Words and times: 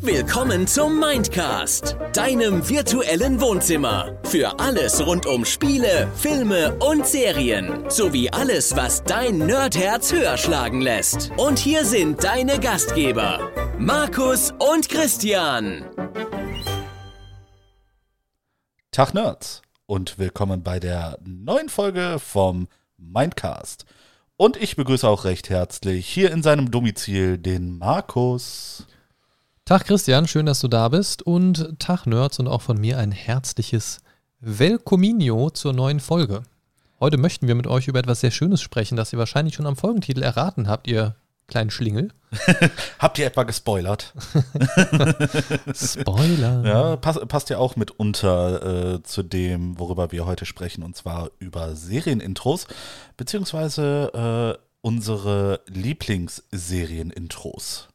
Willkommen 0.00 0.66
zum 0.68 1.00
Mindcast, 1.00 1.96
deinem 2.12 2.68
virtuellen 2.68 3.40
Wohnzimmer. 3.40 4.16
Für 4.24 4.60
alles 4.60 5.04
rund 5.04 5.26
um 5.26 5.44
Spiele, 5.44 6.08
Filme 6.14 6.76
und 6.76 7.06
Serien. 7.06 7.90
Sowie 7.90 8.30
alles, 8.30 8.76
was 8.76 9.02
dein 9.02 9.38
Nerdherz 9.38 10.12
höher 10.12 10.36
schlagen 10.36 10.80
lässt. 10.80 11.32
Und 11.36 11.58
hier 11.58 11.84
sind 11.84 12.22
deine 12.22 12.60
Gastgeber, 12.60 13.50
Markus 13.78 14.52
und 14.58 14.88
Christian. 14.88 15.84
Tag 18.92 19.12
Nerds 19.12 19.62
und 19.86 20.18
willkommen 20.18 20.62
bei 20.62 20.78
der 20.78 21.18
neuen 21.24 21.68
Folge 21.68 22.18
vom 22.20 22.68
Mindcast. 22.96 23.84
Und 24.38 24.58
ich 24.58 24.76
begrüße 24.76 25.08
auch 25.08 25.24
recht 25.24 25.48
herzlich 25.48 26.06
hier 26.06 26.30
in 26.30 26.42
seinem 26.42 26.70
Domizil 26.70 27.38
den 27.38 27.78
Markus. 27.78 28.86
Tag 29.64 29.86
Christian, 29.86 30.28
schön, 30.28 30.44
dass 30.44 30.60
du 30.60 30.68
da 30.68 30.90
bist 30.90 31.22
und 31.22 31.78
Tag 31.78 32.04
Nerds 32.04 32.38
und 32.38 32.46
auch 32.46 32.60
von 32.60 32.78
mir 32.78 32.98
ein 32.98 33.12
herzliches 33.12 34.00
Welcominio 34.40 35.48
zur 35.48 35.72
neuen 35.72 36.00
Folge. 36.00 36.42
Heute 37.00 37.16
möchten 37.16 37.48
wir 37.48 37.54
mit 37.54 37.66
euch 37.66 37.88
über 37.88 37.98
etwas 37.98 38.20
sehr 38.20 38.30
Schönes 38.30 38.60
sprechen, 38.60 38.96
das 38.96 39.10
ihr 39.10 39.18
wahrscheinlich 39.18 39.54
schon 39.54 39.66
am 39.66 39.76
Folgentitel 39.76 40.22
erraten 40.22 40.68
habt, 40.68 40.86
ihr 40.86 41.16
kleinen 41.48 41.70
Schlingel. 41.70 42.08
Habt 42.98 43.18
ihr 43.18 43.26
etwa 43.26 43.44
gespoilert? 43.44 44.12
Spoiler. 45.74 46.62
Ja, 46.64 46.96
pass, 46.96 47.18
passt 47.28 47.50
ja 47.50 47.58
auch 47.58 47.76
mitunter 47.76 48.94
äh, 48.94 49.02
zu 49.02 49.22
dem, 49.22 49.78
worüber 49.78 50.10
wir 50.12 50.26
heute 50.26 50.46
sprechen, 50.46 50.82
und 50.82 50.96
zwar 50.96 51.30
über 51.38 51.76
Serienintros, 51.76 52.66
beziehungsweise 53.16 54.56
äh, 54.58 54.62
unsere 54.82 55.60
Lieblingsserienintros. 55.66 57.88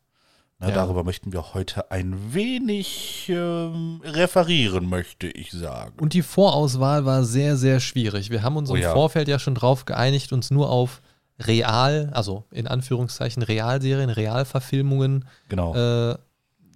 Na, 0.59 0.69
Ja. 0.69 0.75
Darüber 0.75 1.03
möchten 1.03 1.33
wir 1.33 1.53
heute 1.53 1.91
ein 1.91 2.33
wenig 2.33 3.25
ähm, 3.29 4.01
referieren, 4.03 4.87
möchte 4.87 5.27
ich 5.27 5.51
sagen. 5.51 5.93
Und 5.99 6.13
die 6.13 6.21
Vorauswahl 6.21 7.05
war 7.05 7.23
sehr, 7.23 7.57
sehr 7.57 7.79
schwierig. 7.79 8.29
Wir 8.29 8.43
haben 8.43 8.57
uns 8.57 8.69
Oh 8.69 8.75
im 8.75 8.81
ja. 8.81 8.93
Vorfeld 8.93 9.27
ja 9.27 9.39
schon 9.39 9.55
drauf 9.55 9.85
geeinigt, 9.85 10.31
uns 10.33 10.51
nur 10.51 10.69
auf 10.69 11.01
Real, 11.47 12.09
also 12.13 12.43
in 12.51 12.67
Anführungszeichen 12.67 13.43
Realserien, 13.43 14.09
Realverfilmungen 14.09 15.25
Genau. 15.49 15.75
äh, 15.75 16.17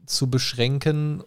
zu 0.06 0.30
beschränken 0.30 1.24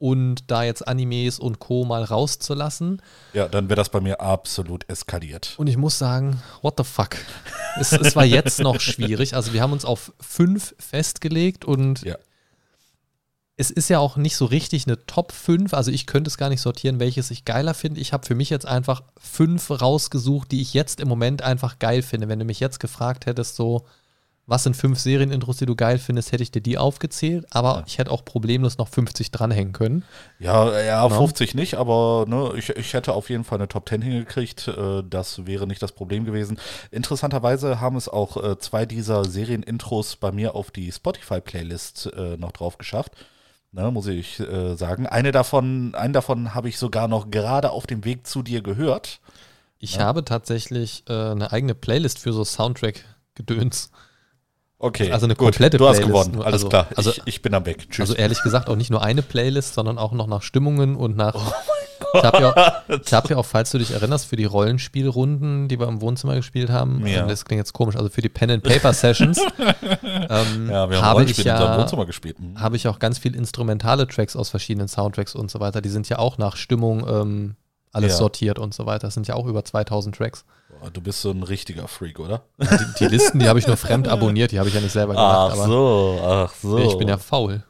und 0.00 0.50
da 0.50 0.62
jetzt 0.62 0.86
Animes 0.86 1.40
und 1.40 1.58
Co. 1.58 1.84
mal 1.84 2.04
rauszulassen. 2.04 3.02
ja, 3.32 3.48
dann 3.48 3.68
wäre 3.68 3.76
das 3.76 3.88
bei 3.88 4.00
mir 4.00 4.20
absolut 4.20 4.88
eskaliert. 4.88 5.54
Und 5.58 5.66
ich 5.66 5.76
muss 5.76 5.98
sagen, 5.98 6.40
what 6.62 6.74
the 6.78 6.84
fuck? 6.84 7.16
es, 7.80 7.90
es 7.92 8.14
war 8.14 8.24
jetzt 8.24 8.60
noch 8.60 8.80
schwierig. 8.80 9.34
Also 9.34 9.52
wir 9.52 9.60
haben 9.60 9.72
uns 9.72 9.84
auf 9.84 10.12
fünf 10.20 10.74
festgelegt 10.78 11.64
und 11.64 12.02
Ja. 12.02 12.16
Es 13.60 13.72
ist 13.72 13.88
ja 13.90 13.98
auch 13.98 14.16
nicht 14.16 14.36
so 14.36 14.44
richtig 14.44 14.86
eine 14.86 15.04
Top 15.06 15.32
5. 15.32 15.74
Also 15.74 15.90
ich 15.90 16.06
könnte 16.06 16.28
es 16.28 16.38
gar 16.38 16.48
nicht 16.48 16.60
sortieren, 16.60 17.00
welches 17.00 17.32
ich 17.32 17.44
geiler 17.44 17.74
finde. 17.74 18.00
Ich 18.00 18.12
habe 18.12 18.24
für 18.24 18.36
mich 18.36 18.50
jetzt 18.50 18.66
einfach 18.66 19.02
fünf 19.20 19.70
rausgesucht, 19.70 20.52
die 20.52 20.62
ich 20.62 20.74
jetzt 20.74 21.00
im 21.00 21.08
Moment 21.08 21.42
einfach 21.42 21.80
geil 21.80 22.02
finde. 22.02 22.28
Wenn 22.28 22.38
du 22.38 22.44
mich 22.44 22.60
jetzt 22.60 22.78
gefragt 22.78 23.26
hättest, 23.26 23.56
so, 23.56 23.84
was 24.46 24.62
sind 24.62 24.76
fünf 24.76 25.00
Serienintros, 25.00 25.56
die 25.56 25.66
du 25.66 25.74
geil 25.74 25.98
findest, 25.98 26.30
hätte 26.30 26.44
ich 26.44 26.52
dir 26.52 26.62
die 26.62 26.78
aufgezählt. 26.78 27.46
Aber 27.50 27.78
Ja. 27.78 27.84
ich 27.84 27.98
hätte 27.98 28.12
auch 28.12 28.24
problemlos 28.24 28.78
noch 28.78 28.86
50 28.86 29.32
dranhängen 29.32 29.72
können. 29.72 30.04
Ja, 30.38 30.80
ja, 30.80 31.04
Genau. 31.08 31.18
50 31.18 31.56
nicht, 31.56 31.74
aber 31.74 32.26
ne, 32.28 32.52
ich, 32.56 32.68
ich 32.70 32.94
hätte 32.94 33.12
auf 33.12 33.28
jeden 33.28 33.42
Fall 33.42 33.58
eine 33.58 33.66
Top 33.66 33.88
10 33.88 34.02
hingekriegt. 34.02 34.68
Äh, 34.68 35.02
das 35.10 35.46
wäre 35.46 35.66
nicht 35.66 35.82
das 35.82 35.90
Problem 35.90 36.24
gewesen. 36.24 36.60
Interessanterweise 36.92 37.80
haben 37.80 37.96
es 37.96 38.08
auch 38.08 38.36
äh, 38.42 38.56
zwei 38.60 38.86
dieser 38.86 39.24
Serienintros 39.24 40.14
bei 40.14 40.30
mir 40.30 40.54
auf 40.54 40.70
die 40.70 40.92
Spotify-Playlist 40.92 42.12
äh, 42.16 42.36
noch 42.36 42.52
drauf 42.52 42.78
geschafft. 42.78 43.12
Ne, 43.70 43.90
muss 43.90 44.06
ich 44.06 44.40
äh, 44.40 44.74
sagen. 44.76 45.06
Eine 45.06 45.30
davon, 45.30 45.94
einen 45.94 46.12
davon 46.14 46.54
habe 46.54 46.68
ich 46.68 46.78
sogar 46.78 47.06
noch 47.06 47.30
gerade 47.30 47.70
auf 47.70 47.86
dem 47.86 48.04
Weg 48.04 48.26
zu 48.26 48.42
dir 48.42 48.62
gehört. 48.62 49.20
Ich 49.78 50.00
habe 50.00 50.24
tatsächlich 50.24 51.04
äh, 51.08 51.12
eine 51.12 51.52
eigene 51.52 51.74
Playlist 51.74 52.18
für 52.18 52.32
so 52.32 52.44
Soundtrack-Gedöns. 52.44 53.90
Okay, 54.80 55.12
Also 55.12 55.26
eine 55.26 55.34
gut, 55.34 55.46
komplette 55.48 55.76
Du 55.76 55.86
hast 55.88 55.98
Playlist 55.98 56.12
gewonnen, 56.30 56.42
alles 56.42 56.52
also- 56.64 56.68
klar. 56.68 56.86
also- 56.96 57.10
ich, 57.10 57.22
ich 57.26 57.42
bin 57.42 57.52
am 57.54 57.66
Weg. 57.66 57.90
Tschüss. 57.90 58.10
Also 58.10 58.14
ehrlich 58.14 58.42
gesagt 58.42 58.68
auch 58.68 58.76
nicht 58.76 58.90
nur 58.90 59.02
eine 59.02 59.22
Playlist, 59.22 59.74
sondern 59.74 59.98
auch 59.98 60.12
noch 60.12 60.26
nach 60.28 60.42
Stimmungen 60.42 60.96
und 60.96 61.16
nach. 61.16 61.34
Ich 62.14 62.22
habe 62.22 62.38
ja, 62.40 62.50
auch- 62.88 63.12
hab 63.12 63.30
ja 63.30 63.36
auch, 63.36 63.44
falls 63.46 63.70
du 63.70 63.78
dich 63.78 63.90
erinnerst, 63.92 64.26
für 64.26 64.36
die 64.36 64.44
Rollenspielrunden, 64.46 65.68
die 65.68 65.78
wir 65.78 65.86
im 65.88 66.00
Wohnzimmer 66.00 66.34
gespielt 66.36 66.70
haben, 66.70 67.06
Ja. 67.06 67.22
ähm, 67.22 67.28
das 67.28 67.44
klingt 67.44 67.58
jetzt 67.58 67.72
komisch, 67.72 67.96
also 67.96 68.08
für 68.08 68.22
die 68.22 68.28
Pen 68.28 68.50
and 68.50 68.62
Paper 68.62 68.92
Sessions, 68.92 69.38
ähm, 69.58 70.70
ja, 70.70 70.88
wir 70.90 70.96
haben 70.96 71.02
habe 71.02 71.24
ich 71.24 71.36
ja 71.38 71.78
Wohnzimmer 71.78 72.06
gespielt. 72.06 72.38
Mhm. 72.40 72.60
habe 72.60 72.76
ich 72.76 72.88
auch 72.88 72.98
ganz 72.98 73.18
viel 73.18 73.34
instrumentale 73.34 74.06
Tracks 74.06 74.36
aus 74.36 74.48
verschiedenen 74.48 74.88
Soundtracks 74.88 75.34
und 75.34 75.50
so 75.50 75.60
weiter. 75.60 75.80
Die 75.80 75.88
sind 75.88 76.08
ja 76.08 76.18
auch 76.18 76.38
nach 76.38 76.56
Stimmung 76.56 77.06
ähm, 77.08 77.56
alles 77.92 78.12
Ja. 78.12 78.18
sortiert 78.18 78.58
und 78.58 78.74
so 78.74 78.86
weiter. 78.86 79.06
Das 79.08 79.14
sind 79.14 79.26
ja 79.28 79.34
auch 79.34 79.46
über 79.46 79.64
2000 79.64 80.14
Tracks. 80.14 80.44
Boah, 80.80 80.90
Du 80.90 81.00
bist 81.00 81.22
so 81.22 81.30
ein 81.30 81.42
richtiger 81.42 81.88
Freak, 81.88 82.18
oder? 82.20 82.42
Die, 82.58 82.66
die 83.00 83.06
Listen, 83.06 83.38
die 83.38 83.48
habe 83.48 83.58
ich 83.58 83.66
nur 83.66 83.76
fremd 83.76 84.08
abonniert, 84.08 84.52
die 84.52 84.58
habe 84.58 84.68
ich 84.68 84.74
ja 84.74 84.80
nicht 84.80 84.92
selber 84.92 85.14
gemacht. 85.14 85.54
Ach 85.58 85.66
so, 85.66 86.20
ach 86.22 86.52
so. 86.62 86.78
ich 86.78 86.96
bin 86.98 87.08
ja 87.08 87.16
faul. 87.18 87.64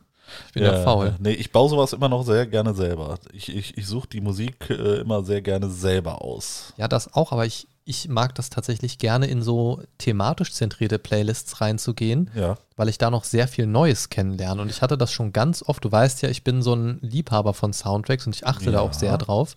Ich 0.48 0.52
bin 0.54 0.62
ja, 0.64 0.82
faul. 0.82 1.14
Nee, 1.18 1.32
ich 1.32 1.52
baue 1.52 1.68
sowas 1.68 1.92
immer 1.92 2.08
noch 2.08 2.24
sehr 2.24 2.46
gerne 2.46 2.74
selber. 2.74 3.18
Ich, 3.32 3.54
ich, 3.54 3.76
ich 3.78 3.86
suche 3.86 4.08
die 4.08 4.20
Musik 4.20 4.70
äh, 4.70 5.00
immer 5.00 5.24
sehr 5.24 5.42
gerne 5.42 5.68
selber 5.70 6.22
aus. 6.22 6.72
Ja, 6.76 6.88
das 6.88 7.12
auch, 7.14 7.32
aber 7.32 7.46
ich, 7.46 7.66
ich 7.84 8.08
mag 8.08 8.34
das 8.34 8.50
tatsächlich 8.50 8.98
gerne 8.98 9.26
in 9.26 9.40
so 9.42 9.80
thematisch 9.98 10.52
zentrierte 10.52 10.98
Playlists 10.98 11.60
reinzugehen, 11.60 12.30
Ja. 12.34 12.56
weil 12.76 12.88
ich 12.88 12.98
da 12.98 13.10
noch 13.10 13.24
sehr 13.24 13.48
viel 13.48 13.66
Neues 13.66 14.10
kennenlerne. 14.10 14.60
Und 14.60 14.70
ich 14.70 14.82
hatte 14.82 14.98
das 14.98 15.10
schon 15.12 15.32
ganz 15.32 15.62
oft. 15.66 15.84
Du 15.84 15.90
weißt 15.90 16.20
ja, 16.22 16.28
ich 16.28 16.44
bin 16.44 16.60
so 16.62 16.74
ein 16.74 16.98
Liebhaber 17.00 17.54
von 17.54 17.72
Soundtracks 17.72 18.26
und 18.26 18.34
ich 18.36 18.46
achte 18.46 18.66
da 18.66 18.78
Ja. 18.78 18.80
auch 18.80 18.92
sehr 18.92 19.16
drauf. 19.16 19.56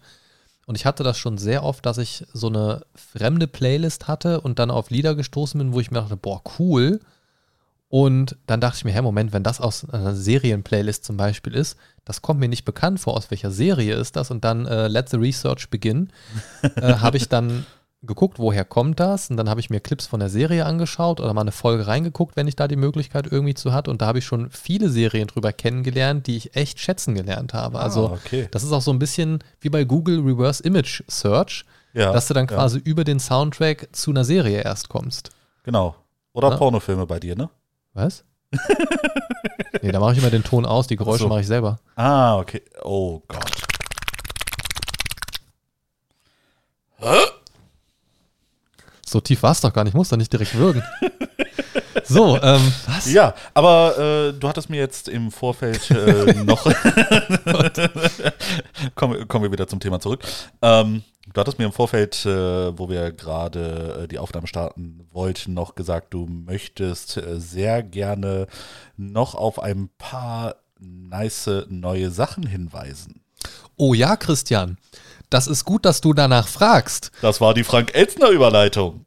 Und 0.67 0.75
ich 0.77 0.85
hatte 0.85 1.03
das 1.03 1.17
schon 1.17 1.37
sehr 1.37 1.63
oft, 1.63 1.85
dass 1.85 1.97
ich 1.97 2.23
so 2.31 2.47
eine 2.47 2.83
fremde 2.95 3.47
Playlist 3.47 4.07
hatte 4.07 4.39
und 4.39 4.59
dann 4.59 4.71
auf 4.71 4.89
Lieder 4.91 5.15
gestoßen 5.15 5.57
bin, 5.57 5.73
wo 5.73 5.79
ich 5.81 5.91
mir 5.91 5.99
dachte, 5.99 6.15
boah, 6.15 6.41
cool. 6.59 7.01
Und 7.91 8.37
dann 8.47 8.61
dachte 8.61 8.77
ich 8.77 8.85
mir, 8.85 8.93
hä, 8.93 9.01
Moment, 9.01 9.33
wenn 9.33 9.43
das 9.43 9.59
aus 9.59 9.83
einer 9.89 10.15
Serienplaylist 10.15 11.03
zum 11.03 11.17
Beispiel 11.17 11.53
ist, 11.53 11.77
das 12.05 12.21
kommt 12.21 12.39
mir 12.39 12.47
nicht 12.47 12.63
bekannt 12.63 13.01
vor, 13.01 13.17
aus 13.17 13.29
welcher 13.31 13.51
Serie 13.51 13.95
ist 13.95 14.15
das? 14.15 14.31
Und 14.31 14.45
dann 14.45 14.65
äh, 14.65 14.87
let 14.87 15.09
the 15.09 15.17
research 15.17 15.69
begin. 15.69 16.09
äh, 16.77 16.93
habe 16.93 17.17
ich 17.17 17.27
dann 17.27 17.65
geguckt, 18.01 18.39
woher 18.39 18.63
kommt 18.63 19.01
das? 19.01 19.29
Und 19.29 19.35
dann 19.35 19.49
habe 19.49 19.59
ich 19.59 19.69
mir 19.69 19.81
Clips 19.81 20.07
von 20.07 20.21
der 20.21 20.29
Serie 20.29 20.65
angeschaut 20.65 21.19
oder 21.19 21.33
mal 21.33 21.41
eine 21.41 21.51
Folge 21.51 21.85
reingeguckt, 21.85 22.37
wenn 22.37 22.47
ich 22.47 22.55
da 22.55 22.69
die 22.69 22.77
Möglichkeit 22.77 23.27
irgendwie 23.29 23.55
zu 23.55 23.73
hatte. 23.73 23.91
Und 23.91 24.01
da 24.01 24.05
habe 24.05 24.19
ich 24.19 24.25
schon 24.25 24.49
viele 24.51 24.87
Serien 24.87 25.27
drüber 25.27 25.51
kennengelernt, 25.51 26.27
die 26.27 26.37
ich 26.37 26.55
echt 26.55 26.79
schätzen 26.79 27.13
gelernt 27.13 27.53
habe. 27.53 27.81
Also 27.81 28.07
ah, 28.07 28.13
okay. 28.13 28.47
das 28.51 28.63
ist 28.63 28.71
auch 28.71 28.81
so 28.81 28.91
ein 28.91 28.99
bisschen 28.99 29.39
wie 29.59 29.69
bei 29.69 29.83
Google 29.83 30.21
Reverse 30.21 30.63
Image 30.63 31.03
Search, 31.09 31.65
Ja, 31.91 32.13
dass 32.13 32.29
du 32.29 32.33
dann 32.33 32.47
ja. 32.47 32.55
quasi 32.55 32.79
über 32.79 33.03
den 33.03 33.19
Soundtrack 33.19 33.89
zu 33.91 34.11
einer 34.11 34.23
Serie 34.23 34.61
erst 34.61 34.87
kommst. 34.87 35.31
Genau. 35.63 35.97
Oder 36.31 36.51
Ja. 36.51 36.55
Pornofilme 36.55 37.05
bei 37.05 37.19
dir, 37.19 37.35
ne? 37.35 37.49
Was? 37.93 38.23
nee, 39.81 39.91
da 39.91 39.99
mache 39.99 40.13
ich 40.13 40.19
immer 40.19 40.29
den 40.29 40.43
Ton 40.43 40.65
aus, 40.65 40.87
die 40.87 40.95
Geräusche 40.95 41.23
so. 41.23 41.29
mache 41.29 41.41
ich 41.41 41.47
selber. 41.47 41.79
Ah, 41.95 42.37
okay. 42.37 42.61
Oh 42.83 43.21
Gott. 43.27 43.51
So 49.05 49.19
tief 49.19 49.43
war 49.43 49.51
es 49.51 49.61
doch 49.61 49.73
gar 49.73 49.83
nicht, 49.83 49.93
muss 49.93 50.09
doch 50.09 50.17
nicht 50.17 50.31
direkt 50.31 50.55
würgen. 50.55 50.83
so, 52.05 52.41
ähm, 52.41 52.73
was? 52.87 53.11
Ja, 53.11 53.33
aber 53.53 53.97
äh, 53.97 54.33
du 54.39 54.47
hattest 54.47 54.69
mir 54.69 54.79
jetzt 54.79 55.09
im 55.09 55.31
Vorfeld 55.31 55.91
äh, 55.91 56.33
noch. 56.43 56.63
kommen, 58.95 59.27
kommen 59.27 59.43
wir 59.43 59.51
wieder 59.51 59.67
zum 59.67 59.81
Thema 59.81 59.99
zurück. 59.99 60.21
Ähm, 60.61 61.03
du 61.33 61.39
hattest 61.41 61.59
mir 61.59 61.65
im 61.65 61.71
Vorfeld, 61.71 62.25
äh, 62.25 62.77
wo 62.77 62.89
wir 62.89 63.11
gerade 63.11 64.03
äh, 64.03 64.07
die 64.07 64.19
Aufnahme 64.19 64.47
starten 64.47 65.07
wollten, 65.11 65.53
noch 65.53 65.75
gesagt, 65.75 66.13
du 66.13 66.25
möchtest 66.27 67.17
äh, 67.17 67.39
sehr 67.39 67.83
gerne 67.83 68.47
noch 68.97 69.35
auf 69.35 69.59
ein 69.61 69.89
paar 69.97 70.55
nice 70.79 71.49
neue 71.69 72.11
Sachen 72.11 72.45
hinweisen. 72.45 73.21
Oh 73.77 73.93
ja, 73.93 74.15
Christian, 74.15 74.77
das 75.29 75.47
ist 75.47 75.65
gut, 75.65 75.85
dass 75.85 76.01
du 76.01 76.13
danach 76.13 76.47
fragst. 76.47 77.11
Das 77.21 77.39
war 77.41 77.53
die 77.53 77.63
Frank-Elzner-Überleitung. 77.63 79.05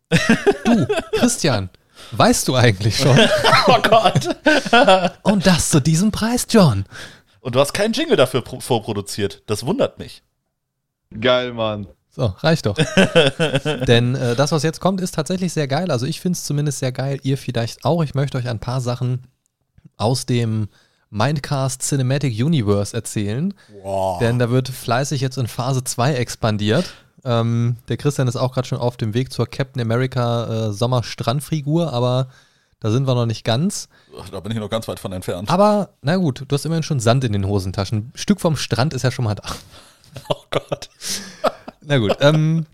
Du, 0.65 0.87
Christian, 1.13 1.71
weißt 2.13 2.49
du 2.49 2.55
eigentlich 2.57 2.97
schon? 2.97 3.17
Oh 3.67 3.81
Gott. 3.81 4.29
Und 5.23 5.47
das 5.47 5.71
zu 5.71 5.81
diesem 5.81 6.11
Preis, 6.13 6.47
John. 6.51 6.85
Und 7.41 7.55
du 7.55 7.61
hast 7.61 7.73
keinen 7.73 7.95
Jingle 7.95 8.17
dafür 8.17 8.43
pro- 8.43 8.61
vorproduziert. 8.61 9.43
Das 9.47 9.65
wundert 9.65 9.99
mich. 9.99 10.23
Geil, 11.19 11.53
Mann. 11.55 11.87
So, 12.15 12.27
reicht 12.39 12.67
doch. 12.67 12.77
Denn 13.87 14.15
äh, 14.15 14.37
das, 14.37 14.53
was 14.53 14.63
jetzt 14.63 14.81
kommt, 14.81 15.01
ist 15.01 15.15
tatsächlich 15.15 15.53
sehr 15.53 15.67
geil. 15.67 15.91
Also 15.91 16.07
ich 16.07 16.21
finde 16.21 16.37
es 16.37 16.45
zumindest 16.45 16.79
sehr 16.79 16.93
geil. 16.93 17.19
Ihr 17.23 17.37
vielleicht 17.37 17.85
auch. 17.85 18.05
Ich 18.05 18.15
möchte 18.15 18.39
euch 18.39 18.49
ein 18.49 18.61
paar 18.61 18.81
Sachen 18.81 19.27
aus 19.97 20.25
dem 20.25 20.69
Mindcast 21.11 21.83
Cinematic 21.83 22.33
Universe 22.33 22.97
erzählen. 22.97 23.53
Wow. 23.83 24.21
Denn 24.21 24.39
da 24.39 24.51
wird 24.51 24.69
fleißig 24.69 25.21
jetzt 25.21 25.39
in 25.39 25.49
Phase 25.49 25.83
2 25.83 26.15
expandiert. 26.15 26.93
Ähm, 27.25 27.77
der 27.89 27.97
Christian 27.97 28.29
ist 28.29 28.37
auch 28.37 28.53
gerade 28.53 28.69
schon 28.69 28.79
auf 28.79 28.97
dem 28.97 29.15
Weg 29.15 29.33
zur 29.33 29.47
Captain 29.47 29.83
America 29.83 30.69
äh, 30.69 30.73
Sommerstrandfigur, 30.73 31.93
aber 31.93 32.29
Da 32.81 32.91
sind 32.91 33.07
wir 33.07 33.15
noch 33.15 33.25
nicht 33.25 33.45
ganz. 33.45 33.89
Da 34.31 34.41
bin 34.41 34.53
ich 34.53 34.59
noch 34.59 34.69
ganz 34.69 34.87
weit 34.89 35.01
von 35.01 35.11
entfernt. 35.13 35.49
Aber 35.51 35.91
na 36.03 36.17
gut, 36.17 36.45
du 36.47 36.55
hast 36.55 36.67
immerhin 36.67 36.83
schon 36.83 37.01
Sand 37.01 37.25
in 37.25 37.33
den 37.33 37.47
Hosentaschen. 37.47 37.99
Ein 37.99 38.13
Stück 38.15 38.41
vom 38.41 38.57
Strand 38.57 38.93
ist 38.93 39.03
ja 39.03 39.11
schon 39.11 39.25
mal 39.25 39.35
da. 39.35 39.45
oh 40.29 40.45
Gott. 40.51 40.91
Na 41.87 41.99
gut, 41.99 42.17
ähm, 42.21 42.67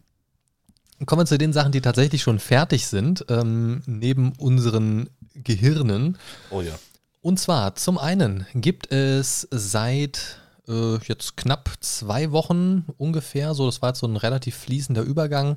kommen 1.07 1.23
wir 1.23 1.27
zu 1.27 1.39
den 1.39 1.53
Sachen, 1.53 1.73
die 1.73 1.81
tatsächlich 1.81 2.23
schon 2.23 2.39
fertig 2.39 2.87
sind, 2.87 3.25
ähm, 3.29 3.83
neben 3.87 4.33
unseren 4.33 5.11
Gehirnen. 5.35 6.19
Oh 6.51 6.61
ja. 6.61 6.75
Und 7.23 7.39
zwar 7.39 7.75
zum 7.75 7.99
einen 7.99 8.47
gibt 8.55 8.93
es 8.93 9.47
seit 9.51 10.41
äh, 10.69 10.97
jetzt 11.05 11.37
knapp 11.37 11.71
zwei 11.81 12.33
Wochen 12.33 12.87
ungefähr, 12.97 13.55
so 13.55 13.67
das 13.67 13.83
war 13.83 13.91
jetzt 13.91 14.01
so 14.01 14.07
ein 14.07 14.17
relativ 14.17 14.57
fließender 14.57 15.03
Übergang, 15.03 15.57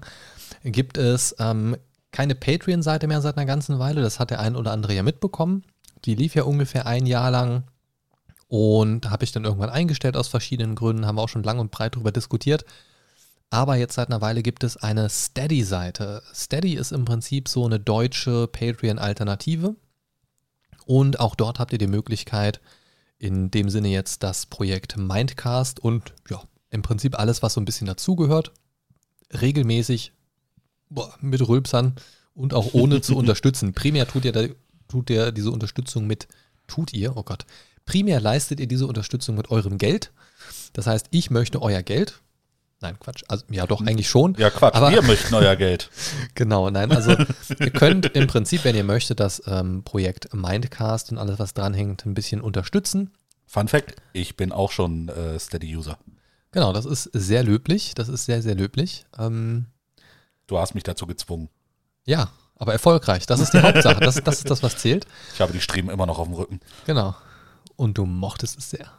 gibt 0.63 0.97
es 0.97 1.35
ähm, 1.39 1.77
keine 2.11 2.35
Patreon-Seite 2.35 3.07
mehr 3.07 3.21
seit 3.21 3.37
einer 3.37 3.45
ganzen 3.45 3.79
Weile. 3.79 4.01
Das 4.01 4.19
hat 4.19 4.29
der 4.29 4.39
ein 4.39 4.55
oder 4.55 4.71
andere 4.71 4.93
ja 4.93 5.03
mitbekommen. 5.03 5.63
Die 6.05 6.15
lief 6.15 6.35
ja 6.35 6.43
ungefähr 6.43 6.85
ein 6.85 7.05
Jahr 7.05 7.31
lang 7.31 7.63
und 8.47 9.09
habe 9.09 9.23
ich 9.23 9.31
dann 9.31 9.45
irgendwann 9.45 9.69
eingestellt 9.69 10.17
aus 10.17 10.27
verschiedenen 10.27 10.75
Gründen, 10.75 11.05
haben 11.05 11.15
wir 11.15 11.21
auch 11.21 11.29
schon 11.29 11.43
lang 11.43 11.59
und 11.59 11.71
breit 11.71 11.95
darüber 11.95 12.11
diskutiert. 12.11 12.65
Aber 13.53 13.75
jetzt 13.75 13.93
seit 13.93 14.07
einer 14.07 14.19
Weile 14.19 14.41
gibt 14.41 14.63
es 14.63 14.77
eine 14.77 15.09
Steady-Seite. 15.09 16.23
Steady 16.33 16.73
ist 16.73 16.91
im 16.91 17.05
Prinzip 17.05 17.47
so 17.47 17.63
eine 17.67 17.79
deutsche 17.79 18.47
Patreon-Alternative. 18.47 19.75
Und 20.87 21.19
auch 21.19 21.35
dort 21.35 21.59
habt 21.59 21.71
ihr 21.71 21.77
die 21.77 21.85
Möglichkeit, 21.85 22.61
in 23.19 23.51
dem 23.51 23.69
Sinne 23.69 23.89
jetzt 23.89 24.23
das 24.23 24.47
Projekt 24.47 24.97
Mindcast 24.97 25.79
und 25.79 26.15
ja, 26.31 26.41
im 26.71 26.81
Prinzip 26.81 27.19
alles, 27.19 27.43
was 27.43 27.53
so 27.53 27.61
ein 27.61 27.65
bisschen 27.65 27.85
dazugehört, 27.85 28.53
regelmäßig 29.39 30.13
boah, 30.89 31.13
mit 31.21 31.47
Rülpsern 31.47 31.93
und 32.33 32.55
auch 32.55 32.73
ohne 32.73 33.01
zu 33.01 33.15
unterstützen. 33.15 33.73
Primär 33.73 34.07
tut 34.07 34.25
ihr, 34.25 34.55
tut 34.87 35.11
ihr 35.11 35.31
diese 35.31 35.51
Unterstützung 35.51 36.07
mit, 36.07 36.27
tut 36.65 36.91
ihr, 36.91 37.15
oh 37.15 37.23
Gott, 37.23 37.45
primär 37.85 38.19
leistet 38.19 38.59
ihr 38.59 38.67
diese 38.67 38.87
Unterstützung 38.87 39.35
mit 39.35 39.51
eurem 39.51 39.77
Geld. 39.77 40.11
Das 40.73 40.87
heißt, 40.87 41.09
ich 41.11 41.29
möchte 41.29 41.61
euer 41.61 41.83
Geld. 41.83 42.22
Nein, 42.83 42.99
Quatsch. 42.99 43.23
Also, 43.29 43.45
ja, 43.49 43.65
doch, 43.65 43.81
eigentlich 43.81 44.07
schon. 44.09 44.35
Ja, 44.37 44.49
Quatsch. 44.51 44.75
Aber- 44.75 44.91
Wir 44.91 45.01
möchten 45.01 45.33
euer 45.33 45.55
Geld. 45.55 45.89
Genau, 46.35 46.69
nein, 46.69 46.91
also 46.91 47.11
ihr 47.59 47.71
könnt 47.71 48.05
im 48.15 48.27
Prinzip, 48.27 48.63
wenn 48.65 48.75
ihr 48.75 48.83
möchtet, 48.83 49.19
das 49.19 49.41
ähm, 49.47 49.83
Projekt 49.83 50.33
Mindcast 50.33 51.11
und 51.11 51.17
alles, 51.17 51.39
was 51.39 51.53
dranhängt, 51.53 52.05
ein 52.05 52.13
bisschen 52.13 52.41
unterstützen. 52.41 53.11
Fun 53.45 53.67
Fact: 53.67 53.95
Ich 54.13 54.35
bin 54.35 54.51
auch 54.51 54.71
schon 54.71 55.09
äh, 55.09 55.39
Steady-User. 55.39 55.97
Genau, 56.51 56.73
das 56.73 56.85
ist 56.85 57.03
sehr 57.13 57.43
löblich. 57.43 57.93
Das 57.95 58.09
ist 58.09 58.25
sehr, 58.25 58.41
sehr 58.41 58.55
löblich. 58.55 59.05
Ähm, 59.17 59.65
Du 60.47 60.57
hast 60.59 60.75
mich 60.75 60.83
dazu 60.83 61.07
gezwungen. 61.07 61.49
ja, 62.05 62.29
aber 62.57 62.73
erfolgreich. 62.73 63.25
Das 63.25 63.39
ist 63.39 63.53
die 63.53 63.59
Hauptsache. 63.61 63.99
Das, 64.01 64.15
das 64.23 64.37
ist 64.39 64.49
das, 64.49 64.61
was 64.63 64.77
zählt. 64.77 65.05
Ich 65.33 65.41
habe 65.41 65.51
die 65.53 65.59
Striemen 65.61 65.89
immer 65.91 66.05
noch 66.05 66.19
auf 66.19 66.27
dem 66.27 66.35
Rücken. 66.35 66.59
Genau. 66.85 67.15
Und 67.75 67.97
du 67.97 68.05
mochtest 68.05 68.57
es 68.57 68.69
sehr. 68.69 68.91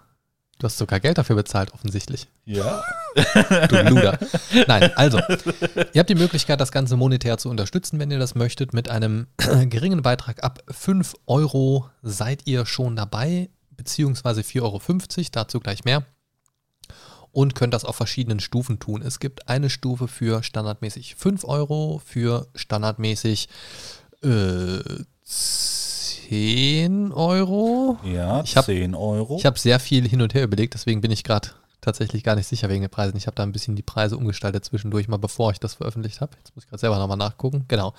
Du 0.59 0.67
hast 0.67 0.79
sogar 0.79 1.01
Geld 1.01 1.19
dafür 1.19 1.37
bezahlt, 1.37 1.73
offensichtlich. 1.73 2.29
Ja. 2.45 2.83
Du 3.69 3.81
Luder. 3.81 4.19
Nein, 4.67 4.91
also, 4.97 5.19
ihr 5.19 6.01
habt 6.01 6.11
die 6.11 6.17
Möglichkeit, 6.17 6.61
das 6.61 6.73
Ganze 6.73 6.97
monetär 6.97 7.39
zu 7.39 7.49
unterstützen, 7.49 8.01
wenn 8.01 8.11
ihr 8.11 8.19
das 8.19 8.35
möchtet. 8.35 8.73
Mit 8.73 8.89
einem 8.89 9.29
geringen 9.37 10.03
Beitrag 10.03 10.43
ab 10.43 10.63
5 10.69 11.15
Euro 11.27 11.89
seid 12.03 12.43
ihr 12.47 12.67
schon 12.67 12.97
dabei, 12.97 13.51
beziehungsweise 13.71 14.41
4,50 14.41 14.63
Euro, 14.63 14.81
dazu 15.31 15.61
gleich 15.61 15.85
mehr. 15.85 16.05
Und 17.31 17.55
könnt 17.55 17.75
das 17.75 17.85
auf 17.85 17.95
verschiedenen 17.95 18.41
Stufen 18.41 18.81
tun. 18.81 19.01
Es 19.03 19.21
gibt 19.21 19.49
eine 19.49 19.71
Stufe 19.71 20.09
für 20.09 20.43
standardmäßig 20.43 21.15
5 21.15 21.45
Euro, 21.45 22.01
für 22.05 22.49
standardmäßig 22.57 23.49
äh, 24.23 24.79
10 26.29 27.13
Euro. 27.13 27.99
Ja, 28.05 28.43
Ich 28.43 28.57
hab- 28.57 28.65
10 28.67 28.95
Euro. 28.95 29.37
Ich 29.39 29.47
habe 29.47 29.59
sehr 29.59 29.79
viel 29.81 30.09
hin 30.09 30.23
und 30.23 30.35
her 30.35 30.45
überlegt, 30.45 30.75
deswegen 30.75 31.01
bin 31.01 31.11
ich 31.11 31.25
gerade 31.25 31.49
tatsächlich 31.81 32.23
gar 32.25 32.35
nicht 32.35 32.47
sicher 32.47 32.69
wegen 32.71 32.81
den 32.81 32.91
Preisen. 32.91 33.17
Ich 33.17 33.27
habe 33.27 33.35
da 33.35 33.43
ein 33.43 33.53
bisschen 33.53 33.77
die 33.77 33.83
Preise 33.83 34.17
umgestaltet 34.17 34.65
zwischendurch, 34.65 35.07
mal 35.07 35.19
bevor 35.19 35.51
ich 35.51 35.61
das 35.61 35.75
veröffentlicht 35.75 36.21
habe. 36.23 36.33
Jetzt 36.39 36.55
muss 36.57 36.65
ich 36.65 36.71
gerade 36.71 36.81
selber 36.81 36.99
nochmal 36.99 37.19
nachgucken. 37.19 37.67
Genau. 37.69 37.93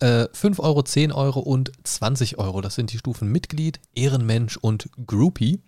Äh, 0.00 0.26
5 0.32 0.58
Euro, 0.58 0.82
10 0.82 1.12
Euro 1.12 1.38
und 1.40 1.70
20 1.84 2.38
Euro. 2.38 2.60
Das 2.60 2.74
sind 2.74 2.92
die 2.92 2.98
Stufen 2.98 3.30
Mitglied, 3.30 3.78
Ehrenmensch 3.94 4.56
und 4.56 4.88
Groupie. 5.06 5.60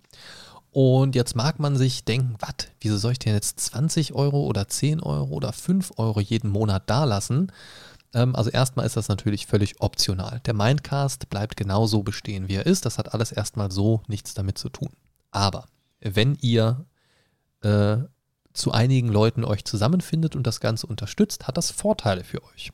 Und 0.71 1.15
jetzt 1.15 1.35
mag 1.35 1.59
man 1.59 1.77
sich 1.77 2.03
denken, 2.03 2.35
was, 2.39 2.67
wieso 2.81 2.97
soll 2.97 3.11
ich 3.13 3.19
denn 3.19 3.33
jetzt 3.35 3.59
20 3.59 4.13
Euro 4.13 4.41
oder 4.41 4.67
10 4.67 4.99
Euro 5.01 5.29
oder 5.33 5.53
5 5.53 5.91
Euro 5.97 6.19
jeden 6.19 6.49
Monat 6.49 6.89
dalassen? 6.89 7.43
Ähm, 7.43 7.47
also 8.13 8.49
erstmal 8.49 8.85
ist 8.85 8.95
das 8.95 9.07
natürlich 9.07 9.47
völlig 9.47 9.81
optional. 9.81 10.39
Der 10.45 10.53
Mindcast 10.53 11.29
bleibt 11.29 11.57
genauso 11.57 12.03
bestehen, 12.03 12.47
wie 12.47 12.55
er 12.55 12.65
ist. 12.65 12.85
Das 12.85 12.97
hat 12.97 13.13
alles 13.13 13.31
erstmal 13.31 13.71
so 13.71 14.01
nichts 14.07 14.33
damit 14.33 14.57
zu 14.57 14.69
tun. 14.69 14.89
Aber 15.31 15.65
wenn 15.99 16.37
ihr 16.41 16.85
äh, 17.61 17.97
zu 18.53 18.71
einigen 18.71 19.07
Leuten 19.07 19.43
euch 19.43 19.65
zusammenfindet 19.65 20.35
und 20.35 20.45
das 20.45 20.59
Ganze 20.59 20.85
unterstützt, 20.85 21.47
hat 21.47 21.57
das 21.57 21.71
Vorteile 21.71 22.23
für 22.23 22.43
euch. 22.43 22.71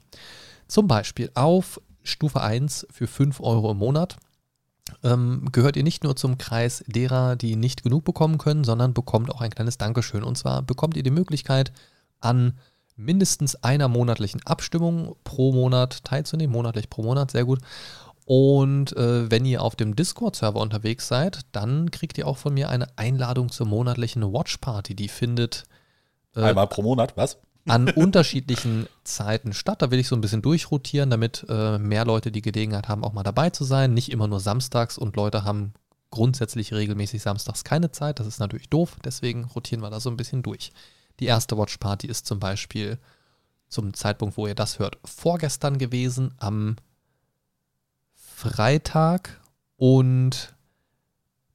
Zum 0.67 0.87
Beispiel 0.87 1.31
auf 1.35 1.79
Stufe 2.03 2.41
1 2.41 2.87
für 2.91 3.07
5 3.07 3.39
Euro 3.39 3.71
im 3.71 3.77
Monat 3.77 4.17
ähm, 5.03 5.47
gehört 5.51 5.77
ihr 5.77 5.83
nicht 5.83 6.03
nur 6.03 6.15
zum 6.15 6.37
Kreis 6.37 6.83
derer, 6.87 7.35
die 7.35 7.55
nicht 7.55 7.83
genug 7.83 8.03
bekommen 8.03 8.37
können, 8.37 8.63
sondern 8.63 8.93
bekommt 8.93 9.31
auch 9.31 9.41
ein 9.41 9.51
kleines 9.51 9.77
Dankeschön. 9.77 10.23
Und 10.23 10.37
zwar 10.37 10.61
bekommt 10.61 10.97
ihr 10.97 11.03
die 11.03 11.11
Möglichkeit, 11.11 11.71
an 12.19 12.57
mindestens 12.99 13.55
einer 13.55 13.87
monatlichen 13.87 14.41
Abstimmung 14.45 15.15
pro 15.23 15.51
Monat 15.53 16.03
teilzunehmen, 16.03 16.53
monatlich 16.53 16.89
pro 16.89 17.01
Monat, 17.01 17.31
sehr 17.31 17.45
gut. 17.45 17.59
Und 18.25 18.95
äh, 18.95 19.31
wenn 19.31 19.45
ihr 19.45 19.63
auf 19.63 19.75
dem 19.75 19.95
Discord-Server 19.95 20.59
unterwegs 20.59 21.07
seid, 21.07 21.41
dann 21.51 21.89
kriegt 21.89 22.17
ihr 22.19 22.27
auch 22.27 22.37
von 22.37 22.53
mir 22.53 22.69
eine 22.69 22.87
Einladung 22.95 23.49
zur 23.49 23.65
monatlichen 23.65 24.21
Watch-Party. 24.21 24.93
Die 24.93 25.07
findet 25.07 25.63
äh, 26.35 26.41
Einmal 26.41 26.67
pro 26.67 26.83
Monat, 26.83 27.17
was? 27.17 27.39
an 27.67 27.89
unterschiedlichen 27.95 28.87
Zeiten 29.03 29.53
statt. 29.53 29.81
Da 29.81 29.89
will 29.89 29.99
ich 29.99 30.07
so 30.07 30.15
ein 30.15 30.21
bisschen 30.21 30.41
durchrotieren, 30.41 31.09
damit 31.09 31.45
äh, 31.49 31.79
mehr 31.79 32.05
Leute 32.05 32.31
die 32.31 32.41
Gelegenheit 32.41 32.87
haben, 32.87 33.03
auch 33.03 33.13
mal 33.13 33.23
dabei 33.23 33.49
zu 33.49 33.63
sein. 33.63 33.93
Nicht 33.93 34.11
immer 34.11 34.27
nur 34.27 34.39
samstags 34.39 34.97
und 34.97 35.15
Leute 35.15 35.43
haben 35.43 35.73
grundsätzlich 36.11 36.73
regelmäßig 36.73 37.21
samstags 37.21 37.63
keine 37.63 37.91
Zeit. 37.91 38.19
Das 38.19 38.27
ist 38.27 38.39
natürlich 38.39 38.69
doof, 38.69 38.97
deswegen 39.03 39.45
rotieren 39.45 39.81
wir 39.81 39.89
da 39.89 39.99
so 39.99 40.09
ein 40.09 40.17
bisschen 40.17 40.43
durch. 40.43 40.71
Die 41.19 41.25
erste 41.25 41.57
Watch 41.57 41.77
Party 41.77 42.07
ist 42.07 42.25
zum 42.25 42.39
Beispiel 42.39 42.97
zum 43.67 43.93
Zeitpunkt, 43.93 44.37
wo 44.37 44.47
ihr 44.47 44.55
das 44.55 44.79
hört, 44.79 44.97
vorgestern 45.05 45.77
gewesen, 45.77 46.33
am 46.37 46.75
Freitag 48.13 49.39
und 49.77 50.53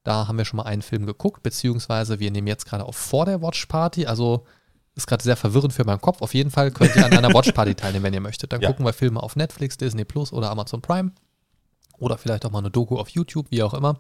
da 0.03 0.29
haben 0.29 0.37
wir 0.39 0.45
schon 0.45 0.59
mal 0.59 0.65
einen 0.65 0.83
Film 0.83 1.07
geguckt, 1.07 1.43
beziehungsweise 1.43 2.21
wir 2.21 2.31
nehmen 2.31 2.47
jetzt 2.47 2.67
gerade 2.67 2.85
auf 2.85 2.97
vor 2.97 3.25
der 3.25 3.41
Watch 3.43 3.67
Party, 3.67 4.07
also 4.07 4.47
ist 4.95 5.07
gerade 5.07 5.25
sehr 5.25 5.37
verwirrend 5.37 5.73
für 5.73 5.85
meinen 5.85 6.01
Kopf. 6.01 6.21
Auf 6.23 6.35
jeden 6.35 6.51
Fall 6.51 6.71
könnt 6.71 6.95
ihr 6.95 7.05
an 7.05 7.13
einer 7.13 7.35
Watch 7.35 7.51
Party 7.53 7.75
teilnehmen, 7.75 8.05
wenn 8.05 8.15
ihr 8.15 8.21
möchtet. 8.21 8.53
Dann 8.53 8.61
Ja. 8.61 8.69
gucken 8.69 8.85
wir 8.85 8.93
Filme 8.93 9.21
auf 9.23 9.35
Netflix, 9.35 9.77
Disney 9.77 10.05
Plus 10.05 10.33
oder 10.33 10.51
Amazon 10.51 10.83
Prime 10.83 11.11
oder 11.99 12.17
vielleicht 12.19 12.45
auch 12.47 12.51
mal 12.53 12.59
eine 12.61 12.71
Doku 12.71 12.97
auf 12.99 13.09
YouTube, 13.09 13.47
wie 13.51 13.63
auch 13.63 13.75
immer. 13.75 13.99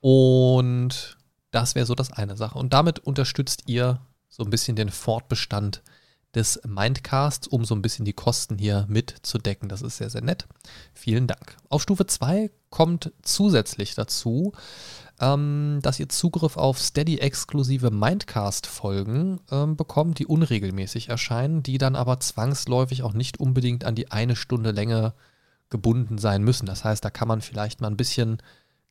Und 0.00 1.16
das 1.52 1.74
wäre 1.74 1.86
so 1.86 1.94
das 1.94 2.12
eine 2.12 2.36
Sache. 2.36 2.58
Und 2.58 2.72
damit 2.74 2.98
unterstützt 2.98 3.62
ihr 3.66 4.00
so 4.30 4.42
ein 4.44 4.50
bisschen 4.50 4.76
den 4.76 4.88
Fortbestand 4.88 5.82
des 6.34 6.60
Mindcasts, 6.64 7.48
um 7.48 7.64
so 7.64 7.74
ein 7.74 7.82
bisschen 7.82 8.04
die 8.04 8.12
Kosten 8.12 8.56
hier 8.56 8.86
mitzudecken. 8.88 9.68
Das 9.68 9.82
ist 9.82 9.96
sehr, 9.96 10.10
sehr 10.10 10.22
nett. 10.22 10.46
Vielen 10.94 11.26
Dank. 11.26 11.56
Auf 11.68 11.82
Stufe 11.82 12.06
2 12.06 12.50
kommt 12.70 13.12
zusätzlich 13.22 13.96
dazu, 13.96 14.52
ähm, 15.20 15.80
dass 15.82 15.98
ihr 15.98 16.08
Zugriff 16.08 16.56
auf 16.56 16.78
Steady-exklusive 16.78 17.90
Mindcast-Folgen 17.90 19.40
ähm, 19.50 19.76
bekommt, 19.76 20.20
die 20.20 20.26
unregelmäßig 20.26 21.08
erscheinen, 21.08 21.64
die 21.64 21.78
dann 21.78 21.96
aber 21.96 22.20
zwangsläufig 22.20 23.02
auch 23.02 23.12
nicht 23.12 23.40
unbedingt 23.40 23.84
an 23.84 23.96
die 23.96 24.12
eine 24.12 24.36
Stunde 24.36 24.70
Länge 24.70 25.14
gebunden 25.68 26.18
sein 26.18 26.42
müssen. 26.42 26.66
Das 26.66 26.84
heißt, 26.84 27.04
da 27.04 27.10
kann 27.10 27.28
man 27.28 27.40
vielleicht 27.40 27.80
mal 27.80 27.88
ein 27.88 27.96
bisschen 27.96 28.38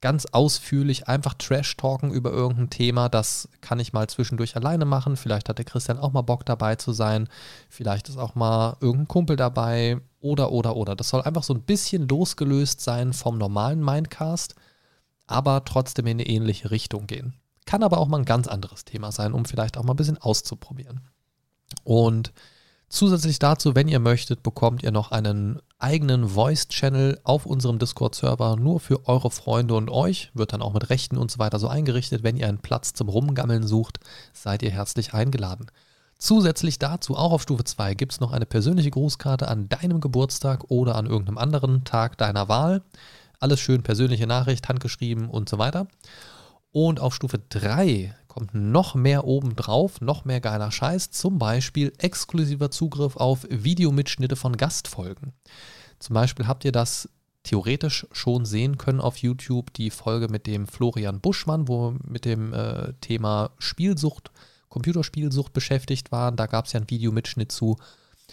ganz 0.01 0.25
ausführlich 0.27 1.07
einfach 1.07 1.33
Trash-Talken 1.33 2.11
über 2.11 2.31
irgendein 2.31 2.69
Thema. 2.69 3.09
Das 3.09 3.49
kann 3.61 3.79
ich 3.79 3.91
mal 3.91 4.07
zwischendurch 4.07 4.55
alleine 4.55 4.85
machen. 4.85 5.17
Vielleicht 5.17 5.49
hat 5.49 5.57
der 5.57 5.65
Christian 5.65 5.97
auch 5.97 6.13
mal 6.13 6.21
Bock 6.21 6.45
dabei 6.45 6.75
zu 6.75 6.93
sein. 6.93 7.27
Vielleicht 7.69 8.07
ist 8.07 8.17
auch 8.17 8.35
mal 8.35 8.77
irgendein 8.79 9.07
Kumpel 9.09 9.35
dabei. 9.35 9.99
Oder, 10.21 10.51
oder, 10.51 10.75
oder. 10.75 10.95
Das 10.95 11.09
soll 11.09 11.21
einfach 11.21 11.43
so 11.43 11.53
ein 11.53 11.61
bisschen 11.61 12.07
losgelöst 12.07 12.81
sein 12.81 13.13
vom 13.13 13.37
normalen 13.37 13.83
Mindcast, 13.83 14.55
aber 15.27 15.63
trotzdem 15.63 16.07
in 16.07 16.19
eine 16.19 16.27
ähnliche 16.27 16.71
Richtung 16.71 17.07
gehen. 17.07 17.35
Kann 17.65 17.83
aber 17.83 17.99
auch 17.99 18.07
mal 18.07 18.19
ein 18.19 18.25
ganz 18.25 18.47
anderes 18.47 18.83
Thema 18.83 19.11
sein, 19.11 19.33
um 19.33 19.45
vielleicht 19.45 19.77
auch 19.77 19.83
mal 19.83 19.93
ein 19.93 19.97
bisschen 19.97 20.17
auszuprobieren. 20.17 21.01
Und 21.83 22.33
Zusätzlich 22.89 23.37
dazu, 23.37 23.75
wenn 23.75 23.87
ihr 23.87 23.99
möchtet, 23.99 24.41
bekommt 24.41 24.81
ihr 24.81 24.91
noch 24.91 25.11
einen 25.11 25.59
eigenen 25.77 26.27
Voice-Channel 26.27 27.19
auf 27.23 27.45
unserem 27.45 27.77
Discord-Server 27.77 28.55
nur 28.55 28.79
für 28.79 29.07
eure 29.07 29.29
Freunde 29.29 29.75
und 29.75 29.91
euch. 29.91 30.31
Wird 30.33 30.53
dann 30.53 30.63
auch 30.63 30.73
mit 30.73 30.89
Rechten 30.89 31.15
und 31.15 31.29
so 31.29 31.37
weiter 31.37 31.59
so 31.59 31.67
eingerichtet. 31.67 32.23
Wenn 32.23 32.35
ihr 32.35 32.47
einen 32.47 32.57
Platz 32.57 32.93
zum 32.93 33.07
Rumgammeln 33.07 33.67
sucht, 33.67 33.99
seid 34.33 34.63
ihr 34.63 34.71
herzlich 34.71 35.13
eingeladen. 35.13 35.67
Zusätzlich 36.17 36.79
dazu, 36.79 37.15
auch 37.15 37.31
auf 37.31 37.43
Stufe 37.43 37.63
2, 37.63 37.93
gibt 37.93 38.13
es 38.13 38.19
noch 38.19 38.31
eine 38.31 38.47
persönliche 38.47 38.89
Grußkarte 38.89 39.47
an 39.47 39.69
deinem 39.69 40.01
Geburtstag 40.01 40.65
oder 40.69 40.95
an 40.95 41.05
irgendeinem 41.05 41.37
anderen 41.37 41.83
Tag 41.83 42.17
deiner 42.17 42.49
Wahl. 42.49 42.81
Alles 43.39 43.59
schön 43.59 43.83
persönliche 43.83 44.25
Nachricht, 44.25 44.67
handgeschrieben 44.67 45.29
und 45.29 45.47
so 45.47 45.59
weiter. 45.59 45.87
Und 46.71 46.99
auf 46.99 47.13
Stufe 47.13 47.39
3 47.49 48.15
kommt 48.39 48.53
noch 48.53 48.95
mehr 48.95 49.25
oben 49.25 49.55
drauf, 49.55 49.99
noch 49.99 50.23
mehr 50.23 50.39
geiler 50.39 50.71
Scheiß, 50.71 51.11
zum 51.11 51.39
Beispiel 51.39 51.91
exklusiver 51.97 52.71
Zugriff 52.71 53.17
auf 53.17 53.45
Videomitschnitte 53.49 54.37
von 54.37 54.55
Gastfolgen. 54.55 55.33
Zum 55.99 56.13
Beispiel 56.13 56.47
habt 56.47 56.63
ihr 56.63 56.71
das 56.71 57.09
theoretisch 57.43 58.07
schon 58.13 58.45
sehen 58.45 58.77
können 58.77 59.01
auf 59.01 59.17
YouTube, 59.17 59.73
die 59.73 59.89
Folge 59.89 60.29
mit 60.29 60.47
dem 60.47 60.67
Florian 60.67 61.19
Buschmann, 61.19 61.67
wo 61.67 61.95
mit 62.07 62.23
dem 62.23 62.53
äh, 62.53 62.93
Thema 63.01 63.51
Spielsucht, 63.59 64.31
Computerspielsucht 64.69 65.51
beschäftigt 65.51 66.11
waren. 66.13 66.37
Da 66.37 66.45
gab 66.45 66.65
es 66.65 66.73
ja 66.73 66.79
einen 66.79 66.89
Videomitschnitt 66.89 67.51
zu. 67.51 67.75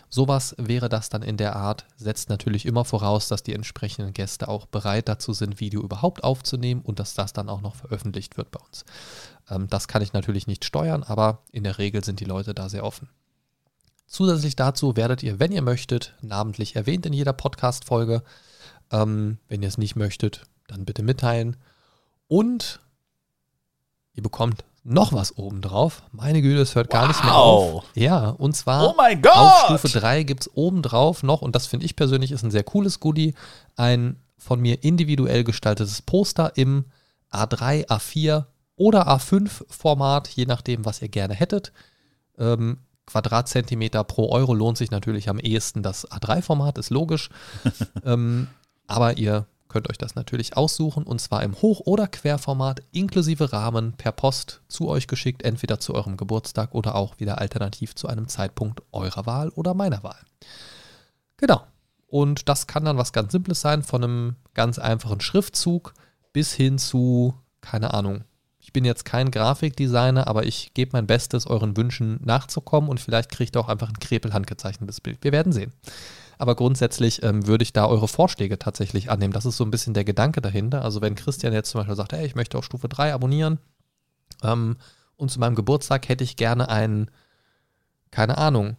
Sowas 0.09 0.55
wäre 0.59 0.89
das 0.89 1.09
dann 1.09 1.23
in 1.23 1.37
der 1.37 1.57
Art, 1.57 1.87
setzt 1.97 2.29
natürlich 2.29 2.67
immer 2.67 2.85
voraus, 2.85 3.29
dass 3.29 3.43
die 3.43 3.55
entsprechenden 3.55 4.13
Gäste 4.13 4.47
auch 4.49 4.67
bereit 4.67 5.09
dazu 5.09 5.33
sind, 5.33 5.59
Video 5.59 5.83
überhaupt 5.83 6.23
aufzunehmen 6.23 6.83
und 6.83 7.01
dass 7.01 7.15
das 7.15 7.33
dann 7.33 7.49
auch 7.49 7.61
noch 7.61 7.75
veröffentlicht 7.75 8.37
wird 8.37 8.51
bei 8.51 8.61
uns. 8.61 8.85
Ähm, 9.51 9.69
das 9.69 9.89
kann 9.89 10.03
ich 10.03 10.13
natürlich 10.13 10.47
nicht 10.47 10.65
steuern, 10.65 11.03
aber 11.03 11.43
in 11.53 11.65
der 11.65 11.79
Regel 11.79 12.05
sind 12.05 12.21
die 12.21 12.25
Leute 12.25 12.55
da 12.55 12.69
sehr 12.69 12.85
offen. 12.85 13.09
Zusätzlich 14.07 14.55
dazu 14.57 14.97
werdet 14.97 15.23
ihr, 15.23 15.41
wenn 15.41 15.53
ihr 15.53 15.63
möchtet, 15.63 16.15
namentlich 16.21 16.77
erwähnt 16.77 17.07
in 17.07 17.13
jeder 17.13 17.33
Podcast-Folge. 17.33 18.23
Ähm, 18.93 19.39
wenn 19.49 19.63
ihr 19.63 19.69
es 19.69 19.79
nicht 19.79 19.97
möchtet, 19.97 20.43
dann 20.69 20.85
bitte 20.85 21.03
mitteilen. 21.03 21.57
Und 22.29 22.81
ihr 24.15 24.23
bekommt 24.23 24.65
noch 24.85 25.13
was 25.13 25.37
obendrauf. 25.37 26.03
Meine 26.13 26.41
Güte, 26.41 26.61
es 26.61 26.77
hört 26.77 26.91
gar 26.91 27.09
nicht 27.09 27.23
mehr 27.25 27.35
auf. 27.35 27.85
Ja, 27.95 28.29
und 28.31 28.55
zwar 28.55 28.89
Oh 28.89 28.95
mein 28.97 29.21
Gott! 29.21 29.33
auf 29.35 29.65
Stufe 29.65 29.89
3 29.89 30.23
gibt 30.23 30.43
es 30.43 30.51
obendrauf 30.55 31.25
noch, 31.25 31.43
und 31.43 31.57
das 31.57 31.67
finde 31.67 31.87
ich 31.87 31.97
persönlich 31.97 32.31
ist 32.31 32.45
ein 32.45 32.53
sehr 32.53 32.63
cooles 32.63 33.01
Goodie, 33.01 33.35
ein 33.75 34.21
von 34.39 34.61
mir 34.61 34.85
individuell 34.85 35.43
gestaltetes 35.43 36.03
Poster 36.03 36.53
im 36.57 36.85
A3, 37.33 37.89
A4 37.89 38.47
oder 38.77 39.09
A5 39.09 39.65
Format, 39.69 40.29
je 40.29 40.47
nachdem, 40.47 40.85
was 40.85 41.03
ihr 41.03 41.09
gerne 41.09 41.35
hättet. 41.35 41.73
Ähm, 42.39 42.79
Quadratzentimeter 43.07 44.05
pro 44.05 44.31
Euro 44.31 44.53
lohnt 44.53 44.77
sich 44.77 44.91
natürlich 44.91 45.29
am 45.29 45.39
ehesten 45.39 45.83
das 45.83 46.11
A3-Format, 46.11 46.77
ist 46.79 46.91
logisch. 46.91 47.31
ähm, 48.05 48.49
aber 48.87 49.17
ihr 49.17 49.47
könnt 49.69 49.91
euch 49.91 49.99
das 49.99 50.15
natürlich 50.15 50.57
aussuchen 50.57 51.05
und 51.05 51.21
zwar 51.21 51.43
im 51.43 51.55
Hoch- 51.61 51.81
oder 51.85 52.07
Querformat 52.07 52.83
inklusive 52.93 53.53
Rahmen 53.53 53.93
per 53.95 54.13
Post 54.13 54.63
zu 54.69 54.89
euch 54.89 55.07
geschickt, 55.07 55.43
entweder 55.43 55.81
zu 55.81 55.95
eurem 55.95 56.17
Geburtstag 56.17 56.75
oder 56.75 56.95
auch 56.95 57.19
wieder 57.19 57.39
alternativ 57.39 57.95
zu 57.95 58.09
einem 58.09 58.29
Zeitpunkt 58.29 58.83
eurer 58.93 59.27
Wahl 59.27 59.51
oder 59.51 59.75
meiner 59.75 60.03
Wahl. 60.03 60.21
Genau. 61.37 61.63
Und 62.07 62.49
das 62.49 62.67
kann 62.67 62.85
dann 62.85 62.99
was 62.99 63.13
ganz 63.13 63.33
Simples 63.33 63.61
sein, 63.61 63.83
von 63.83 64.05
einem 64.05 64.37
ganz 64.55 64.79
einfachen 64.79 65.21
Schriftzug 65.21 65.95
bis 66.33 66.53
hin 66.53 66.79
zu, 66.79 67.35
keine 67.61 67.95
Ahnung. 67.95 68.25
Bin 68.77 68.85
jetzt 68.85 69.07
kein 69.07 69.31
Grafikdesigner, 69.31 70.27
aber 70.27 70.45
ich 70.45 70.75
gebe 70.75 70.91
mein 70.93 71.07
Bestes, 71.07 71.47
euren 71.47 71.79
Wünschen 71.79 72.21
nachzukommen 72.23 72.91
und 72.91 73.01
vielleicht 73.01 73.31
kriegt 73.31 73.57
ihr 73.57 73.61
auch 73.61 73.71
einfach 73.71 73.89
ein 73.89 73.99
Krepel 73.99 74.35
handgezeichnetes 74.35 75.01
Bild. 75.01 75.25
Wir 75.25 75.33
werden 75.33 75.51
sehen. 75.51 75.73
Aber 76.37 76.57
grundsätzlich 76.57 77.23
ähm, 77.23 77.47
würde 77.47 77.63
ich 77.63 77.73
da 77.73 77.87
eure 77.87 78.07
Vorschläge 78.07 78.59
tatsächlich 78.59 79.11
annehmen. 79.11 79.33
Das 79.33 79.47
ist 79.47 79.57
so 79.57 79.65
ein 79.65 79.71
bisschen 79.71 79.95
der 79.95 80.05
Gedanke 80.05 80.43
dahinter. 80.43 80.83
Also 80.83 81.01
wenn 81.01 81.15
Christian 81.15 81.55
jetzt 81.55 81.71
zum 81.71 81.79
Beispiel 81.79 81.97
sagt, 81.97 82.13
hey, 82.13 82.27
ich 82.27 82.35
möchte 82.35 82.59
auf 82.59 82.67
Stufe 82.67 82.87
3 82.87 83.15
abonnieren 83.15 83.61
ähm, 84.43 84.77
und 85.17 85.31
zu 85.31 85.41
meinem 85.41 85.55
Geburtstag 85.55 86.11
hätte 86.11 86.23
ich 86.25 86.37
gerne 86.37 86.69
ein, 86.69 87.11
keine 88.11 88.37
Ahnung, 88.37 88.77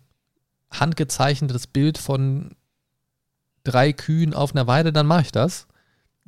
handgezeichnetes 0.69 1.65
Bild 1.65 1.97
von 1.97 2.51
drei 3.63 3.93
Kühen 3.93 4.35
auf 4.35 4.53
einer 4.53 4.67
Weide, 4.67 4.93
dann 4.93 5.07
mache 5.07 5.23
ich 5.23 5.31
das. 5.31 5.65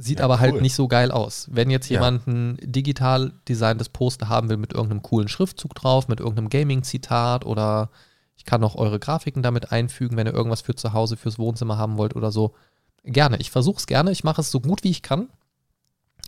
Sieht 0.02 0.20
Ja, 0.20 0.26
aber 0.26 0.40
halt 0.40 0.54
cool. 0.56 0.62
nicht 0.62 0.76
so 0.76 0.88
geil 0.88 1.12
aus. 1.12 1.48
Wenn 1.52 1.70
jetzt 1.70 1.90
Ja. 1.90 2.00
jemand 2.00 2.26
ein 2.26 2.58
digital 2.62 3.34
designtes 3.50 3.90
Poster 3.90 4.30
haben 4.30 4.48
will 4.50 4.56
mit 4.56 4.72
irgendeinem 4.72 5.02
coolen 5.02 5.28
Schriftzug 5.28 5.76
drauf, 5.76 6.08
mit 6.08 6.22
irgendeinem 6.22 6.48
Gaming-Zitat 6.48 7.46
oder 7.46 7.90
ich 8.38 8.46
kann 8.46 8.64
auch 8.64 8.76
eure 8.76 8.98
Grafiken 8.98 9.44
damit 9.44 9.74
einfügen, 9.74 10.16
wenn 10.16 10.26
ihr 10.26 10.34
irgendwas 10.34 10.62
für 10.62 10.74
zu 10.74 10.94
Hause, 10.94 11.18
fürs 11.18 11.38
Wohnzimmer 11.38 11.78
haben 11.78 11.98
wollt 11.98 12.16
oder 12.16 12.32
so. 12.32 12.56
Gerne. 13.04 13.38
Ich 13.40 13.52
versuche 13.52 13.78
es 13.78 13.88
gerne. 13.88 14.12
Ich 14.12 14.24
mache 14.24 14.40
es 14.40 14.52
so 14.52 14.62
gut 14.62 14.86
wie 14.86 14.90
ich 14.90 15.02
kann. 15.02 15.28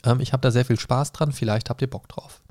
Ähm, 0.03 0.19
ich 0.19 0.33
habe 0.33 0.41
da 0.41 0.51
sehr 0.51 0.65
viel 0.65 0.77
Spaß 0.79 1.13
dran. 1.13 1.31
Vielleicht 1.31 1.69
habt 1.69 1.81
ihr 1.81 1.89
Bock 1.89 2.09
drauf. 2.09 2.41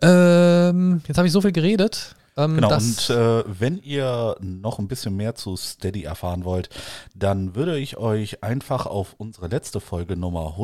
Ähm, 0.00 1.02
jetzt 1.06 1.18
habe 1.18 1.26
ich 1.26 1.32
so 1.32 1.40
viel 1.42 1.52
geredet. 1.52 2.14
Ähm, 2.38 2.54
Genau, 2.54 2.72
und 2.74 3.10
äh, 3.10 3.42
wenn 3.60 3.78
ihr 3.82 4.36
noch 4.40 4.78
ein 4.78 4.86
bisschen 4.88 5.16
mehr 5.16 5.34
zu 5.34 5.56
Steady 5.56 6.04
erfahren 6.04 6.44
wollt, 6.44 6.70
dann 7.14 7.54
würde 7.56 7.78
ich 7.78 7.96
euch 7.98 8.42
einfach 8.44 8.86
auf 8.86 9.14
unsere 9.18 9.48
letzte 9.48 9.80
Folge 9.80 10.16
Nummer 10.16 10.54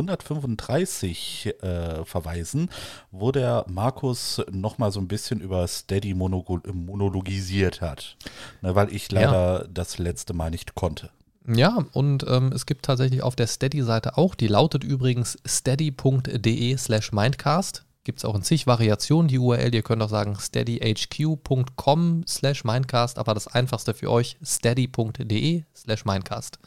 135 0.49 1.55
äh, 1.63 2.05
verweisen, 2.05 2.71
wo 3.11 3.33
der 3.33 3.65
Markus 3.69 4.41
nochmal 4.51 4.93
so 4.93 5.01
ein 5.01 5.09
bisschen 5.09 5.41
über 5.41 5.67
Steady 5.67 6.13
monogo- 6.15 6.61
monologisiert 6.73 7.81
hat, 7.81 8.17
ne, 8.63 8.75
weil 8.75 8.95
ich 8.95 9.11
leider 9.11 9.67
das 9.73 9.99
letzte 9.99 10.33
Mal 10.33 10.51
nicht 10.51 10.75
konnte. 10.75 11.11
Ja, 11.47 11.85
und 11.93 12.25
ähm, 12.27 12.53
es 12.53 12.65
gibt 12.65 12.87
tatsächlich 12.87 13.23
auf 13.23 13.37
der 13.37 13.47
Steady-Seite 13.47 14.17
auch, 14.17 14.35
die 14.35 14.47
lautet 14.47 14.83
übrigens 14.83 15.37
steady.de 15.47 16.77
slash 16.79 17.13
mindcast. 17.13 17.85
Gibt 18.05 18.19
es 18.19 18.25
auch 18.25 18.35
in 18.35 18.43
zig 18.43 18.67
Variationen 18.67 19.29
die 19.29 19.39
URL. 19.39 19.75
Ihr 19.75 19.83
könnt 19.83 20.03
auch 20.03 20.11
sagen 20.11 20.37
steadyhq.com 20.39 22.25
slash 22.29 22.65
mindcast, 22.65 23.19
aber 23.19 23.33
das 23.33 23.49
einfachste 23.49 23.95
für 23.95 24.11
euch 24.11 24.37
steady.de 24.45 25.65
slash 25.75 26.05
mindcast. 26.05 26.59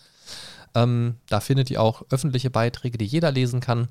Ähm, 0.74 1.18
da 1.28 1.40
findet 1.40 1.70
ihr 1.70 1.82
auch 1.82 2.04
öffentliche 2.10 2.50
Beiträge, 2.50 2.98
die 2.98 3.06
jeder 3.06 3.32
lesen 3.32 3.60
kann. 3.60 3.88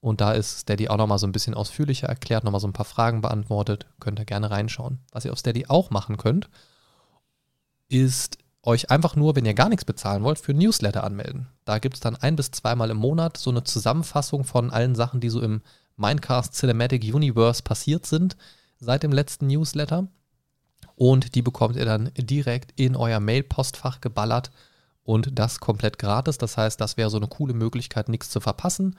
Und 0.00 0.20
da 0.20 0.32
ist 0.32 0.60
Steady 0.60 0.88
auch 0.88 0.96
nochmal 0.96 1.18
so 1.18 1.26
ein 1.26 1.32
bisschen 1.32 1.54
ausführlicher 1.54 2.08
erklärt, 2.08 2.44
nochmal 2.44 2.60
so 2.60 2.68
ein 2.68 2.72
paar 2.72 2.86
Fragen 2.86 3.20
beantwortet. 3.20 3.86
Könnt 4.00 4.18
ihr 4.18 4.24
gerne 4.24 4.50
reinschauen. 4.50 4.98
Was 5.12 5.24
ihr 5.24 5.32
auf 5.32 5.38
Steady 5.38 5.66
auch 5.68 5.90
machen 5.90 6.16
könnt, 6.16 6.48
ist 7.88 8.38
euch 8.62 8.90
einfach 8.90 9.16
nur, 9.16 9.36
wenn 9.36 9.44
ihr 9.44 9.54
gar 9.54 9.68
nichts 9.68 9.84
bezahlen 9.84 10.22
wollt, 10.22 10.38
für 10.38 10.54
Newsletter 10.54 11.04
anmelden. 11.04 11.48
Da 11.64 11.78
gibt 11.78 11.96
es 11.96 12.00
dann 12.00 12.16
ein 12.16 12.36
bis 12.36 12.50
zweimal 12.50 12.90
im 12.90 12.96
Monat 12.96 13.36
so 13.36 13.50
eine 13.50 13.64
Zusammenfassung 13.64 14.44
von 14.44 14.70
allen 14.70 14.94
Sachen, 14.94 15.20
die 15.20 15.30
so 15.30 15.40
im 15.40 15.62
Minecraft 16.00 16.48
Cinematic 16.50 17.02
Universe 17.14 17.62
passiert 17.62 18.06
sind 18.06 18.36
seit 18.78 19.02
dem 19.02 19.12
letzten 19.12 19.46
Newsletter. 19.46 20.08
Und 20.96 21.34
die 21.34 21.42
bekommt 21.42 21.76
ihr 21.76 21.84
dann 21.84 22.10
direkt 22.16 22.78
in 22.78 22.96
euer 22.96 23.20
Mail-Postfach 23.20 24.00
geballert 24.00 24.50
und 25.02 25.38
das 25.38 25.60
komplett 25.60 25.98
gratis. 25.98 26.38
Das 26.38 26.56
heißt, 26.56 26.80
das 26.80 26.96
wäre 26.96 27.10
so 27.10 27.16
eine 27.16 27.26
coole 27.28 27.54
Möglichkeit, 27.54 28.08
nichts 28.08 28.30
zu 28.30 28.40
verpassen. 28.40 28.98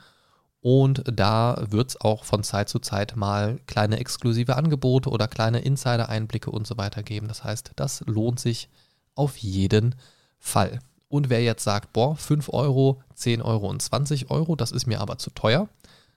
Und 0.60 1.02
da 1.06 1.60
wird 1.70 1.90
es 1.90 2.00
auch 2.00 2.24
von 2.24 2.44
Zeit 2.44 2.68
zu 2.68 2.78
Zeit 2.78 3.16
mal 3.16 3.58
kleine 3.66 3.98
exklusive 3.98 4.56
Angebote 4.56 5.10
oder 5.10 5.26
kleine 5.26 5.60
Insider-Einblicke 5.60 6.50
und 6.50 6.68
so 6.68 6.76
weiter 6.76 7.02
geben. 7.02 7.26
Das 7.26 7.42
heißt, 7.42 7.72
das 7.76 8.02
lohnt 8.06 8.38
sich 8.38 8.68
auf 9.16 9.36
jeden 9.38 9.96
Fall. 10.38 10.78
Und 11.08 11.30
wer 11.30 11.42
jetzt 11.42 11.64
sagt, 11.64 11.92
boah, 11.92 12.16
5 12.16 12.48
Euro, 12.52 13.02
10 13.14 13.42
Euro 13.42 13.68
und 13.68 13.82
20 13.82 14.30
Euro, 14.30 14.56
das 14.56 14.70
ist 14.70 14.86
mir 14.86 15.00
aber 15.00 15.18
zu 15.18 15.30
teuer, 15.30 15.68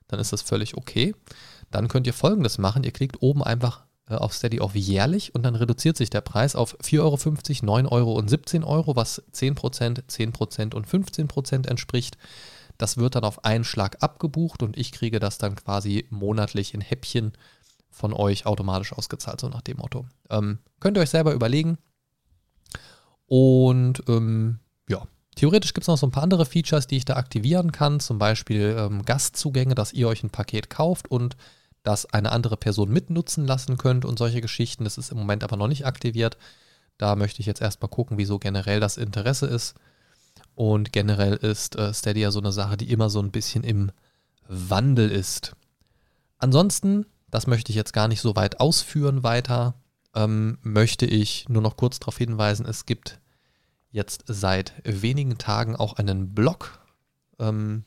dann 0.08 0.20
ist 0.20 0.34
das 0.34 0.42
völlig 0.42 0.78
okay. 0.78 1.16
Dann 1.72 1.88
könnt 1.88 2.08
ihr 2.08 2.14
folgendes 2.14 2.58
machen. 2.58 2.84
Ihr 2.84 2.92
klickt 2.92 3.22
oben 3.22 3.44
einfach 3.44 3.86
äh, 4.10 4.16
auf 4.16 4.34
Steady 4.34 4.60
auf 4.60 4.76
jährlich 4.76 5.34
und 5.34 5.44
dann 5.44 5.56
reduziert 5.56 5.98
sich 5.98 6.10
der 6.10 6.22
Preis 6.22 6.56
auf 6.56 6.78
4,50 6.80 7.00
Euro, 7.64 7.66
9 7.66 7.86
Euro 7.88 8.14
und 8.14 8.30
17 8.30 8.64
Euro, 8.64 8.96
was 8.96 9.24
10%, 9.34 10.04
10% 10.08 10.76
und 10.76 10.88
15% 10.88 11.68
entspricht. 11.68 12.18
Das 12.78 12.98
wird 12.98 13.16
dann 13.16 13.24
auf 13.24 13.46
einen 13.46 13.64
Schlag 13.64 14.04
abgebucht 14.04 14.62
und 14.62 14.78
ich 14.78 14.92
kriege 14.92 15.20
das 15.20 15.38
dann 15.38 15.56
quasi 15.56 16.08
monatlich 16.10 16.74
in 16.74 16.82
Häppchen 16.82 17.34
von 17.90 18.14
euch 18.14 18.46
automatisch 18.46 18.92
ausgezahlt, 18.94 19.40
so 19.40 19.48
nach 19.48 19.62
dem 19.62 19.78
Motto. 19.78 20.06
Ähm, 20.30 20.60
könnt 20.80 20.98
ihr 20.98 21.02
euch 21.02 21.10
selber 21.10 21.34
überlegen. 21.34 21.78
Und 23.28 24.04
ähm, 24.08 24.60
theoretisch 25.36 25.74
gibt 25.74 25.84
es 25.84 25.88
noch 25.88 25.98
so 25.98 26.08
ein 26.08 26.12
paar 26.12 26.24
andere 26.24 26.46
Features, 26.46 26.88
die 26.88 26.98
ich 26.98 27.06
da 27.06 27.16
aktivieren 27.16 27.72
kann. 27.72 28.00
Zum 28.00 28.18
Beispiel 28.18 28.76
ähm, 28.78 29.04
Gastzugänge, 29.04 29.76
dass 29.76 29.94
ihr 29.94 30.08
euch 30.08 30.24
ein 30.24 30.30
Paket 30.30 30.70
kauft 30.70 31.10
und 31.10 31.36
das 31.84 32.06
eine 32.08 32.32
andere 32.32 32.58
Person 32.58 32.92
mitnutzen 32.92 33.46
lassen 33.46 33.78
könnt 33.78 34.06
und 34.06 34.18
solche 34.18 34.42
Geschichten. 34.42 34.84
Das 34.84 34.98
ist 34.98 35.12
im 35.12 35.18
Moment 35.18 35.44
aber 35.44 35.58
noch 35.58 35.68
nicht 35.68 35.86
aktiviert. 35.86 36.38
Da 36.98 37.16
möchte 37.16 37.42
ich 37.42 37.46
jetzt 37.46 37.62
erstmal 37.62 37.90
gucken, 37.90 38.18
wieso 38.18 38.40
generell 38.40 38.80
das 38.80 38.98
Interesse 38.98 39.46
ist. 39.46 39.76
Und 40.56 40.94
generell 40.94 41.36
ist 41.36 41.76
äh, 41.76 41.94
Stadia 41.94 42.32
so 42.32 42.40
eine 42.40 42.52
Sache, 42.52 42.78
die 42.78 42.90
immer 42.92 43.10
so 43.10 43.20
ein 43.20 43.32
bisschen 43.32 43.64
im 43.64 43.92
Wandel 44.48 45.12
ist. 45.12 45.56
Ansonsten, 46.38 47.06
das 47.30 47.48
möchte 47.48 47.72
ich 47.72 47.76
jetzt 47.76 47.94
gar 47.94 48.08
nicht 48.08 48.22
so 48.22 48.36
weit 48.36 48.60
ausführen 48.60 49.24
weiter, 49.24 49.76
ähm, 50.14 50.58
möchte 50.62 51.06
ich 51.06 51.48
nur 51.50 51.62
noch 51.62 51.78
kurz 51.78 52.00
darauf 52.00 52.18
hinweisen, 52.18 52.66
es 52.66 52.86
gibt 52.86 53.20
jetzt 53.96 54.26
seit 54.28 54.74
wenigen 54.84 55.38
Tagen 55.38 55.76
auch 55.76 55.94
einen 55.94 56.36
Blog. 56.36 56.80
Ähm, 57.40 57.86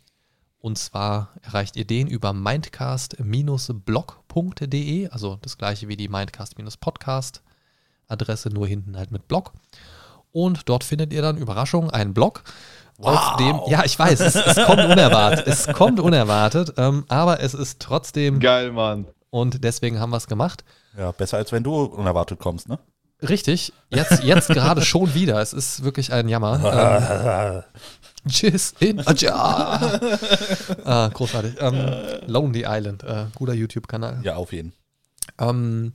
und 0.59 0.79
zwar 0.79 1.35
erreicht 1.43 1.77
ihr 1.77 1.87
den 1.87 2.09
über 2.09 2.33
mindcast-blog.de, 2.33 5.09
also 5.11 5.39
das 5.43 5.59
gleiche 5.59 5.89
wie 5.89 5.97
die 5.97 6.09
Mindcast-Podcast-Adresse, 6.09 8.49
nur 8.49 8.67
hinten 8.67 8.97
halt 8.97 9.11
mit 9.11 9.29
Blog. 9.29 9.53
Und 10.33 10.67
dort 10.69 10.83
findet 10.83 11.13
ihr 11.13 11.23
dann, 11.23 11.37
Überraschung, 11.37 11.91
einen 11.91 12.15
Blog, 12.15 12.43
auf 13.01 13.37
dem. 13.37 13.61
Ja, 13.69 13.85
ich 13.85 13.97
weiß, 13.99 14.21
es, 14.21 14.35
es 14.35 14.67
kommt 14.67 14.85
unerwartet. 14.85 15.47
Es 15.47 15.69
kommt 15.69 16.01
unerwartet, 16.01 16.73
ähm, 16.79 17.05
aber 17.09 17.41
es 17.41 17.55
ist 17.55 17.81
trotzdem. 17.81 18.41
Geil, 18.41 18.73
Mann. 18.73 19.07
Und 19.31 19.63
deswegen 19.63 20.01
haben 20.01 20.11
wir 20.11 20.17
es 20.17 20.27
gemacht. 20.27 20.65
Ja, 20.97 21.13
besser 21.13 21.37
als 21.37 21.53
wenn 21.53 21.63
du 21.63 21.83
unerwartet 21.83 22.41
kommst, 22.41 22.69
ne? 22.69 22.81
Richtig, 23.27 23.73
jetzt, 23.91 24.23
jetzt 24.23 24.49
gerade 24.49 24.83
schon 24.83 25.15
wieder. 25.15 25.41
Es 25.41 25.53
ist 25.53 25.83
wirklich 25.83 26.13
ein 26.13 26.29
Jammer. 26.29 27.65
ähm, 28.25 28.31
Tschüss 28.31 28.75
in 28.79 29.01
Aja. 29.07 30.01
ah, 30.85 31.09
großartig. 31.09 31.57
Ähm, 31.59 31.91
Lonely 32.27 32.65
Island, 32.67 33.03
äh, 33.03 33.27
guter 33.35 33.55
YouTube-Kanal. 33.55 34.21
Ja, 34.23 34.37
auf 34.37 34.53
jeden. 34.53 34.73
Ähm, 35.39 35.95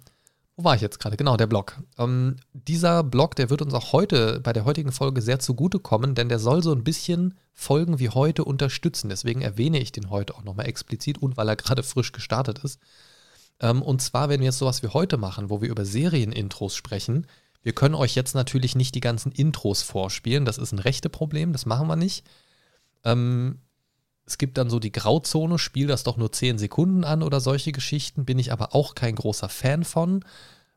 wo 0.56 0.66
war 0.66 0.76
ich 0.76 0.82
jetzt 0.82 1.00
gerade? 1.00 1.18
Genau, 1.18 1.38
der 1.38 1.48
Blog. 1.48 1.78
Ähm, 1.98 2.36
dieser 2.54 3.04
Blog, 3.04 3.36
der 3.36 3.50
wird 3.50 3.62
uns 3.62 3.74
auch 3.74 3.94
heute, 3.94 4.40
bei 4.40 4.54
der 4.54 4.66
heutigen 4.66 4.92
Folge 4.92 5.22
sehr 5.22 5.40
zugutekommen, 5.40 6.16
denn 6.16 6.30
der 6.30 6.40
soll 6.40 6.62
so 6.62 6.74
ein 6.74 6.84
bisschen 6.84 7.36
Folgen 7.54 8.00
wie 8.00 8.10
heute 8.10 8.44
unterstützen. 8.44 9.10
Deswegen 9.10 9.42
erwähne 9.42 9.80
ich 9.80 9.92
den 9.92 10.10
heute 10.10 10.36
auch 10.36 10.44
nochmal 10.44 10.68
explizit 10.68 11.18
und 11.20 11.38
weil 11.38 11.50
er 11.50 11.56
gerade 11.56 11.84
frisch 11.84 12.12
gestartet 12.12 12.60
ist. 12.60 12.80
Ähm, 13.64 13.82
und 13.82 14.02
zwar, 14.02 14.28
wenn 14.30 14.42
wir 14.42 14.48
jetzt 14.48 14.60
sowas 14.60 14.84
wie 14.84 14.90
heute 14.90 15.18
machen, 15.18 15.50
wo 15.50 15.62
wir 15.62 15.70
über 15.70 15.86
Serienintros 15.86 16.76
sprechen, 16.76 17.26
wir 17.64 17.74
können 17.74 17.96
euch 17.96 18.14
jetzt 18.14 18.36
natürlich 18.36 18.76
nicht 18.76 18.94
die 18.94 19.00
ganzen 19.00 19.32
Intros 19.32 19.82
vorspielen. 19.82 20.44
Das 20.44 20.58
ist 20.58 20.74
ein 20.74 20.80
rechte 20.80 21.10
Problem, 21.10 21.54
das 21.54 21.66
machen 21.66 21.88
wir 21.88 21.96
nicht. 21.96 22.26
Ähm, 23.06 23.62
es 24.26 24.38
gibt 24.38 24.58
dann 24.58 24.70
so 24.70 24.80
die 24.80 24.92
Grauzone, 24.92 25.58
spiel 25.58 25.88
das 25.88 26.04
doch 26.04 26.18
nur 26.18 26.32
10 26.32 26.58
Sekunden 26.58 27.06
an 27.06 27.24
oder 27.24 27.40
solche 27.40 27.72
Geschichten, 27.72 28.26
bin 28.26 28.38
ich 28.38 28.52
aber 28.52 28.76
auch 28.76 28.96
kein 28.96 29.16
großer 29.16 29.48
Fan 29.48 29.86
von. 29.86 30.26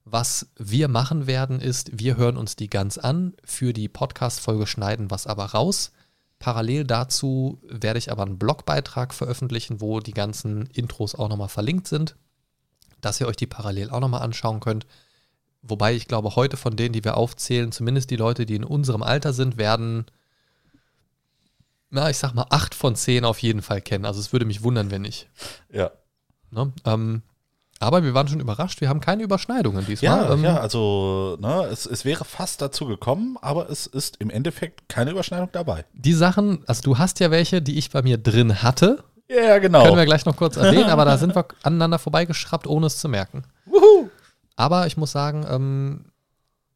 Was 0.04 0.48
wir 0.56 0.86
machen 0.86 1.26
werden, 1.26 1.60
ist, 1.60 1.98
wir 1.98 2.16
hören 2.16 2.36
uns 2.36 2.54
die 2.54 2.70
ganz 2.70 2.98
an, 2.98 3.34
für 3.44 3.72
die 3.72 3.88
Podcast-Folge 3.88 4.68
schneiden 4.68 5.10
was 5.10 5.26
aber 5.26 5.46
raus. 5.46 5.90
Parallel 6.38 6.84
dazu 6.84 7.58
werde 7.68 7.98
ich 7.98 8.12
aber 8.12 8.22
einen 8.22 8.38
Blogbeitrag 8.38 9.12
veröffentlichen, 9.12 9.80
wo 9.80 9.98
die 9.98 10.14
ganzen 10.14 10.66
Intros 10.66 11.16
auch 11.16 11.28
nochmal 11.28 11.48
verlinkt 11.48 11.88
sind, 11.88 12.14
dass 13.06 13.20
ihr 13.20 13.26
euch 13.26 13.36
die 13.36 13.46
parallel 13.46 13.90
auch 13.90 14.00
nochmal 14.00 14.22
anschauen 14.22 14.60
könnt. 14.60 14.86
Wobei 15.62 15.94
ich 15.94 16.06
glaube, 16.06 16.36
heute 16.36 16.56
von 16.56 16.76
denen, 16.76 16.92
die 16.92 17.04
wir 17.04 17.16
aufzählen, 17.16 17.72
zumindest 17.72 18.10
die 18.10 18.16
Leute, 18.16 18.46
die 18.46 18.56
in 18.56 18.64
unserem 18.64 19.02
Alter 19.02 19.32
sind, 19.32 19.56
werden 19.56 20.06
na, 21.90 22.10
ich 22.10 22.18
sag 22.18 22.34
mal, 22.34 22.46
acht 22.50 22.74
von 22.74 22.96
zehn 22.96 23.24
auf 23.24 23.38
jeden 23.38 23.62
Fall 23.62 23.80
kennen. 23.80 24.04
Also 24.04 24.20
es 24.20 24.32
würde 24.32 24.44
mich 24.44 24.62
wundern, 24.62 24.90
wenn 24.90 25.02
nicht. 25.02 25.28
Ja. 25.72 25.90
Ne? 26.50 26.72
Ähm, 26.84 27.22
aber 27.78 28.02
wir 28.02 28.14
waren 28.14 28.28
schon 28.28 28.40
überrascht, 28.40 28.80
wir 28.80 28.88
haben 28.88 29.00
keine 29.00 29.22
Überschneidungen 29.22 29.84
diesmal. 29.86 30.24
Ja, 30.24 30.32
ähm, 30.32 30.44
ja 30.44 30.58
also 30.58 31.36
ne, 31.40 31.64
es, 31.70 31.86
es 31.86 32.04
wäre 32.04 32.24
fast 32.24 32.62
dazu 32.62 32.86
gekommen, 32.86 33.36
aber 33.40 33.68
es 33.70 33.86
ist 33.86 34.16
im 34.18 34.30
Endeffekt 34.30 34.88
keine 34.88 35.10
Überschneidung 35.10 35.50
dabei. 35.52 35.84
Die 35.92 36.14
Sachen, 36.14 36.64
also 36.66 36.82
du 36.82 36.98
hast 36.98 37.20
ja 37.20 37.30
welche, 37.30 37.60
die 37.60 37.78
ich 37.78 37.90
bei 37.90 38.02
mir 38.02 38.18
drin 38.18 38.62
hatte. 38.62 39.04
Ja, 39.28 39.58
genau. 39.58 39.84
Können 39.84 39.96
wir 39.96 40.04
gleich 40.04 40.24
noch 40.24 40.36
kurz 40.36 40.56
erwähnen, 40.56 40.90
aber 40.90 41.04
da 41.04 41.18
sind 41.18 41.34
wir 41.34 41.46
aneinander 41.62 41.98
vorbeigeschraubt, 41.98 42.66
ohne 42.66 42.86
es 42.86 42.98
zu 42.98 43.08
merken. 43.08 43.42
Wuhu. 43.64 44.08
Aber 44.54 44.86
ich 44.86 44.96
muss 44.96 45.12
sagen, 45.12 45.44
ähm, 45.48 46.04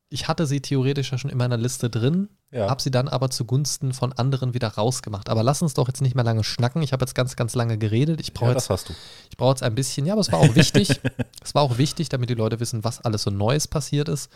ich 0.09 0.27
hatte 0.27 0.47
sie 0.47 0.61
theoretisch 0.61 1.13
ja 1.13 1.19
schon 1.19 1.31
in 1.31 1.39
meiner 1.39 1.57
Liste 1.57 1.89
drin, 1.89 2.29
Ja. 2.51 2.69
habe 2.69 2.83
sie 2.83 2.91
dann 2.91 3.09
aber 3.09 3.31
zugunsten 3.31 3.93
von 3.93 4.13
anderen 4.13 4.53
wieder 4.55 4.67
rausgemacht. 4.69 5.29
Aber 5.29 5.45
lass 5.45 5.63
uns 5.63 5.75
doch 5.75 5.87
jetzt 5.87 6.03
nicht 6.03 6.17
mehr 6.17 6.25
lange 6.25 6.43
schnacken. 6.43 6.83
Ich 6.83 6.93
habe 6.93 7.05
jetzt 7.05 7.15
ganz, 7.15 7.37
ganz 7.37 7.55
lange 7.55 7.79
geredet. 7.79 8.21
Ich 8.21 8.35
brauche 8.35 8.47
Ja, 8.51 8.57
jetzt 8.57 8.69
das 8.69 8.81
hast 8.81 8.89
du. 8.89 8.95
Ich 9.31 9.37
brauche 9.37 9.53
jetzt 9.53 9.63
ein 9.63 9.77
bisschen, 9.77 10.05
ja, 10.07 10.15
aber 10.15 10.21
es 10.21 10.33
war 10.33 10.41
auch 10.41 10.55
wichtig. 10.57 11.01
es 11.43 11.55
war 11.55 11.63
auch 11.63 11.79
wichtig, 11.79 12.09
damit 12.09 12.29
die 12.29 12.35
Leute 12.35 12.59
wissen, 12.59 12.83
was 12.83 13.01
alles 13.05 13.23
so 13.23 13.31
Neues 13.31 13.69
passiert 13.69 14.09
ist. 14.09 14.29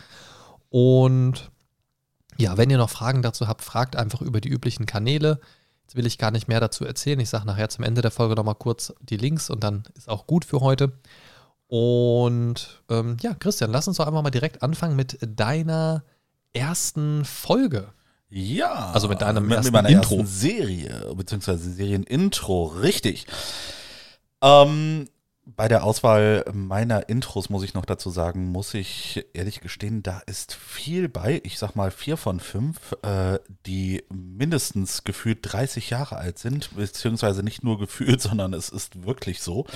Und 0.71 1.51
ja, 2.37 2.57
wenn 2.57 2.71
ihr 2.71 2.79
noch 2.79 2.91
Fragen 2.91 3.23
dazu 3.23 3.49
habt, 3.49 3.63
fragt 3.63 3.97
einfach 3.97 4.23
über 4.23 4.41
die 4.41 4.49
üblichen 4.49 4.87
Kanäle. 4.87 5.41
Jetzt 5.85 5.97
will 5.97 6.07
ich 6.07 6.19
gar 6.19 6.31
nicht 6.31 6.49
mehr 6.49 6.61
dazu 6.61 6.85
erzählen. 6.85 7.21
Ich 7.21 7.29
sage 7.29 7.47
nachher 7.47 7.69
zum 7.69 7.85
Ende 7.85 8.03
der 8.03 8.11
Folge 8.11 8.35
nochmal 8.35 8.57
kurz 8.57 8.93
die 9.01 9.17
Links 9.17 9.51
und 9.51 9.63
dann 9.63 9.85
ist 9.95 10.09
auch 10.09 10.27
gut 10.27 10.45
für 10.45 10.61
heute. 10.61 10.93
Und 11.67 12.83
ähm, 12.89 13.17
ja, 13.21 13.35
Christian, 13.35 13.71
lass 13.71 13.89
uns 13.89 13.99
doch 13.99 14.07
einfach 14.07 14.23
mal 14.23 14.31
direkt 14.31 14.63
anfangen 14.63 14.97
mit 14.97 15.19
deiner 15.21 16.05
ersten 16.53 17.25
Folge. 17.25 17.93
Ja. 18.29 18.91
Also 18.93 19.09
mit 19.09 19.23
deinem 19.23 19.47
mit, 19.47 19.57
ersten 19.57 19.73
mit 19.73 19.83
meiner 19.83 19.89
Intro. 19.91 20.17
ersten 20.17 20.27
Serie, 20.27 21.15
beziehungsweise 21.15 21.71
Serienintro, 21.71 22.65
richtig. 22.65 23.27
Ähm, 24.43 25.09
bei 25.47 25.69
der 25.69 25.85
Auswahl 25.85 26.45
meiner 26.53 27.09
Intros 27.09 27.51
muss 27.51 27.63
ich 27.63 27.75
noch 27.75 27.85
dazu 27.85 28.11
sagen, 28.11 28.51
muss 28.51 28.75
ich 28.75 29.27
ehrlich 29.35 29.61
gestehen, 29.61 30.03
da 30.03 30.21
ist 30.27 30.55
viel 30.55 31.09
bei. 31.09 31.41
Ich 31.45 31.59
sag 31.59 31.77
mal 31.77 31.91
vier 31.91 32.17
von 32.17 32.41
fünf, 32.41 32.97
äh, 33.03 33.39
die 33.67 34.05
mindestens 34.13 35.05
gefühlt 35.05 35.41
30 35.43 35.91
Jahre 35.91 36.17
alt 36.17 36.39
sind, 36.39 36.75
beziehungsweise 36.77 37.43
nicht 37.43 37.63
nur 37.63 37.79
gefühlt, 37.81 38.21
sondern 38.21 38.55
es 38.55 38.71
ist 38.71 39.05
wirklich 39.05 39.43
so. 39.43 39.67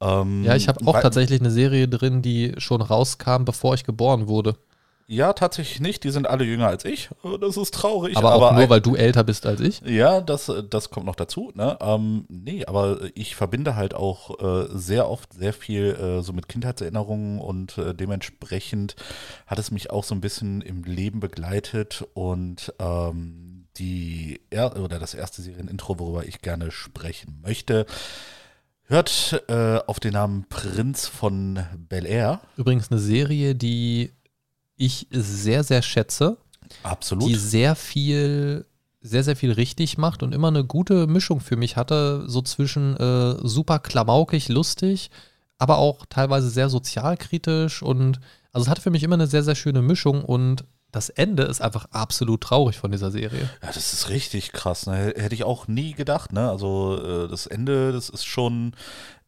Ähm, 0.00 0.44
Ja, 0.44 0.54
ich 0.54 0.68
habe 0.68 0.86
auch 0.86 1.00
tatsächlich 1.00 1.40
eine 1.40 1.50
Serie 1.50 1.88
drin, 1.88 2.22
die 2.22 2.54
schon 2.58 2.80
rauskam, 2.80 3.44
bevor 3.44 3.74
ich 3.74 3.84
geboren 3.84 4.28
wurde. 4.28 4.56
Ja, 5.12 5.34
tatsächlich 5.34 5.78
nicht. 5.78 6.04
Die 6.04 6.10
sind 6.10 6.26
alle 6.26 6.44
jünger 6.44 6.68
als 6.68 6.86
ich. 6.86 7.10
Oh, 7.22 7.36
Das 7.36 7.58
ist 7.58 7.74
traurig. 7.74 8.16
Aber, 8.16 8.34
auch 8.34 8.56
nur, 8.56 8.70
weil 8.70 8.80
du 8.80 8.96
älter 8.96 9.24
bist 9.24 9.44
als 9.44 9.60
ich. 9.60 9.82
Ja, 9.82 10.22
das, 10.22 10.50
das 10.70 10.88
kommt 10.88 11.04
noch 11.04 11.16
dazu. 11.16 11.52
Ne? 11.54 11.76
Ähm, 11.82 12.24
nee, 12.28 12.64
aber 12.64 12.98
ich 13.14 13.36
verbinde 13.36 13.76
halt 13.76 13.92
auch 13.92 14.40
äh, 14.40 14.68
sehr 14.70 15.10
oft 15.10 15.34
sehr 15.34 15.52
viel 15.52 15.94
äh, 15.96 16.22
so 16.22 16.32
mit 16.32 16.48
Kindheitserinnerungen 16.48 17.40
und 17.40 17.76
äh, 17.76 17.94
dementsprechend 17.94 18.96
hat 19.46 19.58
es 19.58 19.70
mich 19.70 19.90
auch 19.90 20.04
so 20.04 20.14
ein 20.14 20.22
bisschen 20.22 20.62
im 20.62 20.82
Leben 20.84 21.20
begleitet 21.20 22.06
und 22.14 22.72
ähm, 22.78 23.66
die 23.76 24.40
er 24.48 24.82
oder 24.82 24.98
das 24.98 25.12
erste 25.12 25.42
Serienintro, 25.42 25.98
worüber 25.98 26.24
ich 26.24 26.40
gerne 26.40 26.70
sprechen 26.70 27.38
möchte, 27.42 27.84
hört 28.84 29.44
äh, 29.48 29.76
auf 29.86 30.00
den 30.00 30.14
Namen 30.14 30.46
Prinz 30.48 31.06
von 31.06 31.60
Bel 31.76 32.06
Air. 32.06 32.40
Übrigens 32.56 32.90
eine 32.90 33.00
Serie, 33.00 33.54
die 33.54 34.12
ich 34.84 35.06
sehr, 35.10 35.62
sehr 35.64 35.82
schätze, 35.82 36.36
Absolut. 36.82 37.28
die 37.28 37.36
sehr 37.36 37.76
viel, 37.76 38.66
sehr, 39.00 39.22
sehr 39.22 39.36
viel 39.36 39.52
richtig 39.52 39.96
macht 39.96 40.22
und 40.22 40.34
immer 40.34 40.48
eine 40.48 40.64
gute 40.64 41.06
Mischung 41.06 41.40
für 41.40 41.56
mich 41.56 41.76
hatte, 41.76 42.24
so 42.26 42.42
zwischen 42.42 42.96
äh, 42.96 43.36
super 43.46 43.78
klamaukig, 43.78 44.48
lustig, 44.48 45.10
aber 45.58 45.78
auch 45.78 46.04
teilweise 46.08 46.50
sehr 46.50 46.68
sozialkritisch 46.68 47.82
und 47.82 48.20
also 48.52 48.64
es 48.64 48.68
hatte 48.68 48.82
für 48.82 48.90
mich 48.90 49.04
immer 49.04 49.14
eine 49.14 49.28
sehr, 49.28 49.44
sehr 49.44 49.54
schöne 49.54 49.82
Mischung 49.82 50.24
und 50.24 50.64
das 50.90 51.08
Ende 51.08 51.44
ist 51.44 51.62
einfach 51.62 51.86
absolut 51.90 52.42
traurig 52.42 52.76
von 52.76 52.90
dieser 52.90 53.10
Serie. 53.10 53.48
Ja, 53.62 53.68
das 53.68 53.94
ist 53.94 54.10
richtig 54.10 54.52
krass. 54.52 54.86
Ne? 54.86 55.14
Hätte 55.16 55.34
ich 55.34 55.44
auch 55.44 55.66
nie 55.66 55.92
gedacht. 55.92 56.34
Ne? 56.34 56.50
Also 56.50 56.98
äh, 57.02 57.28
das 57.28 57.46
Ende, 57.46 57.92
das 57.92 58.10
ist 58.10 58.26
schon 58.26 58.74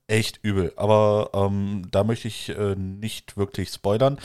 echt 0.07 0.41
übel. 0.43 0.75
Aber 0.77 1.31
ähm, 1.33 1.87
da 1.91 2.05
möchte 2.05 2.29
ich 2.29 2.51
äh, 2.51 2.77
nicht 2.77 3.39
wirklich 3.39 3.71
spoilern. 3.71 4.19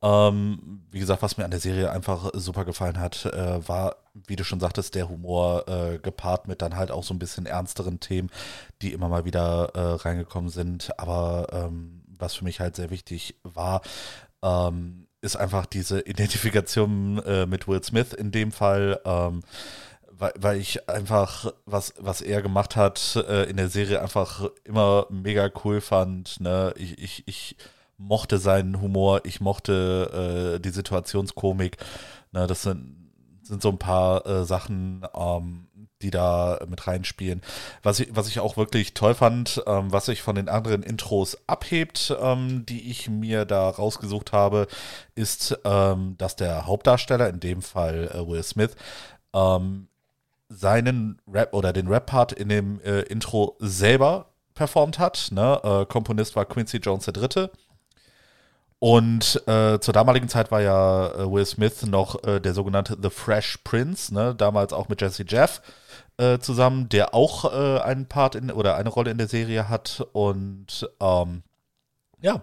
Ähm, 0.00 0.82
wie 0.90 1.00
gesagt, 1.00 1.22
was 1.22 1.36
mir 1.36 1.44
an 1.44 1.50
der 1.50 1.60
Serie 1.60 1.90
einfach 1.90 2.30
super 2.34 2.64
gefallen 2.64 3.00
hat, 3.00 3.24
äh, 3.26 3.66
war, 3.68 3.96
wie 4.14 4.36
du 4.36 4.44
schon 4.44 4.60
sagtest, 4.60 4.94
der 4.94 5.08
Humor 5.08 5.68
äh, 5.68 5.98
gepaart 5.98 6.46
mit 6.46 6.62
dann 6.62 6.76
halt 6.76 6.90
auch 6.90 7.02
so 7.02 7.12
ein 7.14 7.18
bisschen 7.18 7.46
ernsteren 7.46 7.98
Themen, 7.98 8.30
die 8.80 8.92
immer 8.92 9.08
mal 9.08 9.24
wieder 9.24 9.72
äh, 9.74 9.80
reingekommen 10.02 10.50
sind. 10.50 10.90
Aber 10.98 11.48
ähm, 11.52 12.02
was 12.06 12.34
für 12.34 12.44
mich 12.44 12.60
halt 12.60 12.76
sehr 12.76 12.90
wichtig 12.90 13.36
war, 13.42 13.82
ähm, 14.42 15.08
ist 15.20 15.36
einfach 15.36 15.66
diese 15.66 16.00
Identifikation 16.00 17.18
äh, 17.24 17.46
mit 17.46 17.66
Will 17.66 17.82
Smith 17.82 18.12
in 18.12 18.30
dem 18.30 18.52
Fall. 18.52 19.00
Ähm, 19.04 19.42
weil, 20.18 20.32
weil 20.38 20.56
ich 20.58 20.88
einfach, 20.88 21.52
was, 21.64 21.94
was 21.98 22.20
er 22.20 22.42
gemacht 22.42 22.76
hat 22.76 23.16
äh, 23.28 23.44
in 23.44 23.56
der 23.56 23.68
Serie, 23.68 24.02
einfach 24.02 24.48
immer 24.64 25.06
mega 25.10 25.50
cool 25.64 25.80
fand. 25.80 26.40
Ne? 26.40 26.74
Ich, 26.76 26.98
ich, 26.98 27.22
ich 27.26 27.56
mochte 27.98 28.38
seinen 28.38 28.80
Humor, 28.80 29.22
ich 29.24 29.40
mochte 29.40 30.54
äh, 30.56 30.60
die 30.60 30.70
Situationskomik. 30.70 31.76
Ne? 32.32 32.46
Das 32.46 32.62
sind, 32.62 33.12
sind 33.42 33.60
so 33.60 33.68
ein 33.68 33.78
paar 33.78 34.26
äh, 34.26 34.44
Sachen, 34.44 35.04
ähm, 35.14 35.66
die 36.00 36.10
da 36.10 36.60
mit 36.68 36.86
reinspielen. 36.86 37.42
Was 37.82 38.00
ich, 38.00 38.14
was 38.14 38.28
ich 38.28 38.40
auch 38.40 38.56
wirklich 38.56 38.94
toll 38.94 39.14
fand, 39.14 39.62
ähm, 39.66 39.92
was 39.92 40.06
sich 40.06 40.22
von 40.22 40.36
den 40.36 40.48
anderen 40.48 40.82
Intros 40.82 41.36
abhebt, 41.48 42.16
ähm, 42.20 42.64
die 42.66 42.90
ich 42.90 43.10
mir 43.10 43.44
da 43.44 43.68
rausgesucht 43.68 44.32
habe, 44.32 44.68
ist, 45.16 45.58
ähm, 45.64 46.14
dass 46.18 46.36
der 46.36 46.66
Hauptdarsteller, 46.66 47.28
in 47.28 47.40
dem 47.40 47.62
Fall 47.62 48.10
äh, 48.14 48.26
Will 48.26 48.42
Smith, 48.44 48.76
ähm, 49.34 49.88
seinen 50.48 51.20
Rap 51.26 51.52
oder 51.52 51.72
den 51.72 51.88
Rap-Part 51.88 52.32
in 52.32 52.48
dem 52.48 52.80
äh, 52.80 53.00
Intro 53.02 53.56
selber 53.58 54.26
performt 54.54 54.98
hat. 54.98 55.28
Ne? 55.32 55.60
Äh, 55.62 55.86
Komponist 55.86 56.36
war 56.36 56.44
Quincy 56.44 56.78
Jones 56.78 57.08
III. 57.08 57.48
Und 58.80 59.42
äh, 59.48 59.80
zur 59.80 59.92
damaligen 59.92 60.28
Zeit 60.28 60.52
war 60.52 60.62
ja 60.62 61.08
äh, 61.08 61.30
Will 61.30 61.44
Smith 61.44 61.82
noch 61.84 62.22
äh, 62.22 62.40
der 62.40 62.54
sogenannte 62.54 62.96
The 63.00 63.10
Fresh 63.10 63.58
Prince, 63.64 64.14
ne? 64.14 64.34
damals 64.36 64.72
auch 64.72 64.88
mit 64.88 65.00
Jesse 65.00 65.24
Jeff 65.26 65.60
äh, 66.16 66.38
zusammen, 66.38 66.88
der 66.88 67.12
auch 67.12 67.52
äh, 67.52 67.80
einen 67.80 68.06
Part 68.06 68.36
in 68.36 68.52
oder 68.52 68.76
eine 68.76 68.88
Rolle 68.88 69.10
in 69.10 69.18
der 69.18 69.26
Serie 69.26 69.68
hat. 69.68 70.06
Und 70.12 70.88
ähm, 71.00 71.42
ja, 72.20 72.40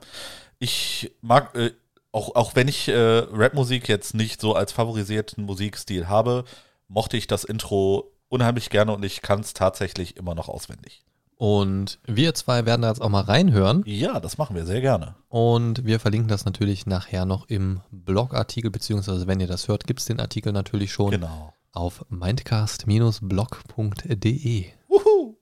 ich 0.59 1.13
mag, 1.21 1.55
äh, 1.55 1.71
auch, 2.11 2.35
auch 2.35 2.55
wenn 2.55 2.69
ich 2.69 2.89
Rapmusik 2.89 3.89
jetzt 3.89 4.13
nicht 4.13 4.39
so 4.39 4.55
als 4.55 4.71
favorisierten 4.71 5.43
Musikstil 5.43 6.07
habe, 6.07 6.45
mochte 6.87 7.17
ich 7.17 7.27
das 7.27 7.43
Intro 7.43 8.11
unheimlich 8.29 8.69
gerne 8.69 8.93
und 8.93 9.03
ich 9.03 9.21
kann 9.21 9.41
es 9.41 9.53
tatsächlich 9.53 10.15
immer 10.15 10.33
noch 10.33 10.47
auswendig. 10.47 11.03
Und 11.37 11.99
wir 12.05 12.33
zwei 12.33 12.65
werden 12.65 12.81
da 12.83 12.87
jetzt 12.89 13.01
auch 13.01 13.09
mal 13.09 13.21
reinhören. 13.23 13.83
Ja, 13.85 14.19
das 14.21 14.37
machen 14.37 14.55
wir 14.55 14.65
sehr 14.65 14.79
gerne. 14.81 15.15
Und 15.27 15.83
wir 15.85 15.99
verlinken 15.99 16.29
das 16.29 16.45
natürlich 16.45 16.85
nachher 16.85 17.25
noch 17.25 17.49
im 17.49 17.81
Blogartikel, 17.91 18.71
beziehungsweise 18.71 19.27
wenn 19.27 19.41
ihr 19.41 19.47
das 19.47 19.67
hört, 19.67 19.85
gibt 19.85 19.99
es 19.99 20.05
den 20.05 20.19
Artikel 20.21 20.53
natürlich 20.53 20.93
schon 20.93 21.11
Genau. 21.11 21.53
auf 21.73 22.05
mindcast-blog.de. 22.09 24.65
Wuhu. 24.87 25.35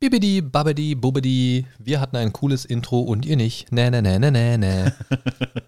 Bibidi, 0.00 0.40
babidi, 0.42 0.94
bubidi. 0.94 1.66
Wir 1.78 2.00
hatten 2.00 2.14
ein 2.16 2.32
cooles 2.32 2.64
Intro 2.64 3.00
und 3.00 3.26
ihr 3.26 3.36
nicht. 3.36 3.72
Nee, 3.72 3.90
nee, 3.90 4.00
nee, 4.00 4.18
nee, 4.20 4.30
nee, 4.30 4.56
nee. 4.56 4.92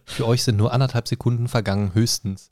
Für 0.04 0.28
euch 0.28 0.44
sind 0.44 0.56
nur 0.56 0.72
anderthalb 0.72 1.08
Sekunden 1.08 1.48
vergangen, 1.48 1.94
höchstens. 1.94 2.50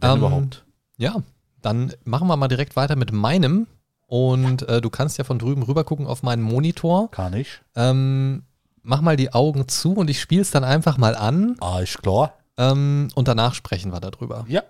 Wenn 0.00 0.10
Ähm, 0.12 0.18
überhaupt. 0.18 0.64
Ja, 0.96 1.16
dann 1.62 1.92
machen 2.04 2.28
wir 2.28 2.36
mal 2.36 2.48
direkt 2.48 2.76
weiter 2.76 2.96
mit 2.96 3.12
meinem. 3.12 3.66
Und 4.06 4.66
äh, 4.68 4.80
du 4.80 4.88
kannst 4.88 5.18
ja 5.18 5.24
von 5.24 5.38
drüben 5.38 5.62
rüber 5.62 5.84
gucken 5.84 6.06
auf 6.06 6.22
meinen 6.22 6.42
Monitor. 6.42 7.10
Kann 7.10 7.34
ich. 7.34 7.60
Ähm, 7.76 8.44
mach 8.82 9.02
mal 9.02 9.16
die 9.16 9.34
Augen 9.34 9.68
zu 9.68 9.92
und 9.92 10.08
ich 10.08 10.20
spiele 10.20 10.40
es 10.40 10.50
dann 10.50 10.64
einfach 10.64 10.96
mal 10.96 11.14
an. 11.14 11.56
Ah, 11.60 11.80
ist 11.80 12.02
klar. 12.02 12.32
Ähm, 12.56 13.08
und 13.14 13.28
danach 13.28 13.54
sprechen 13.54 13.92
wir 13.92 14.00
darüber. 14.00 14.44
Ja. 14.48 14.62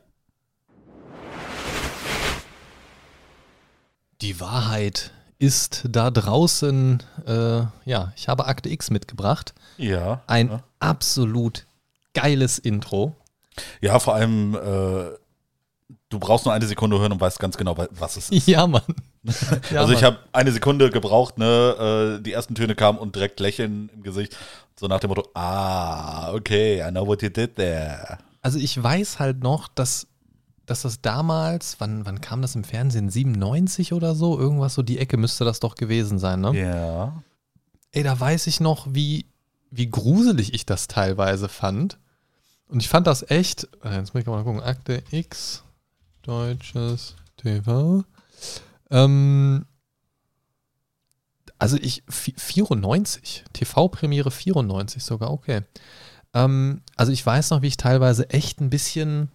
Die 4.21 4.41
Wahrheit 4.41 5.13
ist 5.39 5.85
da 5.89 6.11
draußen. 6.11 7.03
Äh, 7.27 7.61
ja, 7.85 8.13
ich 8.17 8.29
habe 8.29 8.47
Akte 8.47 8.69
X 8.69 8.91
mitgebracht. 8.91 9.55
Ja. 9.77 10.23
Ein 10.27 10.49
ja. 10.49 10.63
absolut 10.81 11.67
geiles 12.13 12.59
Intro. 12.59 13.15
Ja, 13.81 13.99
vor 14.01 14.15
allem, 14.15 14.55
äh, 14.55 15.11
du 16.11 16.19
brauchst 16.19 16.45
nur 16.47 16.55
eine 16.55 16.67
Sekunde 16.67 16.99
hören 16.99 17.13
und 17.13 17.21
weißt 17.21 17.39
ganz 17.39 17.57
genau, 17.57 17.77
wa- 17.77 17.89
was 17.91 18.17
es 18.17 18.31
ist. 18.31 18.47
Ja, 18.47 18.67
Mann. 18.67 18.83
Ja, 19.71 19.81
also 19.81 19.93
ich 19.93 20.03
habe 20.05 20.19
eine 20.33 20.53
Sekunde 20.53 20.91
gebraucht, 20.91 21.37
ne, 21.39 22.17
äh, 22.19 22.23
die 22.23 22.33
ersten 22.33 22.55
Töne 22.55 22.75
kamen 22.75 22.99
und 22.99 23.15
direkt 23.15 23.41
Lächeln 23.41 23.91
im 23.95 24.03
Gesicht. 24.03 24.35
So 24.79 24.87
nach 24.87 25.01
dem 25.01 25.09
Motto, 25.09 25.29
ah, 25.35 26.33
okay, 26.33 26.81
I 26.87 26.91
know 26.91 27.07
what 27.07 27.21
you 27.23 27.29
did 27.29 27.57
there. 27.57 28.19
Also 28.41 28.59
ich 28.59 28.81
weiß 28.83 29.19
halt 29.19 29.43
noch, 29.43 29.69
dass, 29.69 30.07
dass 30.65 30.83
das 30.83 31.03
damals, 31.03 31.77
wann, 31.81 32.07
wann 32.07 32.21
kam 32.23 32.41
das 32.41 32.55
im 32.55 32.65
Fernsehen? 32.65 33.11
97 33.11 33.93
oder 33.93 34.15
so? 34.15 34.39
Irgendwas 34.39 34.75
so 34.75 34.83
die 34.83 34.99
Ecke 34.99 35.17
müsste 35.19 35.45
das 35.45 35.61
doch 35.61 35.75
gewesen 35.75 36.19
sein, 36.19 36.41
ne? 36.41 36.53
Ja. 36.59 37.23
Ey, 37.91 38.03
da 38.05 38.19
weiß 38.19 38.47
ich 38.47 38.61
noch, 38.61 38.87
wie, 38.91 39.27
wie 39.71 39.91
gruselig 39.91 40.55
ich 40.55 40.65
das 40.65 40.87
teilweise 40.87 41.49
fand. 41.49 41.99
Und 42.69 42.81
ich 42.81 42.89
fand 42.89 43.07
das 43.07 43.29
echt, 43.31 43.69
jetzt 43.85 44.15
muss 44.15 44.21
ich 44.23 44.27
mal 44.27 44.45
gucken, 44.45 44.63
Akte 44.63 45.03
X, 45.11 45.65
deutsches 46.29 47.17
TV. 47.39 48.05
Ähm, 48.91 49.65
also 51.59 51.77
ich, 51.77 52.05
vi- 52.09 52.39
94, 52.39 53.45
TV-Premiere 53.53 54.31
94 54.31 55.03
sogar, 55.03 55.33
okay. 55.33 55.63
Ähm, 56.35 56.83
also 56.97 57.11
ich 57.11 57.25
weiß 57.25 57.51
noch, 57.51 57.63
wie 57.63 57.67
ich 57.69 57.77
teilweise 57.79 58.29
echt 58.31 58.61
ein 58.61 58.71
bisschen, 58.71 59.31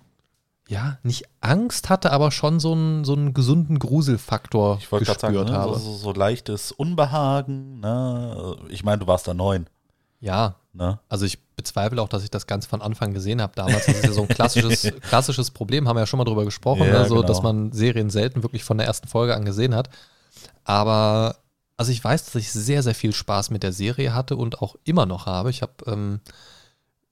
ja, 0.69 0.99
nicht 1.03 1.23
Angst 1.41 1.89
hatte, 1.89 2.11
aber 2.11 2.31
schon 2.31 2.59
so 2.59 2.73
einen, 2.73 3.03
so 3.03 3.13
einen 3.13 3.33
gesunden 3.33 3.79
Gruselfaktor 3.79 4.77
Ich 4.79 4.91
wollte 4.91 5.05
gespürt 5.05 5.33
gerade 5.33 5.35
sagen, 5.39 5.51
ne, 5.51 5.57
habe. 5.57 5.73
so, 5.73 5.79
so, 5.79 5.97
so 5.97 6.13
leichtes 6.13 6.71
Unbehagen. 6.71 7.79
Ne? 7.79 8.55
Ich 8.69 8.83
meine, 8.83 8.99
du 8.99 9.07
warst 9.07 9.27
da 9.27 9.33
neun. 9.33 9.67
Ja, 10.23 10.55
Ne? 10.73 10.99
Also 11.07 11.25
ich 11.25 11.39
bezweifle 11.55 12.01
auch, 12.01 12.09
dass 12.09 12.23
ich 12.23 12.31
das 12.31 12.47
ganz 12.47 12.65
von 12.65 12.81
Anfang 12.81 13.13
gesehen 13.13 13.41
habe 13.41 13.53
damals. 13.55 13.85
Das 13.85 13.95
ist 13.95 14.05
ja 14.05 14.11
so 14.11 14.23
ein 14.23 14.27
klassisches, 14.27 14.91
klassisches 15.01 15.51
Problem, 15.51 15.87
haben 15.87 15.95
wir 15.95 16.01
ja 16.01 16.07
schon 16.07 16.17
mal 16.17 16.23
drüber 16.23 16.45
gesprochen, 16.45 16.87
Ja, 16.87 17.03
ne? 17.03 17.07
so, 17.07 17.15
genau. 17.15 17.27
dass 17.27 17.43
man 17.43 17.71
Serien 17.71 18.09
selten 18.09 18.41
wirklich 18.41 18.63
von 18.63 18.79
der 18.79 18.87
ersten 18.87 19.07
Folge 19.07 19.35
an 19.35 19.45
gesehen 19.45 19.75
hat. 19.75 19.89
Aber 20.63 21.37
also 21.77 21.91
ich 21.91 22.03
weiß, 22.03 22.25
dass 22.25 22.35
ich 22.35 22.51
sehr, 22.51 22.81
sehr 22.81 22.95
viel 22.95 23.13
Spaß 23.13 23.51
mit 23.51 23.61
der 23.61 23.71
Serie 23.71 24.15
hatte 24.15 24.35
und 24.35 24.61
auch 24.63 24.75
immer 24.83 25.05
noch 25.05 25.27
habe. 25.27 25.51
Ich 25.51 25.61
habe 25.61 25.73
ähm, 25.85 26.21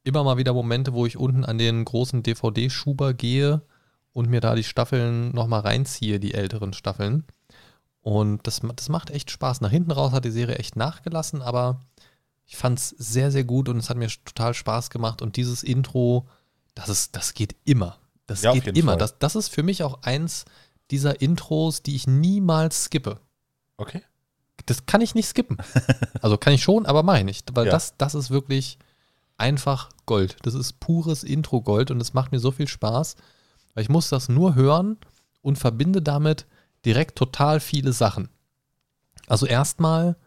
immer 0.03 0.23
mal 0.23 0.37
wieder 0.37 0.53
Momente, 0.53 0.93
wo 0.93 1.05
ich 1.05 1.17
unten 1.17 1.45
an 1.45 1.59
den 1.59 1.85
großen 1.85 2.23
DVD-Schuber 2.23 3.13
gehe 3.13 3.61
und 4.11 4.27
mir 4.27 4.41
da 4.41 4.55
die 4.55 4.63
Staffeln 4.63 5.33
nochmal 5.35 5.61
reinziehe, 5.61 6.19
die 6.19 6.33
älteren 6.33 6.73
Staffeln. 6.73 7.25
Und 8.01 8.47
das, 8.47 8.61
das 8.75 8.89
macht 8.89 9.11
echt 9.11 9.29
Spaß. 9.29 9.61
Nach 9.61 9.69
hinten 9.69 9.91
raus 9.91 10.13
hat 10.13 10.25
die 10.25 10.31
Serie 10.31 10.55
echt 10.55 10.75
nachgelassen, 10.75 11.43
aber 11.43 11.79
ich 12.51 12.57
fand 12.57 12.79
es 12.79 12.89
sehr, 12.89 13.31
sehr 13.31 13.45
gut 13.45 13.69
und 13.69 13.77
es 13.77 13.89
hat 13.89 13.95
mir 13.95 14.09
total 14.25 14.53
Spaß 14.53 14.89
gemacht. 14.89 15.21
Und 15.21 15.37
dieses 15.37 15.63
Intro, 15.63 16.27
das, 16.75 16.89
ist, 16.89 17.15
das 17.15 17.33
geht 17.33 17.55
immer. 17.63 17.97
Das 18.27 18.41
Ja, 18.41 18.51
geht 18.51 18.77
immer. 18.77 18.91
Fall. 18.91 18.99
Das, 18.99 19.17
das 19.19 19.37
ist 19.37 19.47
für 19.47 19.63
mich 19.63 19.83
auch 19.83 20.03
eins 20.03 20.43
dieser 20.91 21.21
Intros, 21.21 21.81
die 21.81 21.95
ich 21.95 22.07
niemals 22.07 22.83
skippe. 22.83 23.21
Okay. 23.77 24.01
Das 24.65 24.85
kann 24.85 24.99
ich 24.99 25.15
nicht 25.15 25.27
skippen. 25.29 25.57
Also 26.21 26.37
kann 26.37 26.51
ich 26.51 26.61
schon, 26.61 26.85
aber 26.85 27.03
mache 27.03 27.19
ich 27.19 27.23
nicht. 27.23 27.55
Weil 27.55 27.67
Ja. 27.67 27.71
das, 27.71 27.95
das 27.97 28.15
ist 28.15 28.29
wirklich 28.31 28.77
einfach 29.37 29.89
Gold. 30.05 30.35
Das 30.41 30.53
ist 30.53 30.81
pures 30.81 31.23
Intro-Gold 31.23 31.89
und 31.89 32.01
es 32.01 32.13
macht 32.13 32.33
mir 32.33 32.39
so 32.39 32.51
viel 32.51 32.67
Spaß, 32.67 33.15
weil 33.75 33.83
ich 33.83 33.89
muss 33.89 34.09
das 34.09 34.27
nur 34.27 34.55
hören 34.55 34.97
und 35.41 35.57
verbinde 35.57 36.01
damit 36.01 36.45
direkt 36.85 37.17
total 37.17 37.61
viele 37.61 37.93
Sachen. 37.93 38.27
Also 39.27 39.45
erstmal 39.45 40.17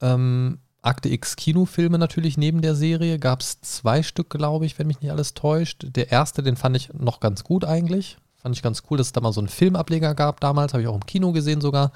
ähm, 0.00 0.58
Akte 0.82 1.08
X 1.08 1.36
Kinofilme 1.36 1.98
natürlich 1.98 2.38
neben 2.38 2.62
der 2.62 2.74
Serie. 2.74 3.18
Gab 3.18 3.40
es 3.40 3.60
zwei 3.60 4.02
Stück, 4.02 4.30
glaube 4.30 4.66
ich, 4.66 4.78
wenn 4.78 4.86
mich 4.86 5.00
nicht 5.00 5.10
alles 5.10 5.34
täuscht. 5.34 5.86
Der 5.94 6.10
erste, 6.10 6.42
den 6.42 6.56
fand 6.56 6.76
ich 6.76 6.92
noch 6.94 7.20
ganz 7.20 7.44
gut 7.44 7.64
eigentlich. 7.64 8.16
Fand 8.36 8.56
ich 8.56 8.62
ganz 8.62 8.82
cool, 8.90 8.96
dass 8.96 9.08
es 9.08 9.12
da 9.12 9.20
mal 9.20 9.32
so 9.32 9.40
einen 9.40 9.48
Filmableger 9.48 10.14
gab 10.14 10.40
damals. 10.40 10.72
Habe 10.72 10.82
ich 10.82 10.88
auch 10.88 10.94
im 10.94 11.06
Kino 11.06 11.32
gesehen 11.32 11.60
sogar. 11.60 11.92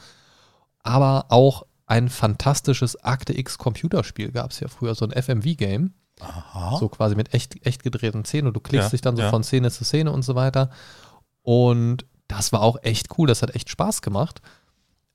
Aber 0.83 1.27
auch 1.31 1.65
ein 1.87 2.09
fantastisches 2.09 3.03
Akte 3.03 3.37
X 3.37 3.59
Computerspiel 3.59 4.33
gab 4.33 4.51
es 4.51 4.61
ja 4.61 4.69
früher, 4.69 4.95
so 4.95 5.07
ein 5.07 5.23
FMV-Game. 5.23 5.93
So 6.79 6.89
quasi 6.89 7.15
mit 7.15 7.35
echt, 7.35 7.67
echt 7.67 7.83
gedrehten 7.83 8.25
Szenen 8.25 8.49
und 8.49 8.55
du 8.55 8.61
klickst 8.61 8.87
Ja, 8.87 8.91
dich 8.91 9.01
dann 9.01 9.17
so 9.17 9.23
ja. 9.23 9.31
von 9.31 9.43
Szene 9.43 9.71
zu 9.71 9.85
Szene 9.85 10.13
und 10.13 10.23
so 10.23 10.35
weiter. 10.35 10.71
Und 11.43 12.07
das 12.29 12.53
war 12.53 12.61
auch 12.63 12.77
echt 12.83 13.19
cool, 13.19 13.27
das 13.27 13.43
hat 13.43 13.55
echt 13.55 13.69
Spaß 13.69 14.03
gemacht. 14.03 14.41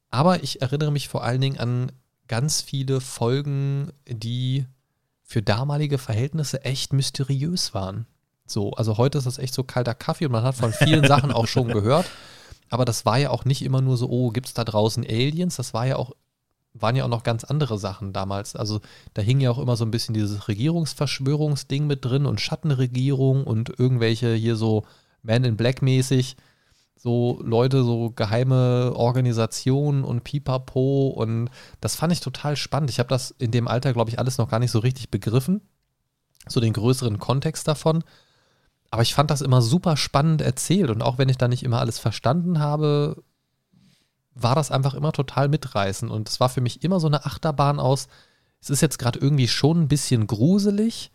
Aber 0.09 0.43
ich 0.43 0.61
erinnere 0.61 0.91
mich 0.91 1.07
vor 1.07 1.23
allen 1.23 1.41
Dingen 1.41 1.59
an 1.59 1.91
ganz 2.29 2.61
viele 2.61 3.01
Folgen, 3.01 3.91
die 4.07 4.65
für 5.23 5.41
damalige 5.41 5.97
Verhältnisse 5.97 6.63
echt 6.63 6.93
mysteriös 6.93 7.73
waren. 7.73 8.05
So, 8.47 8.71
also 8.71 8.97
heute 8.97 9.17
ist 9.17 9.27
das 9.27 9.37
echt 9.37 9.53
so 9.53 9.63
kalter 9.63 9.93
Kaffee 9.93 10.25
und 10.25 10.31
man 10.31 10.43
hat 10.43 10.55
von 10.55 10.71
vielen 10.71 11.03
Sachen 11.07 11.31
auch 11.31 11.47
schon 11.47 11.67
gehört. 11.67 12.05
Aber 12.69 12.85
das 12.85 13.05
war 13.05 13.17
ja 13.17 13.31
auch 13.31 13.45
nicht 13.45 13.63
immer 13.63 13.81
nur 13.81 13.97
so, 13.97 14.09
oh, 14.09 14.29
gibt 14.29 14.47
es 14.47 14.53
da 14.53 14.63
draußen 14.63 15.03
Aliens? 15.03 15.55
Das 15.55 15.73
war 15.73 15.87
ja 15.87 15.97
auch, 15.97 16.11
waren 16.73 16.95
ja 16.95 17.03
auch 17.03 17.09
noch 17.09 17.23
ganz 17.23 17.43
andere 17.43 17.77
Sachen 17.77 18.13
damals. 18.13 18.55
Also 18.55 18.79
da 19.13 19.21
hing 19.21 19.39
ja 19.39 19.51
auch 19.51 19.59
immer 19.59 19.75
so 19.75 19.85
ein 19.85 19.91
bisschen 19.91 20.13
dieses 20.13 20.47
Regierungsverschwörungsding 20.47 21.87
mit 21.87 22.05
drin 22.05 22.25
und 22.25 22.41
Schattenregierung 22.41 23.43
und 23.43 23.79
irgendwelche 23.79 24.33
hier 24.33 24.55
so 24.55 24.85
Man 25.23 25.43
in 25.43 25.57
Black 25.57 25.81
mäßig, 25.81 26.37
so 27.01 27.39
Leute, 27.41 27.83
so 27.83 28.11
geheime 28.11 28.91
Organisationen 28.93 30.03
und 30.03 30.25
Pipapo 30.25 31.07
und 31.07 31.49
das 31.79 31.95
fand 31.95 32.11
ich 32.11 32.19
total 32.19 32.57
spannend. 32.57 32.89
Ich 32.89 32.99
habe 32.99 33.07
das 33.07 33.31
in 33.39 33.51
dem 33.51 33.69
Alter, 33.69 33.93
glaube 33.93 34.09
ich, 34.09 34.19
alles 34.19 34.37
noch 34.37 34.49
gar 34.49 34.59
nicht 34.59 34.71
so 34.71 34.79
richtig 34.79 35.09
begriffen, 35.09 35.61
so 36.47 36.59
den 36.59 36.73
größeren 36.73 37.17
Kontext 37.17 37.67
davon. 37.69 38.03
Aber 38.91 39.01
ich 39.01 39.13
fand 39.13 39.31
das 39.31 39.41
immer 39.41 39.61
super 39.61 39.95
spannend 39.95 40.41
erzählt 40.41 40.89
und 40.89 41.01
auch 41.01 41.17
wenn 41.17 41.29
ich 41.29 41.37
da 41.37 41.47
nicht 41.47 41.63
immer 41.63 41.79
alles 41.79 41.99
verstanden 41.99 42.59
habe, 42.59 43.23
war 44.33 44.55
das 44.55 44.69
einfach 44.69 44.93
immer 44.93 45.13
total 45.13 45.47
mitreißend 45.47 46.11
und 46.11 46.27
es 46.27 46.41
war 46.41 46.49
für 46.49 46.61
mich 46.61 46.83
immer 46.83 46.99
so 46.99 47.07
eine 47.07 47.25
Achterbahn 47.25 47.79
aus. 47.79 48.09
Es 48.61 48.69
ist 48.69 48.81
jetzt 48.81 48.99
gerade 48.99 49.19
irgendwie 49.19 49.47
schon 49.47 49.83
ein 49.83 49.87
bisschen 49.87 50.27
gruselig, 50.27 51.11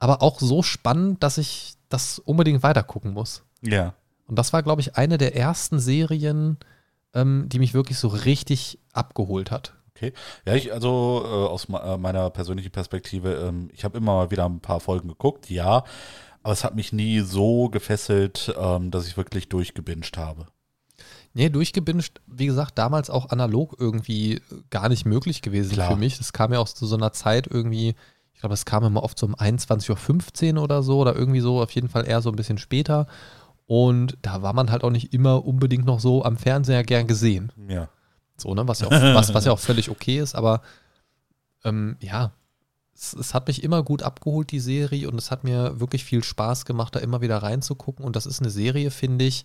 aber 0.00 0.22
auch 0.22 0.40
so 0.40 0.64
spannend, 0.64 1.22
dass 1.22 1.38
ich 1.38 1.74
das 1.88 2.18
unbedingt 2.18 2.64
weitergucken 2.64 3.12
muss. 3.12 3.44
Ja. 3.60 3.94
Und 4.30 4.38
das 4.38 4.52
war, 4.52 4.62
glaube 4.62 4.80
ich, 4.80 4.94
eine 4.96 5.18
der 5.18 5.34
ersten 5.34 5.80
Serien, 5.80 6.56
ähm, 7.14 7.48
die 7.48 7.58
mich 7.58 7.74
wirklich 7.74 7.98
so 7.98 8.06
richtig 8.06 8.78
abgeholt 8.92 9.50
hat. 9.50 9.74
Okay. 9.96 10.12
Ja, 10.46 10.54
ich, 10.54 10.72
also 10.72 11.22
äh, 11.24 11.26
aus 11.28 11.68
me- 11.68 11.80
äh, 11.82 11.98
meiner 11.98 12.30
persönlichen 12.30 12.70
Perspektive, 12.70 13.34
ähm, 13.34 13.70
ich 13.74 13.82
habe 13.82 13.98
immer 13.98 14.14
mal 14.14 14.30
wieder 14.30 14.46
ein 14.46 14.60
paar 14.60 14.78
Folgen 14.78 15.08
geguckt, 15.08 15.50
ja, 15.50 15.82
aber 16.44 16.52
es 16.52 16.62
hat 16.62 16.76
mich 16.76 16.92
nie 16.92 17.18
so 17.20 17.68
gefesselt, 17.70 18.54
ähm, 18.56 18.92
dass 18.92 19.08
ich 19.08 19.16
wirklich 19.16 19.48
durchgebinged 19.48 20.16
habe. 20.16 20.46
Nee, 21.34 21.48
durchgebinged, 21.50 22.20
wie 22.28 22.46
gesagt, 22.46 22.78
damals 22.78 23.10
auch 23.10 23.30
analog 23.30 23.74
irgendwie 23.80 24.40
gar 24.70 24.88
nicht 24.88 25.06
möglich 25.06 25.42
gewesen 25.42 25.72
Klar. 25.72 25.90
für 25.90 25.96
mich. 25.96 26.18
Das 26.18 26.32
kam 26.32 26.52
ja 26.52 26.60
auch 26.60 26.68
zu 26.68 26.86
so 26.86 26.94
einer 26.96 27.12
Zeit 27.12 27.48
irgendwie, 27.48 27.96
ich 28.32 28.40
glaube, 28.40 28.54
es 28.54 28.64
kam 28.64 28.84
immer 28.84 29.02
oft 29.02 29.18
so 29.18 29.26
um 29.26 29.34
21.15 29.34 30.54
Uhr 30.56 30.62
oder 30.62 30.84
so 30.84 31.00
oder 31.00 31.16
irgendwie 31.16 31.40
so, 31.40 31.60
auf 31.60 31.72
jeden 31.72 31.88
Fall 31.88 32.06
eher 32.06 32.22
so 32.22 32.30
ein 32.30 32.36
bisschen 32.36 32.58
später. 32.58 33.08
Und 33.70 34.18
da 34.22 34.42
war 34.42 34.52
man 34.52 34.72
halt 34.72 34.82
auch 34.82 34.90
nicht 34.90 35.14
immer 35.14 35.46
unbedingt 35.46 35.84
noch 35.84 36.00
so 36.00 36.24
am 36.24 36.36
Fernseher 36.36 36.82
gern 36.82 37.06
gesehen. 37.06 37.52
Ja. 37.68 37.88
So, 38.36 38.52
ne? 38.52 38.66
Was 38.66 38.80
ja 38.80 38.88
auch, 38.88 38.90
was, 38.90 39.32
was 39.32 39.44
ja 39.44 39.52
auch 39.52 39.60
völlig 39.60 39.90
okay 39.90 40.18
ist, 40.18 40.34
aber 40.34 40.62
ähm, 41.62 41.96
ja, 42.00 42.32
es, 42.96 43.12
es 43.12 43.32
hat 43.32 43.46
mich 43.46 43.62
immer 43.62 43.84
gut 43.84 44.02
abgeholt, 44.02 44.50
die 44.50 44.58
Serie, 44.58 45.08
und 45.08 45.16
es 45.18 45.30
hat 45.30 45.44
mir 45.44 45.78
wirklich 45.78 46.04
viel 46.04 46.24
Spaß 46.24 46.64
gemacht, 46.64 46.96
da 46.96 46.98
immer 46.98 47.20
wieder 47.20 47.38
reinzugucken. 47.44 48.04
Und 48.04 48.16
das 48.16 48.26
ist 48.26 48.40
eine 48.40 48.50
Serie, 48.50 48.90
finde 48.90 49.24
ich, 49.24 49.44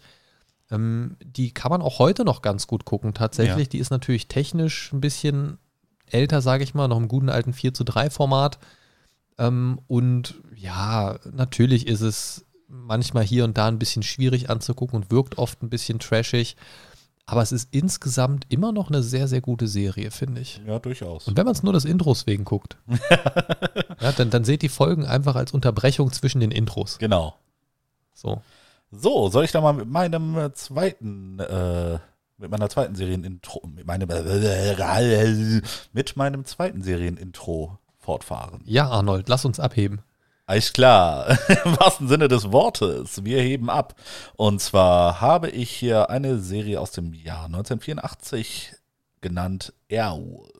ähm, 0.72 1.18
die 1.24 1.52
kann 1.52 1.70
man 1.70 1.84
auch 1.84 2.00
heute 2.00 2.26
noch 2.26 2.42
ganz 2.42 2.66
gut 2.66 2.84
gucken. 2.84 3.14
Tatsächlich, 3.14 3.68
Ja. 3.68 3.70
die 3.74 3.78
ist 3.78 3.92
natürlich 3.92 4.28
technisch 4.28 4.92
ein 4.92 5.02
bisschen 5.02 5.60
älter, 6.08 6.42
sage 6.42 6.64
ich 6.64 6.74
mal, 6.74 6.88
noch 6.88 6.98
im 6.98 7.10
guten 7.10 7.30
alten 7.30 7.54
4 7.54 7.76
zu 7.76 7.84
3 7.84 8.10
Format. 8.10 8.58
Ähm, 9.38 9.80
und 9.86 10.42
ja, 10.56 11.20
natürlich 11.32 11.86
ist 11.86 12.02
es 12.02 12.45
manchmal 12.68 13.24
hier 13.24 13.44
und 13.44 13.58
da 13.58 13.68
ein 13.68 13.80
bisschen 13.80 14.04
schwierig 14.04 14.50
anzugucken 14.50 14.98
und 14.98 15.12
wirkt 15.12 15.38
oft 15.38 15.62
ein 15.62 15.70
bisschen 15.70 16.00
trashig. 16.00 16.56
Aber 17.28 17.42
es 17.42 17.52
ist 17.52 17.70
insgesamt 17.72 18.46
immer 18.50 18.72
noch 18.72 18.90
eine 18.90 19.02
sehr, 19.02 19.28
sehr 19.28 19.42
gute 19.42 19.68
Serie, 19.68 20.12
finde 20.12 20.42
ich. 20.42 20.62
Ja, 20.68 20.78
durchaus. 20.78 21.28
Und 21.28 21.36
wenn 21.38 21.46
man 21.46 21.56
es 21.56 21.64
nur 21.64 21.74
des 21.74 21.86
Intros 21.86 22.28
wegen 22.28 22.44
guckt, 22.44 22.78
ja, 24.02 24.12
dann, 24.12 24.30
dann 24.30 24.44
seht 24.44 24.62
die 24.62 24.70
Folgen 24.70 25.06
einfach 25.06 25.36
als 25.36 25.52
Unterbrechung 25.52 26.12
zwischen 26.12 26.40
den 26.40 26.52
Intros. 26.52 27.00
Genau. 27.00 27.36
So. 28.14 28.42
So, 28.92 29.30
soll 29.30 29.44
ich 29.44 29.52
da 29.52 29.62
mal 29.62 29.74
mit 29.74 29.90
meinem 29.90 30.38
äh, 30.38 30.54
zweiten, 30.54 31.40
äh, 31.40 31.98
mit 32.38 32.52
meiner 32.52 32.70
zweiten 32.70 32.96
Serienintro, 32.96 33.68
mit 33.68 33.88
meinem, 33.88 34.08
mit 35.94 36.16
meinem 36.16 36.46
zweiten 36.46 36.84
Serienintro 36.84 37.80
fortfahren? 37.98 38.62
Ja, 38.66 38.88
Arnold, 38.88 39.30
lass 39.30 39.46
uns 39.46 39.60
abheben. 39.60 40.02
Alles 40.48 40.74
klar, 40.74 41.30
im 41.66 41.78
wahrsten 41.80 42.08
Sinne 42.08 42.28
des 42.28 42.52
Wortes. 42.52 43.26
Wir 43.26 43.42
heben 43.42 43.70
ab. 43.70 43.96
Und 44.36 44.62
zwar 44.62 45.20
habe 45.20 45.50
ich 45.50 45.72
hier 45.72 46.12
eine 46.12 46.38
Serie 46.38 46.80
aus 46.80 46.92
dem 46.92 47.14
Jahr 47.14 47.46
1984 47.46 48.74
genannt 49.22 49.74
Airwolf. 49.90 50.52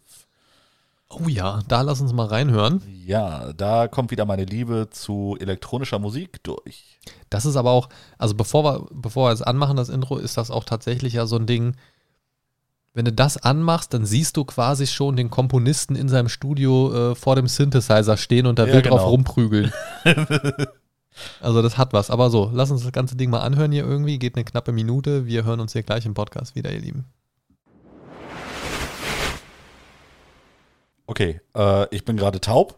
Oh 1.10 1.28
ja, 1.28 1.62
da 1.68 1.82
lass 1.82 2.02
uns 2.02 2.14
mal 2.14 2.26
reinhören. 2.26 2.82
Ja, 3.06 3.54
da 3.54 3.88
kommt 3.88 4.10
wieder 4.10 4.26
meine 4.26 4.46
Liebe 4.46 4.90
zu 4.90 5.38
elektronischer 5.40 6.00
Musik 6.00 6.44
durch. 6.44 7.00
Das 7.30 7.46
ist 7.46 7.56
aber 7.56 7.70
auch, 7.70 7.90
also 8.18 8.34
bevor 8.34 8.64
wir, 8.64 8.88
bevor 8.92 9.30
wir 9.30 9.34
es 9.34 9.44
anmachen, 9.44 9.78
das 9.78 9.90
Intro, 9.90 10.18
ist 10.18 10.36
das 10.36 10.50
auch 10.50 10.64
tatsächlich 10.64 11.14
ja 11.14 11.28
so 11.28 11.36
ein 11.36 11.46
Ding. 11.46 11.76
Wenn 12.96 13.04
du 13.04 13.12
das 13.12 13.36
anmachst, 13.36 13.94
dann 13.94 14.06
siehst 14.06 14.38
du 14.38 14.46
quasi 14.46 14.88
schon 14.88 15.18
den 15.18 15.30
Komponisten 15.30 15.98
in 15.98 16.08
seinem 16.08 16.30
Studio 16.30 17.12
äh, 17.12 17.16
vor 17.16 17.36
dem 17.36 17.48
Synthesizer 17.50 18.16
stehen 18.16 18.48
und 18.48 18.58
da 18.58 18.66
Ja, 18.66 18.80
drauf 18.80 19.00
genau. 19.02 19.10
rumprügeln. 19.10 19.74
also 21.42 21.62
das 21.62 21.78
hat 21.78 21.92
was. 21.92 22.10
Aber 22.10 22.30
so, 22.30 22.50
lass 22.54 22.72
uns 22.72 22.84
das 22.84 22.94
ganze 22.94 23.18
Ding 23.18 23.30
mal 23.30 23.42
anhören 23.42 23.74
hier 23.74 23.84
irgendwie. 23.86 24.18
Geht 24.18 24.36
eine 24.38 24.46
knappe 24.46 24.72
Minute. 24.72 25.26
Wir 25.26 25.44
hören 25.44 25.60
uns 25.60 25.74
hier 25.74 25.84
gleich 25.84 26.06
im 26.06 26.14
Podcast 26.14 26.56
wieder, 26.56 26.72
ihr 26.72 26.80
Lieben. 26.80 27.04
Okay, 31.06 31.42
äh, 31.54 31.94
ich 31.94 32.06
bin 32.06 32.16
gerade 32.16 32.40
taub. 32.40 32.78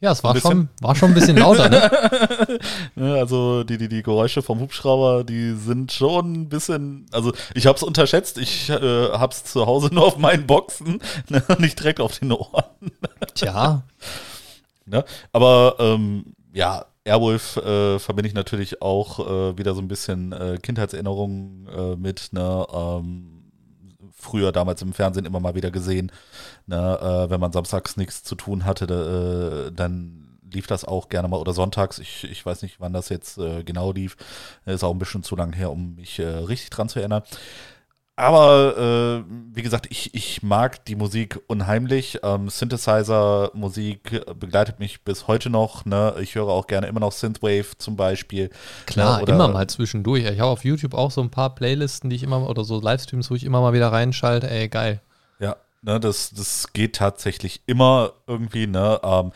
Ja, 0.00 0.12
es 0.12 0.22
war 0.22 0.36
schon, 0.36 0.68
war 0.82 0.94
schon 0.94 1.10
ein 1.10 1.14
bisschen 1.14 1.38
lauter, 1.38 1.70
ne? 1.70 2.58
Ne, 2.96 3.14
Also 3.14 3.64
die, 3.64 3.78
die, 3.78 3.88
die 3.88 4.02
Geräusche 4.02 4.42
vom 4.42 4.60
Hubschrauber, 4.60 5.24
die 5.24 5.52
sind 5.54 5.90
schon 5.90 6.32
ein 6.32 6.48
bisschen, 6.48 7.06
also 7.12 7.32
ich 7.54 7.66
habe 7.66 7.76
es 7.76 7.82
unterschätzt, 7.82 8.36
ich 8.36 8.68
äh, 8.68 9.10
habe 9.12 9.32
es 9.32 9.44
zu 9.44 9.66
Hause 9.66 9.88
nur 9.94 10.06
auf 10.06 10.18
meinen 10.18 10.46
Boxen, 10.46 11.00
ne, 11.28 11.42
nicht 11.58 11.78
direkt 11.78 12.00
auf 12.00 12.18
den 12.18 12.32
Ohren. 12.32 12.64
Tja, 13.34 13.84
Ne? 14.88 15.04
Aber 15.32 15.76
ähm, 15.80 16.34
ja, 16.52 16.86
Airwolf 17.04 17.56
äh, 17.56 17.98
verbinde 17.98 18.28
ich 18.28 18.34
natürlich 18.34 18.82
auch 18.82 19.18
äh, 19.18 19.58
wieder 19.58 19.74
so 19.74 19.80
ein 19.80 19.88
bisschen 19.88 20.32
äh, 20.32 20.58
Kindheitserinnerungen 20.62 21.66
äh, 21.68 21.96
mit, 21.96 22.28
ne? 22.32 22.66
Ähm, 22.72 23.35
früher 24.16 24.50
damals 24.50 24.82
im 24.82 24.92
Fernsehen 24.92 25.26
immer 25.26 25.40
mal 25.40 25.54
wieder 25.54 25.70
gesehen, 25.70 26.10
ne? 26.66 26.98
äh, 27.00 27.30
wenn 27.30 27.40
man 27.40 27.52
samstags 27.52 27.96
nichts 27.96 28.24
zu 28.24 28.34
tun 28.34 28.64
hatte, 28.64 28.86
da, 28.86 29.66
äh, 29.66 29.72
dann 29.72 30.38
lief 30.50 30.66
das 30.66 30.84
auch 30.84 31.08
gerne 31.08 31.28
mal 31.28 31.38
oder 31.38 31.52
sonntags. 31.52 31.98
Ich, 31.98 32.24
ich 32.24 32.44
weiß 32.44 32.62
nicht, 32.62 32.80
wann 32.80 32.92
das 32.92 33.08
jetzt 33.08 33.38
äh, 33.38 33.62
genau 33.62 33.92
lief. 33.92 34.16
Ist 34.64 34.84
auch 34.84 34.92
ein 34.92 34.98
bisschen 34.98 35.22
zu 35.22 35.36
lang 35.36 35.52
her, 35.52 35.70
um 35.70 35.96
mich 35.96 36.18
äh, 36.18 36.26
richtig 36.26 36.70
dran 36.70 36.88
zu 36.88 36.98
erinnern. 36.98 37.22
Aber 38.18 38.78
äh, 38.78 39.30
wie 39.54 39.62
gesagt, 39.62 39.88
ich, 39.90 40.14
ich 40.14 40.42
mag 40.42 40.82
die 40.86 40.96
Musik 40.96 41.38
unheimlich. 41.48 42.18
Ähm, 42.22 42.48
Synthesizer-Musik 42.48 44.24
begleitet 44.40 44.78
mich 44.78 45.02
bis 45.02 45.26
heute 45.26 45.50
noch. 45.50 45.84
Ne? 45.84 46.14
Ich 46.22 46.34
höre 46.34 46.48
auch 46.48 46.66
gerne 46.66 46.86
immer 46.86 47.00
noch 47.00 47.12
Synthwave 47.12 47.76
zum 47.76 47.96
Beispiel. 47.96 48.48
klar, 48.86 49.18
ne? 49.18 49.26
Immer 49.26 49.48
mal 49.48 49.66
zwischendurch. 49.66 50.24
Ich 50.24 50.40
habe 50.40 50.50
auf 50.50 50.64
YouTube 50.64 50.94
auch 50.94 51.10
so 51.10 51.20
ein 51.20 51.30
paar 51.30 51.54
Playlisten, 51.54 52.08
die 52.08 52.16
ich 52.16 52.22
immer, 52.22 52.48
oder 52.48 52.64
so 52.64 52.80
Livestreams, 52.80 53.30
wo 53.30 53.34
ich 53.34 53.44
immer 53.44 53.60
mal 53.60 53.74
wieder 53.74 53.92
reinschalte. 53.92 54.48
Ey, 54.48 54.68
geil. 54.68 55.02
Ja, 55.38 55.56
ne, 55.82 56.00
das, 56.00 56.30
das 56.30 56.72
geht 56.72 56.96
tatsächlich 56.96 57.60
immer 57.66 58.12
irgendwie, 58.26 58.66
ne? 58.66 58.98
Ähm, 59.02 59.32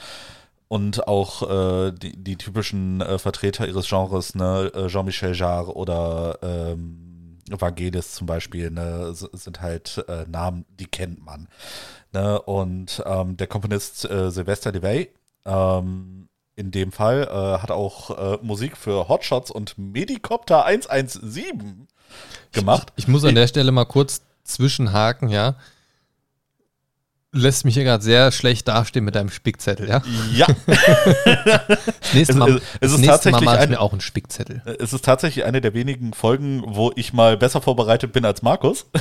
und 0.68 1.06
auch 1.06 1.50
äh, 1.50 1.92
die, 1.92 2.16
die 2.16 2.36
typischen 2.36 3.02
äh, 3.02 3.18
Vertreter 3.18 3.66
ihres 3.66 3.88
Genres, 3.88 4.34
ne, 4.36 4.70
äh, 4.74 4.86
Jean-Michel 4.86 5.34
Jarre 5.34 5.74
oder 5.74 6.38
ähm, 6.42 7.09
Vangelis 7.58 8.12
zum 8.12 8.26
Beispiel, 8.26 8.70
ne, 8.70 9.14
sind 9.14 9.60
halt 9.60 10.04
äh, 10.08 10.24
Namen, 10.28 10.66
die 10.78 10.86
kennt 10.86 11.24
man. 11.24 11.48
Ne? 12.12 12.40
Und 12.42 13.02
ähm, 13.06 13.36
der 13.36 13.46
Komponist 13.46 14.04
äh, 14.10 14.30
Sylvester 14.30 14.72
Levay, 14.72 15.10
ähm, 15.44 16.28
in 16.56 16.70
dem 16.70 16.92
Fall, 16.92 17.22
äh, 17.22 17.62
hat 17.62 17.70
auch 17.70 18.34
äh, 18.34 18.38
Musik 18.42 18.76
für 18.76 19.08
Hotshots 19.08 19.50
und 19.50 19.78
Medicopter 19.78 20.64
117 20.64 21.88
gemacht. 22.52 22.92
Ich 22.96 23.08
muss 23.08 23.24
an 23.24 23.34
der 23.34 23.46
Stelle 23.46 23.72
mal 23.72 23.86
kurz 23.86 24.22
zwischenhaken, 24.44 25.28
ja. 25.28 25.54
Lässt 27.32 27.64
mich 27.64 27.74
hier 27.74 27.84
gerade 27.84 28.02
sehr 28.02 28.32
schlecht 28.32 28.66
dastehen 28.66 29.04
mit 29.04 29.14
deinem 29.14 29.30
Spickzettel, 29.30 29.88
ja. 29.88 30.02
Ja, 30.34 30.46
Das 30.66 32.12
nächste 32.12 32.32
Es- 32.32 32.34
Mal, 32.34 32.50
es- 32.56 32.56
es 32.56 32.78
das 32.80 32.92
ist 32.92 32.98
Mal 32.98 33.06
tatsächlich 33.06 33.44
mache 33.44 33.56
ich 33.56 33.62
ein- 33.62 33.70
mir 33.70 33.80
auch 33.80 33.92
einen 33.92 34.00
Spickzettel. 34.00 34.62
Es 34.80 34.92
ist 34.92 35.04
tatsächlich 35.04 35.44
eine 35.44 35.60
der 35.60 35.72
wenigen 35.72 36.12
Folgen, 36.12 36.62
wo 36.66 36.90
ich 36.96 37.12
mal 37.12 37.36
besser 37.36 37.60
vorbereitet 37.62 38.12
bin 38.12 38.24
als 38.24 38.42
Markus. 38.42 38.86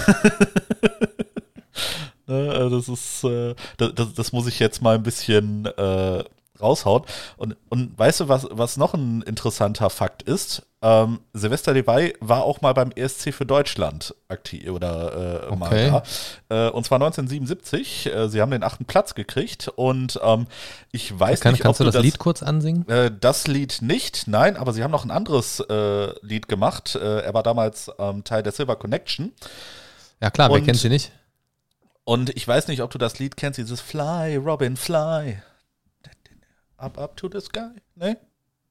Ne, 2.27 2.53
äh, 2.53 2.69
das 2.69 2.87
ist, 2.87 3.23
äh, 3.23 3.55
das, 3.77 3.93
das, 3.95 4.13
das 4.13 4.31
muss 4.33 4.45
ich 4.45 4.59
jetzt 4.59 4.83
mal 4.83 4.93
ein 4.93 5.01
bisschen 5.01 5.65
äh, 5.65 6.23
raushauen. 6.61 7.03
Und, 7.37 7.55
und 7.69 7.97
weißt 7.97 8.21
du, 8.21 8.27
was, 8.29 8.47
was 8.51 8.77
noch 8.77 8.93
ein 8.93 9.21
interessanter 9.23 9.89
Fakt 9.89 10.21
ist? 10.23 10.63
Ähm, 10.81 11.19
Silvester 11.33 11.73
Levay 11.73 12.13
war 12.21 12.43
auch 12.43 12.61
mal 12.61 12.73
beim 12.73 12.91
ESC 12.95 13.33
für 13.33 13.45
Deutschland 13.45 14.15
aktiv 14.29 14.69
oder 14.69 15.47
äh, 15.51 15.55
mal 15.55 15.67
Okay. 15.67 16.01
da. 16.49 16.67
Äh, 16.67 16.71
und 16.71 16.85
zwar 16.85 16.95
1977. 17.01 18.05
Äh, 18.05 18.29
sie 18.29 18.41
haben 18.41 18.51
den 18.51 18.63
achten 18.63 18.85
Platz 18.85 19.13
gekriegt 19.13 19.67
und 19.75 20.19
ähm, 20.23 20.47
ich 20.93 21.17
weiß 21.19 21.41
Kann, 21.41 21.51
nicht, 21.51 21.63
kannst 21.63 21.81
ob 21.81 21.87
du 21.87 21.91
das, 21.91 22.01
Lied 22.01 22.17
kurz 22.17 22.41
ansingen? 22.43 22.87
äh, 22.87 23.11
das 23.19 23.47
Lied 23.47 23.81
nicht, 23.81 24.27
nein, 24.27 24.55
aber 24.55 24.71
sie 24.71 24.81
haben 24.83 24.91
noch 24.91 25.03
ein 25.03 25.11
anderes 25.11 25.59
äh, 25.59 26.13
Lied 26.25 26.47
gemacht. 26.47 26.95
Äh, 26.95 27.21
er 27.23 27.33
war 27.33 27.43
damals 27.43 27.91
ähm, 27.99 28.23
Teil 28.23 28.41
der 28.43 28.53
Silver 28.53 28.77
Connection. 28.77 29.33
Ja 30.21 30.29
klar, 30.31 30.49
wer 30.49 30.59
und- 30.59 30.65
kennt 30.65 30.77
sie 30.79 30.89
nicht? 30.89 31.11
Und 32.05 32.35
ich 32.35 32.47
weiß 32.47 32.69
nicht, 32.69 32.81
ob 32.81 32.89
du 32.89 32.97
das 32.97 33.19
Lied 33.19 33.37
kennst, 33.37 33.59
dieses 33.59 33.81
Fly, 33.81 34.37
Robin, 34.37 34.77
Fly. 34.77 35.43
Up, 36.79 36.97
up 36.97 37.17
to 37.17 37.29
the 37.31 37.41
sky. 37.41 37.71
Nee? 37.95 38.15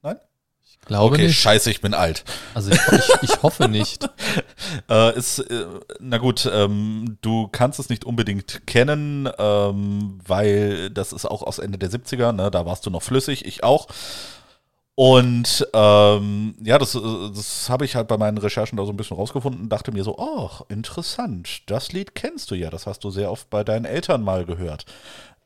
Nein? 0.02 0.16
Ich 0.64 0.80
glaube 0.80 1.14
okay, 1.14 1.26
nicht. 1.26 1.38
scheiße, 1.38 1.70
ich 1.70 1.80
bin 1.82 1.92
alt. 1.92 2.24
Also 2.54 2.70
ich, 2.70 2.80
ich, 2.92 3.22
ich 3.22 3.42
hoffe 3.42 3.68
nicht. 3.68 4.08
Äh, 4.90 5.16
ist, 5.16 5.38
äh, 5.38 5.66
na 5.98 6.18
gut, 6.18 6.48
ähm, 6.52 7.16
du 7.22 7.48
kannst 7.48 7.78
es 7.78 7.88
nicht 7.88 8.04
unbedingt 8.04 8.66
kennen, 8.66 9.28
ähm, 9.38 10.20
weil 10.26 10.90
das 10.90 11.12
ist 11.12 11.24
auch 11.24 11.42
aus 11.42 11.58
Ende 11.58 11.78
der 11.78 11.90
70er, 11.90 12.32
ne? 12.32 12.50
da 12.50 12.66
warst 12.66 12.84
du 12.84 12.90
noch 12.90 13.02
flüssig, 13.02 13.46
ich 13.46 13.64
auch. 13.64 13.86
Und 14.94 15.64
ähm, 15.74 16.56
ja, 16.60 16.76
das, 16.76 16.96
äh, 16.96 17.00
das 17.32 17.70
habe 17.70 17.84
ich 17.84 17.94
halt 17.94 18.08
bei 18.08 18.18
meinen 18.18 18.36
Recherchen 18.36 18.76
da 18.76 18.84
so 18.84 18.90
ein 18.90 18.96
bisschen 18.96 19.16
rausgefunden, 19.16 19.68
dachte 19.68 19.92
mir 19.92 20.02
so, 20.02 20.16
oh, 20.18 20.50
interessant, 20.68 21.62
das 21.70 21.92
Lied 21.92 22.16
kennst 22.16 22.50
du 22.50 22.56
ja, 22.56 22.68
das 22.68 22.86
hast 22.86 23.04
du 23.04 23.10
sehr 23.10 23.30
oft 23.30 23.48
bei 23.48 23.62
deinen 23.62 23.84
Eltern 23.84 24.22
mal 24.22 24.44
gehört. 24.44 24.86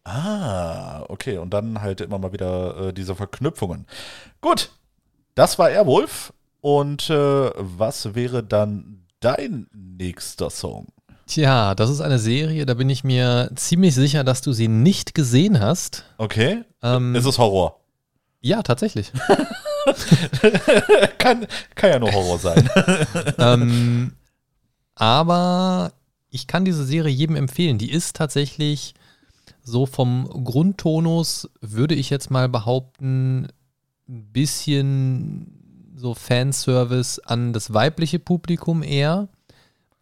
Ah, 0.04 1.04
okay, 1.08 1.38
und 1.38 1.54
dann 1.54 1.80
halt 1.80 2.00
immer 2.00 2.18
mal 2.18 2.32
wieder 2.32 2.88
äh, 2.88 2.92
diese 2.92 3.14
Verknüpfungen. 3.14 3.86
Gut, 4.40 4.70
das 5.34 5.58
war 5.58 5.70
Airwolf. 5.70 6.32
Und 6.60 7.10
äh, 7.10 7.50
was 7.56 8.14
wäre 8.14 8.42
dann 8.42 9.04
dein 9.20 9.66
nächster 9.72 10.50
Song? 10.50 10.88
Tja, 11.26 11.74
das 11.74 11.90
ist 11.90 12.00
eine 12.00 12.18
Serie, 12.18 12.66
da 12.66 12.74
bin 12.74 12.90
ich 12.90 13.04
mir 13.04 13.50
ziemlich 13.54 13.94
sicher, 13.94 14.22
dass 14.22 14.42
du 14.42 14.52
sie 14.52 14.68
nicht 14.68 15.14
gesehen 15.14 15.60
hast. 15.60 16.04
Okay. 16.18 16.62
Ähm, 16.82 17.14
Ist 17.14 17.26
es 17.26 17.38
Horror? 17.38 17.80
ja, 18.40 18.62
tatsächlich. 18.62 19.12
kann, 21.18 21.46
kann 21.74 21.90
ja 21.90 21.98
nur 21.98 22.12
Horror 22.12 22.38
sein. 22.38 22.68
ähm, 23.38 24.12
aber 24.94 25.92
ich 26.28 26.46
kann 26.46 26.64
diese 26.64 26.84
Serie 26.84 27.12
jedem 27.12 27.36
empfehlen. 27.36 27.78
Die 27.78 27.90
ist 27.90 28.16
tatsächlich 28.16 28.94
so 29.62 29.86
vom 29.86 30.44
Grundtonus, 30.44 31.48
würde 31.60 31.94
ich 31.94 32.10
jetzt 32.10 32.30
mal 32.30 32.48
behaupten, 32.48 33.48
ein 34.08 34.32
bisschen 34.32 35.92
so 35.96 36.14
Fanservice 36.14 37.20
an 37.20 37.52
das 37.52 37.72
weibliche 37.72 38.18
Publikum 38.18 38.82
eher. 38.82 39.28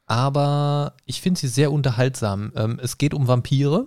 Aber 0.07 0.95
ich 1.05 1.21
finde 1.21 1.39
sie 1.39 1.49
sehr 1.49 1.71
unterhaltsam. 1.71 2.53
Ähm, 2.57 2.81
es 2.83 2.99
geht 2.99 3.15
um 3.15 3.29
Vampire. 3.29 3.87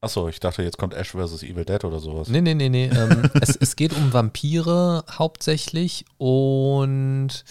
Achso, 0.00 0.28
ich 0.28 0.40
dachte, 0.40 0.62
jetzt 0.62 0.78
kommt 0.78 0.94
Ash 0.94 1.10
vs. 1.10 1.42
Evil 1.42 1.64
Dead 1.64 1.84
oder 1.84 1.98
sowas. 1.98 2.28
Nee, 2.28 2.40
nee, 2.40 2.54
nee, 2.54 2.68
nee. 2.68 2.88
Ähm, 2.88 3.30
es, 3.40 3.56
es 3.56 3.76
geht 3.76 3.94
um 3.96 4.12
Vampire 4.12 5.04
hauptsächlich 5.10 6.04
und 6.18 7.44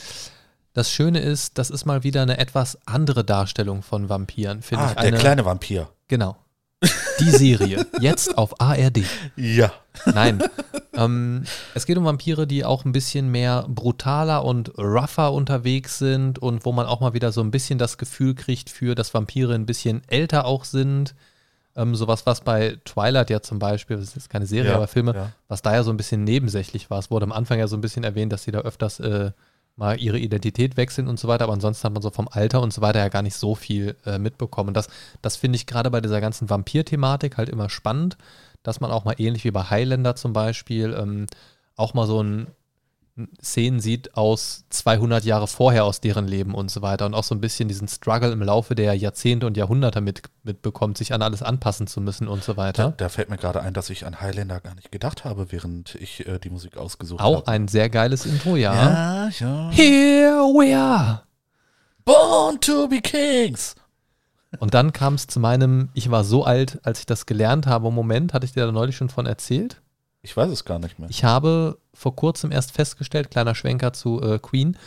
das 0.73 0.91
Schöne 0.91 1.19
ist, 1.19 1.57
das 1.57 1.69
ist 1.69 1.85
mal 1.85 2.03
wieder 2.03 2.21
eine 2.21 2.37
etwas 2.37 2.77
andere 2.85 3.25
Darstellung 3.25 3.81
von 3.81 4.07
Vampiren, 4.07 4.61
finde 4.61 4.85
ah, 4.85 4.87
ich. 4.89 4.93
der 4.95 5.03
Eine, 5.03 5.17
kleine 5.17 5.45
Vampir. 5.45 5.89
Genau. 6.07 6.37
Die 7.19 7.29
Serie. 7.29 7.85
Jetzt 7.99 8.37
auf 8.37 8.59
ARD. 8.59 9.03
Ja. 9.35 9.71
Nein. 10.05 10.41
ähm, 10.93 11.43
es 11.75 11.85
geht 11.85 11.97
um 11.97 12.05
Vampire, 12.05 12.47
die 12.47 12.65
auch 12.65 12.85
ein 12.85 12.91
bisschen 12.91 13.29
mehr 13.29 13.65
brutaler 13.67 14.43
und 14.43 14.77
rougher 14.77 15.31
unterwegs 15.31 15.99
sind 15.99 16.39
und 16.39 16.65
wo 16.65 16.71
man 16.71 16.87
auch 16.87 16.99
mal 16.99 17.13
wieder 17.13 17.31
so 17.31 17.41
ein 17.41 17.51
bisschen 17.51 17.77
das 17.77 17.97
Gefühl 17.97 18.33
kriegt 18.33 18.69
für, 18.69 18.95
dass 18.95 19.13
Vampire 19.13 19.53
ein 19.53 19.65
bisschen 19.67 20.01
älter 20.07 20.45
auch 20.45 20.65
sind. 20.65 21.13
Ähm, 21.75 21.95
sowas, 21.95 22.25
was 22.25 22.41
bei 22.41 22.77
Twilight 22.83 23.29
ja 23.29 23.41
zum 23.41 23.59
Beispiel, 23.59 23.97
das 23.97 24.07
ist 24.07 24.15
jetzt 24.15 24.29
keine 24.29 24.45
Serie, 24.45 24.71
Ja, 24.71 24.75
aber 24.77 24.87
Filme, 24.87 25.13
ja. 25.13 25.31
was 25.47 25.61
da 25.61 25.73
ja 25.73 25.83
so 25.83 25.91
ein 25.91 25.97
bisschen 25.97 26.23
nebensächlich 26.23 26.89
war. 26.89 26.99
Es 26.99 27.11
wurde 27.11 27.23
am 27.25 27.31
Anfang 27.31 27.59
ja 27.59 27.67
so 27.67 27.77
ein 27.77 27.81
bisschen 27.81 28.03
erwähnt, 28.03 28.33
dass 28.33 28.43
sie 28.43 28.51
da 28.51 28.59
öfters 28.59 28.99
äh, 28.99 29.31
mal 29.75 29.99
ihre 29.99 30.19
Identität 30.19 30.77
wechseln 30.77 31.07
und 31.07 31.19
so 31.19 31.27
weiter, 31.27 31.45
aber 31.45 31.53
ansonsten 31.53 31.85
hat 31.85 31.93
man 31.93 32.01
so 32.01 32.09
vom 32.09 32.27
Alter 32.29 32.61
und 32.61 32.73
so 32.73 32.81
weiter 32.81 32.99
ja 32.99 33.09
gar 33.09 33.21
nicht 33.21 33.35
so 33.35 33.55
viel 33.55 33.95
äh, 34.05 34.19
mitbekommen. 34.19 34.73
Das, 34.73 34.89
das 35.21 35.35
finde 35.37 35.55
ich 35.55 35.65
gerade 35.65 35.89
bei 35.89 36.01
dieser 36.01 36.21
ganzen 36.21 36.49
Vampir-Thematik 36.49 37.37
halt 37.37 37.49
immer 37.49 37.69
spannend, 37.69 38.17
dass 38.63 38.79
man 38.79 38.91
auch 38.91 39.05
mal 39.05 39.15
ähnlich 39.17 39.43
wie 39.43 39.51
bei 39.51 39.63
Highlander 39.63 40.15
zum 40.15 40.33
Beispiel 40.33 40.95
ähm, 40.97 41.27
auch 41.75 41.93
mal 41.93 42.05
so 42.05 42.21
ein 42.21 42.47
Szenen 43.41 43.79
sieht 43.79 44.15
aus 44.15 44.65
200 44.69 45.23
Jahre 45.25 45.47
vorher 45.47 45.85
aus 45.85 46.01
deren 46.01 46.27
Leben 46.27 46.53
und 46.55 46.69
so 46.71 46.81
weiter 46.81 47.05
und 47.05 47.13
auch 47.13 47.23
so 47.23 47.35
ein 47.35 47.41
bisschen 47.41 47.67
diesen 47.67 47.87
Struggle 47.87 48.31
im 48.31 48.41
Laufe 48.41 48.75
der 48.75 48.93
Jahrzehnte 48.95 49.47
und 49.47 49.57
Jahrhunderte 49.57 50.01
mit, 50.01 50.23
mitbekommt, 50.43 50.97
sich 50.97 51.13
an 51.13 51.21
alles 51.21 51.41
anpassen 51.43 51.87
zu 51.87 52.01
müssen 52.01 52.27
und 52.27 52.43
so 52.43 52.53
Da, 52.53 52.57
weiter. 52.57 52.93
da 52.97 53.09
fällt 53.09 53.29
mir 53.29 53.37
gerade 53.37 53.61
ein, 53.61 53.73
dass 53.73 53.89
ich 53.89 54.05
an 54.05 54.21
Highlander 54.21 54.59
gar 54.61 54.75
nicht 54.75 54.91
gedacht 54.91 55.25
habe, 55.25 55.51
während 55.51 55.95
ich 55.95 56.27
äh, 56.27 56.39
die 56.39 56.49
Musik 56.49 56.77
ausgesucht 56.77 57.21
Auch 57.21 57.37
habe. 57.37 57.47
ein 57.47 57.67
sehr 57.67 57.89
geiles 57.89 58.25
Intro, 58.25 58.55
ja. 58.55 58.73
Ja, 58.73 59.29
ja. 59.39 59.69
Here 59.71 60.37
we 60.53 60.77
are. 60.77 61.23
Born 62.05 62.59
to 62.61 62.87
be 62.87 63.01
Kings. 63.01 63.75
Und 64.59 64.73
dann 64.73 64.91
kam 64.91 65.13
es 65.13 65.27
zu 65.27 65.39
meinem, 65.39 65.89
ich 65.93 66.11
war 66.11 66.23
so 66.23 66.43
alt, 66.43 66.79
als 66.83 66.99
ich 66.99 67.05
das 67.05 67.25
gelernt 67.25 67.67
habe. 67.67 67.89
Moment, 67.91 68.33
hatte 68.33 68.45
ich 68.45 68.51
dir 68.53 68.65
da 68.65 68.71
neulich 68.71 68.97
schon 68.97 69.09
von 69.09 69.25
erzählt? 69.25 69.80
Ich 70.21 70.35
weiß 70.37 70.51
es 70.51 70.65
gar 70.65 70.79
nicht 70.79 70.99
mehr. 70.99 71.09
Ich 71.09 71.23
habe 71.23 71.79
vor 71.93 72.15
kurzem 72.15 72.51
erst 72.51 72.71
festgestellt, 72.71 73.31
kleiner 73.31 73.55
Schwenker 73.55 73.93
zu 73.93 74.21
äh, 74.21 74.39
Queen, 74.39 74.77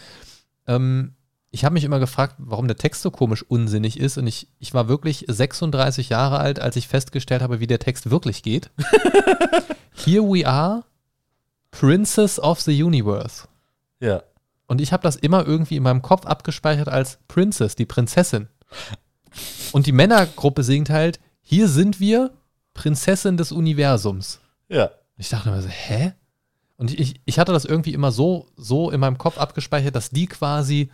ähm, 0.66 1.14
ich 1.55 1.64
habe 1.64 1.75
mich 1.75 1.85
immer 1.85 2.01
gefragt, 2.01 2.35
warum 2.38 2.66
der 2.66 2.77
Text 2.77 3.03
so 3.03 3.12
komisch 3.12 3.44
unsinnig 3.47 4.01
ist. 4.01 4.18
Und 4.18 4.27
ich, 4.27 4.49
ich 4.59 4.75
war 4.75 4.88
wirklich 4.88 5.25
36 5.29 6.09
Jahre 6.09 6.40
alt, 6.40 6.59
als 6.59 6.75
ich 6.75 6.88
festgestellt 6.88 7.42
habe, 7.42 7.61
wie 7.61 7.68
der 7.68 7.79
Text 7.79 8.11
wirklich 8.11 8.42
geht. 8.42 8.73
Here 9.94 10.25
we 10.25 10.44
are, 10.44 10.83
Princess 11.70 12.40
of 12.40 12.61
the 12.61 12.83
Universe. 12.83 13.47
Ja. 14.01 14.25
Und 14.66 14.81
ich 14.81 14.92
habe 14.92 15.05
das 15.05 15.14
immer 15.14 15.47
irgendwie 15.47 15.77
in 15.77 15.85
meinem 15.85 16.03
Kopf 16.03 16.27
abgespeichert 16.27 16.88
als 16.88 17.18
Princess, 17.29 17.77
die 17.77 17.87
Prinzessin. 17.87 18.49
Und 19.70 19.87
die 19.87 19.92
Männergruppe 19.92 20.64
singt 20.64 20.90
halt, 20.90 21.20
hier 21.40 21.68
sind 21.68 22.01
wir, 22.01 22.33
Prinzessin 22.73 23.37
des 23.37 23.53
Universums. 23.53 24.40
Ja. 24.68 24.90
Ich 25.16 25.29
dachte 25.29 25.50
mir 25.50 25.62
so, 25.62 25.68
hä? 25.68 26.12
Und 26.77 26.98
ich- 26.98 27.20
ich, 27.24 27.38
hatte 27.38 27.53
das 27.53 27.64
irgendwie 27.64 27.94
immer 27.94 28.11
so, 28.12 28.46
so 28.57 28.90
in 28.90 29.00
meinem 29.00 29.16
Kopf 29.18 29.38
abgespeichert, 29.38 29.94
dass 29.94 30.11
die 30.11 30.27
quasi, 30.27 30.90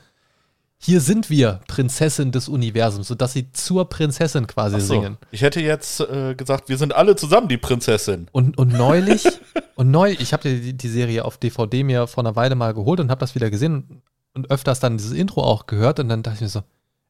hier 0.77 1.01
sind 1.01 1.31
wir, 1.31 1.61
Prinzessin 1.69 2.33
des 2.33 2.49
Universums, 2.49 3.09
sodass 3.09 3.33
sie 3.33 3.51
zur 3.53 3.89
Prinzessin 3.89 4.47
quasi 4.47 4.81
so. 4.81 4.95
singen. 4.95 5.17
Ich 5.31 5.43
hätte 5.43 5.61
jetzt 5.61 6.01
äh, 6.01 6.35
gesagt, 6.35 6.69
wir 6.69 6.77
sind 6.77 6.95
alle 6.95 7.17
zusammen 7.17 7.49
die 7.49 7.57
Prinzessin. 7.57 8.29
Und, 8.33 8.59
und 8.59 8.73
neulich, 8.73 9.25
und 9.75 9.91
neulich, 9.91 10.21
ich 10.21 10.33
habe 10.35 10.49
die, 10.49 10.75
die 10.75 10.89
Serie 10.89 11.25
auf 11.25 11.39
DVD 11.39 11.83
mir 11.83 12.07
vor 12.07 12.23
einer 12.25 12.37
Weile 12.37 12.55
mal 12.57 12.75
geholt 12.75 13.01
und 13.01 13.11
habe 13.11 13.21
das 13.21 13.35
wieder 13.35 13.51
gesehen 13.51 13.75
und, 13.75 14.03
und 14.35 14.51
öfters 14.51 14.81
dann 14.81 14.99
dieses 14.99 15.13
Intro 15.13 15.43
auch 15.43 15.67
gehört 15.67 15.99
und 15.99 16.09
dann 16.11 16.23
dachte 16.23 16.37
ich 16.37 16.43
mir 16.43 16.49
so, 16.49 16.63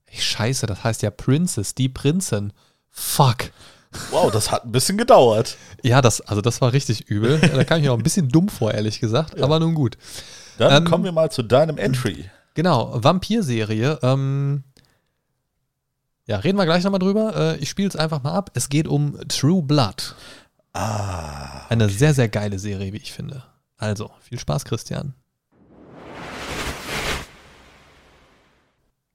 ey, 0.06 0.18
scheiße, 0.20 0.66
das 0.66 0.84
heißt 0.84 1.02
ja 1.02 1.10
Princess, 1.10 1.74
die 1.74 1.88
Prinzin. 1.88 2.52
Fuck. 2.88 3.50
Wow, 4.10 4.30
das 4.30 4.50
hat 4.50 4.64
ein 4.64 4.72
bisschen 4.72 4.96
gedauert. 4.96 5.56
Ja, 5.82 6.00
das, 6.00 6.20
also 6.20 6.40
das 6.40 6.60
war 6.60 6.72
richtig 6.72 7.08
übel. 7.08 7.38
Da 7.40 7.64
kam 7.64 7.78
ich 7.78 7.84
mir 7.84 7.92
auch 7.92 7.96
ein 7.98 8.02
bisschen 8.02 8.28
dumm 8.28 8.48
vor, 8.48 8.72
ehrlich 8.72 9.00
gesagt, 9.00 9.40
aber 9.40 9.58
nun 9.58 9.74
gut. 9.74 9.96
Dann 10.58 10.84
Ähm, 10.84 10.90
kommen 10.90 11.04
wir 11.04 11.12
mal 11.12 11.30
zu 11.30 11.42
deinem 11.42 11.76
Entry. 11.78 12.30
Genau, 12.54 12.92
Vampir-Serie. 13.02 13.98
Ähm, 14.02 14.62
ja, 16.26 16.36
reden 16.38 16.58
wir 16.58 16.66
gleich 16.66 16.84
nochmal 16.84 17.00
drüber. 17.00 17.34
Äh, 17.34 17.56
ich 17.58 17.68
spiele 17.70 17.88
es 17.88 17.96
einfach 17.96 18.22
mal 18.22 18.32
ab. 18.34 18.50
Es 18.54 18.68
geht 18.68 18.86
um 18.86 19.18
True 19.28 19.62
Blood. 19.62 20.14
Ah. 20.72 21.66
Eine 21.68 21.88
sehr, 21.88 22.14
sehr 22.14 22.28
geile 22.28 22.58
Serie, 22.58 22.92
wie 22.92 22.98
ich 22.98 23.12
finde. 23.12 23.42
Also, 23.76 24.10
viel 24.20 24.38
Spaß, 24.38 24.64
Christian. 24.64 25.14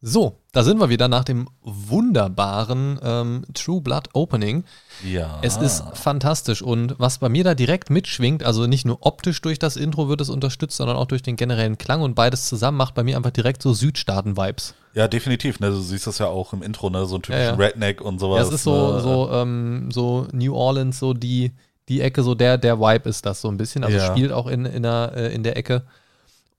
So, 0.01 0.39
da 0.51 0.63
sind 0.63 0.79
wir 0.79 0.89
wieder 0.89 1.07
nach 1.07 1.23
dem 1.23 1.47
wunderbaren 1.61 2.99
ähm, 3.01 3.45
True 3.53 3.81
Blood 3.81 4.09
Opening. 4.13 4.63
Ja. 5.03 5.39
Es 5.41 5.57
ist 5.57 5.83
fantastisch 5.93 6.61
und 6.61 6.95
was 6.99 7.17
bei 7.17 7.29
mir 7.29 7.43
da 7.43 7.55
direkt 7.55 7.89
mitschwingt, 7.89 8.43
also 8.43 8.67
nicht 8.67 8.85
nur 8.85 8.97
optisch 9.05 9.41
durch 9.41 9.57
das 9.57 9.77
Intro 9.77 10.07
wird 10.07 10.21
es 10.21 10.29
unterstützt, 10.29 10.77
sondern 10.77 10.97
auch 10.97 11.07
durch 11.07 11.23
den 11.23 11.37
generellen 11.37 11.77
Klang 11.77 12.01
und 12.01 12.13
beides 12.13 12.45
zusammen 12.47 12.77
macht 12.77 12.93
bei 12.93 13.03
mir 13.03 13.17
einfach 13.17 13.31
direkt 13.31 13.63
so 13.63 13.73
Südstaaten-Vibes. 13.73 14.75
Ja, 14.93 15.07
definitiv. 15.07 15.59
Ne? 15.59 15.71
Du 15.71 15.79
siehst 15.79 16.05
das 16.07 16.19
ja 16.19 16.27
auch 16.27 16.53
im 16.53 16.61
Intro, 16.61 16.89
ne? 16.89 17.05
so 17.05 17.15
ein 17.15 17.21
typischen 17.21 17.43
Ja, 17.43 17.51
ja. 17.51 17.55
Redneck 17.55 18.01
und 18.01 18.19
sowas. 18.19 18.41
Ja, 18.41 18.47
es 18.47 18.53
ist 18.53 18.63
so, 18.63 18.93
ne? 18.93 19.01
so, 19.01 19.29
ähm, 19.31 19.89
so 19.91 20.27
New 20.33 20.53
Orleans, 20.55 20.99
so 20.99 21.13
die, 21.13 21.51
die 21.89 22.01
Ecke, 22.01 22.21
so 22.21 22.35
der, 22.35 22.57
der 22.57 22.79
Vibe 22.79 23.09
ist 23.09 23.25
das 23.25 23.41
so 23.41 23.47
ein 23.47 23.57
bisschen. 23.57 23.83
Also 23.83 23.97
Ja. 23.97 24.05
spielt 24.05 24.31
auch 24.31 24.47
in, 24.47 24.65
in, 24.65 24.83
der, 24.83 25.13
äh, 25.15 25.33
in 25.33 25.41
der 25.43 25.57
Ecke. 25.57 25.83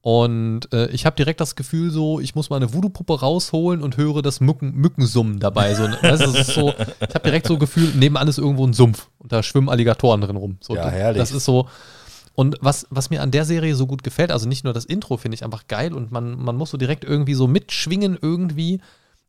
Und 0.07 0.73
äh, 0.73 0.87
ich 0.91 1.05
habe 1.05 1.17
direkt 1.17 1.41
das 1.41 1.57
Gefühl, 1.57 1.91
so, 1.91 2.21
ich 2.21 2.37
muss 2.37 2.49
meine 2.49 2.73
Voodoo-Puppe 2.73 3.19
rausholen 3.19 3.83
und 3.83 3.97
höre 3.97 4.23
das 4.23 4.39
Mücken, 4.39 4.73
Mückensummen 4.77 5.41
dabei. 5.41 5.75
So, 5.75 5.83
weißt 6.01 6.23
das 6.23 6.33
ist 6.33 6.55
so, 6.55 6.73
ich 7.01 7.13
habe 7.13 7.25
direkt 7.25 7.49
so 7.49 7.59
Gefühl, 7.59 7.91
nebenan 7.93 8.29
ist 8.29 8.39
irgendwo 8.39 8.65
ein 8.65 8.73
Sumpf 8.73 9.09
und 9.19 9.33
da 9.33 9.43
schwimmen 9.43 9.69
Alligatoren 9.69 10.21
drin 10.21 10.37
rum. 10.37 10.59
So, 10.61 10.77
Ja, 10.77 10.89
herrlich. 10.91 11.19
Das 11.19 11.33
ist 11.33 11.45
so. 11.45 11.69
Und 12.37 12.55
was, 12.61 12.87
was 12.91 13.11
mir 13.11 13.21
an 13.21 13.33
der 13.33 13.45
Serie 13.45 13.75
so 13.75 13.89
gut 13.89 14.05
gefällt, 14.05 14.31
also 14.31 14.49
nicht 14.49 14.63
nur 14.63 14.73
das 14.73 14.85
Intro 14.85 15.17
finde 15.17 15.35
ich 15.35 15.43
einfach 15.45 15.67
geil 15.67 15.93
und 15.93 16.13
man, 16.13 16.41
man 16.41 16.55
muss 16.55 16.71
so 16.71 16.77
direkt 16.77 17.03
irgendwie 17.03 17.35
so 17.35 17.49
mitschwingen 17.49 18.17
irgendwie, 18.23 18.81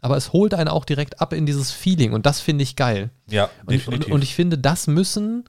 aber 0.02 0.16
es 0.16 0.32
holt 0.32 0.54
einen 0.54 0.70
auch 0.70 0.86
direkt 0.86 1.20
ab 1.22 1.34
in 1.34 1.48
dieses 1.48 1.72
Feeling 1.72 2.13
und 2.13 2.28
das 2.28 2.40
finde 2.40 2.62
ich 2.62 2.76
geil. 2.76 3.10
Ja, 3.28 3.46
Und, 3.46 3.50
und, 3.62 3.72
definitiv. 3.72 4.13
und 4.13 4.24
ich 4.24 4.36
finde, 4.36 4.60
das 4.60 4.86
müssen 4.86 5.46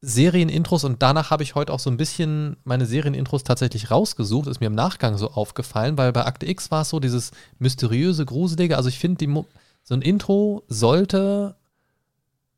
Serienintros 0.00 0.84
und 0.84 1.02
danach 1.02 1.30
habe 1.30 1.42
ich 1.42 1.56
heute 1.56 1.72
auch 1.72 1.80
so 1.80 1.90
ein 1.90 1.96
bisschen 1.96 2.56
meine 2.64 2.86
Serienintros 2.86 3.42
tatsächlich 3.42 3.90
rausgesucht, 3.90 4.46
ist 4.46 4.60
mir 4.60 4.68
im 4.68 4.74
Nachgang 4.74 5.18
so 5.18 5.30
aufgefallen, 5.32 5.98
weil 5.98 6.12
bei 6.12 6.24
Akte 6.24 6.46
X 6.48 6.70
war 6.70 6.82
es 6.82 6.90
so 6.90 7.00
dieses 7.00 7.32
mysteriöse, 7.58 8.24
gruselige, 8.24 8.76
also 8.76 8.88
ich 8.88 8.98
finde, 8.98 9.44
so 9.82 9.94
ein 9.94 10.02
Intro 10.02 10.62
sollte 10.68 11.56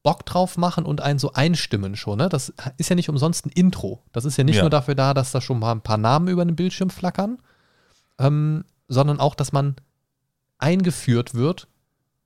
Bock 0.03 0.27
drauf 0.27 0.59
machen 0.59 0.85
und 0.85 1.01
einen 1.01 1.19
so 1.19 1.33
einstimmen 1.33 1.97
schon, 1.97 2.19
ne? 2.19 2.29
Das 2.29 2.53
ist 2.79 2.89
ja 2.91 2.97
nicht 2.97 3.09
umsonst 3.11 3.47
ein 3.47 3.51
Intro. 3.51 4.03
Das 4.13 4.25
ist 4.25 4.37
ja 4.39 4.45
nicht 4.45 4.57
Ja. 4.57 4.63
nur 4.63 4.71
dafür 4.71 4.95
da, 4.95 5.13
dass 5.15 5.31
da 5.31 5.41
schon 5.41 5.59
mal 5.59 5.73
ein 5.73 5.83
paar 5.83 5.99
Namen 5.99 6.29
über 6.29 6.45
den 6.45 6.57
Bildschirm 6.57 6.89
flackern, 6.91 7.39
ähm, 8.19 8.65
sondern 8.89 9.21
auch, 9.21 9.35
dass 9.35 9.53
man 9.53 9.77
eingeführt 10.59 11.35
wird 11.35 11.69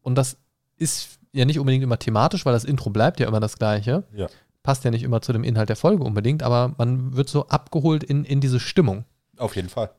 und 0.03 0.17
das 0.17 0.37
ist 0.77 1.19
ja 1.33 1.45
nicht 1.45 1.59
unbedingt 1.59 1.83
immer 1.85 1.99
thematisch, 1.99 2.45
weil 2.47 2.53
das 2.53 2.65
Intro 2.65 2.91
bleibt 2.91 3.21
ja 3.21 3.27
immer 3.29 3.41
das 3.41 3.59
gleiche. 3.59 4.05
Ja. 4.15 4.29
Passt 4.65 4.83
ja 4.83 4.91
nicht 4.91 5.05
immer 5.05 5.23
zu 5.23 5.33
dem 5.33 5.45
Inhalt 5.45 5.69
der 5.69 5.77
Folge 5.77 6.03
unbedingt, 6.03 6.43
aber 6.43 6.75
man 6.79 7.15
wird 7.15 7.29
so 7.29 7.47
abgeholt 7.47 8.03
in, 8.03 8.25
in 8.25 8.41
diese 8.41 8.59
Stimmung. 8.59 9.05
Auf 9.37 9.55
jeden 9.55 9.69
Fall. 9.69 9.91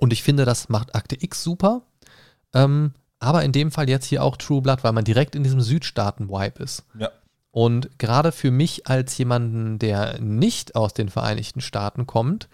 Und 0.00 0.12
ich 0.12 0.22
finde, 0.22 0.44
das 0.44 0.68
macht 0.68 0.94
Akte 0.94 1.16
X 1.18 1.42
super. 1.42 1.82
Ähm, 2.52 2.92
aber 3.20 3.44
in 3.44 3.52
dem 3.52 3.70
Fall 3.70 3.88
jetzt 3.88 4.06
hier 4.06 4.22
auch 4.22 4.36
True 4.36 4.60
Blood, 4.60 4.84
weil 4.84 4.92
man 4.92 5.04
direkt 5.04 5.34
in 5.34 5.42
diesem 5.42 5.60
Südstaaten-Vibe 5.60 6.62
ist. 6.62 6.84
Ja. 6.98 7.10
Und 7.50 7.98
gerade 7.98 8.32
für 8.32 8.50
mich 8.50 8.86
als 8.86 9.16
jemanden, 9.18 9.78
der 9.78 10.20
nicht 10.20 10.76
aus 10.76 10.94
den 10.94 11.08
Vereinigten 11.08 11.60
Staaten 11.60 12.06
kommt, 12.06 12.48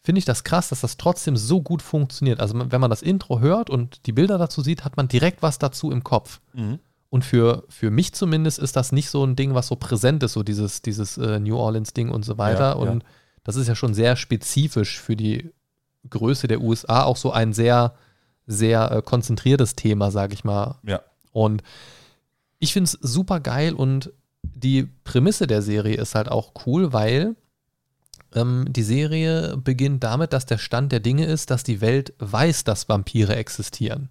finde 0.00 0.18
ich 0.18 0.24
das 0.24 0.44
krass, 0.44 0.68
dass 0.68 0.82
das 0.82 0.96
trotzdem 0.96 1.36
so 1.36 1.62
gut 1.62 1.80
funktioniert. 1.80 2.40
Also 2.40 2.54
wenn 2.70 2.80
man 2.80 2.90
das 2.90 3.02
Intro 3.02 3.40
hört 3.40 3.70
und 3.70 4.06
die 4.06 4.12
Bilder 4.12 4.36
dazu 4.36 4.60
sieht, 4.60 4.84
hat 4.84 4.96
man 4.96 5.08
direkt 5.08 5.42
was 5.42 5.58
dazu 5.58 5.90
im 5.90 6.04
Kopf. 6.04 6.40
Mhm. 6.52 6.78
Und 7.14 7.24
für, 7.24 7.62
für 7.68 7.92
mich 7.92 8.12
zumindest 8.12 8.58
ist 8.58 8.74
das 8.74 8.90
nicht 8.90 9.08
so 9.08 9.24
ein 9.24 9.36
Ding, 9.36 9.54
was 9.54 9.68
so 9.68 9.76
präsent 9.76 10.24
ist, 10.24 10.32
so 10.32 10.42
dieses, 10.42 10.82
dieses 10.82 11.16
äh, 11.16 11.38
New 11.38 11.56
Orleans-Ding 11.56 12.08
und 12.08 12.24
so 12.24 12.38
weiter. 12.38 12.70
Ja, 12.70 12.72
und 12.72 13.04
ja. 13.04 13.08
das 13.44 13.54
ist 13.54 13.68
ja 13.68 13.76
schon 13.76 13.94
sehr 13.94 14.16
spezifisch 14.16 15.00
für 15.00 15.14
die 15.14 15.52
Größe 16.10 16.48
der 16.48 16.60
USA, 16.60 17.04
auch 17.04 17.16
so 17.16 17.30
ein 17.30 17.52
sehr, 17.52 17.94
sehr 18.48 18.90
äh, 18.90 19.00
konzentriertes 19.00 19.76
Thema, 19.76 20.10
sage 20.10 20.34
ich 20.34 20.42
mal. 20.42 20.80
Ja. 20.82 21.02
Und 21.30 21.62
ich 22.58 22.72
finde 22.72 22.88
es 22.88 22.98
super 23.00 23.38
geil 23.38 23.74
und 23.74 24.12
die 24.42 24.88
Prämisse 25.04 25.46
der 25.46 25.62
Serie 25.62 25.98
ist 25.98 26.16
halt 26.16 26.28
auch 26.28 26.50
cool, 26.66 26.92
weil 26.92 27.36
ähm, 28.34 28.64
die 28.68 28.82
Serie 28.82 29.56
beginnt 29.56 30.02
damit, 30.02 30.32
dass 30.32 30.46
der 30.46 30.58
Stand 30.58 30.90
der 30.90 30.98
Dinge 30.98 31.26
ist, 31.26 31.52
dass 31.52 31.62
die 31.62 31.80
Welt 31.80 32.12
weiß, 32.18 32.64
dass 32.64 32.88
Vampire 32.88 33.36
existieren. 33.36 34.08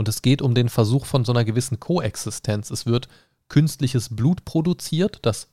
Und 0.00 0.08
es 0.08 0.22
geht 0.22 0.40
um 0.40 0.54
den 0.54 0.70
Versuch 0.70 1.04
von 1.04 1.26
so 1.26 1.32
einer 1.32 1.44
gewissen 1.44 1.78
Koexistenz. 1.78 2.70
Es 2.70 2.86
wird 2.86 3.06
künstliches 3.48 4.08
Blut 4.08 4.46
produziert, 4.46 5.18
das 5.20 5.48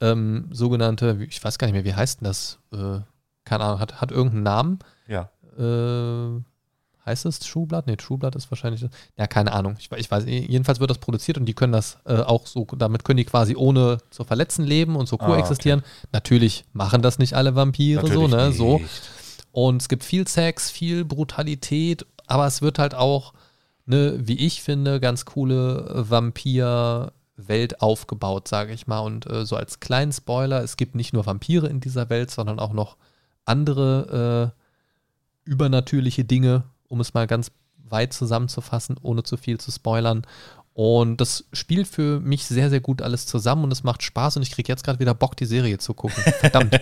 ähm, 0.00 0.48
sogenannte, 0.52 1.26
ich 1.28 1.42
weiß 1.42 1.58
gar 1.58 1.66
nicht 1.66 1.74
mehr, 1.74 1.84
wie 1.84 1.94
heißt 1.94 2.20
denn 2.20 2.26
das? 2.26 2.60
Äh, 2.72 3.00
keine 3.44 3.64
Ahnung, 3.64 3.80
hat, 3.80 4.00
hat 4.00 4.12
irgendeinen 4.12 4.44
Namen. 4.44 4.78
Ja. 5.08 5.28
Äh, 5.58 6.40
heißt 7.04 7.26
es 7.26 7.40
True 7.40 7.66
Blood? 7.66 7.88
Nee, 7.88 7.96
True 7.96 8.16
Blood 8.16 8.36
ist 8.36 8.48
wahrscheinlich. 8.52 8.86
Ja, 9.18 9.26
keine 9.26 9.52
Ahnung. 9.52 9.74
Ich, 9.80 9.90
ich 9.90 10.08
weiß, 10.08 10.24
jedenfalls 10.26 10.78
wird 10.78 10.90
das 10.90 10.98
produziert 10.98 11.36
und 11.36 11.46
die 11.46 11.54
können 11.54 11.72
das 11.72 11.98
äh, 12.04 12.20
auch 12.20 12.46
so, 12.46 12.68
damit 12.78 13.02
können 13.02 13.16
die 13.16 13.24
quasi 13.24 13.56
ohne 13.56 13.98
zu 14.10 14.22
verletzen 14.22 14.64
leben 14.64 14.94
und 14.94 15.08
so 15.08 15.18
Ah, 15.18 15.26
koexistieren. 15.26 15.82
Natürlich 16.12 16.64
machen 16.72 17.02
das 17.02 17.18
nicht 17.18 17.34
alle 17.34 17.56
Vampire 17.56 18.02
so, 18.02 18.06
Natürlich 18.06 18.30
ne? 18.30 18.52
So. 18.52 18.78
nicht. 18.78 19.10
Und 19.50 19.82
es 19.82 19.88
gibt 19.88 20.04
viel 20.04 20.28
Sex, 20.28 20.70
viel 20.70 21.04
Brutalität, 21.04 22.06
aber 22.28 22.46
es 22.46 22.62
wird 22.62 22.78
halt 22.78 22.94
auch 22.94 23.32
eine, 23.92 24.26
wie 24.26 24.38
ich 24.46 24.62
finde, 24.62 25.00
ganz 25.00 25.24
coole 25.24 26.04
Vampir-Welt 26.08 27.80
aufgebaut, 27.80 28.48
sage 28.48 28.72
ich 28.72 28.86
mal. 28.86 29.00
Und 29.00 29.28
äh, 29.30 29.44
so 29.44 29.56
als 29.56 29.80
kleinen 29.80 30.12
Spoiler, 30.12 30.62
es 30.62 30.76
gibt 30.76 30.94
nicht 30.94 31.12
nur 31.12 31.26
Vampire 31.26 31.66
in 31.66 31.80
dieser 31.80 32.10
Welt, 32.10 32.30
sondern 32.30 32.58
auch 32.58 32.72
noch 32.72 32.96
andere 33.44 34.52
äh, 34.54 35.50
übernatürliche 35.50 36.24
Dinge, 36.24 36.64
um 36.88 37.00
es 37.00 37.14
mal 37.14 37.26
ganz 37.26 37.50
weit 37.88 38.12
zusammenzufassen, 38.12 38.96
ohne 39.02 39.22
zu 39.22 39.36
viel 39.36 39.58
zu 39.58 39.70
spoilern. 39.72 40.26
Und 40.72 41.20
das 41.20 41.44
spielt 41.52 41.88
für 41.88 42.20
mich 42.20 42.46
sehr, 42.46 42.70
sehr 42.70 42.80
gut 42.80 43.02
alles 43.02 43.26
zusammen 43.26 43.64
und 43.64 43.72
es 43.72 43.82
macht 43.82 44.02
Spaß 44.02 44.36
und 44.36 44.42
ich 44.42 44.52
kriege 44.52 44.72
jetzt 44.72 44.84
gerade 44.84 45.00
wieder 45.00 45.14
Bock, 45.14 45.36
die 45.36 45.44
Serie 45.44 45.78
zu 45.78 45.94
gucken. 45.94 46.22
Verdammt. 46.38 46.80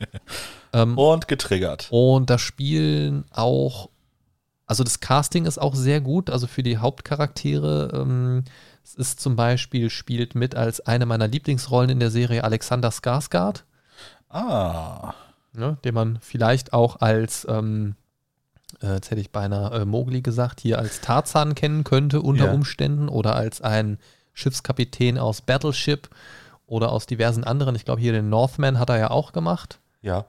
ähm, 0.72 0.96
Und 0.96 1.26
getriggert. 1.28 1.88
und 1.90 2.30
da 2.30 2.38
spielen 2.38 3.24
auch, 3.32 3.90
also 4.66 4.84
das 4.84 5.00
Casting 5.00 5.44
ist 5.46 5.58
auch 5.58 5.74
sehr 5.74 6.00
gut, 6.00 6.28
also 6.30 6.46
für 6.46 6.62
die 6.62 6.78
Hauptcharaktere. 6.78 7.90
Ähm, 7.94 8.44
es 8.84 8.94
ist 8.94 9.20
zum 9.20 9.36
Beispiel, 9.36 9.90
spielt 9.90 10.34
mit 10.34 10.54
als 10.54 10.80
eine 10.80 11.06
meiner 11.06 11.28
Lieblingsrollen 11.28 11.90
in 11.90 12.00
der 12.00 12.10
Serie 12.10 12.44
Alexander 12.44 12.90
Skarsgård, 12.90 13.64
Ah. 14.28 15.14
ne, 15.52 15.78
den 15.84 15.94
man 15.94 16.18
vielleicht 16.20 16.72
auch 16.72 16.96
als, 17.00 17.46
ähm, 17.48 17.94
äh, 18.82 18.94
jetzt 18.94 19.10
hätte 19.10 19.20
ich 19.20 19.30
beinahe 19.30 19.80
äh, 19.82 19.84
Mowgli 19.84 20.20
gesagt, 20.20 20.60
hier 20.60 20.78
als 20.78 21.00
Tarzan 21.00 21.54
kennen 21.54 21.84
könnte 21.84 22.20
unter 22.20 22.46
Ja. 22.46 22.52
Umständen 22.52 23.08
oder 23.08 23.36
als 23.36 23.62
ein 23.62 23.98
Schiffskapitän 24.34 25.16
aus 25.18 25.40
Battleship 25.40 26.10
oder 26.66 26.90
aus 26.92 27.06
diversen 27.06 27.44
anderen. 27.44 27.76
Ich 27.76 27.84
glaube, 27.84 28.00
hier 28.00 28.12
den 28.12 28.28
Northman 28.28 28.78
hat 28.78 28.90
er 28.90 28.98
ja 28.98 29.10
auch 29.10 29.32
gemacht. 29.32 29.78
Ja. 30.02 30.26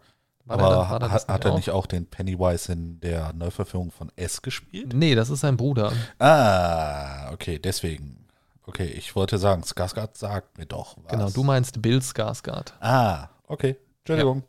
War 0.47 0.59
Aber 0.59 0.89
war 0.89 0.99
der 0.99 1.09
das 1.09 1.23
hat, 1.23 1.27
hat 1.27 1.45
er 1.45 1.51
auch? 1.51 1.55
nicht 1.57 1.71
auch 1.71 1.85
den 1.85 2.05
Pennywise 2.05 2.71
in 2.71 2.99
der 3.01 3.33
Neuverfilmung 3.33 3.91
von 3.91 4.11
S 4.15 4.41
gespielt? 4.41 4.93
Nee, 4.93 5.13
das 5.13 5.29
ist 5.29 5.41
sein 5.41 5.57
Bruder. 5.57 5.91
Ah, 6.19 7.31
okay, 7.31 7.59
deswegen. 7.59 8.25
Okay, 8.65 8.85
ich 8.85 9.15
wollte 9.15 9.37
sagen, 9.37 9.63
Skarsgård 9.63 10.17
sagt 10.17 10.57
mir 10.57 10.65
doch 10.65 10.97
was. 11.03 11.11
Genau, 11.11 11.29
du 11.29 11.43
meinst 11.43 11.81
Bill 11.81 11.99
Skarsgård. 11.99 12.73
Ah, 12.79 13.29
okay. 13.47 13.77
Entschuldigung. 13.99 14.43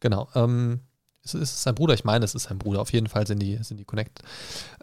Genau. 0.00 0.28
Ähm, 0.34 0.80
es 1.24 1.34
ist 1.34 1.62
sein 1.62 1.74
Bruder, 1.76 1.94
ich 1.94 2.04
meine, 2.04 2.24
es 2.24 2.34
ist 2.34 2.44
sein 2.44 2.58
Bruder. 2.58 2.80
Auf 2.80 2.92
jeden 2.92 3.06
Fall 3.08 3.26
sind 3.26 3.40
die, 3.40 3.56
sind 3.62 3.78
die 3.78 3.84
connected. 3.84 4.24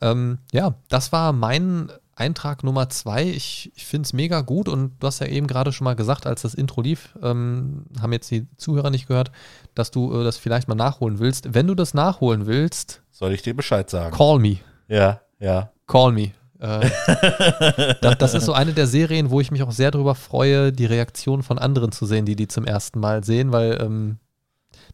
Ähm, 0.02 0.40
ja, 0.54 0.74
das 0.88 1.12
war 1.12 1.34
mein 1.34 1.92
Eintrag 2.20 2.64
Nummer 2.64 2.90
zwei. 2.90 3.24
Ich, 3.24 3.72
ich 3.76 3.86
finde 3.86 4.06
es 4.08 4.14
mega 4.14 4.42
gut 4.42 4.68
und 4.70 4.94
du 5.00 5.08
hast 5.08 5.20
ja 5.20 5.28
eben 5.28 5.48
gerade 5.48 5.72
schon 5.72 5.86
mal 5.86 5.96
gesagt, 5.96 6.26
als 6.28 6.42
das 6.44 6.54
Intro 6.54 6.82
lief, 6.82 7.18
ähm, 7.24 7.86
haben 8.02 8.14
jetzt 8.14 8.30
die 8.32 8.48
Zuhörer 8.58 8.90
nicht 8.90 9.08
gehört, 9.08 9.32
dass 9.76 9.92
du 9.92 10.14
äh, 10.20 10.24
das 10.24 10.38
vielleicht 10.38 10.68
mal 10.68 10.76
nachholen 10.76 11.20
willst. 11.20 11.54
Wenn 11.54 11.68
du 11.68 11.76
das 11.76 11.94
nachholen 11.94 12.46
willst, 12.46 13.02
Soll 13.12 13.34
ich 13.34 13.42
dir 13.42 13.56
Bescheid 13.56 13.90
sagen? 13.90 14.16
call 14.16 14.40
me. 14.40 14.58
Ja, 14.88 15.22
ja. 15.40 15.72
Call 15.88 16.12
me. 16.12 16.32
Äh, 16.60 16.90
das, 18.02 18.18
das 18.18 18.34
ist 18.34 18.46
so 18.46 18.54
eine 18.54 18.74
der 18.74 18.88
Serien, 18.88 19.30
wo 19.30 19.40
ich 19.40 19.52
mich 19.52 19.64
auch 19.64 19.72
sehr 19.72 19.92
darüber 19.92 20.16
freue, 20.16 20.72
die 20.74 20.86
Reaktion 20.86 21.44
von 21.44 21.58
anderen 21.58 21.92
zu 21.92 22.06
sehen, 22.06 22.26
die 22.26 22.36
die 22.36 22.48
zum 22.48 22.66
ersten 22.66 23.00
Mal 23.00 23.24
sehen, 23.24 23.52
weil 23.52 23.80
ähm, 23.82 24.18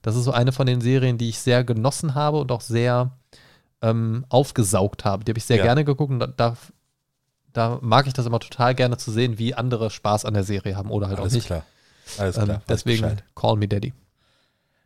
das 0.02 0.16
ist 0.16 0.26
so 0.26 0.32
eine 0.32 0.52
von 0.52 0.68
den 0.68 0.82
Serien, 0.82 1.18
die 1.18 1.30
ich 1.30 1.40
sehr 1.40 1.64
genossen 1.64 2.14
habe 2.14 2.38
und 2.38 2.52
auch 2.52 2.62
sehr 2.62 3.12
ähm, 3.82 4.26
aufgesaugt 4.30 5.06
habe. 5.06 5.24
Die 5.24 5.32
habe 5.32 5.40
ich 5.40 5.46
sehr 5.46 5.58
Ja. 5.58 5.64
gerne 5.64 5.84
geguckt 5.86 6.12
und 6.12 6.20
da, 6.20 6.28
da, 6.28 6.56
da 7.56 7.80
mag 7.82 8.06
ich 8.08 8.14
das 8.14 8.26
immer 8.26 8.40
total 8.40 8.76
gerne 8.76 8.98
zu 8.98 9.12
sehen, 9.12 9.40
wie 9.40 9.54
andere 9.56 9.90
Spaß 9.90 10.26
an 10.26 10.34
der 10.34 10.44
Serie 10.44 10.76
haben 10.76 10.92
oder 10.92 11.08
halt 11.08 11.20
Alles 11.20 11.34
auch 11.34 11.36
nicht. 11.36 11.46
klar. 11.48 11.66
Alles 12.18 12.38
Ähm, 12.38 12.44
klar. 12.46 12.58
weiß 12.58 12.64
deswegen 12.68 13.02
Bescheid. 13.04 13.24
call 13.36 13.56
me 13.56 13.68
Daddy. 13.68 13.94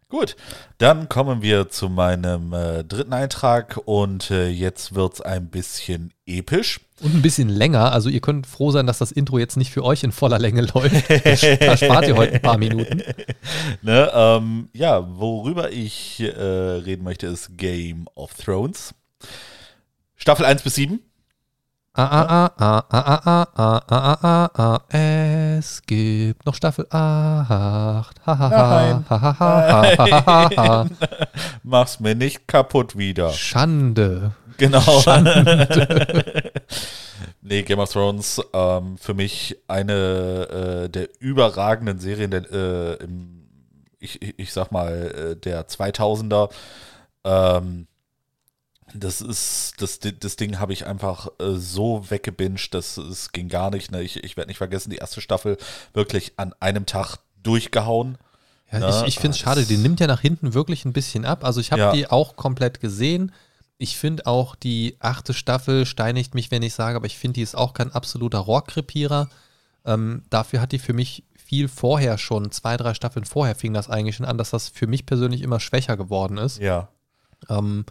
Gut, 0.08 0.36
dann 0.80 1.08
kommen 1.08 1.44
wir 1.44 1.70
zu 1.70 1.88
meinem 1.88 2.52
äh, 2.52 2.84
dritten 2.84 3.14
Eintrag 3.14 3.80
und 3.86 4.32
äh, 4.32 4.48
jetzt 4.50 4.96
wird 4.96 5.14
es 5.14 5.22
ein 5.22 5.50
bisschen 5.50 6.12
episch. 6.26 6.80
Und 7.02 7.14
ein 7.14 7.22
bisschen 7.22 7.48
länger, 7.48 7.92
also 7.92 8.10
ihr 8.10 8.20
könnt 8.20 8.48
froh 8.48 8.72
sein, 8.72 8.88
dass 8.88 8.98
das 8.98 9.12
Intro 9.12 9.38
jetzt 9.38 9.56
nicht 9.56 9.70
für 9.72 9.84
euch 9.84 10.04
in 10.04 10.12
voller 10.12 10.40
Länge 10.40 10.62
läuft. 10.74 11.10
Da 11.62 11.78
spart 11.78 12.08
ihr 12.08 12.16
heute 12.16 12.34
ein 12.34 12.42
paar 12.42 12.58
Minuten. 12.58 13.04
Ne, 13.84 14.10
ähm, 14.14 14.70
ja, 14.74 15.08
worüber 15.18 15.72
ich 15.72 16.20
äh, 16.22 16.32
reden 16.32 17.04
möchte, 17.04 17.28
ist 17.28 17.56
Game 17.58 18.08
of 18.16 18.34
Thrones. 18.34 18.96
Staffel 20.16 20.46
1 20.46 20.64
bis 20.64 20.76
7. 20.76 21.00
Ah, 22.02 22.26
ah, 22.30 22.52
ah, 22.58 22.84
ah, 22.90 23.04
ah, 23.12 23.22
ah, 23.26 23.48
ah, 23.58 23.82
ah, 23.90 24.18
ah, 24.24 24.50
ah, 24.56 24.80
ah, 24.88 25.58
es 25.58 25.82
gibt 25.86 26.46
noch 26.46 26.56
Staffel 26.56 26.86
8. 26.90 26.96
Ha, 26.96 28.06
ha, 28.26 28.40
ha, 28.40 28.50
Nein. 28.50 29.06
ha, 29.10 29.22
ha, 29.22 29.36
ha, 29.40 29.68
ha, 29.68 29.98
ha, 29.98 30.26
ha, 30.26 30.50
ha. 30.56 30.86
Mach's 31.64 32.00
mir 32.00 32.16
nicht 32.16 32.48
kaputt 32.48 32.96
wieder. 32.98 33.32
Schande. 33.34 34.32
Genau. 34.58 34.80
nee, 37.42 37.64
Game 37.64 37.80
of 37.80 37.92
Thrones, 37.92 38.42
ähm, 38.54 38.98
für 38.98 39.14
mich 39.14 39.58
eine 39.68 40.86
äh, 40.86 40.90
der 40.90 41.10
überragenden 41.20 42.00
Serien 42.00 42.32
der, 42.32 42.50
äh, 42.50 42.94
im, 43.04 43.46
ich, 44.00 44.22
ich- 44.22 44.40
ich 44.40 44.54
sag 44.54 44.72
mal, 44.72 45.34
äh, 45.34 45.36
der 45.36 45.68
2000er. 45.68 46.50
Ähm, 47.26 47.88
das 48.94 49.22
ist, 49.22 49.74
das, 49.80 50.00
das 50.00 50.36
Ding 50.36 50.60
habe 50.60 50.74
ich 50.74 50.86
einfach 50.86 51.28
äh, 51.40 51.56
so 51.56 52.10
weggebinged, 52.10 52.74
das, 52.74 52.98
es 52.98 53.32
ging 53.32 53.50
gar 53.50 53.72
nicht. 53.72 53.92
Ne? 53.92 54.02
Ich, 54.02 54.24
ich 54.24 54.38
werde 54.38 54.50
nicht 54.50 54.58
vergessen, 54.58 54.90
die 54.90 54.98
erste 54.98 55.22
Staffel 55.22 55.58
wirklich 55.94 56.34
an 56.38 56.54
einem 56.60 56.86
Tag 56.86 57.18
durchgehauen. 57.44 58.18
Ja, 58.72 58.80
Na, 58.80 59.02
ich 59.02 59.08
ich 59.08 59.20
finde 59.20 59.36
es 59.36 59.42
ah, 59.42 59.46
schade, 59.46 59.66
die 59.66 59.78
nimmt 59.78 60.00
ja 60.00 60.08
nach 60.08 60.22
hinten 60.22 60.54
wirklich 60.54 60.86
ein 60.86 60.94
bisschen 60.94 61.26
ab. 61.26 61.44
Also 61.44 61.60
ich 61.60 61.72
habe 61.72 61.82
Ja. 61.82 61.92
die 61.92 62.08
auch 62.08 62.36
komplett 62.36 62.80
gesehen. 62.80 63.32
Ich 63.78 63.98
finde 63.98 64.28
auch 64.28 64.56
die 64.56 64.98
achte 65.00 65.34
Staffel 65.34 65.86
steinigt 65.86 66.36
mich, 66.36 66.52
wenn 66.52 66.62
ich 66.62 66.74
sage, 66.74 66.96
aber 66.98 67.06
ich 67.06 67.18
finde, 67.18 67.36
die 67.36 67.42
ist 67.42 67.56
auch 67.56 67.74
kein 67.74 67.92
absoluter 67.92 68.40
Rohrkrepierer. 68.40 69.30
Ähm, 69.86 70.24
dafür 70.30 70.62
hat 70.62 70.72
die 70.72 70.80
für 70.80 70.94
mich 70.94 71.24
viel 71.34 71.68
vorher 71.68 72.18
schon, 72.18 72.52
zwei, 72.52 72.78
drei 72.78 72.94
Staffeln 72.94 73.26
vorher 73.26 73.56
fing 73.56 73.74
das 73.74 73.90
eigentlich 73.90 74.18
schon 74.18 74.26
an, 74.26 74.38
dass 74.38 74.52
das 74.52 74.70
für 74.70 74.86
mich 74.86 75.06
persönlich 75.08 75.42
immer 75.42 75.60
schwächer 75.60 75.98
geworden 75.98 76.38
ist. 76.38 76.60
Ja. 76.60 76.90
Ähm, 77.50 77.86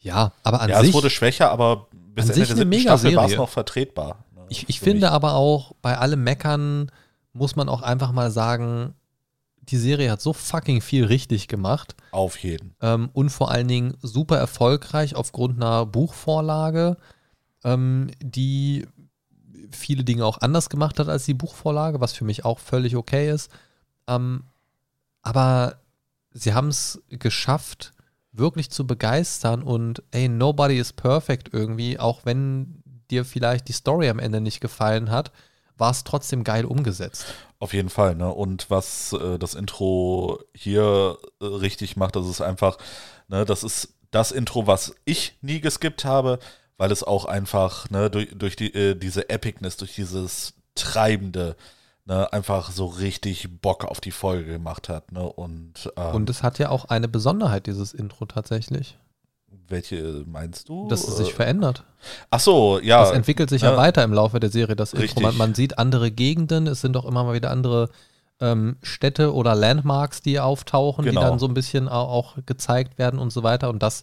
ja, 0.00 0.32
aber 0.42 0.60
an 0.60 0.70
ja, 0.70 0.80
sich. 0.80 0.88
es 0.90 0.94
wurde 0.94 1.10
schwächer, 1.10 1.50
aber 1.50 1.86
bis 1.92 2.24
an 2.24 2.30
Ende 2.30 2.46
sich 2.46 2.48
der 2.48 2.56
siebten 2.56 2.80
Staffel 2.80 3.16
war 3.16 3.26
es 3.26 3.36
noch 3.36 3.48
vertretbar. 3.48 4.24
ne, 4.34 4.46
Ich, 4.48 4.68
ich 4.68 4.80
finde 4.80 5.06
mich. 5.06 5.10
aber 5.10 5.34
auch, 5.34 5.72
bei 5.82 5.98
allem 5.98 6.24
Meckern 6.24 6.90
muss 7.32 7.56
man 7.56 7.68
auch 7.68 7.82
einfach 7.82 8.12
mal 8.12 8.30
sagen, 8.30 8.94
die 9.62 9.76
Serie 9.76 10.10
hat 10.10 10.20
so 10.20 10.32
fucking 10.32 10.80
viel 10.80 11.04
richtig 11.04 11.46
gemacht 11.46 11.94
Auf 12.10 12.38
jeden. 12.38 12.74
ähm, 12.80 13.10
und 13.12 13.30
vor 13.30 13.50
allen 13.50 13.68
Dingen 13.68 13.96
super 14.02 14.36
erfolgreich 14.36 15.14
aufgrund 15.14 15.56
einer 15.62 15.86
Buchvorlage, 15.86 16.96
ähm, 17.62 18.10
die 18.20 18.86
viele 19.70 20.02
Dinge 20.02 20.24
auch 20.24 20.40
anders 20.40 20.70
gemacht 20.70 20.98
hat 20.98 21.08
als 21.08 21.24
die 21.26 21.34
Buchvorlage, 21.34 22.00
was 22.00 22.12
für 22.12 22.24
mich 22.24 22.44
auch 22.44 22.58
völlig 22.58 22.96
okay 22.96 23.30
ist. 23.30 23.50
Ähm, 24.08 24.44
aber 25.22 25.76
sie 26.32 26.54
haben 26.54 26.68
es 26.68 27.00
geschafft, 27.08 27.92
wirklich 28.40 28.70
zu 28.70 28.86
begeistern 28.86 29.62
und 29.62 30.02
ey, 30.10 30.28
nobody 30.28 30.78
is 30.78 30.92
perfect 30.92 31.50
irgendwie, 31.52 31.98
auch 31.98 32.24
wenn 32.24 32.82
dir 33.10 33.24
vielleicht 33.24 33.68
die 33.68 33.72
Story 33.72 34.08
am 34.08 34.18
Ende 34.18 34.40
nicht 34.40 34.60
gefallen 34.60 35.10
hat, 35.10 35.30
war 35.76 35.90
es 35.90 36.04
trotzdem 36.04 36.44
geil 36.44 36.64
umgesetzt. 36.64 37.26
Auf 37.58 37.72
jeden 37.72 37.88
Fall, 37.88 38.14
ne? 38.14 38.32
Und 38.32 38.70
was 38.70 39.12
äh, 39.12 39.38
das 39.38 39.54
Intro 39.54 40.40
hier 40.54 41.16
äh, 41.40 41.44
richtig 41.44 41.96
macht, 41.96 42.16
das 42.16 42.26
ist 42.26 42.40
einfach, 42.40 42.78
ne, 43.28 43.44
das 43.44 43.64
ist 43.64 43.94
das 44.10 44.32
Intro, 44.32 44.66
was 44.66 44.94
ich 45.04 45.36
nie 45.40 45.60
geskippt 45.60 46.04
habe, 46.04 46.38
weil 46.76 46.92
es 46.92 47.02
auch 47.02 47.24
einfach, 47.24 47.88
ne, 47.90 48.10
durch, 48.10 48.28
durch 48.34 48.56
die, 48.56 48.72
äh, 48.74 48.94
diese 48.94 49.28
Epicness, 49.28 49.76
durch 49.76 49.94
dieses 49.94 50.54
Treibende, 50.74 51.56
ne, 52.10 52.32
einfach 52.32 52.70
so 52.72 52.86
richtig 52.86 53.48
Bock 53.62 53.84
auf 53.84 54.00
die 54.00 54.10
Folge 54.10 54.44
gemacht 54.52 54.88
hat, 54.88 55.12
ne? 55.12 55.22
Und, 55.22 55.90
ähm, 55.96 56.14
Und 56.14 56.28
es 56.30 56.42
hat 56.42 56.58
ja 56.58 56.68
auch 56.70 56.86
eine 56.86 57.08
Besonderheit, 57.08 57.66
dieses 57.66 57.94
Intro 57.94 58.26
tatsächlich, 58.26 58.98
welche 59.68 60.24
meinst 60.26 60.68
du? 60.68 60.88
dass 60.88 61.06
es 61.06 61.16
sich 61.16 61.32
verändert. 61.32 61.84
Ach 62.30 62.40
so, 62.40 62.80
ja. 62.80 63.00
Das 63.02 63.12
entwickelt 63.12 63.50
sich 63.50 63.62
ja 63.62 63.70
ne? 63.72 63.76
weiter 63.76 64.02
im 64.02 64.12
Laufe 64.12 64.40
der 64.40 64.50
Serie, 64.50 64.74
das 64.76 64.92
Intro. 64.92 65.02
Richtig. 65.04 65.22
Man, 65.22 65.36
man 65.36 65.54
sieht 65.54 65.78
andere 65.78 66.10
Gegenden, 66.10 66.66
es 66.66 66.80
sind 66.80 66.96
auch 66.96 67.04
immer 67.04 67.24
mal 67.24 67.34
wieder 67.34 67.50
andere 67.50 67.88
ähm, 68.40 68.76
Städte 68.82 69.34
oder 69.34 69.54
Landmarks, 69.54 70.22
die 70.22 70.40
auftauchen, 70.40 71.04
Genau. 71.04 71.20
die 71.20 71.26
dann 71.26 71.38
so 71.38 71.46
ein 71.46 71.54
bisschen 71.54 71.88
au- 71.88 71.92
auch 72.08 72.36
gezeigt 72.46 72.98
werden 72.98 73.20
und 73.20 73.30
so 73.32 73.42
weiter. 73.42 73.68
Und 73.70 73.82
das, 73.82 74.02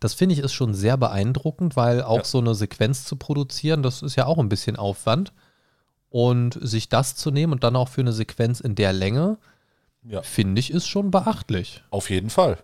das 0.00 0.14
finde 0.14 0.34
ich 0.34 0.40
ist 0.40 0.52
schon 0.52 0.72
sehr 0.72 0.96
beeindruckend, 0.96 1.74
weil 1.76 2.02
auch 2.02 2.18
Ja. 2.18 2.24
so 2.24 2.38
eine 2.38 2.54
Sequenz 2.54 3.04
zu 3.04 3.16
produzieren, 3.16 3.82
das 3.82 4.00
ist 4.02 4.14
ja 4.16 4.26
auch 4.26 4.38
ein 4.38 4.48
bisschen 4.48 4.76
Aufwand. 4.76 5.32
Und 6.12 6.58
sich 6.60 6.88
das 6.88 7.16
zu 7.16 7.30
nehmen 7.30 7.52
und 7.52 7.64
dann 7.64 7.74
auch 7.74 7.88
für 7.88 8.02
eine 8.02 8.12
Sequenz 8.12 8.60
in 8.60 8.74
der 8.74 8.92
Länge, 8.92 9.38
Ja. 10.04 10.22
finde 10.22 10.60
ich, 10.60 10.70
ist 10.70 10.86
schon 10.86 11.10
beachtlich. 11.10 11.82
Auf 11.90 12.10
jeden 12.10 12.28
Fall. 12.30 12.58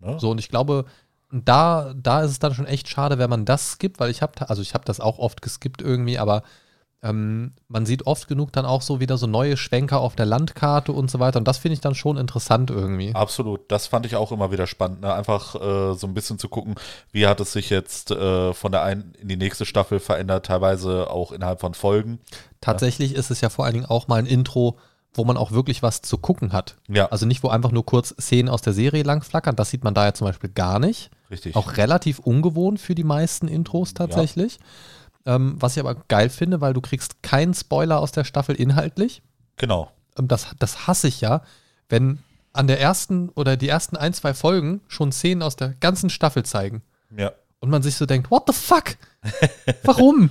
Ne? 0.00 0.18
So, 0.20 0.30
und 0.30 0.38
ich 0.38 0.48
glaube, 0.48 0.84
da, 1.32 1.92
da 2.00 2.22
ist 2.22 2.30
es 2.30 2.38
dann 2.38 2.54
schon 2.54 2.66
echt 2.66 2.88
schade, 2.88 3.18
wenn 3.18 3.28
man 3.30 3.44
das 3.44 3.72
skippt, 3.72 3.98
weil 3.98 4.10
ich 4.10 4.22
habe, 4.22 4.48
also 4.48 4.62
ich 4.62 4.74
habe 4.74 4.84
das 4.84 5.00
auch 5.00 5.18
oft 5.18 5.42
geskippt 5.42 5.82
irgendwie, 5.82 6.18
aber 6.18 6.42
ähm, 7.02 7.52
man 7.68 7.86
sieht 7.86 8.06
oft 8.06 8.26
genug 8.26 8.52
dann 8.52 8.64
auch 8.64 8.82
so 8.82 9.00
wieder 9.00 9.18
so 9.18 9.26
neue 9.26 9.56
Schwenker 9.56 10.00
auf 10.00 10.16
der 10.16 10.26
Landkarte 10.26 10.92
und 10.92 11.10
so 11.10 11.20
weiter. 11.20 11.38
Und 11.38 11.46
das 11.46 11.58
finde 11.58 11.74
ich 11.74 11.80
dann 11.80 11.94
schon 11.94 12.16
interessant 12.16 12.70
irgendwie. 12.70 13.14
Absolut, 13.14 13.60
das 13.70 13.86
fand 13.86 14.06
ich 14.06 14.16
auch 14.16 14.32
immer 14.32 14.50
wieder 14.50 14.66
spannend. 14.66 15.02
Ne? 15.02 15.12
Einfach 15.12 15.54
äh, 15.54 15.94
so 15.94 16.06
ein 16.06 16.14
bisschen 16.14 16.38
zu 16.38 16.48
gucken, 16.48 16.74
wie 17.12 17.26
hat 17.26 17.40
es 17.40 17.52
sich 17.52 17.70
jetzt 17.70 18.10
äh, 18.10 18.54
von 18.54 18.72
der 18.72 18.82
einen 18.82 19.12
in 19.20 19.28
die 19.28 19.36
nächste 19.36 19.66
Staffel 19.66 20.00
verändert, 20.00 20.46
teilweise 20.46 21.10
auch 21.10 21.32
innerhalb 21.32 21.60
von 21.60 21.74
Folgen. 21.74 22.18
Tatsächlich 22.60 23.14
ist 23.14 23.30
es 23.30 23.40
ja 23.40 23.50
vor 23.50 23.64
allen 23.64 23.74
Dingen 23.74 23.86
auch 23.86 24.08
mal 24.08 24.18
ein 24.18 24.26
Intro, 24.26 24.76
wo 25.12 25.24
man 25.24 25.36
auch 25.36 25.52
wirklich 25.52 25.82
was 25.82 26.02
zu 26.02 26.18
gucken 26.18 26.52
hat. 26.52 26.76
Ja, 26.88 27.06
Also 27.06 27.26
nicht, 27.26 27.42
wo 27.42 27.48
einfach 27.48 27.72
nur 27.72 27.86
kurz 27.86 28.14
Szenen 28.20 28.48
aus 28.48 28.62
der 28.62 28.72
Serie 28.72 29.02
lang 29.02 29.22
flackern. 29.22 29.56
Das 29.56 29.70
sieht 29.70 29.84
man 29.84 29.94
da 29.94 30.04
ja 30.04 30.14
zum 30.14 30.26
Beispiel 30.26 30.50
gar 30.50 30.78
nicht. 30.78 31.10
richtig. 31.30 31.56
Auch 31.56 31.76
relativ 31.76 32.18
ungewohnt 32.18 32.80
für 32.80 32.94
die 32.94 33.04
meisten 33.04 33.48
Intros 33.48 33.94
tatsächlich. 33.94 34.58
Ähm, 35.26 35.56
was 35.58 35.76
ich 35.76 35.80
aber 35.80 35.96
geil 36.08 36.30
finde, 36.30 36.60
weil 36.60 36.72
du 36.72 36.80
kriegst 36.80 37.22
keinen 37.22 37.52
Spoiler 37.52 37.98
aus 37.98 38.12
der 38.12 38.24
Staffel 38.24 38.54
inhaltlich. 38.54 39.22
Genau. 39.56 39.90
Ähm, 40.16 40.28
das, 40.28 40.48
das 40.58 40.86
hasse 40.86 41.08
ich 41.08 41.20
ja, 41.20 41.42
wenn 41.88 42.20
an 42.52 42.66
der 42.66 42.80
ersten 42.80 43.28
oder 43.30 43.56
die 43.56 43.68
ersten 43.68 43.96
ein, 43.96 44.14
zwei 44.14 44.32
Folgen 44.34 44.80
schon 44.88 45.12
Szenen 45.12 45.42
aus 45.42 45.56
der 45.56 45.74
ganzen 45.80 46.10
Staffel 46.10 46.44
zeigen. 46.44 46.82
Ja. 47.16 47.32
Und 47.60 47.70
man 47.70 47.82
sich 47.82 47.96
so 47.96 48.06
denkt, 48.06 48.30
what 48.30 48.44
the 48.46 48.52
fuck? 48.52 48.96
Warum? 49.82 50.30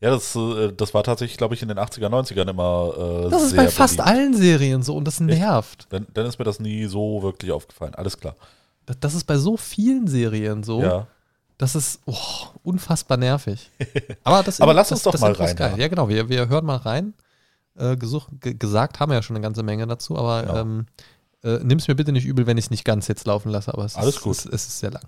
Ja, 0.00 0.10
das, 0.10 0.34
äh, 0.34 0.72
das 0.72 0.92
war 0.92 1.02
tatsächlich, 1.02 1.38
glaube 1.38 1.54
ich, 1.54 1.62
in 1.62 1.68
den 1.68 1.78
80er, 1.78 2.08
90ern 2.08 2.50
immer 2.50 3.26
äh, 3.26 3.30
Das 3.30 3.42
ist 3.42 3.56
bei 3.56 3.68
fast 3.68 3.96
beliebt. 3.96 4.14
allen 4.14 4.34
Serien 4.34 4.82
so 4.82 4.96
und 4.96 5.04
das 5.06 5.20
nervt. 5.20 5.86
Dann, 5.90 6.06
dann 6.12 6.26
ist 6.26 6.38
mir 6.38 6.44
das 6.44 6.60
nie 6.60 6.86
so 6.86 7.22
wirklich 7.22 7.52
aufgefallen. 7.52 7.94
Alles 7.94 8.18
klar. 8.18 8.34
Das, 8.86 8.96
das 9.00 9.14
ist 9.14 9.24
bei 9.24 9.38
so 9.38 9.56
vielen 9.56 10.06
Serien 10.06 10.62
so. 10.62 10.82
Ja. 10.82 11.06
Das 11.58 11.74
ist 11.74 12.00
oh, 12.06 12.16
unfassbar 12.62 13.16
nervig. 13.16 13.70
Aber, 14.24 14.42
das, 14.42 14.60
Aber 14.60 14.74
lass 14.74 14.90
uns 14.90 15.02
das, 15.02 15.04
doch 15.04 15.12
das 15.12 15.20
mal 15.20 15.32
rein, 15.32 15.54
Geil. 15.56 15.72
ja. 15.72 15.78
Ja, 15.78 15.88
genau. 15.88 16.08
Wir, 16.08 16.28
wir 16.28 16.48
hören 16.48 16.64
mal 16.66 16.76
rein. 16.76 17.14
Äh, 17.76 17.96
gesucht, 17.96 18.28
ge 18.40 18.54
gesagt 18.54 19.00
haben 19.00 19.10
wir 19.10 19.16
ja 19.16 19.22
schon 19.22 19.34
eine 19.34 19.42
ganze 19.42 19.62
Menge 19.64 19.86
dazu, 19.86 20.16
aber 20.16 20.42
Genau. 20.42 20.58
ähm, 20.58 20.86
äh, 21.42 21.58
nimm 21.62 21.78
es 21.78 21.88
mir 21.88 21.94
bitte 21.96 22.12
nicht 22.12 22.24
übel, 22.24 22.46
wenn 22.46 22.56
ich 22.56 22.66
es 22.66 22.70
nicht 22.70 22.84
ganz 22.84 23.08
jetzt 23.08 23.26
laufen 23.26 23.50
lasse, 23.50 23.72
aber 23.74 23.84
es, 23.84 23.96
Alles 23.96 24.16
ist, 24.16 24.22
gut. 24.22 24.32
Es, 24.36 24.46
es 24.46 24.66
ist 24.66 24.78
sehr 24.78 24.92
lang. 24.92 25.02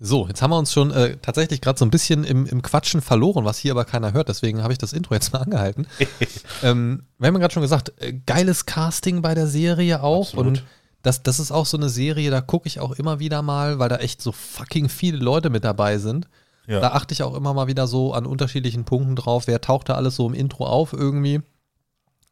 So, 0.00 0.26
jetzt 0.28 0.42
haben 0.42 0.50
wir 0.50 0.58
uns 0.58 0.72
schon 0.72 0.90
äh, 0.90 1.16
tatsächlich 1.22 1.60
gerade 1.60 1.78
so 1.78 1.84
ein 1.84 1.90
bisschen 1.90 2.24
im, 2.24 2.46
im 2.46 2.60
Quatschen 2.62 3.00
verloren, 3.00 3.44
was 3.44 3.58
hier 3.58 3.70
aber 3.72 3.84
keiner 3.84 4.12
hört. 4.12 4.28
Deswegen 4.28 4.62
habe 4.62 4.72
ich 4.72 4.78
das 4.78 4.92
Intro 4.92 5.14
jetzt 5.14 5.32
mal 5.32 5.38
angehalten. 5.42 5.86
ähm, 6.62 7.04
wir 7.18 7.28
haben 7.28 7.34
ja 7.34 7.40
gerade 7.40 7.54
schon 7.54 7.62
gesagt, 7.62 7.92
äh, 7.98 8.12
geiles 8.12 8.66
Casting 8.66 9.22
bei 9.22 9.34
der 9.34 9.46
Serie 9.46 10.02
auch. 10.02 10.26
Absolut. 10.28 10.46
Und 10.46 10.64
das, 11.04 11.22
das 11.22 11.38
ist 11.38 11.52
auch 11.52 11.66
so 11.66 11.76
eine 11.76 11.90
Serie, 11.90 12.30
da 12.30 12.40
gucke 12.40 12.66
ich 12.66 12.80
auch 12.80 12.92
immer 12.92 13.20
wieder 13.20 13.42
mal, 13.42 13.78
weil 13.78 13.90
da 13.90 13.96
echt 13.96 14.22
so 14.22 14.32
fucking 14.32 14.88
viele 14.88 15.18
Leute 15.18 15.50
mit 15.50 15.62
dabei 15.62 15.98
sind. 15.98 16.28
Ja. 16.66 16.80
Da 16.80 16.92
achte 16.92 17.12
ich 17.12 17.22
auch 17.22 17.34
immer 17.34 17.52
mal 17.52 17.66
wieder 17.66 17.86
so 17.86 18.14
an 18.14 18.24
unterschiedlichen 18.24 18.84
Punkten 18.86 19.14
drauf, 19.14 19.46
wer 19.46 19.60
taucht 19.60 19.90
da 19.90 19.94
alles 19.94 20.16
so 20.16 20.26
im 20.26 20.32
Intro 20.34 20.66
auf 20.66 20.94
irgendwie. 20.94 21.42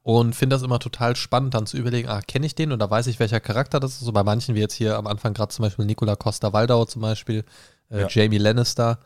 Und 0.02 0.34
finde 0.34 0.56
das 0.56 0.62
immer 0.62 0.78
total 0.78 1.14
spannend, 1.14 1.54
dann 1.54 1.66
zu 1.66 1.76
überlegen, 1.76 2.08
ah, 2.08 2.22
kenne 2.22 2.46
ich 2.46 2.54
den? 2.54 2.72
Und 2.72 2.78
da 2.80 2.90
weiß 2.90 3.06
ich, 3.06 3.20
welcher 3.20 3.40
Charakter 3.40 3.78
das 3.78 3.92
ist. 3.92 4.00
So 4.00 4.10
bei 4.10 4.24
manchen, 4.24 4.54
wie 4.54 4.60
jetzt 4.60 4.74
hier 4.74 4.96
am 4.96 5.06
Anfang 5.06 5.34
gerade 5.34 5.52
zum 5.52 5.64
Beispiel 5.64 5.84
Nicola 5.84 6.16
Costa-Waldau 6.16 6.86
zum 6.86 7.02
Beispiel, 7.02 7.44
äh, 7.90 8.00
Ja. 8.00 8.08
Jamie 8.08 8.38
Lannister. 8.38 8.98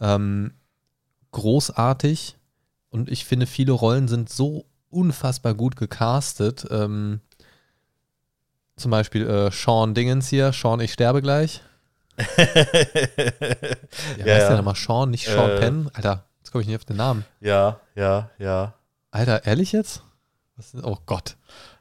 Ähm, 0.00 0.52
großartig. 1.32 2.36
Und 2.88 3.10
ich 3.10 3.26
finde, 3.26 3.46
viele 3.46 3.72
Rollen 3.72 4.08
sind 4.08 4.30
so 4.30 4.64
unfassbar 4.88 5.54
gut 5.54 5.76
gecastet. 5.76 6.66
Ähm, 6.70 7.20
zum 8.76 8.90
Beispiel 8.90 9.26
äh, 9.28 9.50
Sean 9.50 9.94
Dingens 9.94 10.28
hier, 10.28 10.52
Sean, 10.52 10.80
ich 10.80 10.92
sterbe 10.92 11.22
gleich. 11.22 11.62
Ja, 12.18 12.24
Ja, 14.24 14.34
heißt 14.34 14.42
ja. 14.42 14.48
der 14.48 14.56
nochmal 14.56 14.74
Sean, 14.76 15.10
nicht 15.10 15.26
Sean 15.26 15.50
Äh. 15.50 15.58
Penn? 15.60 15.90
Alter, 15.94 16.24
jetzt 16.38 16.50
komme 16.52 16.62
ich 16.62 16.68
nicht 16.68 16.76
auf 16.76 16.84
den 16.84 16.96
Namen. 16.96 17.24
ja, 17.40 17.80
ja, 17.94 18.30
ja. 18.38 18.74
Alter, 19.10 19.46
ehrlich 19.46 19.72
jetzt? 19.72 20.02
Oh 20.82 20.96
Gott. 21.06 21.36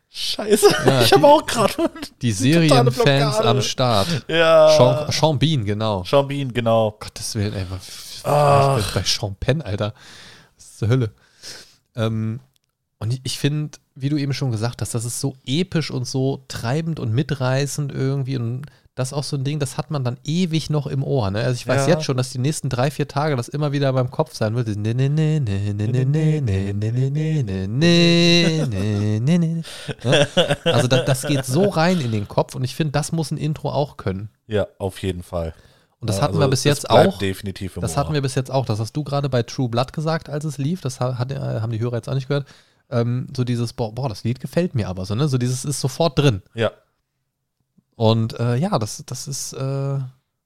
Scheiße. 0.09 0.67
Ja, 0.85 1.01
ich 1.03 1.11
habe 1.13 1.27
auch 1.27 1.45
gerade. 1.45 1.73
Die 2.21 2.31
Serienfans 2.33 3.39
am 3.39 3.61
Start. 3.61 4.07
Ja. 4.29 4.69
Sean, 4.77 5.11
Sean 5.11 5.39
Bean, 5.39 5.65
genau. 5.65 6.03
Sean 6.05 6.27
Bean, 6.27 6.53
genau. 6.53 6.91
Gottes 6.99 7.35
Willen, 7.35 7.53
ey. 7.53 7.65
was- 7.69 8.21
bin 8.23 8.85
bei 8.93 9.03
Sean 9.05 9.35
Penn, 9.35 9.61
Alter. 9.61 9.93
Das 10.55 10.65
ist 10.65 10.77
zur 10.79 10.87
Hölle. 10.87 11.11
Ähm, 11.95 12.39
und 12.97 13.19
ich 13.23 13.39
finde, 13.39 13.77
wie 13.93 14.09
du 14.09 14.17
eben 14.17 14.33
schon 14.33 14.51
gesagt 14.51 14.81
hast, 14.81 14.95
das 14.95 15.05
ist 15.05 15.19
so 15.19 15.35
episch 15.45 15.91
und 15.91 16.07
so 16.07 16.43
treibend 16.47 16.99
und 16.99 17.13
mitreißend 17.13 17.91
irgendwie. 17.91 18.37
Und 18.37 18.65
das 18.95 19.09
ist 19.09 19.13
auch 19.13 19.23
so 19.23 19.35
ein 19.35 19.43
Ding, 19.43 19.59
das 19.59 19.77
hat 19.77 19.91
man 19.91 20.05
dann 20.05 20.17
ewig 20.23 20.69
noch 20.69 20.87
im 20.87 21.03
Ohr. 21.03 21.29
Ne? 21.29 21.43
Also 21.43 21.55
ich 21.55 21.67
weiß 21.67 21.87
ja. 21.87 21.95
jetzt 21.95 22.05
schon, 22.05 22.15
dass 22.15 22.29
die 22.29 22.39
nächsten 22.39 22.69
drei, 22.69 22.89
vier 22.89 23.09
Tage 23.09 23.35
das 23.35 23.49
immer 23.49 23.73
wieder 23.73 23.91
beim 23.91 24.09
Kopf 24.09 24.33
sein 24.33 24.55
wird. 24.55 24.69
Also 30.63 30.87
das, 30.87 31.27
geht 31.27 31.45
so 31.45 31.67
rein 31.67 31.99
in 31.99 32.13
den 32.13 32.29
Kopf 32.29 32.55
und 32.55 32.63
ich 32.63 32.75
finde, 32.75 32.93
das 32.93 33.11
muss 33.11 33.31
ein 33.31 33.37
Intro 33.37 33.69
auch 33.71 33.97
können. 33.97 34.29
Ja, 34.47 34.67
auf 34.77 34.99
jeden 34.99 35.23
Fall. 35.23 35.53
Und 35.99 36.09
das 36.09 36.21
hatten 36.21 36.35
also 36.35 36.45
wir 36.45 36.49
bis 36.49 36.63
jetzt 36.63 36.89
auch. 36.89 37.17
Definitiv 37.17 37.75
im 37.75 37.81
das 37.81 37.91
Ohr. 37.91 37.97
hatten 37.97 38.13
wir 38.13 38.21
bis 38.21 38.35
jetzt 38.35 38.51
auch. 38.51 38.65
Das 38.65 38.79
hast 38.79 38.93
du 38.93 39.03
gerade 39.03 39.27
bei 39.27 39.43
True 39.43 39.69
Blood 39.69 39.91
gesagt, 39.91 40.29
als 40.29 40.45
es 40.45 40.57
lief. 40.57 40.79
Das 40.81 40.99
hat, 40.99 41.33
haben 41.33 41.71
die 41.71 41.79
Hörer 41.79 41.95
jetzt 41.95 42.07
auch 42.07 42.13
nicht 42.13 42.27
gehört. 42.27 42.45
Ähm, 42.89 43.27
so 43.35 43.43
dieses, 43.43 43.73
boah, 43.73 43.93
boah, 43.93 44.09
das 44.09 44.23
Lied 44.23 44.39
gefällt 44.39 44.75
mir 44.75 44.87
aber 44.89 45.05
so, 45.05 45.15
ne? 45.15 45.27
So 45.27 45.37
dieses 45.37 45.65
ist 45.65 45.81
sofort 45.81 46.17
drin. 46.19 46.41
Ja, 46.53 46.71
Und 47.95 48.39
äh, 48.39 48.55
ja, 48.57 48.77
das, 48.77 49.03
das 49.05 49.27
ist, 49.27 49.53
äh, 49.53 49.99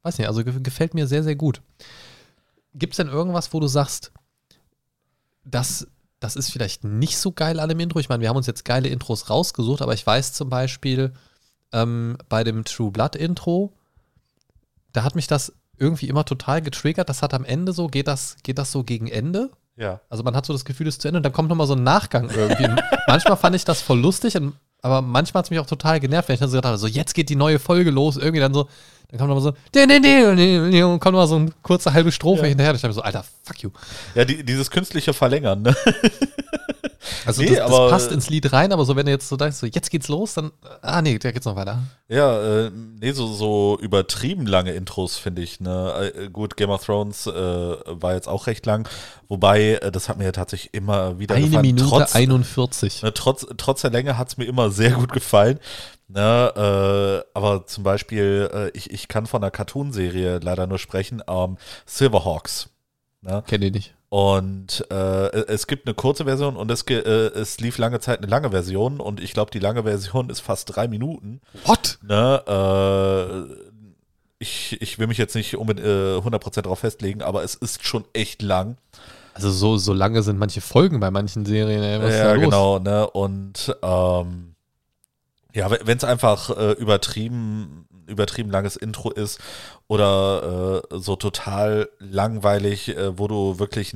weiß 0.03 0.17
nicht, 0.17 0.27
also 0.27 0.43
ge 0.43 0.59
gefällt 0.61 0.93
mir 0.93 1.07
sehr, 1.07 1.23
sehr 1.23 1.35
gut. 1.35 1.61
Gibt 2.73 2.93
es 2.93 2.97
denn 2.97 3.07
irgendwas, 3.09 3.53
wo 3.53 3.59
du 3.59 3.67
sagst, 3.67 4.11
das, 5.43 5.87
das 6.19 6.35
ist 6.35 6.51
vielleicht 6.51 6.83
nicht 6.83 7.17
so 7.17 7.31
geil 7.31 7.59
an 7.59 7.69
dem 7.69 7.79
Intro? 7.79 7.99
Ich 7.99 8.09
meine, 8.09 8.21
wir 8.21 8.29
haben 8.29 8.37
uns 8.37 8.47
jetzt 8.47 8.65
geile 8.65 8.89
Intros 8.89 9.29
rausgesucht, 9.29 9.81
aber 9.81 9.93
ich 9.93 10.05
weiß 10.05 10.33
zum 10.33 10.49
Beispiel 10.49 11.13
ähm, 11.73 12.17
bei 12.29 12.43
dem 12.43 12.63
True 12.65 12.91
Blood 12.91 13.15
Intro, 13.15 13.73
da 14.93 15.03
hat 15.03 15.15
mich 15.15 15.27
das 15.27 15.53
irgendwie 15.77 16.07
immer 16.07 16.25
total 16.25 16.61
getriggert. 16.61 17.09
Das 17.09 17.21
hat 17.21 17.33
am 17.33 17.45
Ende 17.45 17.73
so, 17.73 17.87
geht 17.87 18.07
das, 18.07 18.37
geht 18.43 18.57
das 18.57 18.71
so 18.71 18.83
gegen 18.83 19.07
Ende? 19.07 19.49
Ja. 19.79 20.01
Also 20.09 20.23
man 20.23 20.35
hat 20.35 20.45
so 20.45 20.53
das 20.53 20.65
Gefühl, 20.65 20.87
es 20.87 20.95
ist 20.95 21.01
zu 21.01 21.07
Ende 21.07 21.17
und 21.17 21.23
dann 21.23 21.31
kommt 21.31 21.49
nochmal 21.49 21.67
so 21.67 21.73
ein 21.73 21.83
Nachgang 21.83 22.29
irgendwie. 22.29 22.67
manchmal 23.07 23.37
fand 23.37 23.55
ich 23.55 23.63
das 23.63 23.81
voll 23.81 23.99
lustig, 23.99 24.37
aber 24.81 25.01
manchmal 25.01 25.39
hat 25.39 25.45
es 25.45 25.51
mich 25.51 25.59
auch 25.59 25.65
total 25.65 25.99
genervt, 25.99 26.27
wenn 26.27 26.33
ich 26.33 26.39
dann 26.39 26.49
so 26.49 26.57
gedacht 26.57 26.71
habe, 26.71 26.77
so 26.77 26.87
jetzt 26.87 27.13
geht 27.13 27.29
die 27.29 27.35
neue 27.35 27.59
Folge 27.59 27.89
los, 27.89 28.17
irgendwie 28.17 28.41
dann 28.41 28.53
so, 28.53 28.67
dann 29.09 29.17
kommt 29.17 29.29
nochmal 29.29 29.41
so, 29.41 29.49
und 30.87 30.99
kommt 30.99 31.13
nochmal 31.13 31.27
so 31.27 31.35
eine 31.37 31.51
kurze 31.63 31.93
halbe 31.93 32.11
Strophe 32.11 32.43
Ja. 32.43 32.47
hinterher. 32.49 32.73
Ich 32.75 32.81
dachte 32.81 32.89
mir 32.89 32.93
so, 32.93 33.01
Alter, 33.01 33.25
fuck 33.43 33.61
you. 33.63 33.69
Ja, 34.15 34.23
die, 34.25 34.43
dieses 34.43 34.69
künstliche 34.69 35.13
Verlängern, 35.13 35.61
ne? 35.63 35.75
Also 37.25 37.41
Nee, 37.41 37.49
das, 37.49 37.57
das 37.59 37.67
aber- 37.71 37.89
passt 37.89 38.11
ins 38.11 38.29
Lied 38.29 38.51
rein, 38.53 38.71
aber 38.71 38.85
so 38.85 38.95
wenn 38.95 39.05
du 39.05 39.11
jetzt 39.11 39.27
so 39.29 39.35
denkst, 39.37 39.57
so 39.57 39.65
jetzt 39.65 39.89
geht's 39.89 40.09
los, 40.09 40.33
dann, 40.35 40.51
ah 40.81 41.01
nee, 41.01 41.17
da 41.17 41.31
geht's 41.31 41.45
noch 41.45 41.55
weiter. 41.55 41.79
Ja, 42.07 42.65
äh, 42.65 42.71
nee, 42.99 43.11
so, 43.13 43.27
so 43.27 43.77
übertrieben 43.81 44.45
lange 44.45 44.71
Intros 44.73 45.17
finde 45.17 45.41
ich. 45.41 45.59
Ne? 45.59 46.11
Äh, 46.15 46.29
gut, 46.29 46.55
Game 46.57 46.69
of 46.69 46.85
Thrones 46.85 47.25
äh, 47.25 47.31
war 47.31 48.13
jetzt 48.13 48.27
auch 48.27 48.47
recht 48.47 48.65
lang, 48.65 48.87
wobei 49.27 49.75
äh, 49.75 49.91
das 49.91 50.07
hat 50.09 50.17
mir 50.17 50.25
ja 50.25 50.31
tatsächlich 50.31 50.73
immer 50.73 51.17
wieder 51.19 51.35
Eine 51.35 51.45
gefallen. 51.47 51.65
Minute 51.65 51.85
trotz, 51.89 52.15
41. 52.15 53.01
ne, 53.03 53.13
trotz, 53.13 53.45
trotz 53.57 53.81
der 53.81 53.91
Länge 53.91 54.17
hat 54.17 54.27
es 54.29 54.37
mir 54.37 54.45
immer 54.45 54.69
sehr 54.69 54.91
gut 54.91 55.11
gefallen. 55.11 55.59
Ne? 56.11 57.23
Äh, 57.23 57.29
aber 57.37 57.65
zum 57.67 57.83
Beispiel, 57.83 58.49
äh, 58.53 58.69
ich, 58.77 58.91
ich 58.91 59.07
kann 59.07 59.25
von 59.27 59.43
einer 59.43 59.51
Cartoonserie 59.51 60.39
leider 60.43 60.65
nur 60.67 60.79
sprechen, 60.79 61.21
ähm, 61.29 61.57
Silverhawks. 61.85 62.69
Ne? 63.21 63.43
Kenn 63.47 63.61
ich 63.61 63.71
nicht. 63.71 63.93
Und 64.09 64.87
äh, 64.89 65.27
es 65.45 65.67
gibt 65.67 65.85
eine 65.85 65.93
kurze 65.93 66.25
Version 66.25 66.55
und 66.55 66.71
es, 66.71 66.85
ge- 66.87 67.03
äh, 67.03 67.27
es 67.39 67.59
lief 67.59 67.77
lange 67.77 67.99
Zeit 67.99 68.17
eine 68.19 68.27
lange 68.27 68.49
Version 68.49 68.99
und 68.99 69.19
ich 69.19 69.33
glaube, 69.33 69.51
die 69.51 69.59
lange 69.59 69.83
Version 69.83 70.31
ist 70.31 70.39
fast 70.39 70.75
drei 70.75 70.87
Minuten. 70.87 71.41
What? 71.65 71.99
Ne, 72.01 72.41
äh, 72.47 73.53
ich, 74.39 74.81
ich 74.81 74.97
will 74.97 75.05
mich 75.07 75.19
jetzt 75.19 75.35
nicht 75.35 75.55
unbedingt 75.57 75.85
äh, 75.85 76.17
100% 76.17 76.61
darauf 76.63 76.79
festlegen, 76.79 77.21
aber 77.21 77.43
es 77.43 77.53
ist 77.55 77.85
schon 77.85 78.03
echt 78.13 78.41
lang. 78.41 78.77
Also 79.35 79.51
so, 79.51 79.77
so 79.77 79.93
lange 79.93 80.23
sind 80.23 80.39
manche 80.39 80.61
Folgen 80.61 80.99
bei 80.99 81.11
manchen 81.11 81.45
Serien, 81.45 81.83
ey. 81.83 82.01
Was 82.01 82.15
ja, 82.15 82.35
genau. 82.35 82.79
Ne, 82.79 83.07
und 83.11 83.75
ähm, 83.83 84.48
ja, 85.53 85.69
wenn 85.71 85.97
es 85.97 86.03
einfach 86.03 86.55
äh, 86.57 86.71
übertrieben, 86.73 87.87
übertrieben 88.07 88.51
langes 88.51 88.75
Intro 88.75 89.09
ist 89.11 89.39
oder 89.87 90.83
äh, 90.91 90.99
so 90.99 91.15
total 91.15 91.89
langweilig, 91.99 92.89
äh, 92.89 93.17
wo 93.17 93.27
du 93.27 93.59
wirklich, 93.59 93.93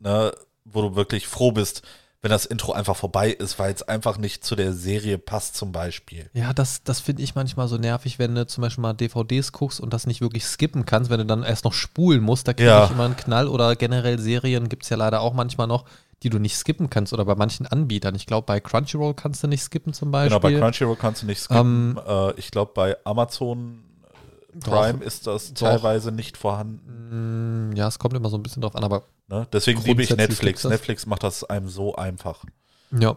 ne, 0.00 0.32
wo 0.64 0.82
du 0.82 0.96
wirklich 0.96 1.26
froh 1.28 1.52
bist, 1.52 1.82
wenn 2.20 2.30
das 2.32 2.46
Intro 2.46 2.72
einfach 2.72 2.96
vorbei 2.96 3.30
ist, 3.30 3.60
weil 3.60 3.72
es 3.72 3.84
einfach 3.84 4.18
nicht 4.18 4.44
zu 4.44 4.56
der 4.56 4.72
Serie 4.72 5.18
passt 5.18 5.54
zum 5.56 5.70
Beispiel. 5.70 6.28
Ja, 6.32 6.52
das, 6.52 6.82
das 6.82 6.98
finde 6.98 7.22
ich 7.22 7.36
manchmal 7.36 7.68
so 7.68 7.76
nervig, 7.76 8.18
wenn 8.18 8.34
du 8.34 8.44
zum 8.44 8.62
Beispiel 8.62 8.82
mal 8.82 8.92
DVDs 8.94 9.52
guckst 9.52 9.78
und 9.78 9.92
das 9.92 10.04
nicht 10.08 10.20
wirklich 10.20 10.44
skippen 10.44 10.84
kannst, 10.84 11.10
wenn 11.10 11.18
du 11.20 11.26
dann 11.26 11.44
erst 11.44 11.64
noch 11.64 11.72
spulen 11.74 12.20
musst, 12.22 12.48
da 12.48 12.54
kriege 12.54 12.68
Ja. 12.70 12.84
ich 12.86 12.90
immer 12.90 13.04
einen 13.04 13.16
Knall 13.16 13.46
oder 13.46 13.76
generell 13.76 14.18
Serien 14.18 14.68
gibt 14.68 14.82
es 14.82 14.88
ja 14.88 14.96
leider 14.96 15.20
auch 15.20 15.32
manchmal 15.32 15.68
noch, 15.68 15.84
die 16.22 16.30
du 16.30 16.38
nicht 16.38 16.56
skippen 16.56 16.90
kannst 16.90 17.12
oder 17.12 17.24
bei 17.24 17.34
manchen 17.36 17.66
Anbietern. 17.66 18.14
Ich 18.14 18.26
glaube, 18.26 18.46
bei 18.46 18.60
Crunchyroll 18.60 19.14
kannst 19.14 19.42
du 19.42 19.46
nicht 19.48 19.62
skippen 19.62 19.92
zum 19.92 20.10
Beispiel. 20.10 20.38
Genau, 20.40 20.40
bei 20.54 20.58
Crunchyroll 20.58 20.96
kannst 20.96 21.22
du 21.22 21.26
nicht 21.26 21.40
skippen. 21.40 21.98
äh, 22.06 22.32
ich 22.32 22.50
glaube, 22.50 22.72
bei 22.74 22.96
Amazon 23.04 23.84
Prime 24.60 25.02
ist 25.04 25.26
das 25.26 25.52
Doch. 25.54 25.68
teilweise 25.68 26.10
nicht 26.10 26.36
vorhanden. 26.36 27.70
Mm, 27.72 27.76
Ja, 27.76 27.86
es 27.86 27.98
kommt 27.98 28.14
immer 28.14 28.28
so 28.30 28.36
ein 28.36 28.42
bisschen 28.42 28.62
drauf 28.62 28.74
an, 28.76 28.84
aber 28.84 29.04
Ne? 29.30 29.46
Deswegen 29.52 29.82
liebe 29.82 30.02
ich 30.02 30.08
Netflix. 30.16 30.64
Netflix 30.64 31.04
macht 31.04 31.22
das 31.22 31.44
einem 31.44 31.68
so 31.68 31.94
einfach. 31.94 32.44
ja. 32.98 33.16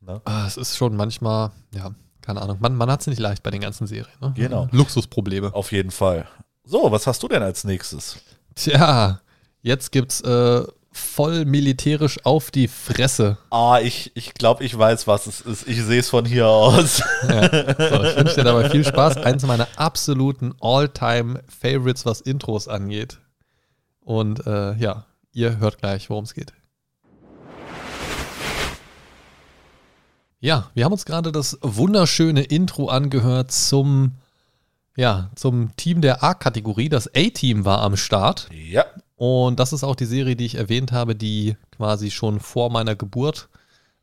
Ne? 0.00 0.20
Ah, 0.24 0.46
Es 0.46 0.56
ist 0.56 0.76
schon 0.78 0.96
manchmal, 0.96 1.50
ja, 1.74 1.92
keine 2.22 2.40
Ahnung. 2.42 2.56
Man, 2.60 2.74
man 2.74 2.90
hat 2.90 3.02
es 3.02 3.06
nicht 3.06 3.18
leicht 3.20 3.42
bei 3.44 3.50
den 3.52 3.60
ganzen 3.60 3.86
Serien. 3.86 4.16
Ne? 4.20 4.32
Genau. 4.34 4.66
Luxusprobleme. 4.72 5.54
Auf 5.54 5.70
jeden 5.70 5.90
Fall. 5.92 6.26
So, 6.64 6.90
was 6.90 7.06
hast 7.06 7.22
du 7.22 7.28
denn 7.28 7.42
als 7.42 7.64
nächstes? 7.64 8.16
Tja, 8.56 9.20
jetzt 9.60 9.92
gibt's 9.92 10.20
äh, 10.22 10.64
voll 10.92 11.44
militärisch 11.44 12.24
auf 12.24 12.50
die 12.50 12.68
Fresse. 12.68 13.38
Ah, 13.50 13.80
ich, 13.82 14.12
ich 14.14 14.34
glaube, 14.34 14.62
ich 14.64 14.76
weiß, 14.76 15.06
was 15.06 15.26
es 15.26 15.40
ist. 15.40 15.66
Ich 15.66 15.82
sehe 15.82 16.00
es 16.00 16.10
von 16.10 16.24
hier 16.24 16.48
aus. 16.48 17.02
Ja. 17.28 17.48
So, 17.48 18.02
ich 18.04 18.16
wünsche 18.16 18.34
dir 18.36 18.44
dabei 18.44 18.68
viel 18.68 18.84
Spaß. 18.84 19.18
Eins 19.18 19.44
meiner 19.46 19.68
absoluten 19.76 20.54
All-Time-Favorites, 20.60 22.04
was 22.04 22.20
Intros 22.20 22.68
angeht. 22.68 23.20
Und 24.00 24.44
äh, 24.46 24.74
ja, 24.74 25.06
ihr 25.32 25.58
hört 25.58 25.78
gleich, 25.78 26.10
worum 26.10 26.24
es 26.24 26.34
geht. 26.34 26.52
Ja, 30.40 30.70
wir 30.74 30.84
haben 30.84 30.92
uns 30.92 31.04
gerade 31.04 31.30
das 31.30 31.56
wunderschöne 31.62 32.42
Intro 32.42 32.88
angehört 32.88 33.52
zum, 33.52 34.16
ja, 34.96 35.30
zum 35.36 35.74
Team 35.76 36.00
der 36.00 36.24
A-Kategorie. 36.24 36.88
Das 36.88 37.06
A-Team 37.14 37.64
war 37.64 37.80
am 37.82 37.96
Start. 37.96 38.48
ja. 38.52 38.84
Und 39.24 39.60
das 39.60 39.72
ist 39.72 39.84
auch 39.84 39.94
die 39.94 40.06
Serie, 40.06 40.34
die 40.34 40.46
ich 40.46 40.56
erwähnt 40.56 40.90
habe, 40.90 41.14
die 41.14 41.56
quasi 41.76 42.10
schon 42.10 42.40
vor 42.40 42.70
meiner 42.70 42.96
Geburt 42.96 43.50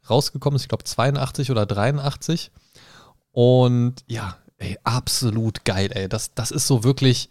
rausgekommen 0.09 0.55
ist. 0.55 0.61
Ich 0.61 0.69
glaube 0.69 0.85
82 0.85 1.51
oder 1.51 1.65
83. 1.65 2.51
Und 3.33 3.95
ja, 4.07 4.37
ey, 4.59 4.79
absolut 4.85 5.65
geil, 5.65 5.89
ey. 5.93 6.07
Das, 6.07 6.35
das 6.35 6.51
ist 6.51 6.67
so 6.67 6.85
wirklich. 6.85 7.27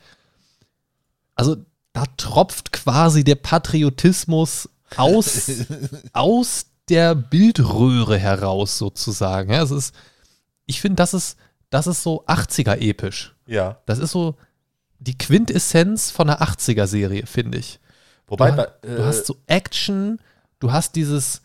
Also, 1.35 1.57
da 1.95 2.05
tropft 2.19 2.73
quasi 2.73 3.25
der 3.25 3.37
Patriotismus 3.37 4.69
aus, 4.99 5.51
aus 6.13 6.67
der 6.91 7.15
Bildröhre 7.15 8.19
heraus, 8.19 8.77
sozusagen. 8.77 9.51
Ja, 9.51 9.63
es 9.63 9.71
ist, 9.71 9.95
ich 10.67 10.83
finde, 10.83 10.97
das 10.97 11.15
ist, 11.15 11.39
das 11.71 11.87
ist 11.87 12.03
so 12.03 12.23
80er 12.27 12.83
episch. 12.83 13.35
Ja. 13.47 13.81
Das 13.87 13.99
ist 13.99 14.11
so 14.11 14.37
die 14.99 15.17
Quintessenz 15.17 16.11
von 16.11 16.29
einer 16.29 16.43
80er-Serie, 16.43 17.27
finde 17.27 17.59
ich. 17.59 17.79
Wobei, 18.27 18.51
du, 18.51 18.57
ha- 18.63 18.69
du 18.83 19.05
hast 19.05 19.21
äh, 19.21 19.25
so 19.25 19.37
Action, 19.47 20.19
du 20.59 20.73
hast 20.73 20.97
dieses 20.97 21.43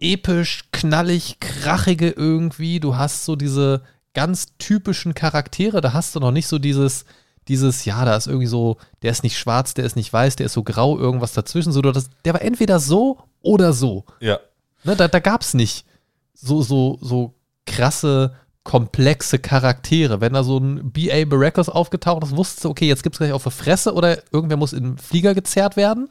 episch, 0.00 0.64
knallig, 0.72 1.38
krachige 1.40 2.10
irgendwie, 2.10 2.80
du 2.80 2.96
hast 2.96 3.24
so 3.24 3.36
diese 3.36 3.82
ganz 4.14 4.56
typischen 4.58 5.14
Charaktere, 5.14 5.80
da 5.80 5.92
hast 5.92 6.14
du 6.14 6.20
noch 6.20 6.32
nicht 6.32 6.46
so 6.46 6.58
dieses, 6.58 7.04
dieses, 7.48 7.84
ja, 7.84 8.04
da 8.04 8.16
ist 8.16 8.26
irgendwie 8.26 8.46
so, 8.46 8.78
der 9.02 9.10
ist 9.10 9.22
nicht 9.22 9.38
schwarz, 9.38 9.74
der 9.74 9.84
ist 9.84 9.96
nicht 9.96 10.12
weiß, 10.12 10.36
der 10.36 10.46
ist 10.46 10.52
so 10.52 10.62
grau, 10.62 10.98
irgendwas 10.98 11.32
dazwischen, 11.32 11.72
so, 11.72 11.80
das, 11.82 12.08
der 12.24 12.34
war 12.34 12.42
entweder 12.42 12.78
so 12.80 13.18
oder 13.40 13.72
so. 13.72 14.04
ja. 14.20 14.38
Ne, 14.84 14.96
da 14.96 15.06
da 15.06 15.20
gab 15.20 15.42
es 15.42 15.54
nicht 15.54 15.86
so, 16.34 16.60
so, 16.62 16.98
so 17.00 17.34
krasse, 17.66 18.34
komplexe 18.64 19.38
Charaktere. 19.38 20.20
Wenn 20.20 20.32
da 20.34 20.44
so 20.44 20.58
ein 20.58 20.92
B.A. 20.92 21.24
Baracus 21.24 21.68
aufgetaucht 21.68 22.24
ist, 22.24 22.36
wusstest 22.36 22.64
du, 22.64 22.70
okay, 22.70 22.86
jetzt 22.86 23.02
gibt 23.02 23.14
es 23.14 23.18
gleich 23.18 23.32
auf 23.32 23.42
der 23.42 23.52
Fresse 23.52 23.94
oder 23.94 24.18
irgendwer 24.32 24.56
muss 24.56 24.72
in 24.72 24.84
den 24.84 24.98
Flieger 24.98 25.34
gezerrt 25.34 25.76
werden. 25.76 26.08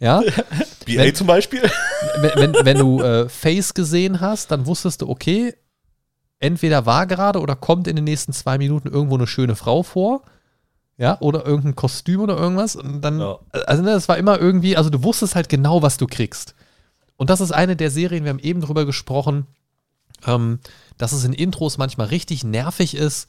Ja, 0.00 0.22
BA 0.86 1.12
zum 1.14 1.26
Beispiel. 1.26 1.62
wenn, 2.20 2.54
wenn, 2.54 2.64
wenn 2.64 2.78
du 2.78 3.00
äh, 3.02 3.28
Face 3.28 3.74
gesehen 3.74 4.20
hast, 4.20 4.50
dann 4.50 4.66
wusstest 4.66 5.02
du, 5.02 5.08
okay, 5.08 5.54
entweder 6.38 6.86
war 6.86 7.06
gerade 7.06 7.40
oder 7.40 7.56
kommt 7.56 7.88
in 7.88 7.96
den 7.96 8.04
nächsten 8.04 8.32
zwei 8.32 8.58
Minuten 8.58 8.88
irgendwo 8.88 9.16
eine 9.16 9.26
schöne 9.26 9.56
Frau 9.56 9.82
vor. 9.82 10.22
Ja, 11.00 11.16
oder 11.20 11.46
irgendein 11.46 11.76
Kostüm 11.76 12.20
oder 12.22 12.36
irgendwas. 12.36 12.74
Und 12.74 13.02
dann, 13.02 13.20
Ja. 13.20 13.38
also 13.66 13.82
ne, 13.82 13.90
das 13.92 14.08
war 14.08 14.18
immer 14.18 14.38
irgendwie, 14.40 14.76
also 14.76 14.90
du 14.90 15.04
wusstest 15.04 15.36
halt 15.36 15.48
genau, 15.48 15.80
was 15.80 15.96
du 15.96 16.06
kriegst. 16.08 16.54
Und 17.16 17.30
das 17.30 17.40
ist 17.40 17.52
eine 17.52 17.76
der 17.76 17.90
Serien, 17.90 18.24
wir 18.24 18.30
haben 18.30 18.40
eben 18.40 18.60
drüber 18.60 18.84
gesprochen, 18.84 19.46
ähm, 20.26 20.58
dass 20.96 21.12
es 21.12 21.24
in 21.24 21.32
Intros 21.32 21.78
manchmal 21.78 22.08
richtig 22.08 22.44
nervig 22.44 22.94
ist, 22.94 23.28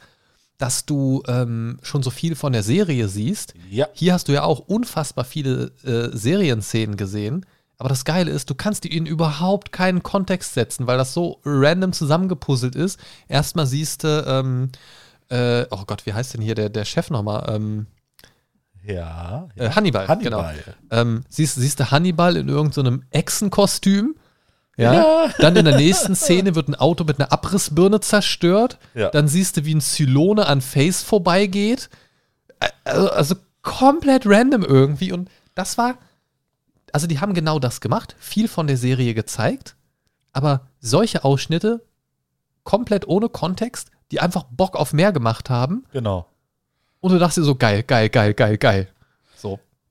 dass 0.58 0.86
du 0.86 1.24
ähm, 1.28 1.80
schon 1.84 2.04
so 2.04 2.10
viel 2.10 2.36
von 2.36 2.52
der 2.52 2.64
Serie 2.64 3.08
siehst. 3.08 3.54
Ja. 3.70 3.88
Hier 3.94 4.14
hast 4.14 4.28
du 4.28 4.34
ja 4.34 4.44
auch 4.44 4.60
unfassbar 4.60 5.24
viele 5.24 5.72
äh, 5.86 6.16
Serienszenen 6.16 6.98
gesehen. 6.98 7.46
Aber 7.78 7.88
das 7.88 8.04
Geile 8.04 8.30
ist, 8.32 8.50
du 8.50 8.56
kannst 8.56 8.84
die 8.84 8.94
in 8.96 9.06
überhaupt 9.06 9.72
keinen 9.72 10.04
Kontext 10.04 10.54
setzen, 10.54 10.86
weil 10.86 10.98
das 10.98 11.14
so 11.14 11.40
random 11.46 11.94
zusammengepuzzelt 11.94 12.76
ist. 12.76 13.00
Erstmal 13.30 13.68
siehst 13.68 14.04
du, 14.04 14.26
ähm, 14.28 14.70
äh, 15.30 15.66
oh 15.72 15.84
Gott, 15.88 16.06
wie 16.06 16.14
heißt 16.14 16.34
denn 16.34 16.42
hier 16.42 16.56
der, 16.56 16.68
der 16.70 16.84
Chef 16.84 17.10
nochmal? 17.10 17.46
Ähm, 17.56 17.86
Ja. 18.84 19.48
äh, 19.56 19.70
Hannibal, 19.70 20.10
Hannibal. 20.10 20.56
genau. 20.56 21.02
Ähm, 21.02 21.24
siehst, 21.30 21.56
siehst 21.56 21.80
du 21.80 21.90
Hannibal 21.90 22.36
in 22.36 22.50
irgendeinem 22.50 23.04
Echsenkostüm? 23.12 24.16
Ja. 24.80 25.30
Dann 25.40 25.56
in 25.56 25.66
der 25.66 25.76
nächsten 25.76 26.16
Szene 26.16 26.56
wird 26.56 26.70
ein 26.70 26.76
Auto 26.76 27.04
mit 27.04 27.20
einer 27.20 27.32
Abrissbirne 27.32 28.00
zerstört. 28.00 28.78
Ja. 28.94 29.10
Dann 29.10 29.28
siehst 29.28 29.58
du, 29.58 29.66
wie 29.66 29.76
ein 29.76 29.82
Zylone 29.82 30.46
an 30.46 30.62
Face 30.62 31.04
vorbeigeht. 31.04 31.90
Also, 32.84 33.12
also 33.12 33.36
komplett 33.62 34.24
random 34.26 34.64
irgendwie. 34.64 35.12
Und 35.12 35.30
das 35.56 35.78
war. 35.78 35.98
Also, 36.92 37.08
die 37.08 37.20
haben 37.20 37.34
genau 37.34 37.60
das 37.60 37.82
gemacht. 37.82 38.16
Viel 38.20 38.48
von 38.48 38.68
der 38.68 38.78
Serie 38.78 39.14
gezeigt. 39.14 39.76
Aber 40.32 40.68
solche 40.80 41.24
Ausschnitte, 41.24 41.84
komplett 42.64 43.08
ohne 43.08 43.30
Kontext, 43.30 43.92
die 44.12 44.20
einfach 44.22 44.46
Bock 44.50 44.76
auf 44.76 44.94
mehr 44.94 45.12
gemacht 45.12 45.50
haben. 45.50 45.86
Genau. 45.92 46.26
Und 47.02 47.12
du 47.12 47.20
dachtest 47.20 47.40
dir 47.40 47.44
so, 47.44 47.56
geil, 47.56 47.84
geil, 47.84 48.10
geil, 48.10 48.34
geil, 48.34 48.58
geil. 48.58 48.88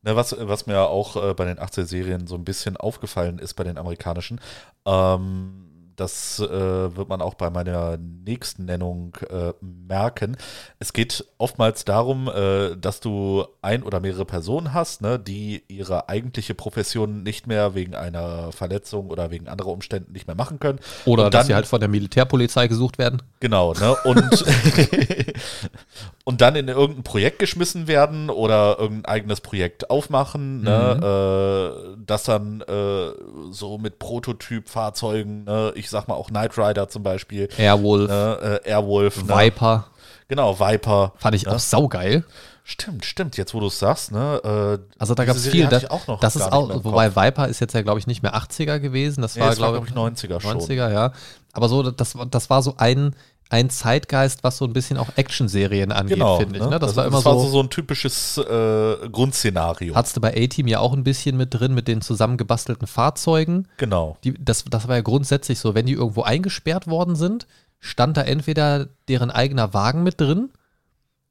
Ne, 0.03 0.15
was, 0.15 0.37
was 0.39 0.67
mir 0.67 0.81
auch 0.83 1.17
äh, 1.17 1.35
bei 1.35 1.45
den 1.45 1.59
80er-Serien 1.59 2.27
so 2.29 2.37
ein 2.37 2.45
bisschen 2.45 2.77
aufgefallen 2.77 3.39
ist 3.41 3.55
bei 3.55 3.65
den 3.65 3.79
amerikanischen, 3.79 4.41
ähm, 4.87 5.65
das 5.97 6.39
äh, 6.39 6.49
wird 6.97 7.09
man 7.09 7.21
auch 7.21 7.35
bei 7.35 7.51
meiner 7.51 7.97
nächsten 7.97 8.67
Nennung 8.67 9.17
äh, 9.29 9.53
merken. 9.61 10.37
Es 10.79 10.93
geht 10.93 11.25
oftmals 11.39 11.85
darum, 11.85 12.29
äh, 12.29 12.77
dass 12.77 13.01
du 13.01 13.45
ein 13.63 13.83
oder 13.83 13.99
mehrere 13.99 14.25
Personen 14.25 14.73
hast, 14.73 15.03
ne, 15.03 15.19
die 15.19 15.65
ihre 15.67 16.09
eigentliche 16.09 16.55
Profession 16.55 17.25
nicht 17.25 17.49
mehr 17.49 17.75
wegen 17.75 17.97
einer 17.97 18.53
Verletzung 18.53 19.11
oder 19.11 19.33
wegen 19.33 19.49
anderer 19.49 19.71
Umständen 19.73 20.13
nicht 20.13 20.29
mehr 20.29 20.37
machen 20.37 20.61
können. 20.61 20.79
Oder 21.05 21.25
Und 21.25 21.35
dass 21.35 21.41
dann- 21.41 21.47
sie 21.49 21.55
halt 21.57 21.67
von 21.67 21.81
der 21.81 21.89
Militärpolizei 21.89 22.69
gesucht 22.69 22.99
werden. 22.99 23.21
Genau, 23.41 23.73
ne? 23.75 23.97
Und, 24.05 24.23
und 26.29 26.43
dann 26.43 26.57
in 26.57 26.69
irgendein 26.69 27.05
Projekt 27.05 27.39
geschmissen 27.39 27.87
werden 27.89 28.29
oder 28.29 28.79
irgendein 28.79 29.07
eigenes 29.07 29.41
Projekt 29.41 29.89
aufmachen, 29.89 30.61
ne? 30.61 31.73
Äh, 31.97 31.97
das 32.05 32.25
dann 32.25 32.61
äh, 32.61 33.13
so 33.51 33.79
mit 33.79 33.99
Prototyp-Fahrzeugen, 33.99 35.45
ne? 35.45 35.73
ich 35.75 35.89
sag 35.89 36.07
mal 36.07 36.17
auch 36.17 36.29
Knight 36.29 36.59
Rider 36.59 36.91
zum 36.91 37.03
Beispiel, 37.03 37.49
Airwolf, 37.57 38.11
ne? 38.11 38.61
äh, 38.63 38.69
Airwolf, 38.69 39.25
ne? 39.25 39.35
Viper. 39.35 39.87
Genau, 40.29 40.61
Viper. 40.61 41.15
Fand 41.17 41.35
ich 41.35 41.47
ne? 41.47 41.55
auch 41.55 41.59
saugeil. 41.59 42.25
Stimmt, 42.63 43.07
stimmt, 43.07 43.39
jetzt 43.39 43.55
wo 43.55 43.61
du 43.61 43.69
es 43.69 43.79
sagst, 43.79 44.13
ne? 44.13 44.79
Äh, 44.85 44.85
Also 44.99 45.15
da 45.15 45.25
gab 45.25 45.35
es 45.35 45.49
viel. 45.49 45.67
Das, 45.69 45.85
ich 45.85 45.91
auch 45.91 46.07
noch 46.09 46.21
das 46.21 46.37
ist 46.37 46.53
auch, 46.53 46.85
wobei. 46.85 47.17
Viper 47.17 47.49
ist 47.49 47.61
jetzt 47.61 47.73
ja, 47.73 47.81
glaube 47.81 48.01
ich, 48.01 48.07
nicht 48.07 48.23
mehr 48.23 48.37
80er 48.37 48.81
gewesen. 48.81 49.23
Das 49.23 49.35
Nee, 49.35 49.41
war, 49.41 49.55
glaube 49.55 49.81
glaube 49.81 50.11
ich, 50.13 50.23
ich, 50.23 50.29
90er 50.29 50.41
schon. 50.43 50.59
90er, 50.59 50.93
ja. 50.93 51.13
Aber 51.55 51.71
so, 51.71 51.91
das, 51.91 52.15
das 52.31 52.51
war 52.51 52.63
so 52.63 52.75
ein, 52.77 53.17
ein 53.51 53.71
Zeitgeist, 53.71 54.45
was 54.45 54.59
so 54.59 54.65
ein 54.67 54.73
bisschen 54.73 54.99
auch 54.99 55.09
Action-Serien 55.17 55.91
angeht, 55.93 56.17
Genau, 56.17 56.39
finde 56.39 56.57
ich. 56.59 56.63
ne? 56.65 56.71
Ne? 56.71 56.79
Das, 56.79 56.97
war 56.97 57.07
immer 57.07 57.17
das 57.17 57.25
so. 57.25 57.31
war 57.31 57.39
so, 57.41 57.49
so 57.49 57.61
ein 57.61 57.71
typisches 57.71 58.37
äh, 58.39 59.09
Grundszenario. 59.11 59.95
Hattest 59.95 60.17
du 60.17 60.21
bei 60.21 60.35
A-Team 60.37 60.67
ja 60.67 60.81
auch 60.81 60.93
ein 60.93 61.05
bisschen 61.05 61.37
mit 61.37 61.55
drin, 61.55 61.75
mit 61.75 61.89
den 61.89 62.01
zusammengebastelten 62.01 62.87
Fahrzeugen. 62.87 63.69
genau. 63.77 64.17
Die, 64.25 64.35
das, 64.43 64.65
das 64.65 64.89
war 64.89 64.97
ja 64.97 65.03
grundsätzlich 65.03 65.59
so, 65.59 65.75
wenn 65.75 65.87
die 65.87 65.95
irgendwo 65.95 66.23
eingesperrt 66.23 66.87
worden 66.89 67.17
sind, 67.17 67.47
stand 67.81 68.17
da 68.17 68.23
entweder 68.23 68.89
deren 69.09 69.31
eigener 69.31 69.73
Wagen 69.73 70.03
mit 70.03 70.21
drin, 70.21 70.51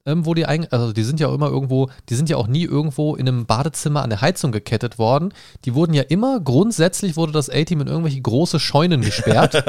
ähm, 0.07 0.25
wo 0.25 0.33
die 0.33 0.45
ein, 0.45 0.71
also 0.71 0.93
die 0.93 1.03
sind 1.03 1.19
ja 1.19 1.27
auch 1.27 1.33
immer 1.33 1.49
irgendwo, 1.49 1.89
die 2.09 2.15
sind 2.15 2.29
ja 2.29 2.37
auch 2.37 2.47
nie 2.47 2.63
irgendwo 2.63 3.15
in 3.15 3.27
einem 3.27 3.45
Badezimmer 3.45 4.01
an 4.01 4.09
der 4.09 4.21
Heizung 4.21 4.51
gekettet 4.51 4.97
worden. 4.97 5.33
Die 5.65 5.75
wurden 5.75 5.93
ja 5.93 6.03
immer, 6.03 6.39
grundsätzlich 6.39 7.17
wurde 7.17 7.33
das 7.33 7.49
A-Team 7.49 7.81
in 7.81 7.87
irgendwelche 7.87 8.21
große 8.21 8.59
Scheunen 8.59 9.01
gesperrt, 9.01 9.63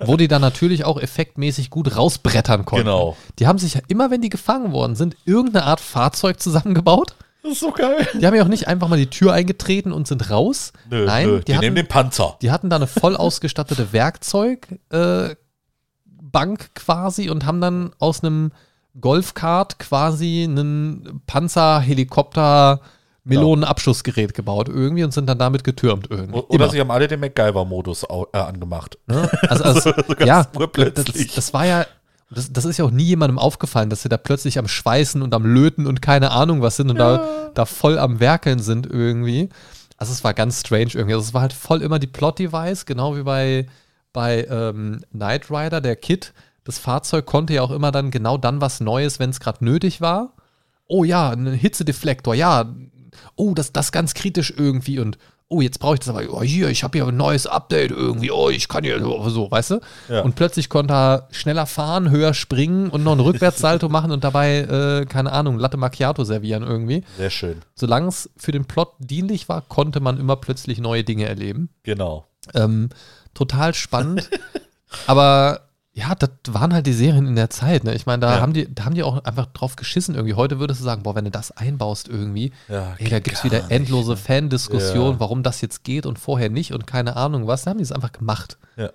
wo 0.04 0.16
die 0.16 0.28
dann 0.28 0.42
natürlich 0.42 0.84
auch 0.84 1.00
effektmäßig 1.00 1.70
gut 1.70 1.96
rausbrettern 1.96 2.66
konnten. 2.66 2.84
Genau. 2.84 3.16
Die 3.38 3.46
haben 3.46 3.58
sich 3.58 3.74
ja 3.74 3.80
immer, 3.88 4.10
wenn 4.10 4.20
die 4.20 4.28
gefangen 4.28 4.72
worden 4.72 4.94
sind, 4.94 5.16
irgendeine 5.24 5.64
Art 5.64 5.80
Fahrzeug 5.80 6.40
zusammengebaut 6.40 7.14
Das 7.42 7.52
ist 7.52 7.60
so 7.60 7.70
geil. 7.70 8.06
Die 8.20 8.26
haben 8.26 8.34
ja 8.34 8.42
auch 8.42 8.48
nicht 8.48 8.68
einfach 8.68 8.88
mal 8.88 8.98
die 8.98 9.08
Tür 9.08 9.32
eingetreten 9.32 9.92
und 9.92 10.06
sind 10.06 10.30
raus. 10.30 10.74
Nö, 10.90 11.06
Nein, 11.06 11.26
nö, 11.28 11.38
die, 11.38 11.44
die, 11.46 11.54
hatten, 11.54 11.64
nehmen 11.64 11.76
den 11.76 11.88
Panzer. 11.88 12.36
die 12.42 12.50
hatten 12.50 12.68
da 12.68 12.76
eine 12.76 12.86
voll 12.86 13.16
ausgestattete 13.16 13.92
Werkzeugbank 13.92 14.68
äh, 14.90 16.68
quasi 16.74 17.30
und 17.30 17.46
haben 17.46 17.62
dann 17.62 17.92
aus 17.98 18.22
einem 18.22 18.52
Golfkart 19.00 19.78
quasi 19.78 20.44
einen 20.48 21.22
Panzer-Helikopter 21.26 22.80
Melonenabschussgerät 23.28 24.32
gebaut 24.32 24.68
irgendwie 24.68 25.04
und 25.04 25.12
sind 25.12 25.26
dann 25.26 25.38
damit 25.38 25.62
getürmt 25.62 26.06
irgendwie. 26.10 26.40
Oder 26.40 26.64
Immer. 26.64 26.70
sie 26.70 26.80
haben 26.80 26.90
alle 26.90 27.08
den 27.08 27.20
MacGyver-Modus 27.20 28.04
äh, 28.32 28.38
angemacht. 28.38 28.98
Ne? 29.06 29.30
Also, 29.48 29.64
also 29.64 29.80
So 29.80 30.14
ganz 30.14 30.26
ja, 30.26 30.44
das, 30.44 31.04
das 31.34 31.52
war 31.52 31.66
ja, 31.66 31.86
das, 32.30 32.52
das 32.52 32.64
ist 32.64 32.78
ja 32.78 32.86
auch 32.86 32.90
nie 32.90 33.04
jemandem 33.04 33.38
aufgefallen, 33.38 33.90
dass 33.90 34.02
sie 34.02 34.08
da 34.08 34.16
plötzlich 34.16 34.58
am 34.58 34.66
Schweißen 34.66 35.20
und 35.20 35.34
am 35.34 35.44
Löten 35.44 35.86
und 35.86 36.00
keine 36.00 36.30
Ahnung 36.30 36.62
was 36.62 36.76
sind 36.76 36.90
und 36.90 36.98
da, 36.98 37.50
da 37.54 37.66
voll 37.66 37.98
am 37.98 38.18
Werkeln 38.18 38.60
sind 38.60 38.86
irgendwie. 38.86 39.50
Also 39.98 40.12
es 40.12 40.24
war 40.24 40.32
ganz 40.32 40.60
strange 40.60 40.92
irgendwie. 40.94 41.14
Also 41.14 41.26
es 41.26 41.34
war 41.34 41.42
halt 41.42 41.52
voll 41.52 41.82
immer 41.82 41.98
die 41.98 42.06
Plot-Device, 42.06 42.86
genau 42.86 43.16
wie 43.16 43.24
bei, 43.24 43.66
bei 44.14 44.46
ähm, 44.48 45.02
Knight 45.10 45.50
Rider, 45.50 45.82
der 45.82 45.96
Kit. 45.96 46.32
Das 46.68 46.76
Fahrzeug 46.78 47.24
konnte 47.24 47.54
ja 47.54 47.62
auch 47.62 47.70
immer 47.70 47.92
dann 47.92 48.10
genau 48.10 48.36
dann 48.36 48.60
was 48.60 48.80
Neues, 48.80 49.18
wenn 49.18 49.30
es 49.30 49.40
gerade 49.40 49.64
nötig 49.64 50.02
war. 50.02 50.34
Oh 50.86 51.02
ja, 51.02 51.30
ein 51.30 51.46
Hitzedeflektor, 51.46 52.34
ja. 52.34 52.74
Oh, 53.36 53.54
das, 53.54 53.72
das 53.72 53.90
ganz 53.90 54.12
kritisch 54.12 54.52
irgendwie 54.54 54.98
und 54.98 55.16
oh, 55.48 55.62
jetzt 55.62 55.78
brauche 55.78 55.94
ich 55.94 56.00
das 56.00 56.10
aber. 56.10 56.22
Oh, 56.28 56.42
hier, 56.42 56.68
ich 56.68 56.84
habe 56.84 56.98
hier 56.98 57.06
ein 57.06 57.16
neues 57.16 57.46
Update 57.46 57.90
irgendwie. 57.90 58.30
Oh, 58.30 58.50
ich 58.50 58.68
kann 58.68 58.84
hier 58.84 59.00
so, 59.00 59.50
weißt 59.50 59.70
du? 59.70 59.80
Ja. 60.10 60.20
Und 60.20 60.34
plötzlich 60.34 60.68
konnte 60.68 60.92
er 60.92 61.28
schneller 61.30 61.64
fahren, 61.64 62.10
höher 62.10 62.34
springen 62.34 62.90
und 62.90 63.02
noch 63.02 63.12
einen 63.12 63.22
Rückwärtssalto 63.22 63.88
machen 63.88 64.10
und 64.10 64.22
dabei, 64.22 64.58
äh, 64.58 65.06
keine 65.06 65.32
Ahnung, 65.32 65.58
Latte 65.58 65.78
Macchiato 65.78 66.22
servieren 66.24 66.64
irgendwie. 66.64 67.02
Sehr 67.16 67.30
schön. 67.30 67.62
Solange 67.76 68.08
es 68.08 68.28
für 68.36 68.52
den 68.52 68.66
Plot 68.66 68.92
dienlich 68.98 69.48
war, 69.48 69.62
konnte 69.62 70.00
man 70.00 70.20
immer 70.20 70.36
plötzlich 70.36 70.80
neue 70.80 71.02
Dinge 71.02 71.24
erleben. 71.24 71.70
Genau. 71.82 72.26
Ähm, 72.52 72.90
total 73.32 73.72
spannend. 73.72 74.28
aber 75.06 75.67
ja, 75.98 76.14
das 76.14 76.30
waren 76.48 76.72
halt 76.72 76.86
die 76.86 76.92
Serien 76.92 77.26
in 77.26 77.34
der 77.34 77.50
Zeit. 77.50 77.82
Ne? 77.84 77.94
Ich 77.94 78.06
meine, 78.06 78.20
da, 78.20 78.36
Ja. 78.36 78.40
haben 78.40 78.52
die, 78.52 78.72
da 78.72 78.84
haben 78.84 78.94
die 78.94 79.02
auch 79.02 79.24
einfach 79.24 79.46
drauf 79.46 79.74
geschissen 79.76 80.14
irgendwie. 80.14 80.34
Heute 80.34 80.60
würdest 80.60 80.80
du 80.80 80.84
sagen, 80.84 81.02
boah, 81.02 81.14
wenn 81.16 81.24
du 81.24 81.30
das 81.30 81.50
einbaust 81.50 82.08
irgendwie, 82.08 82.52
Ja, 82.68 82.94
ey, 82.98 83.08
da 83.08 83.18
gibt 83.18 83.36
es 83.36 83.44
wieder 83.44 83.58
nicht, 83.62 83.70
endlose 83.70 84.12
ne? 84.12 84.16
Fan-Diskussionen, 84.16 85.14
Ja. 85.14 85.20
warum 85.20 85.42
das 85.42 85.60
jetzt 85.60 85.82
geht 85.82 86.06
und 86.06 86.18
vorher 86.18 86.50
nicht 86.50 86.72
und 86.72 86.86
keine 86.86 87.16
Ahnung 87.16 87.46
was. 87.46 87.64
Da 87.64 87.70
haben 87.70 87.78
die 87.78 87.82
es 87.84 87.90
einfach 87.92 88.12
gemacht. 88.12 88.58
Ja. 88.76 88.90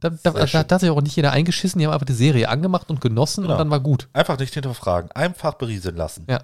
Da, 0.00 0.08
da, 0.10 0.30
da, 0.30 0.46
da 0.46 0.74
hat 0.74 0.80
sich 0.80 0.88
auch 0.90 1.02
nicht 1.02 1.16
jeder 1.16 1.32
eingeschissen, 1.32 1.78
die 1.78 1.86
haben 1.86 1.92
einfach 1.92 2.06
die 2.06 2.14
Serie 2.14 2.48
angemacht 2.48 2.88
und 2.88 3.00
genossen 3.02 3.42
Genau. 3.42 3.54
und 3.54 3.58
dann 3.58 3.70
war 3.70 3.80
gut. 3.80 4.08
Einfach 4.14 4.38
nicht 4.38 4.54
hinterfragen, 4.54 5.10
einfach 5.12 5.54
berieseln 5.54 5.96
lassen. 5.96 6.24
Ja. 6.28 6.40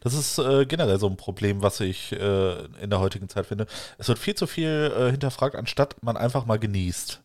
Das 0.00 0.14
ist 0.14 0.38
äh, 0.38 0.64
generell 0.66 0.98
so 1.00 1.08
ein 1.08 1.16
Problem, 1.16 1.62
was 1.62 1.80
ich 1.80 2.12
äh, 2.12 2.64
in 2.82 2.90
der 2.90 3.00
heutigen 3.00 3.28
Zeit 3.28 3.46
finde. 3.46 3.66
Es 3.98 4.06
wird 4.08 4.18
viel 4.18 4.34
zu 4.34 4.46
viel 4.46 4.92
äh, 4.96 5.10
hinterfragt, 5.10 5.56
anstatt 5.56 5.96
man 6.02 6.16
einfach 6.16 6.44
mal 6.46 6.58
genießt. 6.58 7.20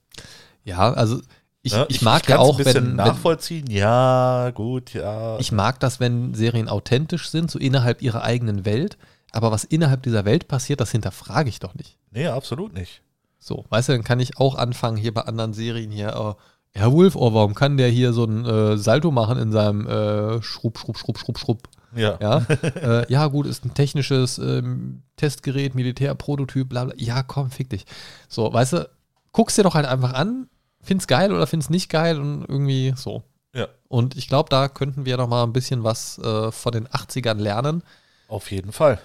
Ja, 0.64 0.94
also 0.94 1.20
ich, 1.62 1.74
Ne? 1.74 1.86
ich 1.88 2.02
mag 2.02 2.28
ja 2.28 2.40
auch, 2.40 2.58
ein 2.58 2.64
bisschen 2.64 2.84
wenn, 2.84 2.90
wenn, 2.90 2.96
nachvollziehen. 2.98 3.70
Ja, 3.70 4.52
gut, 4.54 4.94
ja. 4.94 5.40
ich 5.40 5.52
mag 5.52 5.80
das, 5.80 6.00
wenn 6.02 6.34
Serien 6.34 6.68
authentisch 6.68 7.30
sind, 7.30 7.50
so 7.50 7.58
innerhalb 7.58 8.02
ihrer 8.02 8.24
eigenen 8.24 8.66
Welt. 8.66 8.98
Aber 9.32 9.52
was 9.52 9.64
innerhalb 9.64 10.04
dieser 10.04 10.26
Welt 10.26 10.48
passiert, 10.48 10.82
das 10.82 10.92
hinterfrage 10.92 11.50
ich 11.50 11.60
doch 11.60 11.74
nicht. 11.74 11.98
nee, 12.12 12.28
absolut 12.28 12.74
nicht. 12.74 13.02
So, 13.40 13.66
weißt 13.70 13.90
du, 13.90 13.94
dann 13.94 14.04
kann 14.04 14.20
ich 14.22 14.38
auch 14.38 14.56
anfangen 14.56 14.96
hier 14.96 15.14
bei 15.14 15.22
anderen 15.22 15.54
Serien 15.54 15.92
hier, 15.92 16.38
äh, 16.74 16.80
Airwolf, 16.80 17.16
oh, 17.16 17.34
warum 17.34 17.54
kann 17.54 17.78
der 17.78 17.90
hier 17.90 18.14
so 18.14 18.24
ein 18.24 18.46
äh, 18.46 18.78
Salto 18.78 19.12
machen 19.12 19.38
in 19.38 19.52
seinem 19.52 19.86
äh, 19.88 20.42
Schrub, 20.42 20.78
Schrub, 20.78 20.98
Schrub, 20.98 21.18
Schrub, 21.18 21.38
Schrub? 21.38 21.70
Ja. 21.96 22.18
Ja, 22.22 22.38
äh, 22.82 23.12
ja 23.12 23.28
gut, 23.28 23.46
ist 23.46 23.66
ein 23.66 23.74
technisches 23.74 24.40
ähm, 24.40 25.04
Testgerät, 25.18 25.76
Militärprototyp, 25.76 26.70
bla 26.70 26.86
bla. 26.86 26.94
Ja, 26.98 27.22
komm, 27.22 27.52
fick 27.52 27.70
dich. 27.70 27.86
So, 28.28 28.52
weißt 28.52 28.74
du, 28.74 28.90
guckst 29.34 29.58
dir 29.58 29.64
doch 29.64 29.76
halt 29.76 29.86
einfach 29.86 30.14
an, 30.14 30.48
find's 30.84 31.08
geil 31.08 31.32
oder 31.34 31.48
find's 31.48 31.70
nicht 31.70 31.90
geil 31.90 32.20
und 32.20 32.46
irgendwie 32.48 32.94
so. 32.96 33.24
Ja. 33.56 33.68
Und 33.88 34.16
ich 34.18 34.28
glaube, 34.28 34.50
da 34.50 34.68
könnten 34.68 35.06
wir 35.06 35.18
noch 35.18 35.28
mal 35.28 35.44
ein 35.44 35.54
bisschen 35.54 35.84
was 35.84 36.18
äh, 36.20 36.52
von 36.52 36.72
den 36.72 36.88
80ern 36.88 37.36
lernen. 37.40 37.84
Auf 38.28 38.52
jeden 38.52 38.72
Fall. 38.72 39.00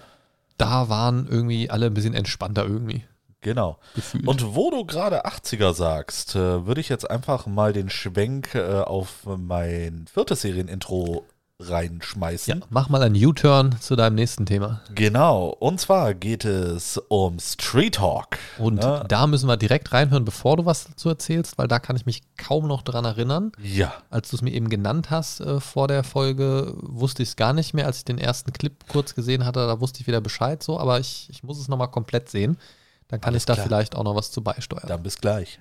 Da 0.57 0.89
waren 0.89 1.29
irgendwie 1.29 1.71
alle 1.71 1.87
ein 1.87 1.95
bisschen 1.95 2.15
entspannter 2.15 2.65
irgendwie 2.65 3.05
Genau. 3.41 3.79
gefühlt. 3.95 4.27
Und 4.27 4.55
wo 4.57 4.71
du 4.71 4.85
gerade 4.85 5.25
80er 5.25 5.73
sagst, 5.73 6.35
äh, 6.35 6.67
würde 6.67 6.81
ich 6.81 6.89
jetzt 6.89 7.09
einfach 7.09 7.47
mal 7.47 7.73
den 7.73 7.89
Schwenk 7.89 8.55
äh, 8.57 8.81
auf 8.81 9.27
mein 9.27 10.07
viertes 10.13 10.41
Serienintro 10.41 11.25
reinschmeißen. 11.61 12.61
ja, 12.61 12.67
mach 12.71 12.89
mal 12.89 13.03
einen 13.03 13.17
U-Turn 13.17 13.77
zu 13.81 13.97
deinem 13.97 14.15
nächsten 14.15 14.47
Thema. 14.47 14.81
Genau. 14.95 15.49
Und 15.49 15.81
zwar 15.81 16.15
geht 16.15 16.45
es 16.45 16.99
um 17.09 17.41
Street 17.41 17.97
Talk. 17.97 18.39
Und 18.59 18.77
ne? 18.77 19.05
da 19.09 19.27
müssen 19.27 19.49
wir 19.49 19.57
direkt 19.57 19.93
reinhören, 19.93 20.25
bevor 20.25 20.57
du 20.57 20.67
was 20.67 20.85
dazu 20.85 21.09
erzählst, 21.09 21.59
weil 21.59 21.67
da 21.67 21.81
kann 21.81 21.97
ich 21.97 22.07
mich 22.07 22.23
kaum 22.37 22.69
noch 22.69 22.83
dran 22.83 23.05
erinnern. 23.05 23.53
Ja. 23.61 23.93
Als 24.11 24.31
du 24.31 24.37
es 24.37 24.43
mir 24.43 24.53
eben 24.53 24.69
genannt 24.69 25.11
hast 25.11 25.41
äh, 25.41 25.59
vor 25.59 25.89
der 25.89 26.05
Folge, 26.05 26.75
wusste 26.77 27.23
ich 27.23 27.31
es 27.31 27.37
gar 27.37 27.53
nicht 27.53 27.75
mehr. 27.75 27.87
Als 27.87 27.99
ich 27.99 28.05
den 28.05 28.19
ersten 28.19 28.53
Clip 28.53 28.73
kurz 28.89 29.15
gesehen 29.15 29.45
hatte, 29.45 29.67
da 29.67 29.81
wusste 29.81 30.01
ich 30.01 30.07
wieder 30.07 30.21
Bescheid 30.21 30.63
so, 30.63 30.79
aber 30.79 31.01
ich, 31.01 31.29
ich 31.31 31.43
muss 31.43 31.59
es 31.59 31.69
nochmal 31.69 31.91
komplett 31.91 32.29
sehen. 32.29 32.57
Dann 33.09 33.21
kann 33.21 33.33
Alles 33.33 33.43
ich 33.43 33.47
da 33.47 33.55
klar. 33.55 33.67
vielleicht 33.67 33.97
auch 33.97 34.05
noch 34.05 34.15
was 34.15 34.31
zu 34.31 34.43
beisteuern. 34.43 34.87
Dann 34.87 35.03
bis 35.03 35.19
gleich. 35.19 35.61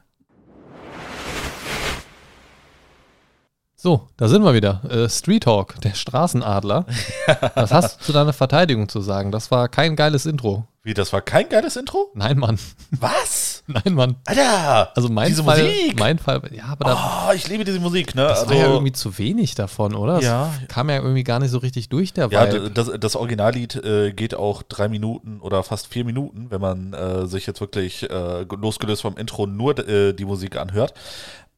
So, 3.87 4.09
da 4.17 4.27
sind 4.27 4.43
wir 4.43 4.53
wieder. 4.53 4.81
Äh, 4.89 5.07
Street 5.07 5.43
Talk, 5.43 5.79
der 5.79 5.93
Straßenadler. 5.93 6.85
was 7.55 7.71
hast 7.71 8.01
du 8.01 8.03
zu 8.07 8.11
deiner 8.11 8.33
Verteidigung 8.33 8.89
zu 8.89 8.99
sagen? 8.99 9.31
Das 9.31 9.49
war 9.49 9.69
kein 9.69 9.95
geiles 9.95 10.25
Intro. 10.25 10.67
Wie, 10.83 10.93
das 10.93 11.13
war 11.13 11.21
kein 11.21 11.47
geiles 11.47 11.77
Intro? 11.77 12.11
Nein, 12.13 12.37
Mann. 12.37 12.59
Was? 12.91 13.63
Nein, 13.67 13.93
Mann. 13.93 14.17
Alter! 14.25 14.91
Also 14.93 15.07
mein 15.07 15.29
Diese 15.29 15.41
Fall, 15.41 15.63
Musik! 15.63 15.97
mein 15.97 16.19
Fall, 16.19 16.41
ja, 16.51 16.65
aber 16.65 16.83
da, 16.83 17.27
Oh, 17.29 17.33
ich 17.33 17.47
liebe 17.47 17.63
diese 17.63 17.79
Musik, 17.79 18.13
ne? 18.13 18.23
das 18.23 18.39
also, 18.39 18.49
war 18.51 18.57
ja 18.57 18.67
irgendwie 18.67 18.91
zu 18.91 19.17
wenig 19.17 19.55
davon, 19.55 19.95
oder? 19.95 20.15
Das 20.15 20.25
Ja. 20.25 20.53
kam 20.67 20.89
ja 20.89 20.97
irgendwie 20.97 21.23
gar 21.23 21.39
nicht 21.39 21.51
so 21.51 21.59
richtig 21.59 21.87
durch, 21.87 22.11
der 22.11 22.27
ja, 22.27 22.45
das, 22.45 22.91
das 22.99 23.15
Originallied 23.15 23.77
äh, 23.85 24.11
geht 24.11 24.35
auch 24.35 24.63
drei 24.63 24.89
Minuten 24.89 25.39
oder 25.39 25.63
fast 25.63 25.87
vier 25.87 26.03
Minuten, 26.03 26.47
wenn 26.49 26.59
man 26.59 26.91
äh, 26.91 27.25
sich 27.25 27.47
jetzt 27.47 27.61
wirklich 27.61 28.03
äh, 28.09 28.41
losgelöst 28.41 29.03
vom 29.03 29.15
Intro 29.15 29.45
nur 29.45 29.79
äh, 29.87 30.11
die 30.11 30.25
Musik 30.25 30.57
anhört. 30.57 30.93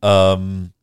Ähm, 0.03 0.73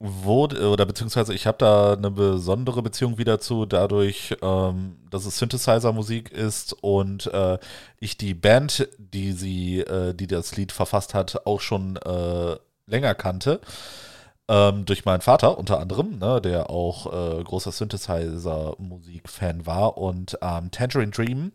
wo, 0.00 0.44
oder 0.44 0.86
beziehungsweise 0.86 1.34
ich 1.34 1.46
habe 1.46 1.58
da 1.58 1.94
eine 1.94 2.10
besondere 2.10 2.82
Beziehung 2.82 3.18
wieder 3.18 3.40
zu, 3.40 3.66
dadurch, 3.66 4.36
ähm, 4.42 4.96
dass 5.10 5.26
es 5.26 5.38
Synthesizer-Musik 5.38 6.30
ist 6.30 6.72
und 6.82 7.26
äh, 7.32 7.58
ich 7.98 8.16
die 8.16 8.34
Band, 8.34 8.88
die 8.98 9.32
sie, 9.32 9.80
äh, 9.80 10.14
die 10.14 10.28
das 10.28 10.56
Lied 10.56 10.70
verfasst 10.70 11.14
hat, 11.14 11.46
auch 11.46 11.60
schon 11.60 11.96
äh, 11.96 12.56
länger 12.86 13.14
kannte. 13.14 13.60
Ähm, 14.50 14.86
durch 14.86 15.04
meinen 15.04 15.20
Vater 15.20 15.58
unter 15.58 15.78
anderem, 15.80 16.18
ne, 16.18 16.40
der 16.40 16.70
auch 16.70 17.40
äh, 17.40 17.42
großer 17.42 17.72
Synthesizer-Musik-Fan 17.72 19.66
war. 19.66 19.98
Und 19.98 20.38
ähm, 20.40 20.70
Tangerine 20.70 21.10
Dream 21.10 21.52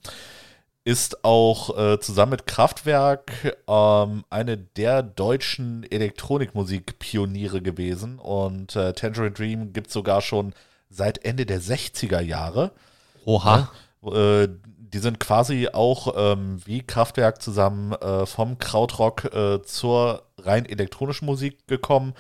ist 0.86 1.24
auch 1.24 1.78
äh, 1.78 2.00
zusammen 2.00 2.32
mit 2.32 2.46
Kraftwerk 2.46 3.58
ähm, 3.68 4.26
eine 4.30 4.58
der 4.58 5.02
deutschen 5.02 5.84
Elektronikmusik-Pioniere 5.90 7.62
gewesen. 7.62 8.20
Und 8.20 8.76
äh, 8.76 8.94
Tangerine 8.94 9.32
Dream 9.32 9.74
gibt 9.74 9.88
es 9.88 9.94
sogar 9.94 10.22
schon 10.22 10.54
seit 10.90 11.24
Ende 11.24 11.46
der 11.46 11.62
60er 11.62 12.20
Jahre. 12.20 12.72
Oha. 13.26 13.72
Äh, 14.04 14.50
die 14.94 15.00
sind 15.00 15.20
quasi 15.20 15.70
auch 15.72 16.14
ähm, 16.16 16.62
wie 16.66 16.84
Kraftwerk 16.84 17.42
zusammen 17.42 17.94
äh, 17.94 18.26
vom 18.26 18.60
Krautrock 18.60 19.34
äh, 19.34 19.62
zur 19.64 20.24
rein 20.38 20.66
elektronischen 20.66 21.26
Musik 21.26 21.66
gekommen. 21.68 22.14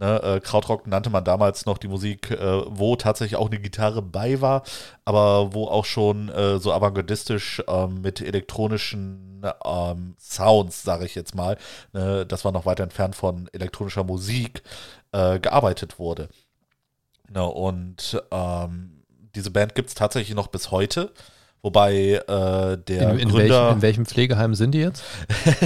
Ne, 0.00 0.22
äh, 0.22 0.40
Krautrock 0.40 0.86
nannte 0.86 1.10
man 1.10 1.24
damals 1.24 1.66
noch 1.66 1.76
die 1.76 1.86
Musik, 1.86 2.30
äh, 2.30 2.62
wo 2.66 2.96
tatsächlich 2.96 3.36
auch 3.36 3.50
eine 3.50 3.60
Gitarre 3.60 4.00
bei 4.00 4.40
war, 4.40 4.62
aber 5.04 5.52
wo 5.52 5.66
auch 5.66 5.84
schon 5.84 6.30
äh, 6.30 6.58
so 6.58 6.72
avantgardistisch 6.72 7.62
ähm, 7.68 8.00
mit 8.00 8.22
elektronischen 8.22 9.42
ähm, 9.62 10.14
Sounds, 10.18 10.82
sage 10.84 11.04
ich 11.04 11.14
jetzt 11.14 11.34
mal, 11.34 11.58
ne, 11.92 12.24
das 12.24 12.46
war 12.46 12.52
noch 12.52 12.64
weit 12.64 12.80
entfernt 12.80 13.14
von 13.14 13.50
elektronischer 13.52 14.02
Musik, 14.02 14.62
äh, 15.12 15.38
gearbeitet 15.38 15.98
wurde. 15.98 16.30
Ne, 17.28 17.44
und 17.44 18.22
ähm, 18.30 19.02
diese 19.34 19.50
Band 19.50 19.74
gibt 19.74 19.90
es 19.90 19.94
tatsächlich 19.94 20.34
noch 20.34 20.46
bis 20.46 20.70
heute. 20.70 21.12
Wobei 21.62 22.14
äh, 22.26 22.78
der 22.78 23.10
In, 23.12 23.18
in, 23.18 23.28
Gründer. 23.28 23.64
welchem, 23.64 23.76
in 23.76 23.82
welchem 23.82 24.06
Pflegeheim 24.06 24.54
sind 24.54 24.72
die 24.72 24.78
jetzt? 24.78 25.02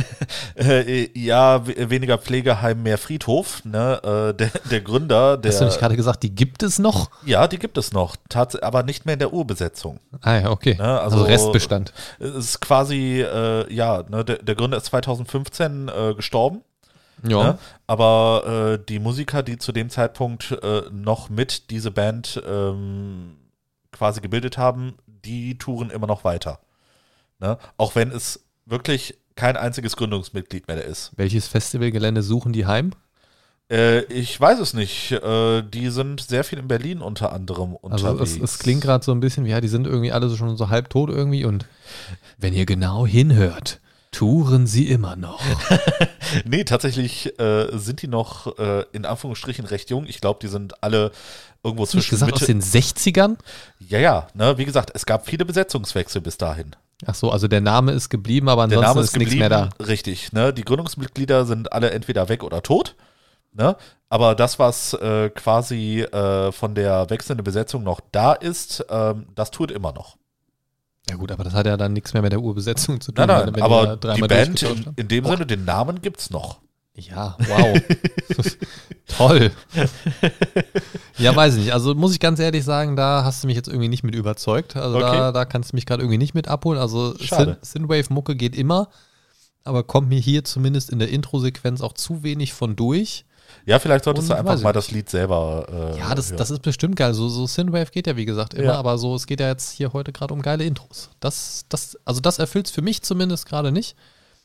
äh, 0.57 1.09
ja, 1.19 1.67
we- 1.67 1.89
weniger 1.91 2.19
Pflegeheim, 2.19 2.83
mehr 2.83 2.99
Friedhof. 2.99 3.65
Ne? 3.65 4.01
Äh, 4.03 4.35
der, 4.35 4.51
der 4.71 4.81
Gründer, 4.81 5.37
der. 5.37 5.53
Hast 5.53 5.61
du 5.61 5.65
nicht 5.67 5.79
gerade 5.79 5.97
gesagt, 5.97 6.23
die 6.23 6.35
gibt 6.35 6.63
es 6.63 6.79
noch? 6.79 7.11
ja, 7.25 7.47
die 7.47 7.59
gibt 7.59 7.79
es 7.79 7.93
noch, 7.93 8.17
tats 8.29 8.57
aber 8.57 8.83
nicht 8.83 9.07
mehr 9.07 9.13
in 9.13 9.19
der 9.21 9.33
Urbesetzung. 9.33 10.01
Ah 10.21 10.37
ja, 10.41 10.51
okay. 10.51 10.77
Ja, 10.79 10.99
also, 10.99 11.19
also- 11.19 11.27
Restbestand. 11.27 11.93
Es 12.19 12.35
ist 12.35 12.61
quasi, 12.61 13.21
äh, 13.23 13.73
ja, 13.73 14.03
ne, 14.09 14.25
der, 14.25 14.39
der 14.39 14.55
Gründer 14.57 14.77
ist 14.79 14.87
2015 14.87 15.89
äh, 15.89 16.15
gestorben. 16.15 16.63
Ja. 17.27 17.43
Ne? 17.45 17.59
Aber 17.87 18.79
äh, 18.81 18.85
die 18.89 18.99
Musiker, 18.99 19.43
die 19.43 19.59
zu 19.59 19.73
dem 19.73 19.89
Zeitpunkt 19.91 20.51
äh, 20.63 20.83
noch 20.91 21.31
mit 21.31 21.71
diese 21.71 21.91
Band 21.91 22.43
ähm, 22.47 23.37
quasi 23.93 24.21
gebildet 24.21 24.59
haben, 24.59 24.95
die 25.25 25.59
touren 25.59 25.91
immer 25.91 26.07
noch 26.07 26.25
weiter. 26.25 26.61
Ne? 27.41 27.59
Auch 27.77 27.95
wenn 27.95 28.11
es 28.11 28.45
wirklich 28.67 29.17
kein 29.37 29.57
einziges 29.57 29.97
Gründungsmitglied 29.97 30.69
mehr 30.69 30.85
ist. 30.85 31.13
Welches 31.17 31.49
Festivalgelände 31.49 32.23
suchen 32.23 32.53
die 32.53 32.67
heim? 32.67 32.93
Äh, 33.71 34.03
ich 34.05 34.41
weiß 34.41 34.61
es 34.61 34.75
nicht. 34.75 35.13
Äh, 35.13 35.63
die 35.63 35.89
sind 35.89 36.21
sehr 36.21 36.45
viel 36.45 36.59
in 36.59 36.69
Berlin 36.69 37.01
unter 37.01 37.33
anderem 37.33 37.77
Also 37.83 38.09
unterwegs. 38.09 38.37
es, 38.37 38.41
es 38.41 38.59
klingt 38.59 38.83
gerade 38.83 39.05
so 39.05 39.13
ein 39.13 39.21
bisschen 39.21 39.45
wie, 39.45 39.51
ja, 39.51 39.61
die 39.61 39.69
sind 39.69 39.87
irgendwie 39.87 40.13
alle 40.13 40.29
so 40.29 40.37
schon 40.37 40.57
so 40.57 40.69
halbtot 40.69 41.11
irgendwie 41.11 41.45
und 41.45 41.67
wenn 42.39 42.55
ihr 42.55 42.67
genau 42.67 43.07
hinhört, 43.07 43.81
touren 44.13 44.67
sie 44.67 44.89
immer 44.89 45.17
noch. 45.17 45.41
Nee, 46.45 46.65
tatsächlich 46.65 47.39
äh, 47.39 47.69
sind 47.79 48.03
die 48.03 48.09
noch 48.09 48.59
äh, 48.59 48.85
in 48.93 49.05
Anführungsstrichen 49.05 49.67
recht 49.67 49.91
jung. 49.91 50.05
Ich 50.07 50.21
glaube, 50.21 50.41
die 50.43 50.49
sind 50.49 50.83
alle 50.83 51.13
irgendwo 51.65 51.87
zwischen 51.87 52.11
gesagt 52.11 52.33
aus 52.35 52.41
Mitte. 52.43 52.53
den 52.53 52.63
60ern? 52.63 53.37
Ja, 53.81 53.99
ja, 53.99 54.27
ne, 54.35 54.57
wie 54.59 54.65
gesagt, 54.65 54.91
es 54.95 55.07
gab 55.07 55.27
viele 55.27 55.45
Besetzungswechsel 55.45 56.21
bis 56.21 56.37
dahin. 56.39 56.77
Ach 57.07 57.15
so, 57.15 57.31
also 57.31 57.49
der 57.49 57.61
Name 57.61 57.93
ist 57.93 58.09
geblieben, 58.09 58.49
aber 58.49 58.67
Der 58.69 58.79
ansonsten 58.79 58.89
Name 58.95 59.01
ist, 59.05 59.11
ist 59.13 59.17
nichts 59.19 59.35
mehr 59.35 59.49
da. 59.49 59.71
richtig. 59.85 60.33
Ne? 60.33 60.53
Die 60.53 60.65
Gründungsmitglieder 60.65 61.45
sind 61.45 61.73
alle 61.73 61.91
entweder 61.91 62.29
weg 62.29 62.43
oder 62.45 62.63
tot. 62.63 62.95
Ne? 63.53 63.77
Aber 64.09 64.35
das, 64.35 64.59
was 64.59 64.95
äh, 64.95 65.29
quasi 65.31 66.01
äh, 66.03 66.53
von 66.53 66.75
der 66.75 67.11
wechselnden 67.11 67.45
Besetzung 67.45 67.83
noch 67.83 68.01
da 68.13 68.33
ist, 68.33 68.85
ähm, 68.91 69.27
das 69.35 69.51
tut 69.51 69.71
immer 69.71 69.93
noch. 69.93 70.17
Ja 71.11 71.17
gut, 71.17 71.31
aber 71.33 71.45
das 71.45 71.53
hat 71.53 71.67
ja 71.67 71.77
dann 71.77 71.93
nichts 71.93 72.15
mehr 72.15 72.23
mit 72.23 72.33
der 72.33 72.41
Urbesetzung 72.41 73.01
zu 73.01 73.13
tun. 73.13 73.27
Nein, 73.27 73.51
nein, 73.53 73.63
aber 73.63 73.97
die 73.97 74.21
Band 74.23 74.63
in, 74.63 74.93
in 74.97 75.09
dem 75.09 75.25
Sinne, 75.27 75.45
den 75.47 75.65
Namen 75.65 76.01
gibt's 76.01 76.31
noch. 76.31 76.61
Ja, 76.97 77.37
wow. 77.49 77.77
Toll. 79.09 79.51
ja, 81.19 81.35
weiß 81.35 81.55
ich 81.55 81.61
nicht. 81.65 81.73
Also 81.73 81.95
muss 81.95 82.13
ich 82.13 82.21
ganz 82.21 82.39
ehrlich 82.39 82.65
sagen, 82.65 82.97
da 82.97 83.25
hast 83.25 83.43
du 83.43 83.47
mich 83.49 83.57
jetzt 83.57 83.69
irgendwie 83.69 83.89
nicht 83.89 84.03
mit 84.05 84.15
überzeugt. 84.15 84.77
Also 84.77 84.99
da, 85.01 85.09
Okay. 85.09 85.33
da 85.33 85.45
kannst 85.45 85.73
du 85.73 85.77
mich 85.77 85.87
gerade 85.87 86.03
irgendwie 86.03 86.19
nicht 86.19 86.35
mit 86.35 86.49
abholen. 86.49 86.79
Also 86.79 87.15
Schade. 87.21 87.59
Syn- 87.63 87.83
Synthwave-Mucke 87.89 88.37
geht 88.37 88.55
immer, 88.57 88.89
aber 89.65 89.83
kommt 89.83 90.09
mir 90.09 90.21
hier 90.21 90.45
zumindest 90.45 90.91
in 90.91 90.99
der 90.99 91.09
Intro-Sequenz 91.09 91.81
auch 91.81 91.95
zu 91.95 92.23
wenig 92.23 92.53
von 92.53 92.77
durch. 92.77 93.25
Ja, 93.67 93.79
vielleicht 93.79 94.05
solltest 94.05 94.29
du 94.29 94.33
Und 94.33 94.39
einfach 94.39 94.53
weiß 94.53 94.61
ich 94.61 94.65
mal 94.65 94.73
das 94.73 94.91
Lied 94.91 95.09
selber. 95.11 95.67
Äh, 95.95 95.99
Ja, 95.99 96.15
das, 96.15 96.29
hören. 96.29 96.39
das 96.39 96.51
ist 96.51 96.63
bestimmt 96.63 96.97
geil. 96.97 97.13
So, 97.15 97.29
so 97.29 97.47
Synthwave 97.47 97.91
geht 97.91 98.07
ja, 98.07 98.17
wie 98.17 98.25
gesagt, 98.25 98.55
immer, 98.55 98.65
Ja. 98.73 98.79
aber 98.79 98.99
so, 98.99 99.15
es 99.15 99.27
geht 99.27 99.41
ja 99.41 99.49
jetzt 99.49 99.73
hier 99.73 99.93
heute 99.93 100.13
gerade 100.13 100.33
um 100.33 100.43
geile 100.43 100.65
Intros. 100.65 101.11
Das, 101.21 101.65
das, 101.69 101.99
also 102.05 102.21
das 102.21 102.39
erfüllt 102.39 102.67
es 102.67 102.73
für 102.73 102.83
mich 102.83 103.03
zumindest 103.03 103.47
gerade 103.47 103.71
nicht. 103.73 103.97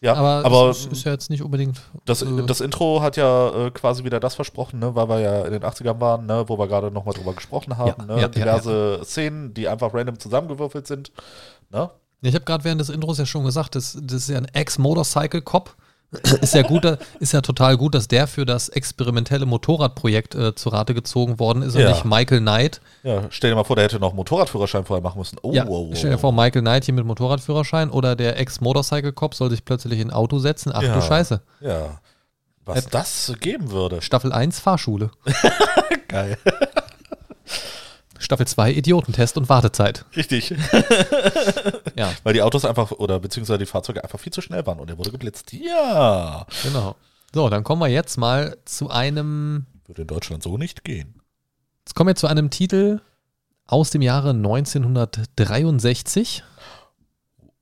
Ja, 0.02 0.14
aber 0.14 0.46
aber, 0.46 0.70
es 0.70 0.86
ist, 0.86 1.04
ja 1.04 1.12
jetzt 1.12 1.30
nicht 1.30 1.44
unbedingt. 1.44 1.82
das, 2.06 2.22
äh, 2.22 2.46
das 2.46 2.62
Intro 2.62 3.02
hat 3.02 3.18
ja 3.18 3.68
äh, 3.68 3.72
quasi 3.72 4.04
wieder 4.04 4.20
das 4.20 4.36
versprochen, 4.36 4.80
ne, 4.80 4.96
weil 4.96 5.10
wir 5.10 5.20
ja 5.20 5.46
in 5.46 5.52
den 5.52 5.64
80ern 5.64 6.00
waren, 6.00 6.26
ne, 6.26 6.46
wo 6.48 6.58
wir 6.58 6.68
gerade 6.68 6.90
nochmal 6.92 7.14
drüber 7.14 7.34
gesprochen 7.34 7.78
haben. 7.78 7.96
Ja, 8.02 8.06
ne, 8.06 8.14
ja, 8.16 8.22
ja, 8.22 8.28
diverse 8.28 9.02
Szenen, 9.04 9.54
die 9.54 9.68
einfach 9.68 9.94
random 9.94 10.18
zusammengewürfelt 10.18 10.88
sind. 10.88 11.12
Ne? 11.70 11.90
Ich 12.22 12.36
habe 12.36 12.46
gerade 12.46 12.64
während 12.64 12.82
des 12.82 12.90
Intros 12.90 13.18
ja 13.18 13.26
schon 13.26 13.46
gesagt, 13.46 13.76
das, 13.76 13.98
das 14.02 14.24
ist 14.24 14.30
ja 14.30 14.38
ein 14.38 14.48
Ex-Motorcycle-Cop. 14.54 15.76
ist 16.42 16.56
ja 16.56 16.64
gut, 16.64 16.86
ist 17.20 17.34
ja 17.34 17.42
total 17.42 17.78
gut, 17.78 17.94
dass 17.94 18.08
der 18.08 18.26
für 18.28 18.46
das 18.46 18.68
experimentelle 18.70 19.46
Motorradprojekt 19.46 20.34
äh, 20.34 20.56
zu 20.56 20.70
Rate 20.70 20.94
gezogen 20.96 21.38
worden 21.40 21.62
ist 21.62 21.76
und 21.76 21.82
Ja. 21.82 21.90
nicht 21.92 22.04
Michael 22.06 22.40
Knight. 22.40 22.82
Ja, 23.04 23.24
stell 23.30 23.52
dir 23.52 23.56
mal 23.56 23.64
vor, 23.64 23.76
der 23.76 23.86
hätte 23.86 24.00
noch 24.00 24.14
Motorradführerschein 24.14 24.86
vorher 24.86 25.04
machen 25.04 25.20
müssen. 25.20 25.38
Oh, 25.44 25.52
ja, 25.54 25.68
oh, 25.68 25.90
oh. 25.92 25.96
stell 25.96 26.10
dir 26.12 26.18
vor, 26.18 26.32
Michael 26.32 26.62
Knight 26.62 26.86
hier 26.86 26.96
mit 26.96 27.06
Motorradführerschein 27.06 27.92
oder 27.92 28.16
der 28.16 28.40
Ex-Motorcycle-Cop 28.40 29.36
soll 29.36 29.52
sich 29.52 29.64
plötzlich 29.64 30.00
in 30.00 30.10
ein 30.10 30.14
Auto 30.14 30.40
setzen. 30.40 30.72
Ach 30.74 30.82
Ja. 30.82 30.96
du 30.96 31.02
Scheiße. 31.02 31.42
Ja. 31.60 32.00
Was 32.66 32.86
Äh, 32.88 32.90
das 32.92 33.34
geben 33.40 33.70
würde. 33.72 34.02
Staffel 34.02 34.32
1 34.34 34.60
Fahrschule. 34.60 35.12
Geil. 36.08 36.38
Staffel 38.20 38.46
2 38.46 38.74
Idiotentest 38.74 39.38
und 39.38 39.50
Wartezeit. 39.50 40.06
Richtig. 40.16 40.54
Ja, 41.96 42.14
Weil 42.24 42.34
die 42.34 42.42
Autos 42.42 42.64
einfach, 42.64 42.92
oder 42.92 43.20
beziehungsweise 43.20 43.58
die 43.60 43.66
Fahrzeuge 43.66 44.02
einfach 44.04 44.20
viel 44.20 44.32
zu 44.32 44.40
schnell 44.42 44.66
waren 44.66 44.80
und 44.80 44.90
er 44.90 44.98
wurde 44.98 45.12
geblitzt. 45.12 45.52
Ja. 45.52 46.46
genau. 46.64 46.96
So, 47.34 47.50
dann 47.50 47.66
kommen 47.66 47.82
wir 47.82 47.90
jetzt 47.90 48.16
mal 48.18 48.56
zu 48.64 48.90
einem 48.90 49.66
Würde 49.86 50.04
in 50.04 50.08
Deutschland 50.08 50.42
so 50.44 50.58
nicht 50.58 50.86
gehen. 50.86 51.20
Jetzt 51.86 51.96
kommen 51.96 52.08
wir 52.08 52.16
zu 52.16 52.28
einem 52.28 52.50
Titel 52.52 53.02
aus 53.68 53.90
dem 53.90 54.02
Jahre 54.02 54.30
1963. 54.30 56.44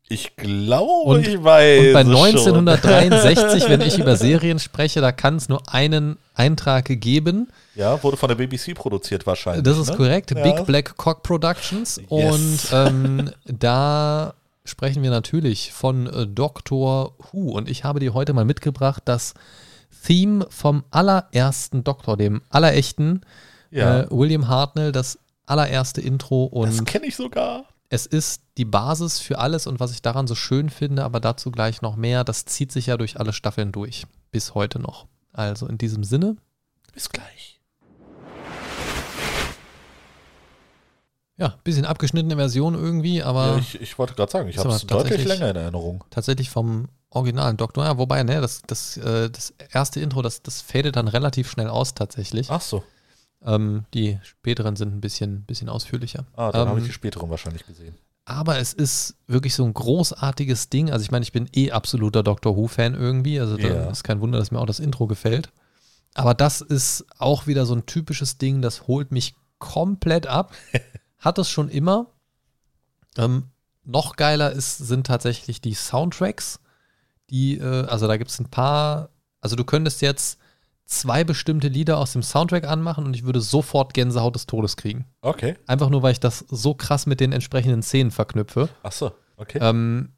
Ich 0.09 0.35
glaube, 0.37 1.17
Und- 1.17 1.27
ich 1.27 1.43
weiß. 1.43 1.87
Und 1.87 1.93
bei 1.93 2.01
es 2.01 2.07
1963, 2.07 3.67
wenn 3.69 3.81
ich 3.81 3.97
über 3.99 4.15
Serien 4.15 4.59
spreche, 4.59 5.01
da 5.01 5.11
kann 5.11 5.35
es 5.35 5.49
nur 5.49 5.61
einen 5.73 6.17
Eintrag 6.33 6.85
geben. 6.85 7.49
Ja, 7.77 8.01
wurde 8.03 8.17
von 8.17 8.27
der 8.27 8.35
BBC 8.35 8.73
produziert 8.73 9.27
wahrscheinlich. 9.27 9.63
Das 9.63 9.77
ist 9.77 9.91
ne? 9.91 9.97
korrekt. 9.97 10.31
Ja. 10.31 10.41
Big 10.41 10.65
Black 10.65 10.97
Cock 10.97 11.21
Productions. 11.21 11.97
Yes. 11.97 12.07
Und 12.09 12.59
ähm, 12.73 13.31
da 13.45 14.33
sprechen 14.65 15.03
wir 15.03 15.11
natürlich 15.11 15.71
von 15.71 16.07
äh, 16.07 16.25
Doctor 16.27 17.13
Who. 17.31 17.51
Und 17.51 17.69
ich 17.69 17.83
habe 17.83 17.99
dir 17.99 18.13
heute 18.13 18.33
mal 18.33 18.45
mitgebracht 18.45 19.03
das 19.05 19.35
Theme 20.03 20.47
vom 20.49 20.83
allerersten 20.89 21.83
Doktor, 21.83 22.17
dem 22.17 22.41
allerechten 22.49 23.21
Ja, 23.69 24.01
äh, 24.01 24.07
William 24.09 24.47
Hartnell, 24.47 24.91
das 24.91 25.19
allererste 25.45 26.01
Intro. 26.01 26.45
Und 26.45 26.69
das 26.69 26.85
kenne 26.85 27.05
ich 27.05 27.15
sogar. 27.15 27.65
es 27.89 28.05
ist 28.07 28.41
die 28.57 28.65
Basis 28.65 29.19
für 29.19 29.37
alles 29.37 29.67
und 29.67 29.79
was 29.79 29.91
ich 29.91 30.01
daran 30.01 30.27
so 30.27 30.35
schön 30.35 30.69
finde, 30.69 31.03
aber 31.03 31.19
dazu 31.19 31.51
gleich 31.51 31.81
noch 31.81 31.95
mehr, 31.95 32.23
das 32.23 32.45
zieht 32.45 32.71
sich 32.71 32.87
ja 32.87 32.97
durch 32.97 33.19
alle 33.19 33.33
Staffeln 33.33 33.71
durch, 33.71 34.07
bis 34.31 34.55
heute 34.55 34.79
noch. 34.79 35.05
Also 35.31 35.67
in 35.67 35.77
diesem 35.77 36.03
Sinne, 36.03 36.37
Bis 36.97 37.09
gleich. 37.09 37.56
Ja, 41.37 41.55
bisschen 41.63 41.85
abgeschnittene 41.85 42.35
Version 42.35 42.73
irgendwie, 42.73 43.21
aber 43.23 43.53
Ja, 43.53 43.57
ich, 43.59 43.79
ich 43.81 43.97
wollte 43.99 44.13
gerade 44.15 44.31
sagen, 44.31 44.49
ich 44.49 44.57
habe 44.57 44.69
es 44.69 44.85
deutlich 44.85 45.23
länger 45.25 45.49
in 45.51 45.55
Erinnerung. 45.55 46.03
tatsächlich 46.09 46.49
vom 46.49 46.87
originalen 47.09 47.57
Doktor. 47.57 47.85
Ja, 47.85 47.97
wobei, 47.97 48.23
ne, 48.23 48.41
das, 48.41 48.61
das, 48.67 48.97
äh, 48.97 49.29
das 49.29 49.53
erste 49.71 49.99
Intro, 49.99 50.21
das, 50.21 50.41
das 50.41 50.61
fadet 50.61 50.95
dann 50.95 51.07
relativ 51.07 51.49
schnell 51.49 51.67
aus 51.69 51.93
tatsächlich. 51.93 52.49
Ach 52.51 52.61
so. 52.61 52.83
Ähm, 53.45 53.85
die 53.93 54.17
späteren 54.23 54.75
sind 54.75 54.95
ein 54.95 55.01
bisschen, 55.01 55.43
bisschen 55.43 55.69
ausführlicher. 55.69 56.25
Ah, 56.35 56.51
dann 56.51 56.67
habe 56.67 56.79
ich 56.79 56.85
Ähm, 56.85 56.87
die 56.89 56.93
späteren 56.93 57.29
wahrscheinlich 57.29 57.65
gesehen. 57.65 57.95
Aber 58.25 58.57
es 58.59 58.73
ist 58.73 59.15
wirklich 59.27 59.55
so 59.55 59.63
ein 59.63 59.73
großartiges 59.73 60.69
Ding. 60.69 60.91
Also 60.91 61.03
ich 61.03 61.11
meine, 61.11 61.23
ich 61.23 61.31
bin 61.31 61.47
eh 61.55 61.71
absoluter 61.71 62.23
Doctor 62.23 62.57
Who-Fan 62.57 62.93
irgendwie. 62.93 63.39
Also 63.39 63.55
da 63.57 63.67
Ja. 63.67 63.89
ist 63.89 64.03
kein 64.03 64.19
Wunder, 64.19 64.37
dass 64.39 64.51
mir 64.51 64.59
auch 64.59 64.65
das 64.65 64.79
Intro 64.81 65.07
gefällt. 65.07 65.49
Aber 66.13 66.33
das 66.33 66.59
ist 66.61 67.05
auch 67.19 67.47
wieder 67.47 67.65
so 67.65 67.75
ein 67.75 67.85
typisches 67.85 68.37
Ding, 68.37 68.61
das 68.61 68.87
holt 68.87 69.11
mich 69.11 69.35
komplett 69.59 70.27
ab. 70.27 70.53
Hat 71.19 71.37
es 71.37 71.49
schon 71.49 71.69
immer. 71.69 72.07
Ähm, 73.17 73.49
noch 73.83 74.15
geiler 74.15 74.51
ist, 74.51 74.77
sind 74.77 75.07
tatsächlich 75.07 75.61
die 75.61 75.73
Soundtracks. 75.73 76.59
Die, 77.29 77.57
äh, 77.57 77.85
also 77.85 78.07
da 78.07 78.17
gibt 78.17 78.31
es 78.31 78.39
ein 78.39 78.49
paar, 78.49 79.09
also 79.41 79.55
du 79.55 79.63
könntest 79.63 80.01
jetzt 80.01 80.39
zwei 80.85 81.23
bestimmte 81.23 81.67
Lieder 81.67 81.97
aus 81.97 82.13
dem 82.13 82.23
Soundtrack 82.23 82.65
anmachen 82.65 83.05
und 83.05 83.15
ich 83.15 83.25
würde 83.25 83.41
sofort 83.41 83.93
Gänsehaut 83.93 84.35
des 84.35 84.45
Todes 84.45 84.77
kriegen. 84.77 85.05
Okay. 85.21 85.55
Einfach 85.67 85.89
nur, 85.89 86.01
weil 86.01 86.13
ich 86.13 86.19
das 86.19 86.45
so 86.49 86.73
krass 86.73 87.05
mit 87.05 87.19
den 87.19 87.33
entsprechenden 87.33 87.81
Szenen 87.83 88.11
verknüpfe. 88.11 88.69
Ach 88.83 88.91
so. 88.91 89.11
Okay. 89.35 89.59
Ähm, 89.61 90.13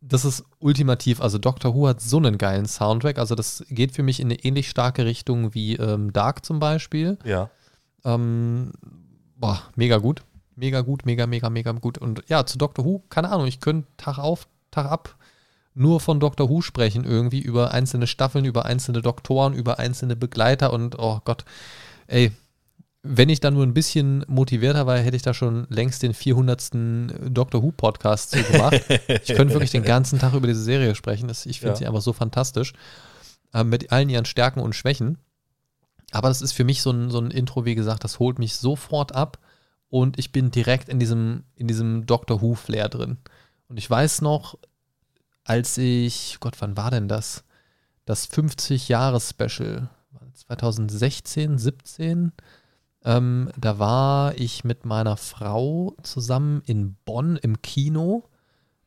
das 0.00 0.24
ist 0.24 0.44
ultimativ. 0.60 1.20
Also 1.20 1.38
Doctor 1.38 1.74
Who 1.74 1.88
hat 1.88 2.00
so 2.00 2.18
einen 2.18 2.38
geilen 2.38 2.66
Soundtrack. 2.66 3.18
Also 3.18 3.34
das 3.34 3.64
geht 3.68 3.92
für 3.92 4.02
mich 4.02 4.20
in 4.20 4.28
eine 4.28 4.44
ähnlich 4.44 4.70
starke 4.70 5.04
Richtung 5.04 5.54
wie 5.54 5.74
ähm, 5.76 6.12
Dark 6.12 6.44
zum 6.44 6.60
Beispiel. 6.60 7.18
ja. 7.24 7.50
Ähm, 8.04 8.70
boah, 9.36 9.62
mega 9.74 9.98
gut. 9.98 10.22
Mega 10.56 10.80
gut, 10.80 11.06
mega, 11.06 11.26
mega, 11.26 11.50
mega 11.50 11.72
gut. 11.72 11.98
Und 11.98 12.22
ja, 12.28 12.44
zu 12.46 12.58
Doctor 12.58 12.84
Who, 12.84 13.02
keine 13.10 13.30
Ahnung, 13.30 13.46
ich 13.46 13.60
könnte 13.60 13.88
Tag 13.96 14.18
auf, 14.18 14.48
Tag 14.70 14.86
ab 14.86 15.16
nur 15.76 16.00
von 16.00 16.18
Doctor 16.18 16.48
Who 16.48 16.62
sprechen, 16.62 17.04
irgendwie 17.04 17.40
über 17.40 17.72
einzelne 17.72 18.06
Staffeln, 18.06 18.46
über 18.46 18.64
einzelne 18.64 19.02
Doktoren, 19.02 19.52
über 19.52 19.78
einzelne 19.78 20.16
Begleiter 20.16 20.72
und 20.72 20.98
oh 20.98 21.20
Gott, 21.24 21.44
ey, 22.06 22.32
wenn 23.02 23.28
ich 23.28 23.40
da 23.40 23.50
nur 23.50 23.62
ein 23.64 23.74
bisschen 23.74 24.24
motivierter 24.26 24.86
war, 24.86 24.98
hätte 24.98 25.16
ich 25.16 25.22
da 25.22 25.34
schon 25.34 25.66
längst 25.68 26.02
den 26.02 26.14
400. 26.14 26.70
Doctor 27.28 27.62
Who 27.62 27.72
Podcast 27.72 28.30
zu 28.30 28.42
gemacht. 28.42 28.82
ich 29.08 29.34
könnte 29.34 29.54
wirklich 29.54 29.70
den 29.70 29.84
ganzen 29.84 30.18
Tag 30.18 30.32
über 30.32 30.46
diese 30.46 30.62
Serie 30.62 30.94
sprechen. 30.94 31.28
Das, 31.28 31.46
ich 31.46 31.60
finde 31.60 31.74
Ja. 31.74 31.76
sie 31.76 31.86
einfach 31.86 32.00
so 32.00 32.12
fantastisch. 32.12 32.72
Äh, 33.52 33.62
mit 33.62 33.92
allen 33.92 34.08
ihren 34.08 34.24
Stärken 34.24 34.60
und 34.60 34.74
Schwächen. 34.74 35.18
Aber 36.10 36.28
das 36.28 36.42
ist 36.42 36.52
für 36.52 36.64
mich 36.64 36.82
so 36.82 36.90
ein, 36.90 37.10
so 37.10 37.20
ein 37.20 37.30
Intro, 37.30 37.64
wie 37.64 37.74
gesagt, 37.74 38.02
das 38.02 38.18
holt 38.18 38.38
mich 38.38 38.56
sofort 38.56 39.14
ab 39.14 39.38
und 39.96 40.18
ich 40.18 40.30
bin 40.30 40.50
direkt 40.50 40.90
in 40.90 40.98
diesem, 40.98 41.44
in 41.54 41.68
diesem 41.68 42.04
Doctor 42.04 42.42
Who-Flair 42.42 42.90
drin. 42.90 43.16
Und 43.66 43.78
ich 43.78 43.88
weiß 43.88 44.20
noch, 44.20 44.58
als 45.42 45.78
ich, 45.78 46.36
Gott, 46.38 46.56
wann 46.58 46.76
war 46.76 46.90
denn 46.90 47.08
das? 47.08 47.44
Das 48.04 48.30
50-Jahres-Special, 48.30 49.88
2016, 50.34 51.56
17. 51.56 52.32
Ähm, 53.04 53.50
da 53.56 53.78
war 53.78 54.36
ich 54.36 54.64
mit 54.64 54.84
meiner 54.84 55.16
Frau 55.16 55.96
zusammen 56.02 56.60
in 56.66 56.96
Bonn 57.06 57.36
im 57.36 57.62
Kino, 57.62 58.28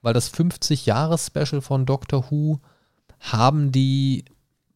weil 0.03 0.13
das 0.13 0.31
50-Jahres-Special 0.31 1.61
von 1.61 1.87
Doctor 1.87 2.29
Who 2.29 2.59
haben 3.19 3.71
die 3.71 4.25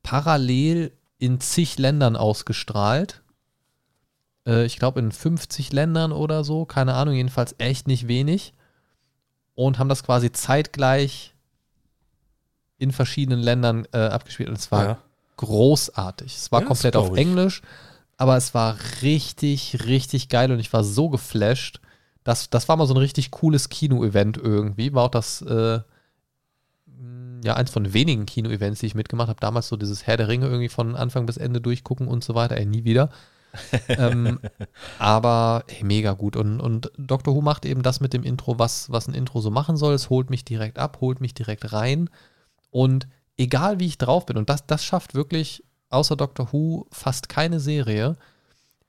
parallel 0.02 0.98
in 1.20 1.40
zig 1.40 1.78
Ländern 1.78 2.16
ausgestrahlt. 2.16 3.23
Äh, 4.48 4.66
ich 4.66 4.78
glaube 4.78 5.00
in 5.00 5.12
50 5.12 5.72
Ländern 5.74 6.12
oder 6.12 6.44
so, 6.44 6.66
keine 6.66 6.94
Ahnung, 6.96 7.16
jedenfalls 7.16 7.56
echt 7.58 7.88
nicht 7.88 8.08
wenig. 8.08 8.54
und 9.56 9.78
haben 9.78 9.88
das 9.90 10.04
quasi 10.04 10.32
zeitgleich 10.32 11.36
in 12.80 12.92
verschiedenen 12.92 13.40
Ländern 13.40 13.88
äh, 13.94 13.98
abgespielt. 14.00 14.50
Und 14.50 14.58
es 14.58 14.72
war 14.72 14.84
Ja. 14.86 14.98
großartig. 15.38 16.36
Es 16.36 16.52
war 16.52 16.62
Ja, 16.62 16.68
komplett 16.68 16.96
auf. 16.96 17.16
Englisch, 17.16 17.62
aber 18.18 18.36
es 18.36 18.54
war 18.56 18.78
richtig, 19.04 19.86
richtig 19.86 20.30
geil 20.30 20.52
und 20.52 20.60
ich 20.60 20.74
war 20.74 20.84
so 20.84 21.08
geflasht. 21.10 21.82
Das, 22.24 22.50
das 22.50 22.68
war 22.68 22.78
mal 22.78 22.88
so 22.88 22.96
ein 22.96 22.98
richtig 22.98 23.30
cooles 23.30 23.70
Kino-Event 23.70 24.38
irgendwie. 24.38 24.92
War 24.94 25.04
auch 25.04 25.10
das, 25.12 25.44
äh, 25.44 25.80
ja, 27.44 27.54
eins 27.56 27.70
von 27.72 27.94
wenigen 27.94 28.26
Kino-Events, 28.26 28.80
die 28.80 28.86
ich 28.88 28.96
mitgemacht 28.96 29.28
habe. 29.30 29.40
Damals 29.40 29.68
so 29.68 29.76
dieses 29.78 30.08
Herr 30.08 30.18
der 30.18 30.30
Ringe 30.30 30.48
irgendwie 30.48 30.70
von 30.70 30.96
Anfang 30.96 31.26
bis 31.26 31.38
Ende 31.38 31.62
durchgucken 31.62 32.08
und 32.08 32.24
so 32.24 32.34
weiter. 32.36 32.58
Ey, 32.58 32.66
nie 32.66 32.86
wieder. 32.86 33.10
ähm, 33.88 34.40
aber 35.00 35.64
ey, 35.68 35.84
mega 35.84 36.14
gut. 36.14 36.36
Und, 36.36 36.60
und 36.60 36.92
Doctor 36.98 37.36
Who 37.36 37.42
macht 37.42 37.66
eben 37.66 37.84
das 37.84 38.00
mit 38.00 38.14
dem 38.14 38.24
Intro, 38.24 38.60
was, 38.60 38.90
was 38.92 39.08
ein 39.08 39.14
Intro 39.14 39.42
so 39.42 39.52
machen 39.52 39.78
soll. 39.78 39.94
Es 39.94 40.10
holt 40.10 40.30
mich 40.30 40.46
direkt 40.46 40.80
ab, 40.80 40.98
holt 41.02 41.22
mich 41.22 41.34
direkt 41.34 41.74
rein. 41.74 42.10
Und 42.72 43.08
egal 43.38 43.80
wie 43.80 43.88
ich 43.88 43.98
drauf 43.98 44.26
bin, 44.26 44.38
und 44.38 44.50
das, 44.50 44.66
das 44.66 44.84
schafft 44.84 45.14
wirklich 45.14 45.64
außer 45.90 46.16
Doctor 46.16 46.52
Who 46.52 46.88
fast 46.92 47.30
keine 47.30 47.60
Serie, 47.60 48.18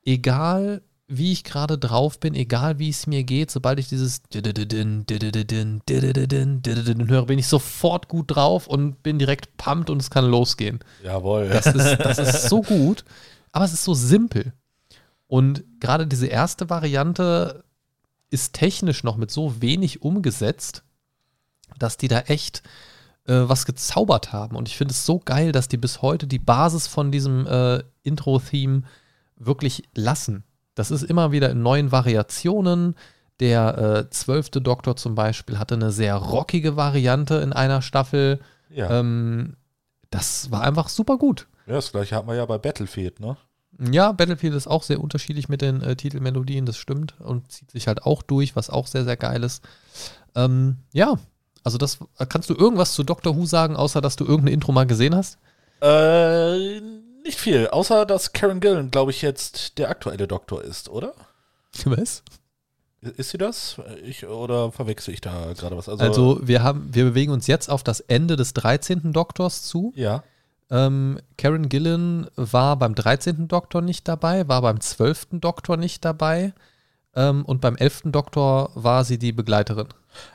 egal 0.05 0.83
wie 1.07 1.33
ich 1.33 1.45
gerade 1.45 1.77
drauf 1.77 2.19
bin, 2.19 2.35
egal 2.35 2.79
wie 2.79 2.89
es 2.89 3.07
mir 3.07 3.25
geht, 3.25 3.51
sobald 3.51 3.79
ich 3.79 3.89
dieses 3.89 4.23
höre, 7.09 7.27
bin 7.27 7.39
ich 7.39 7.47
sofort 7.47 8.09
gut 8.09 8.35
drauf 8.35 8.67
und 8.67 9.03
bin 9.03 9.19
direkt 9.19 9.55
pumped 9.59 9.91
und 9.91 10.01
es 10.01 10.09
kann 10.11 10.25
losgehen. 10.25 10.81
Jawohl. 11.03 11.49
Das 11.49 11.67
ist, 11.67 11.99
das 11.99 12.19
ist 12.19 12.49
so 12.49 12.63
gut, 12.63 13.05
aber 13.55 13.65
es 13.65 13.73
ist 13.73 13.85
so 13.85 13.95
simpel. 13.95 14.53
Und 15.29 15.65
gerade 15.79 16.07
diese 16.07 16.27
erste 16.27 16.69
Variante 16.69 17.65
ist 18.29 18.53
technisch 18.53 19.05
noch 19.05 19.17
mit 19.17 19.31
so 19.31 19.63
wenig 19.63 20.03
umgesetzt, 20.03 20.83
dass 21.79 21.97
die 21.97 22.09
da 22.09 22.21
echt 22.21 22.63
äh, 23.27 23.43
was 23.47 23.65
gezaubert 23.65 24.33
haben. 24.33 24.57
Und 24.57 24.69
ich 24.69 24.77
finde 24.77 24.93
es 24.93 25.07
so 25.07 25.21
geil, 25.21 25.53
dass 25.53 25.69
die 25.69 25.77
bis 25.77 26.03
heute 26.03 26.27
die 26.27 26.41
Basis 26.41 26.89
von 26.89 27.13
diesem 27.13 27.47
äh, 27.47 27.85
Intro-Theme 28.03 28.83
wirklich 29.37 29.85
lassen. 29.95 30.43
Das 30.75 30.91
ist 30.91 31.05
immer 31.05 31.31
wieder 31.31 31.51
in 31.51 31.63
neuen 31.63 31.93
Variationen. 31.93 32.97
Der 33.39 33.79
äh, 33.79 34.11
zwölfte 34.11 34.61
Doktor 34.61 34.97
zum 34.97 35.15
Beispiel 35.15 35.61
hatte 35.61 35.77
eine 35.77 35.93
sehr 35.93 36.17
rockige 36.17 36.77
Variante 36.77 37.37
in 37.37 37.53
einer 37.53 37.83
Staffel. 37.83 38.41
ja. 38.69 38.99
Ähm, 38.99 39.57
das 40.11 40.51
war 40.53 40.63
einfach 40.63 40.89
super 40.89 41.19
gut. 41.19 41.49
ja, 41.67 41.75
das 41.75 41.91
gleiche 41.91 42.15
hatten 42.15 42.29
wir 42.29 42.37
ja 42.37 42.47
bei 42.47 42.59
Battlefield, 42.59 43.19
ne? 43.19 43.37
Ja, 43.79 44.13
Battlefield 44.13 44.55
ist 44.55 44.67
auch 44.67 44.83
sehr 44.83 45.01
unterschiedlich 45.01 45.49
mit 45.49 45.63
den 45.63 45.83
äh, 45.83 45.97
Titelmelodien, 45.97 46.67
das 46.67 46.77
stimmt. 46.77 47.15
Und 47.21 47.51
zieht 47.51 47.71
sich 47.71 47.89
halt 47.89 48.05
auch 48.05 48.23
durch, 48.23 48.57
was 48.57 48.71
auch 48.71 48.87
sehr, 48.87 49.05
sehr 49.05 49.17
geil 49.17 49.43
ist. 49.43 49.63
Ähm, 50.35 50.79
ja, 50.93 51.19
also 51.65 51.79
das 51.79 51.99
kannst 52.29 52.51
du 52.51 52.55
irgendwas 52.55 52.93
zu 52.93 53.03
Doctor 53.03 53.37
Who 53.37 53.47
sagen, 53.47 53.77
außer 53.77 54.01
dass 54.01 54.17
du 54.17 54.25
irgendein 54.25 54.55
Intro 54.55 54.73
mal 54.73 54.87
gesehen 54.87 55.15
hast? 55.15 55.39
Äh, 55.81 56.81
nicht 57.25 57.41
viel, 57.41 57.69
außer 57.69 58.07
dass 58.07 58.33
Karen 58.33 58.61
Gillan, 58.61 58.91
glaube 58.91 59.11
ich, 59.11 59.23
jetzt 59.23 59.79
der 59.79 59.89
aktuelle 59.89 60.29
Doktor 60.29 60.63
ist, 60.63 60.89
oder? 60.89 61.15
Was? 61.85 62.23
Ist 63.17 63.31
sie 63.31 63.39
das? 63.39 63.77
Ich, 64.05 64.27
oder 64.27 64.73
verwechsel 64.73 65.13
ich 65.13 65.21
da 65.21 65.53
gerade 65.53 65.77
was? 65.77 65.91
Also, 65.91 66.41
wir 66.43 66.63
haben, 66.63 66.89
wir 66.95 67.05
bewegen 67.05 67.33
uns 67.33 67.47
jetzt 67.47 67.69
auf 67.69 67.83
das 67.83 68.01
Ende 68.01 68.37
des 68.37 68.55
13. 68.55 69.13
Doktors 69.13 69.63
zu. 69.63 69.93
ja. 69.95 70.23
Ähm, 70.71 71.19
Karen 71.37 71.69
Gillan 71.69 72.29
war 72.37 72.77
beim 72.79 72.95
13. 72.95 73.49
Doktor 73.49 73.83
nicht 73.83 74.09
dabei, 74.09 74.49
war 74.49 74.63
beim 74.63 74.81
12. 74.81 75.27
Doktor 75.41 75.77
nicht 75.77 76.05
dabei. 76.05 76.53
Ähm, 77.17 77.45
und 77.45 77.61
beim 77.61 77.77
11. 77.77 78.03
Doktor 78.07 78.71
war 78.75 79.05
sie 79.05 79.19
die 79.19 79.33
Begleiterin. 79.33 79.89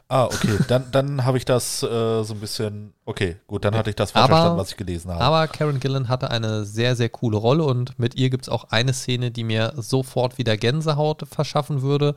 Ah, 0.08 0.26
okay. 0.26 0.58
Dann, 0.68 0.92
dann 0.92 1.26
habe 1.26 1.38
ich 1.38 1.46
das 1.46 1.84
äh, 1.84 2.24
so 2.24 2.34
ein 2.34 2.40
bisschen. 2.40 2.94
Okay, 3.06 3.38
gut, 3.48 3.64
dann 3.64 3.76
hatte 3.76 3.90
ich 3.90 3.96
das 3.96 4.12
falsch 4.12 4.28
verstanden, 4.28 4.58
was 4.58 4.72
ich 4.72 4.78
gelesen 4.78 5.12
habe. 5.12 5.24
Aber 5.24 5.48
Karen 5.48 5.80
Gillan 5.80 6.10
hatte 6.10 6.30
eine 6.30 6.66
sehr, 6.66 6.96
sehr 6.96 7.10
coole 7.10 7.38
Rolle 7.38 7.64
und 7.64 7.98
mit 7.98 8.16
ihr 8.16 8.30
gibt 8.30 8.44
es 8.44 8.50
auch 8.50 8.66
eine 8.72 8.94
Szene, 8.94 9.32
die 9.32 9.44
mir 9.44 9.74
sofort 9.78 10.38
wieder 10.38 10.58
Gänsehaut 10.58 11.26
verschaffen 11.30 11.82
würde. 11.82 12.16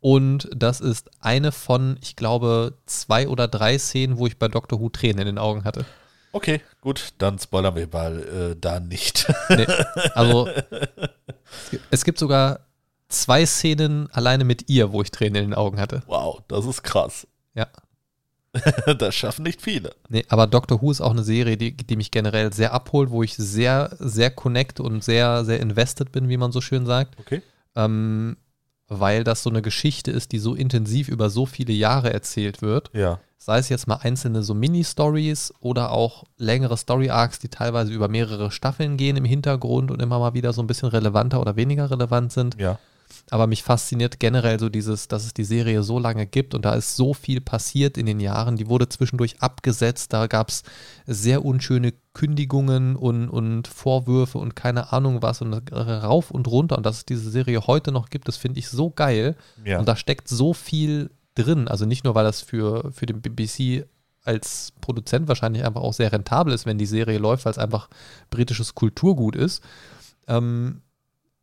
Und 0.00 0.48
das 0.54 0.80
ist 0.80 1.10
eine 1.20 1.52
von, 1.52 1.96
ich 2.02 2.16
glaube, 2.16 2.74
zwei 2.86 3.28
oder 3.28 3.48
drei 3.48 3.78
Szenen, 3.78 4.18
wo 4.18 4.26
ich 4.26 4.38
bei 4.38 4.48
Doctor 4.48 4.80
Who 4.80 4.88
Tränen 4.88 5.20
in 5.20 5.26
den 5.26 5.38
Augen 5.38 5.64
hatte. 5.64 5.84
Okay, 6.34 6.60
gut, 6.80 7.14
dann 7.18 7.38
spoilern 7.38 7.76
wir 7.76 7.88
mal 7.90 8.52
äh, 8.52 8.56
da 8.58 8.80
nicht. 8.80 9.32
Nee, 9.48 9.66
also 10.14 10.48
es 11.90 12.04
gibt, 12.04 12.18
sogar 12.18 12.60
zwei 13.08 13.46
Szenen 13.46 14.10
alleine 14.12 14.44
mit 14.44 14.68
ihr, 14.68 14.92
wo 14.92 15.02
ich 15.02 15.10
Tränen 15.10 15.36
in 15.36 15.50
den 15.50 15.54
Augen 15.54 15.80
hatte. 15.80 16.02
wow, 16.06 16.42
das 16.48 16.66
ist 16.66 16.82
krass. 16.82 17.26
Ja. 17.54 17.68
das 18.98 19.14
schaffen 19.14 19.42
nicht 19.42 19.62
viele. 19.62 19.94
Nee, 20.08 20.24
aber 20.28 20.46
Doctor 20.46 20.80
Who 20.80 20.90
ist 20.90 21.00
auch 21.00 21.10
eine 21.10 21.24
Serie, 21.24 21.56
die, 21.56 21.76
die 21.76 21.96
mich 21.96 22.10
generell 22.10 22.52
sehr 22.52 22.72
abholt, 22.72 23.10
wo 23.10 23.22
ich 23.22 23.34
sehr, 23.34 23.96
sehr 23.98 24.30
connect 24.30 24.78
und 24.80 25.02
sehr, 25.02 25.44
sehr 25.44 25.60
invested 25.60 26.12
bin, 26.12 26.28
wie 26.28 26.36
man 26.36 26.52
so 26.52 26.60
schön 26.60 26.86
sagt. 26.86 27.18
Okay. 27.18 27.42
ähm, 27.74 28.36
weil 28.88 29.24
das 29.24 29.42
so 29.42 29.50
eine 29.50 29.62
Geschichte 29.62 30.10
ist, 30.10 30.32
die 30.32 30.38
so 30.38 30.54
intensiv 30.54 31.08
über 31.08 31.30
so 31.30 31.46
viele 31.46 31.72
Jahre 31.72 32.12
erzählt 32.12 32.62
wird. 32.62 32.90
Ja. 32.92 33.20
Sei 33.44 33.58
es 33.58 33.68
jetzt 33.68 33.86
mal 33.86 33.96
einzelne 33.96 34.42
so 34.42 34.54
Mini-Stories 34.54 35.52
oder 35.60 35.90
auch 35.90 36.24
längere 36.38 36.78
Story-Arcs, 36.78 37.40
die 37.40 37.50
teilweise 37.50 37.92
über 37.92 38.08
mehrere 38.08 38.50
Staffeln 38.50 38.96
gehen 38.96 39.18
im 39.18 39.26
Hintergrund 39.26 39.90
und 39.90 40.00
immer 40.00 40.18
mal 40.18 40.32
wieder 40.32 40.54
so 40.54 40.62
ein 40.62 40.66
bisschen 40.66 40.88
relevanter 40.88 41.42
oder 41.42 41.54
weniger 41.54 41.90
relevant 41.90 42.32
sind. 42.32 42.58
Ja. 42.58 42.78
Aber 43.28 43.46
mich 43.46 43.62
fasziniert 43.62 44.18
generell 44.18 44.58
so 44.58 44.70
dieses, 44.70 45.08
dass 45.08 45.26
es 45.26 45.34
die 45.34 45.44
Serie 45.44 45.82
so 45.82 45.98
lange 45.98 46.24
gibt 46.24 46.54
und 46.54 46.64
da 46.64 46.72
ist 46.72 46.96
so 46.96 47.12
viel 47.12 47.42
passiert 47.42 47.98
in 47.98 48.06
den 48.06 48.18
Jahren. 48.18 48.56
Die 48.56 48.70
wurde 48.70 48.88
zwischendurch 48.88 49.42
abgesetzt, 49.42 50.14
da 50.14 50.26
gab 50.26 50.48
es 50.48 50.62
sehr 51.06 51.44
unschöne 51.44 51.92
Kündigungen 52.14 52.96
und, 52.96 53.28
und 53.28 53.68
Vorwürfe 53.68 54.38
und 54.38 54.56
keine 54.56 54.90
Ahnung 54.90 55.20
was 55.20 55.42
und 55.42 55.52
rauf 55.70 56.30
und 56.30 56.48
runter. 56.48 56.78
Und 56.78 56.86
dass 56.86 56.96
es 56.96 57.04
diese 57.04 57.28
Serie 57.28 57.66
heute 57.66 57.92
noch 57.92 58.08
gibt, 58.08 58.26
das 58.26 58.38
finde 58.38 58.58
ich 58.58 58.70
so 58.70 58.88
geil. 58.88 59.36
Ja. 59.66 59.80
Und 59.80 59.86
da 59.86 59.96
steckt 59.96 60.28
so 60.28 60.54
viel 60.54 61.10
drin. 61.34 61.68
Also 61.68 61.86
nicht 61.86 62.04
nur, 62.04 62.14
weil 62.14 62.24
das 62.24 62.40
für, 62.40 62.92
für 62.92 63.06
den 63.06 63.20
BBC 63.20 63.86
als 64.24 64.72
Produzent 64.80 65.28
wahrscheinlich 65.28 65.64
einfach 65.64 65.82
auch 65.82 65.92
sehr 65.92 66.12
rentabel 66.12 66.52
ist, 66.52 66.66
wenn 66.66 66.78
die 66.78 66.86
Serie 66.86 67.18
läuft, 67.18 67.44
weil 67.44 67.52
es 67.52 67.58
einfach 67.58 67.88
britisches 68.30 68.74
Kulturgut 68.74 69.36
ist. 69.36 69.62
Ähm, 70.26 70.80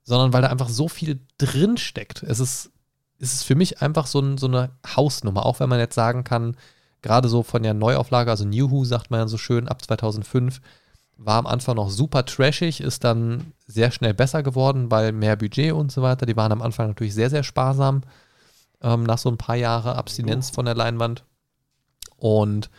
sondern 0.04 0.34
weil 0.34 0.42
da 0.42 0.50
einfach 0.50 0.70
so 0.70 0.88
viel 0.88 1.20
drin 1.38 1.78
steckt. 1.78 2.24
Es 2.24 2.40
ist, 2.40 2.72
es 3.20 3.34
ist 3.34 3.44
für 3.44 3.56
mich 3.56 3.82
einfach 3.82 4.08
so, 4.08 4.20
ein, 4.20 4.38
so 4.38 4.48
eine 4.48 4.72
Hausnummer, 4.96 5.46
auch 5.46 5.60
wenn 5.60 5.70
man 5.70 5.80
jetzt 5.80 5.96
sagen 5.96 6.24
kann, 6.24 6.58
gerade 7.02 7.30
so 7.30 7.44
von 7.44 7.64
der 7.64 7.74
Neuauflage, 7.74 8.32
also 8.32 8.46
New 8.46 8.72
Who 8.72 8.84
sagt 8.84 9.12
man 9.12 9.22
ja 9.22 9.28
so 9.28 9.38
schön, 9.38 9.68
ab 9.68 9.84
2005, 9.84 10.60
war 11.18 11.38
am 11.38 11.46
Anfang 11.46 11.76
noch 11.76 11.90
super 11.90 12.26
trashig, 12.26 12.82
ist 12.82 13.04
dann 13.04 13.54
sehr 13.68 13.92
schnell 13.92 14.14
besser 14.14 14.42
geworden, 14.42 14.90
weil 14.90 15.12
mehr 15.12 15.36
Budget 15.36 15.74
und 15.74 15.92
so 15.92 16.02
weiter. 16.02 16.26
Die 16.26 16.36
waren 16.36 16.52
am 16.52 16.64
Anfang 16.64 16.88
natürlich 16.88 17.14
sehr, 17.14 17.30
sehr 17.30 17.44
sparsam, 17.44 18.02
ähm, 18.82 19.04
nach 19.04 19.18
so 19.18 19.30
ein 19.30 19.38
paar 19.38 19.56
Jahre 19.56 19.96
Abstinenz 19.96 20.50
von 20.50 20.66
der 20.66 20.76
Leinwand. 20.76 21.24
Und 22.18 22.70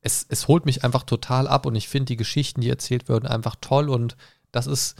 es, 0.00 0.26
es 0.28 0.48
holt 0.48 0.66
mich 0.66 0.84
einfach 0.84 1.02
total 1.02 1.48
ab 1.48 1.66
und 1.66 1.74
ich 1.74 1.88
finde 1.88 2.06
die 2.06 2.16
Geschichten, 2.16 2.60
die 2.60 2.70
erzählt 2.70 3.08
werden, 3.08 3.26
einfach 3.26 3.56
toll 3.60 3.90
und 3.90 4.16
das 4.52 4.66
ist 4.66 4.96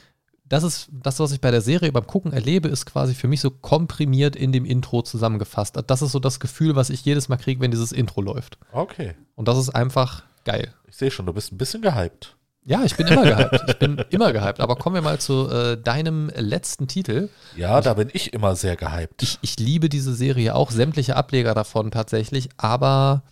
das 0.48 0.62
ist 0.62 0.88
das, 0.92 1.18
was 1.18 1.32
ich 1.32 1.40
bei 1.40 1.50
der 1.50 1.60
Serie 1.60 1.90
beim 1.90 2.06
Gucken 2.06 2.32
erlebe, 2.32 2.68
ist 2.68 2.86
quasi 2.86 3.14
für 3.14 3.26
mich 3.26 3.40
so 3.40 3.50
komprimiert 3.50 4.36
in 4.36 4.52
dem 4.52 4.64
Intro 4.64 5.02
zusammengefasst. 5.02 5.76
Das 5.88 6.02
ist 6.02 6.12
so 6.12 6.20
das 6.20 6.38
Gefühl, 6.38 6.76
was 6.76 6.90
ich 6.90 7.04
jedes 7.04 7.28
Mal 7.28 7.36
kriege, 7.36 7.60
wenn 7.60 7.72
dieses 7.72 7.92
Intro 7.92 8.20
läuft. 8.20 8.58
Okay. 8.72 9.14
Und 9.34 9.48
das 9.48 9.58
ist 9.58 9.70
einfach 9.70 10.22
geil. 10.44 10.72
Ich 10.86 10.96
sehe 10.96 11.10
schon, 11.10 11.26
du 11.26 11.32
bist 11.32 11.52
ein 11.52 11.58
bisschen 11.58 11.82
gehypt. 11.82 12.35
Ja, 12.68 12.82
ich 12.84 12.96
bin 12.96 13.06
immer 13.06 13.22
gehypt. 13.22 13.62
Ich 13.68 13.78
bin 13.78 14.04
immer 14.10 14.32
gehypt. 14.32 14.58
Aber 14.60 14.74
kommen 14.74 14.96
wir 14.96 15.02
mal 15.02 15.20
zu 15.20 15.48
äh, 15.48 15.80
deinem 15.80 16.30
letzten 16.34 16.88
Titel. 16.88 17.28
Ja, 17.56 17.80
da 17.80 17.94
bin 17.94 18.10
ich 18.12 18.32
immer 18.32 18.56
sehr 18.56 18.74
gehypt. 18.74 19.22
Ich, 19.22 19.38
ich 19.40 19.56
liebe 19.60 19.88
diese 19.88 20.12
Serie 20.14 20.54
auch, 20.56 20.72
sämtliche 20.72 21.14
Ableger 21.14 21.54
davon 21.54 21.92
tatsächlich, 21.92 22.48
aber 22.56 23.22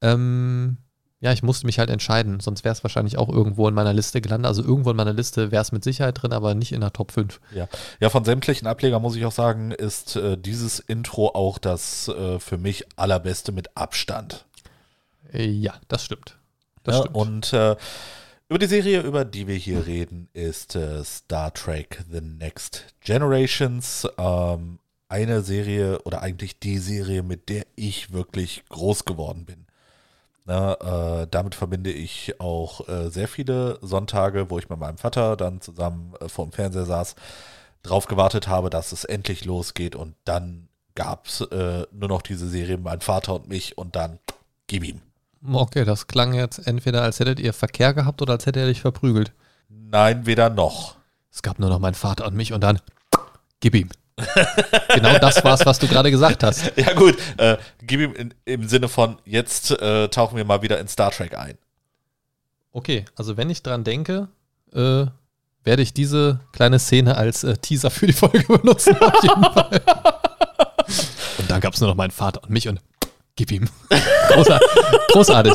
ähm, 0.00 0.76
ja, 1.18 1.32
ich 1.32 1.42
musste 1.42 1.66
mich 1.66 1.80
halt 1.80 1.90
entscheiden, 1.90 2.38
sonst 2.38 2.62
wäre 2.62 2.72
es 2.72 2.84
wahrscheinlich 2.84 3.18
auch 3.18 3.28
irgendwo 3.28 3.66
in 3.66 3.74
meiner 3.74 3.92
Liste 3.92 4.20
gelandet. 4.20 4.46
Also 4.46 4.62
irgendwo 4.62 4.90
in 4.90 4.96
meiner 4.96 5.12
Liste 5.14 5.50
wäre 5.50 5.62
es 5.62 5.72
mit 5.72 5.82
Sicherheit 5.82 6.22
drin, 6.22 6.32
aber 6.32 6.54
nicht 6.54 6.70
in 6.70 6.82
der 6.82 6.92
Top 6.92 7.10
5. 7.10 7.40
Ja. 7.52 7.66
ja, 7.98 8.10
von 8.10 8.24
sämtlichen 8.24 8.68
Ablegern 8.68 9.02
muss 9.02 9.16
ich 9.16 9.24
auch 9.24 9.32
sagen, 9.32 9.72
ist 9.72 10.14
äh, 10.14 10.36
dieses 10.38 10.78
Intro 10.78 11.28
auch 11.34 11.58
das 11.58 12.06
äh, 12.08 12.38
für 12.38 12.58
mich 12.58 12.84
allerbeste 12.94 13.50
mit 13.50 13.76
Abstand. 13.76 14.44
Äh, 15.32 15.48
ja, 15.48 15.74
das 15.88 16.04
stimmt. 16.04 16.36
Das 16.84 16.94
Ja, 16.96 17.00
stimmt. 17.00 17.16
und 17.16 17.52
äh, 17.54 17.74
über 18.48 18.58
die 18.58 18.66
Serie, 18.66 19.00
über 19.00 19.24
die 19.24 19.46
wir 19.46 19.56
hier 19.56 19.86
reden, 19.86 20.28
ist 20.32 20.76
äh, 20.76 21.02
Star 21.04 21.52
Trek 21.52 22.04
The 22.10 22.20
Next 22.20 22.86
Generations. 23.00 24.06
Ähm, 24.18 24.78
eine 25.08 25.42
Serie 25.42 26.00
oder 26.02 26.22
eigentlich 26.22 26.58
die 26.58 26.78
Serie, 26.78 27.22
mit 27.22 27.48
der 27.48 27.64
ich 27.76 28.12
wirklich 28.12 28.64
groß 28.68 29.04
geworden 29.04 29.44
bin. 29.44 29.66
Na, 30.44 31.22
äh, 31.22 31.26
damit 31.28 31.54
verbinde 31.56 31.90
ich 31.90 32.40
auch 32.40 32.88
äh, 32.88 33.10
sehr 33.10 33.26
viele 33.26 33.78
Sonntage, 33.82 34.48
wo 34.48 34.58
ich 34.58 34.68
mit 34.68 34.78
meinem 34.78 34.98
Vater 34.98 35.36
dann 35.36 35.60
zusammen 35.60 36.14
äh, 36.20 36.28
vor 36.28 36.46
dem 36.46 36.52
Fernseher 36.52 36.86
saß, 36.86 37.16
drauf 37.82 38.06
gewartet 38.06 38.46
habe, 38.46 38.70
dass 38.70 38.92
es 38.92 39.04
endlich 39.04 39.44
losgeht 39.44 39.96
und 39.96 40.14
dann 40.24 40.68
gab 40.94 41.26
es 41.26 41.40
äh, 41.40 41.86
nur 41.92 42.08
noch 42.08 42.22
diese 42.22 42.48
Serie 42.48 42.78
Mein 42.78 43.00
Vater 43.00 43.34
und 43.34 43.48
mich 43.48 43.76
und 43.76 43.96
dann 43.96 44.18
gib 44.68 44.84
ihm. 44.84 45.02
Okay, 45.52 45.84
das 45.84 46.06
klang 46.06 46.34
jetzt 46.34 46.66
entweder, 46.66 47.02
als 47.02 47.20
hättet 47.20 47.40
ihr 47.40 47.52
Verkehr 47.52 47.94
gehabt 47.94 48.22
oder 48.22 48.34
als 48.34 48.46
hätte 48.46 48.60
er 48.60 48.66
dich 48.66 48.80
verprügelt. 48.80 49.32
Nein, 49.68 50.26
weder 50.26 50.50
noch. 50.50 50.96
Es 51.32 51.42
gab 51.42 51.58
nur 51.58 51.68
noch 51.68 51.78
mein 51.78 51.94
Vater 51.94 52.26
und 52.26 52.34
mich 52.34 52.52
und 52.52 52.62
dann 52.62 52.80
gib 53.60 53.74
ihm. 53.74 53.90
genau 54.94 55.18
das 55.18 55.44
war's, 55.44 55.66
was 55.66 55.78
du 55.78 55.86
gerade 55.86 56.10
gesagt 56.10 56.42
hast. 56.42 56.72
Ja 56.76 56.94
gut, 56.94 57.16
äh, 57.36 57.58
gib 57.82 58.00
ihm 58.00 58.14
in, 58.14 58.34
im 58.44 58.68
Sinne 58.68 58.88
von, 58.88 59.18
jetzt 59.24 59.70
äh, 59.70 60.08
tauchen 60.08 60.36
wir 60.36 60.44
mal 60.44 60.62
wieder 60.62 60.80
in 60.80 60.88
Star 60.88 61.10
Trek 61.10 61.36
ein. 61.36 61.58
Okay, 62.72 63.04
also 63.14 63.36
wenn 63.36 63.50
ich 63.50 63.62
dran 63.62 63.84
denke, 63.84 64.28
äh, 64.72 65.06
werde 65.64 65.82
ich 65.82 65.92
diese 65.92 66.40
kleine 66.52 66.78
Szene 66.78 67.16
als 67.16 67.44
äh, 67.44 67.56
Teaser 67.56 67.90
für 67.90 68.06
die 68.06 68.12
Folge 68.12 68.44
benutzen, 68.48 68.96
auf 69.00 69.22
jeden 69.22 69.44
Fall. 69.44 69.80
Und 71.38 71.50
dann 71.50 71.60
gab 71.60 71.74
es 71.74 71.80
nur 71.80 71.90
noch 71.90 71.96
meinen 71.96 72.10
Vater 72.10 72.42
und 72.42 72.50
mich 72.50 72.68
und 72.68 72.80
gib 73.36 73.52
ihm. 73.52 73.68
Großartig. 74.28 74.68
Großartig. 75.12 75.52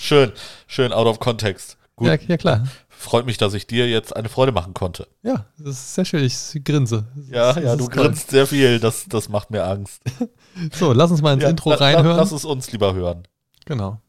Schön, 0.00 0.32
schön 0.66 0.92
out 0.92 1.06
of 1.06 1.18
context. 1.20 1.76
Gut. 1.96 2.08
Ja, 2.08 2.14
ja, 2.26 2.36
klar. 2.36 2.66
Freut 2.88 3.26
mich, 3.26 3.36
dass 3.36 3.52
ich 3.54 3.66
dir 3.66 3.88
jetzt 3.88 4.16
eine 4.16 4.28
Freude 4.30 4.50
machen 4.52 4.72
konnte. 4.74 5.06
Ja, 5.22 5.44
das 5.58 5.74
ist 5.76 5.94
sehr 5.94 6.04
schön. 6.06 6.24
Ich 6.24 6.36
grinse. 6.64 7.04
Ja, 7.30 7.52
Das 7.52 7.62
ja, 7.62 7.76
du 7.76 7.86
toll. 7.86 8.04
grinst 8.06 8.30
sehr 8.30 8.46
viel. 8.46 8.80
Das, 8.80 9.04
das 9.08 9.28
macht 9.28 9.50
mir 9.50 9.64
Angst. 9.64 10.02
So, 10.72 10.92
lass 10.92 11.10
uns 11.10 11.20
mal 11.20 11.32
ins 11.34 11.42
Ja, 11.42 11.48
Intro 11.50 11.70
la- 11.70 11.74
reinhören. 11.76 12.16
Lass 12.16 12.30
es 12.30 12.44
uns 12.44 12.70
lieber 12.70 12.94
hören. 12.94 13.26
Genau. 13.66 14.00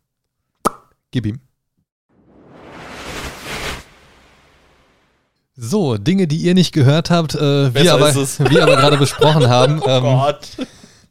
Gib 1.10 1.26
ihm. 1.26 1.40
So, 5.56 5.98
Dinge, 5.98 6.28
die 6.28 6.38
ihr 6.38 6.54
nicht 6.54 6.72
gehört 6.74 7.10
habt, 7.10 7.34
äh, 7.34 7.74
wir, 7.74 7.94
aber, 7.94 8.14
wir 8.50 8.62
aber 8.64 8.76
gerade 8.76 8.98
besprochen 8.98 9.48
haben. 9.50 9.82
Oh 9.82 9.88
Ähm, 9.90 10.04
Gott. 10.04 10.50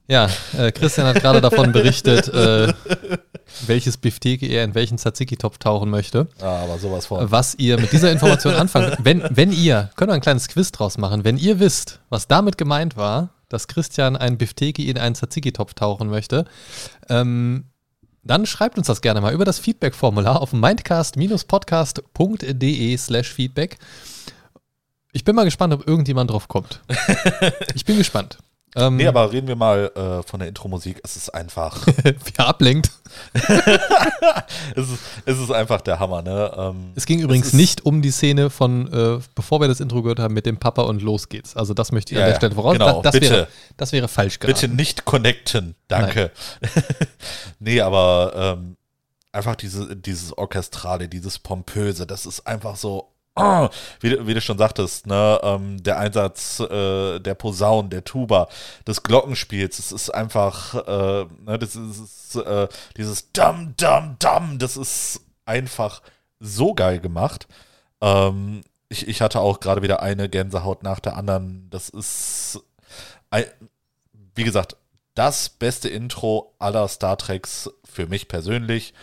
Ja, 0.07 0.29
äh, 0.57 0.71
Christian 0.73 1.07
hat 1.07 1.21
gerade 1.21 1.41
davon 1.41 1.73
berichtet, 1.73 2.29
äh, 2.29 2.73
welches 3.67 3.97
Bifteke 3.97 4.47
er 4.47 4.63
in 4.65 4.75
welchen 4.75 4.99
Tzatziki-Topf 4.99 5.57
tauchen 5.59 5.89
möchte. 5.89 6.29
Ah, 6.41 6.63
aber 6.63 6.79
sowas 6.79 7.07
von. 7.07 7.31
Was 7.31 7.55
ihr 7.55 7.81
mit 7.81 7.93
dieser 7.93 8.13
Information 8.13 8.53
anfangt. 8.55 8.99
Wenn, 9.03 9.25
wenn 9.31 9.51
ihr, 9.53 9.89
können 9.97 10.11
wir 10.11 10.15
ein 10.15 10.21
kleines 10.21 10.49
Quiz 10.49 10.73
draus 10.73 10.99
machen, 10.99 11.25
wenn 11.25 11.39
ihr 11.39 11.61
wisst, 11.61 12.01
was 12.11 12.29
damit 12.29 12.59
gemeint 12.59 12.97
war, 12.97 13.31
dass 13.49 13.69
Christian 13.69 14.17
ein 14.17 14.37
Bifteki 14.37 14.91
in 14.91 14.99
einen 14.99 15.15
Tzatziki-Topf 15.15 15.73
tauchen 15.75 16.09
möchte, 16.09 16.45
ähm, 17.09 17.67
dann 18.23 18.45
schreibt 18.47 18.77
uns 18.79 18.87
das 18.87 19.03
gerne 19.03 19.21
mal 19.21 19.35
über 19.35 19.45
das 19.45 19.59
Feedback-Formular 19.59 20.41
auf 20.41 20.53
mindcast-podcast.de 20.53 22.97
slash 22.97 23.33
Feedback. 23.33 23.79
Ich 25.13 25.25
bin 25.25 25.37
mal 25.37 25.45
gespannt, 25.45 25.75
ob 25.75 25.87
irgendjemand 25.87 26.31
drauf 26.31 26.49
kommt. 26.49 26.81
Ich 27.75 27.85
bin 27.85 27.99
gespannt. 27.99 28.39
Ähm, 28.77 28.97
Nee, 28.97 29.07
aber 29.07 29.31
reden 29.33 29.47
wir 29.49 29.57
mal 29.57 29.91
äh, 29.95 30.23
von 30.29 30.41
der 30.41 30.49
Intro-Musik. 30.49 31.01
Es 31.05 31.17
ist 31.17 31.29
einfach, 31.33 31.87
wer 32.03 32.47
ablenkt. 32.47 32.91
es 34.75 34.89
ist, 34.89 34.99
es 35.25 35.39
ist 35.39 35.51
einfach 35.53 35.81
der 35.81 35.99
Hammer, 36.01 36.23
ne? 36.23 36.53
Ähm, 36.57 36.93
Es 36.95 37.07
ging 37.07 37.21
übrigens 37.21 37.49
ist- 37.49 37.55
nicht 37.55 37.85
um 37.87 38.03
die 38.03 38.11
Szene 38.11 38.51
von, 38.51 38.93
äh, 38.93 39.21
bevor 39.35 39.61
wir 39.61 39.69
das 39.69 39.81
Intro 39.81 40.03
gehört 40.03 40.19
haben, 40.19 40.35
mit 40.35 40.47
dem 40.47 40.59
Papa 40.59 40.83
und 40.83 41.03
los 41.03 41.29
geht's. 41.29 41.57
Also 41.57 41.75
das 41.75 41.93
möchte 41.93 42.13
ich 42.15 42.19
Ja, 42.19 42.25
an 42.25 42.31
der 42.31 42.37
Stelle 42.37 42.55
voraus. 42.55 42.73
genau, 42.75 42.95
das, 43.03 43.13
das, 43.13 43.21
bitte. 43.21 43.31
wäre, 43.31 43.49
das 43.77 43.93
wäre 43.93 44.09
falsch 44.09 44.39
geraten. 44.41 44.61
Bitte 44.61 44.75
nicht 44.75 45.05
connecten. 45.05 45.75
Danke. 45.89 46.31
nee, 47.61 47.81
aber 47.81 48.57
ähm, 48.59 48.77
einfach 49.33 49.57
diese, 49.57 49.95
dieses 49.97 50.37
Orchestrale, 50.37 51.09
dieses 51.09 51.39
Pompöse, 51.39 52.07
das 52.07 52.27
ist 52.27 52.47
einfach 52.47 52.77
so. 52.77 53.11
Ah, 53.35 53.69
wie, 54.01 54.11
du- 54.11 54.27
wie 54.27 54.35
du 54.35 54.41
schon 54.41 54.59
sagtest, 54.59 55.07
ne, 55.07 55.41
ähm, 55.43 55.83
der 55.83 55.99
Einsatz 55.99 56.61
äh, 56.61 57.19
der 57.21 57.35
Posaunen, 57.35 57.91
der 57.91 58.05
Tuba, 58.05 58.49
des 58.87 59.03
Glockenspiels, 59.03 59.77
das 59.79 59.93
ist 59.93 60.11
einfach, 60.11 60.75
äh, 60.87 61.27
ne, 61.45 61.59
das 61.59 61.77
ist 61.77 62.37
äh, 62.37 62.69
dieses 62.97 63.33
Dam, 63.33 63.75
Dam, 63.77 64.17
Dam, 64.19 64.59
das 64.59 64.77
ist 64.77 65.21
einfach 65.47 66.03
so 66.41 66.75
geil 66.75 67.01
gemacht. 67.01 67.47
Ähm, 68.01 68.63
ich, 68.89 69.09
ich 69.09 69.21
hatte 69.23 69.41
auch 69.41 69.61
gerade 69.61 69.83
wieder 69.83 70.03
eine 70.03 70.29
Gänsehaut 70.29 70.83
nach 70.83 71.01
der 71.01 71.17
anderen. 71.17 71.69
Das 71.71 71.89
ist, 71.89 72.61
wie 74.35 74.45
gesagt, 74.45 74.77
das 75.15 75.49
beste 75.49 75.89
Intro 75.89 76.55
aller 76.59 76.89
Star 76.89 77.17
Treks 77.17 77.71
für 77.85 78.07
mich 78.07 78.27
persönlich, 78.29 78.95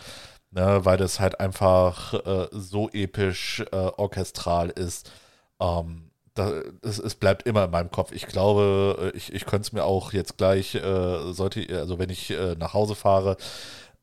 ne, 0.52 0.86
weil 0.86 0.98
das 0.98 1.20
halt 1.20 1.40
einfach 1.40 2.14
äh, 2.14 2.48
so 2.52 2.90
episch 2.90 3.64
äh, 3.72 3.76
orchestral 3.76 4.70
ist. 4.70 5.12
Ähm, 5.60 6.12
da, 6.34 6.52
es, 6.82 7.00
es 7.00 7.16
bleibt 7.16 7.44
immer 7.44 7.66
in 7.66 7.72
meinem 7.72 7.92
Kopf. 7.92 8.12
Ich 8.12 8.28
glaube, 8.28 9.12
äh, 9.14 9.18
ich, 9.18 9.34
ich 9.34 9.46
könnte 9.46 9.68
es 9.68 9.74
mir 9.74 9.84
auch 9.84 10.14
jetzt 10.14 10.38
gleich, 10.38 10.76
äh, 10.76 11.34
sollte, 11.34 11.66
also 11.78 12.00
wenn 12.00 12.10
ich 12.10 12.30
äh, 12.32 12.56
nach 12.56 12.74
Hause 12.74 12.96
fahre, 12.96 13.38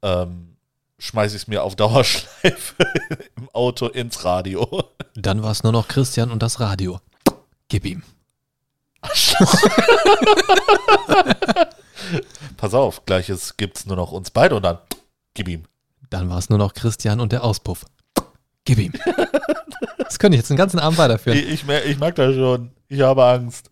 ähm, 0.03 0.57
schmeiße 0.99 1.37
ich 1.37 1.43
es 1.43 1.49
mir 1.49 1.63
auf 1.63 1.77
Dauerschleife 1.77 2.75
im 3.37 3.49
Auto 3.53 3.87
ins 3.87 4.25
Radio. 4.25 4.85
Dann 5.15 5.43
war 5.43 5.53
es 5.53 5.63
nur 5.63 5.73
noch 5.73 5.89
Christian 5.89 6.31
und 6.31 6.43
das 6.43 6.61
Radio. 6.61 7.01
Gib 7.69 7.85
ihm. 7.85 8.03
Pass 12.57 12.75
auf, 12.75 13.07
gleiches 13.07 13.57
gibt's 13.57 13.87
nur 13.87 13.97
noch 13.97 14.13
uns 14.13 14.31
beide 14.31 14.57
und 14.57 14.63
dann 14.65 14.79
gib 15.35 15.49
ihm. 15.49 15.65
Dann 16.11 16.29
war 16.31 16.39
es 16.39 16.49
nur 16.49 16.59
noch 16.59 16.75
Christian 16.75 17.21
und 17.21 17.33
der 17.33 17.45
Auspuff. 17.45 17.85
Gib 18.65 18.79
ihm. 18.79 18.93
Das 19.99 20.19
könnte 20.19 20.37
ich 20.37 20.41
jetzt 20.41 20.49
den 20.49 20.57
ganzen 20.57 20.79
Abend 20.81 20.99
weiterführen. 20.99 21.39
Ich, 21.39 21.47
ich, 21.63 21.69
ich 21.69 21.99
mag 21.99 22.15
das 22.15 22.35
schon. 22.35 22.71
Ich 22.89 23.03
habe 23.03 23.25
Angst. 23.27 23.71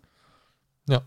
Ja. 0.87 1.01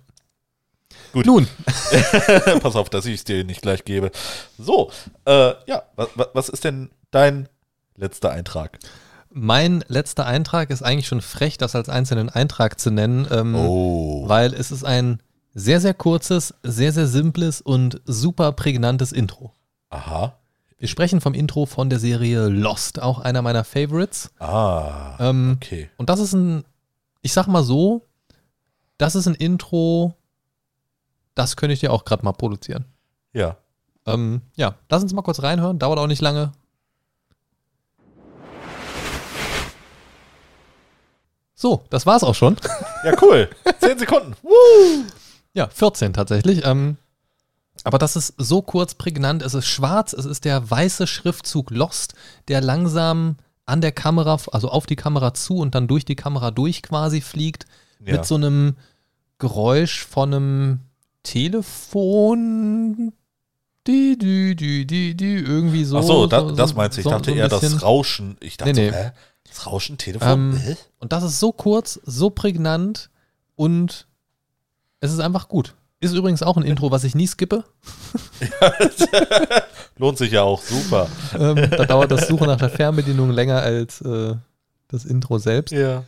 Gut. 1.13 1.27
Nun, 1.27 1.47
Pass 2.61 2.75
auf, 2.75 2.89
dass 2.89 3.05
ich 3.05 3.13
es 3.15 3.23
dir 3.25 3.43
nicht 3.43 3.61
gleich 3.61 3.86
gebe. 3.86 4.09
So, 4.57 4.91
äh, 5.25 5.53
ja, 5.67 5.84
was, 5.95 6.09
was 6.34 6.49
ist 6.49 6.63
denn 6.63 6.89
dein 7.11 7.47
letzter 7.95 8.32
Eintrag? 8.32 8.80
mein 9.32 9.84
letzter 9.88 10.25
Eintrag 10.25 10.71
ist 10.71 10.82
eigentlich 10.82 11.07
schon 11.07 11.21
frech, 11.21 11.59
das 11.59 11.75
als 11.75 11.88
einzelnen 11.88 12.30
Eintrag 12.30 12.80
zu 12.80 12.89
nennen, 12.89 13.27
ähm, 13.30 13.53
Oh. 13.55 14.27
weil 14.27 14.55
es 14.55 14.71
ist 14.71 14.84
ein 14.84 15.21
sehr, 15.53 15.80
sehr 15.80 15.93
kurzes, 15.93 16.55
sehr, 16.63 16.91
sehr 16.91 17.05
simples 17.07 17.61
und 17.61 18.01
super 18.05 18.51
prägnantes 18.53 19.11
Intro. 19.11 19.53
Aha. 19.91 20.36
Wir 20.80 20.88
sprechen 20.88 21.19
vom 21.19 21.34
Intro 21.34 21.65
von 21.65 21.89
der 21.89 21.99
Serie 21.99 22.47
Lost, 22.47 23.01
auch 23.01 23.19
einer 23.19 23.41
meiner 23.41 23.65
Favorites. 23.65 24.32
Ah. 24.39 25.17
Ähm, 25.19 25.57
Okay. 25.57 25.89
Und 25.97 26.09
das 26.09 26.21
ist 26.21 26.32
ein, 26.34 26.63
ich 27.21 27.34
sag 27.34 27.47
mal 27.47 27.63
so, 27.63 28.05
das 28.97 29.15
ist 29.15 29.27
ein 29.27 29.36
Intro, 29.36 30.15
das 31.36 31.57
könnte 31.57 31.73
ich 31.73 31.82
dir 31.82 31.91
auch 31.91 32.05
gerade 32.05 32.23
mal 32.23 32.32
produzieren. 32.32 32.86
Ja. 33.34 33.57
Ähm, 34.05 34.41
ja, 34.55 34.75
lass 34.89 35.03
uns 35.03 35.11
mal 35.11 35.21
kurz 35.21 35.43
reinhören, 35.43 35.80
dauert 35.80 35.99
auch 35.99 36.07
nicht 36.07 36.21
lange. 36.21 36.53
So, 41.55 41.84
das 41.89 42.05
war's 42.05 42.23
auch 42.23 42.36
schon. 42.36 42.55
Ja, 43.03 43.13
cool. 43.21 43.49
Zehn 43.82 43.99
Sekunden. 43.99 44.34
Ja, 45.53 45.67
14 45.67 46.13
tatsächlich. 46.13 46.65
Ähm, 46.65 46.95
aber 47.90 47.98
das 47.98 48.16
ist 48.16 48.34
so 48.38 48.62
kurz 48.62 48.94
prägnant. 48.96 49.41
Es 49.41 49.53
ist 49.53 49.66
schwarz, 49.68 50.14
es 50.14 50.26
ist 50.26 50.45
der 50.45 50.70
weiße 50.70 51.07
Schriftzug 51.07 51.72
Lost, 51.72 52.14
der 52.48 52.61
langsam 52.61 53.36
an 53.66 53.82
der 53.82 53.91
Kamera, 53.91 54.38
also 54.52 54.70
auf 54.70 54.86
die 54.86 54.95
Kamera 54.95 55.34
zu 55.34 55.57
und 55.57 55.76
dann 55.76 55.88
durch 55.88 56.06
die 56.06 56.16
Kamera 56.16 56.52
durch 56.52 56.82
quasi 56.82 57.22
fliegt. 57.22 57.66
Ja. 58.06 58.14
Mit 58.14 58.26
so 58.26 58.36
einem 58.36 58.76
Geräusch 59.40 60.06
von 60.06 60.34
einem 60.34 60.80
Telefon. 61.24 63.14
Die, 63.88 64.18
die, 64.18 64.56
die, 64.56 64.86
die, 64.86 65.16
die, 65.16 65.36
irgendwie 65.36 65.84
so. 65.84 65.98
Ach 65.98 66.03
so, 66.03 66.28
da, 66.28 66.41
so, 66.41 66.52
das 66.52 66.74
meinst 66.76 66.98
du. 66.98 67.02
Ich 67.02 67.03
so- 67.06 67.10
dachte 67.10 67.32
so 67.32 67.36
eher 67.36 67.49
bisschen. 67.49 67.74
das 67.74 67.84
Rauschen. 67.84 68.38
Ich 68.40 68.57
dachte, 68.57 68.74
Nee, 68.74 68.91
nee. 68.91 68.95
hä? 68.95 69.11
Das 69.48 69.66
Rauschen, 69.66 69.98
Telefon? 69.98 70.30
Ähm? 70.64 70.78
Und 70.99 71.11
das 71.11 71.24
ist 71.24 71.40
so 71.40 71.52
kurz, 71.52 71.99
so 72.06 72.30
prägnant 72.30 73.10
und 73.56 74.06
es 74.99 75.11
ist 75.11 75.20
einfach 75.20 75.48
gut. 75.48 75.76
Ist 76.01 76.13
übrigens 76.13 76.43
auch 76.43 76.55
ein 76.55 76.63
Intro, 76.63 76.91
was 76.91 77.03
ich 77.03 77.13
nie 77.13 77.27
skippe. 77.27 77.65
Lohnt 79.97 80.17
sich 80.17 80.31
ja 80.31 80.43
auch. 80.43 80.61
Super. 80.61 81.09
ähm, 81.38 81.69
da 81.71 81.85
dauert 81.85 82.11
das 82.11 82.27
Suchen 82.27 82.47
nach 82.47 82.57
der 82.57 82.69
Fernbedienung 82.69 83.31
länger 83.31 83.61
als 83.61 83.99
äh, 84.01 84.35
das 84.88 85.03
Intro 85.03 85.39
selbst. 85.39 85.71
Ja. 85.73 86.05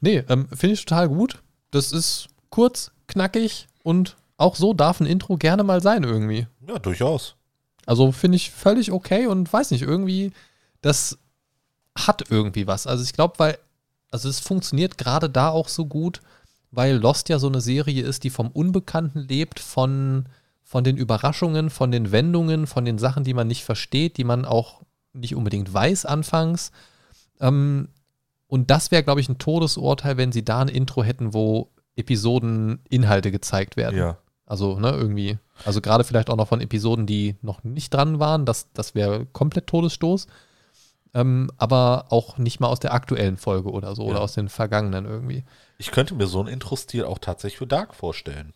Nee, 0.00 0.22
ähm, 0.28 0.46
finde 0.52 0.74
ich 0.74 0.84
total 0.84 1.08
gut. 1.08 1.42
Das 1.72 1.90
ist 1.90 2.28
kurz, 2.50 2.92
knackig 3.08 3.66
und 3.82 4.16
auch 4.36 4.54
so 4.54 4.72
darf 4.72 5.00
ein 5.00 5.06
Intro 5.06 5.36
gerne 5.36 5.64
mal 5.64 5.80
sein 5.80 6.04
irgendwie. 6.04 6.46
Ja, 6.68 6.78
durchaus. 6.78 7.34
Also 7.86 8.12
finde 8.12 8.36
ich 8.36 8.50
völlig 8.50 8.92
okay 8.92 9.26
und 9.26 9.52
weiß 9.52 9.72
nicht, 9.72 9.82
irgendwie, 9.82 10.32
das 10.80 11.18
hat 11.96 12.30
irgendwie 12.30 12.66
was. 12.66 12.86
Also 12.86 13.02
ich 13.02 13.12
glaube, 13.12 13.34
weil, 13.38 13.58
also 14.10 14.28
es 14.28 14.40
funktioniert 14.40 14.96
gerade 14.96 15.28
da 15.28 15.50
auch 15.50 15.68
so 15.68 15.86
gut, 15.86 16.20
weil 16.74 16.96
Lost 16.96 17.28
ja 17.28 17.38
so 17.38 17.48
eine 17.48 17.60
Serie 17.60 18.02
ist, 18.02 18.24
die 18.24 18.30
vom 18.30 18.48
Unbekannten 18.50 19.20
lebt, 19.20 19.60
von, 19.60 20.26
von 20.62 20.84
den 20.84 20.96
Überraschungen, 20.96 21.70
von 21.70 21.90
den 21.90 22.12
Wendungen, 22.12 22.66
von 22.66 22.84
den 22.84 22.98
Sachen, 22.98 23.24
die 23.24 23.34
man 23.34 23.46
nicht 23.46 23.64
versteht, 23.64 24.16
die 24.16 24.24
man 24.24 24.44
auch 24.44 24.82
nicht 25.12 25.34
unbedingt 25.34 25.72
weiß 25.72 26.06
anfangs. 26.06 26.72
Ähm, 27.40 27.88
und 28.46 28.70
das 28.70 28.90
wäre, 28.90 29.02
glaube 29.02 29.20
ich, 29.20 29.28
ein 29.28 29.38
Todesurteil, 29.38 30.16
wenn 30.16 30.32
sie 30.32 30.44
da 30.44 30.60
ein 30.60 30.68
Intro 30.68 31.02
hätten, 31.02 31.34
wo 31.34 31.70
Episodeninhalte 31.96 33.30
gezeigt 33.30 33.76
werden. 33.76 33.98
Ja. 33.98 34.18
Also, 34.46 34.78
ne, 34.78 34.90
irgendwie. 34.90 35.38
Also 35.64 35.80
gerade 35.80 36.04
vielleicht 36.04 36.28
auch 36.30 36.36
noch 36.36 36.48
von 36.48 36.60
Episoden, 36.60 37.06
die 37.06 37.36
noch 37.42 37.64
nicht 37.64 37.94
dran 37.94 38.18
waren. 38.18 38.44
Das, 38.44 38.72
das 38.72 38.94
wäre 38.94 39.26
komplett 39.26 39.66
Todesstoß. 39.68 40.26
Ähm, 41.14 41.50
aber 41.56 42.06
auch 42.10 42.38
nicht 42.38 42.60
mal 42.60 42.66
aus 42.66 42.80
der 42.80 42.92
aktuellen 42.92 43.36
Folge 43.36 43.70
oder 43.70 43.94
so 43.94 44.02
Ja. 44.02 44.10
oder 44.10 44.20
aus 44.20 44.34
den 44.34 44.48
vergangenen 44.48 45.04
irgendwie. 45.04 45.44
Ich 45.78 45.90
könnte 45.90 46.14
mir 46.14 46.26
so 46.26 46.40
einen 46.40 46.48
Intro-Stil 46.48 47.04
auch 47.04 47.18
tatsächlich 47.18 47.58
für 47.58 47.66
Dark 47.66 47.94
vorstellen. 47.94 48.52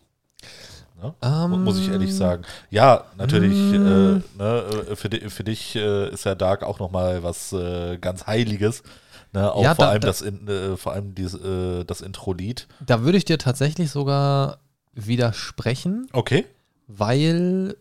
Ne? 1.01 1.13
Ähm, 1.21 1.63
Muss 1.63 1.79
ich 1.79 1.89
ehrlich 1.89 2.13
sagen. 2.15 2.43
Ja, 2.69 3.05
natürlich, 3.17 3.55
Mm. 3.55 3.73
äh, 3.75 4.21
ne, 4.37 4.63
äh, 4.91 4.95
für, 4.95 5.09
di 5.09 5.29
für 5.29 5.43
dich 5.43 5.75
äh, 5.75 6.09
ist 6.09 6.25
ja 6.25 6.35
Dark 6.35 6.63
auch 6.63 6.79
nochmal 6.79 7.23
was 7.23 7.53
äh, 7.53 7.97
ganz 7.97 8.27
Heiliges. 8.27 8.83
Ne? 9.31 9.51
Auch 9.51 9.63
Ja, 9.63 9.75
vor 9.75 9.85
da- 9.85 9.91
allem 9.91 10.01
da- 10.01 10.07
das, 10.07 10.21
in, 10.21 10.47
äh, 10.47 10.75
vor 10.77 10.91
allem 10.93 11.15
dies, 11.15 11.33
äh, 11.35 11.83
das 11.85 12.01
Intro-Lied. 12.01 12.67
Da 12.85 13.01
würde 13.03 13.17
ich 13.17 13.25
dir 13.25 13.37
tatsächlich 13.37 13.91
sogar 13.91 14.59
widersprechen, 14.93 16.07
Okay. 16.13 16.45
weil 16.87 17.75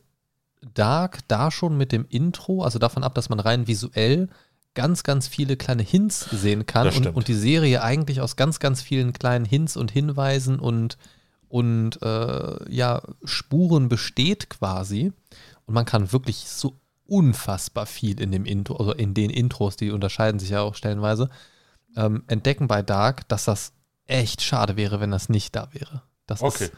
Dark 0.75 1.21
da 1.29 1.51
schon 1.51 1.77
mit 1.77 1.93
dem 1.93 2.05
Intro, 2.09 2.63
also 2.63 2.79
davon 2.79 3.05
ab, 3.05 3.15
dass 3.15 3.29
man 3.29 3.41
rein 3.41 3.67
visuell 3.69 4.29
ganz, 4.75 5.03
ganz 5.03 5.27
viele 5.29 5.57
kleine 5.57 5.83
Hints 5.83 6.29
sehen 6.31 6.67
kann 6.67 6.89
und, 6.89 7.07
und 7.09 7.29
die 7.29 7.35
Serie 7.35 7.83
eigentlich 7.83 8.21
aus 8.21 8.37
ganz, 8.37 8.61
ganz 8.61 8.81
vielen 8.83 9.13
kleinen 9.13 9.45
Hints 9.45 9.77
und 9.77 9.91
Hinweisen 9.91 10.61
und, 10.61 10.99
und 11.49 12.01
äh, 12.03 12.73
ja, 12.73 13.03
Spuren 13.25 13.89
besteht 13.89 14.51
quasi. 14.51 15.13
Und 15.67 15.75
man 15.75 15.85
kann 15.85 16.13
wirklich 16.13 16.49
so 16.49 16.79
unfassbar 17.07 17.87
viel 17.87 18.21
in 18.21 18.31
dem 18.31 18.45
Intro, 18.45 18.77
also 18.77 18.93
in 18.93 19.15
den 19.15 19.31
Intros, 19.31 19.77
die 19.77 19.91
unterscheiden 19.91 20.39
sich 20.39 20.51
ja 20.51 20.61
auch 20.61 20.75
stellenweise, 20.75 21.31
ähm, 21.97 22.23
entdecken 22.27 22.69
bei 22.69 22.83
Dark, 22.83 23.27
dass 23.29 23.47
das 23.47 23.73
echt 24.07 24.43
schade 24.43 24.77
wäre, 24.77 25.01
wenn 25.01 25.11
das 25.11 25.29
nicht 25.29 25.57
da 25.57 25.69
wäre. 25.73 26.03
Das 26.27 26.43
Okay. 26.43 26.65
ist, 26.65 26.73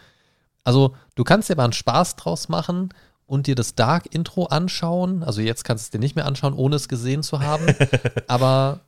also 0.65 0.95
du 1.17 1.25
kannst 1.25 1.49
dir 1.49 1.57
mal 1.57 1.65
einen 1.65 1.73
Spaß 1.73 2.17
draus 2.17 2.49
machen 2.49 2.95
und 3.31 3.47
dir 3.47 3.55
das 3.55 3.77
Dark-Intro 3.77 4.47
anschauen. 4.47 5.23
Also 5.23 5.41
jetzt 5.41 5.63
kannst 5.63 5.85
du 5.85 5.87
es 5.87 5.91
dir 5.93 6.01
nicht 6.01 6.17
mehr 6.17 6.27
anschauen, 6.27 6.53
ohne 6.53 6.75
es 6.75 6.89
gesehen 6.89 7.23
zu 7.23 7.39
haben. 7.39 7.65
Aber 8.27 8.81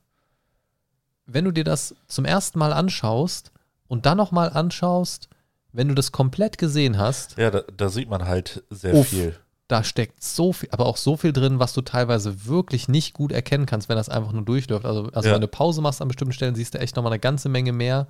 wenn 1.27 1.45
du 1.45 1.53
dir 1.53 1.63
das 1.63 1.95
zum 2.09 2.25
ersten 2.25 2.59
Mal 2.59 2.73
anschaust 2.73 3.53
und 3.87 4.05
dann 4.05 4.17
nochmal 4.17 4.51
anschaust, 4.51 5.29
wenn 5.73 5.87
du 5.87 5.95
das 5.95 6.11
komplett 6.11 6.59
gesehen 6.59 6.99
hast, 6.99 7.37
Ja, 7.39 7.51
da, 7.53 7.63
da 7.77 7.89
sieht 7.89 8.11
man 8.11 8.27
halt 8.27 8.65
sehr 8.69 8.95
Uff. 8.95 9.09
viel. 9.09 9.37
da 9.69 9.85
steckt 9.85 10.23
so 10.25 10.53
viel, 10.53 10.69
aber 10.73 10.87
auch 10.87 10.97
so 10.97 11.17
viel 11.17 11.33
drin, 11.33 11.61
was 11.61 11.73
du 11.73 11.81
teilweise 11.81 12.45
wirklich 12.47 12.89
nicht 12.89 13.15
gut 13.15 13.31
erkennen 13.31 13.65
kannst, 13.65 13.89
wenn 13.89 13.97
das 13.97 14.09
einfach 14.09 14.33
nur 14.33 14.45
durchläuft. 14.45 14.85
Also, 14.85 15.05
also 15.13 15.29
Ja. 15.29 15.35
wenn 15.37 15.41
du 15.41 15.47
Pause 15.49 15.81
machst 15.83 16.03
an 16.03 16.09
bestimmten 16.09 16.33
Stellen, 16.35 16.57
siehst 16.57 16.75
du 16.75 16.81
echt 16.81 16.97
nochmal 16.97 17.13
eine 17.13 17.21
ganze 17.21 17.49
Menge 17.49 17.73
mehr. 17.73 18.09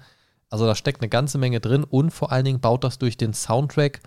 Also 0.48 0.64
da 0.66 0.74
steckt 0.74 1.02
eine 1.02 1.08
ganze 1.10 1.36
Menge 1.36 1.60
drin 1.60 1.84
und 1.84 2.10
vor 2.10 2.32
allen 2.32 2.46
Dingen 2.46 2.60
baut 2.60 2.84
das 2.84 2.98
durch 2.98 3.16
den 3.18 3.34
Soundtrack 3.34 4.00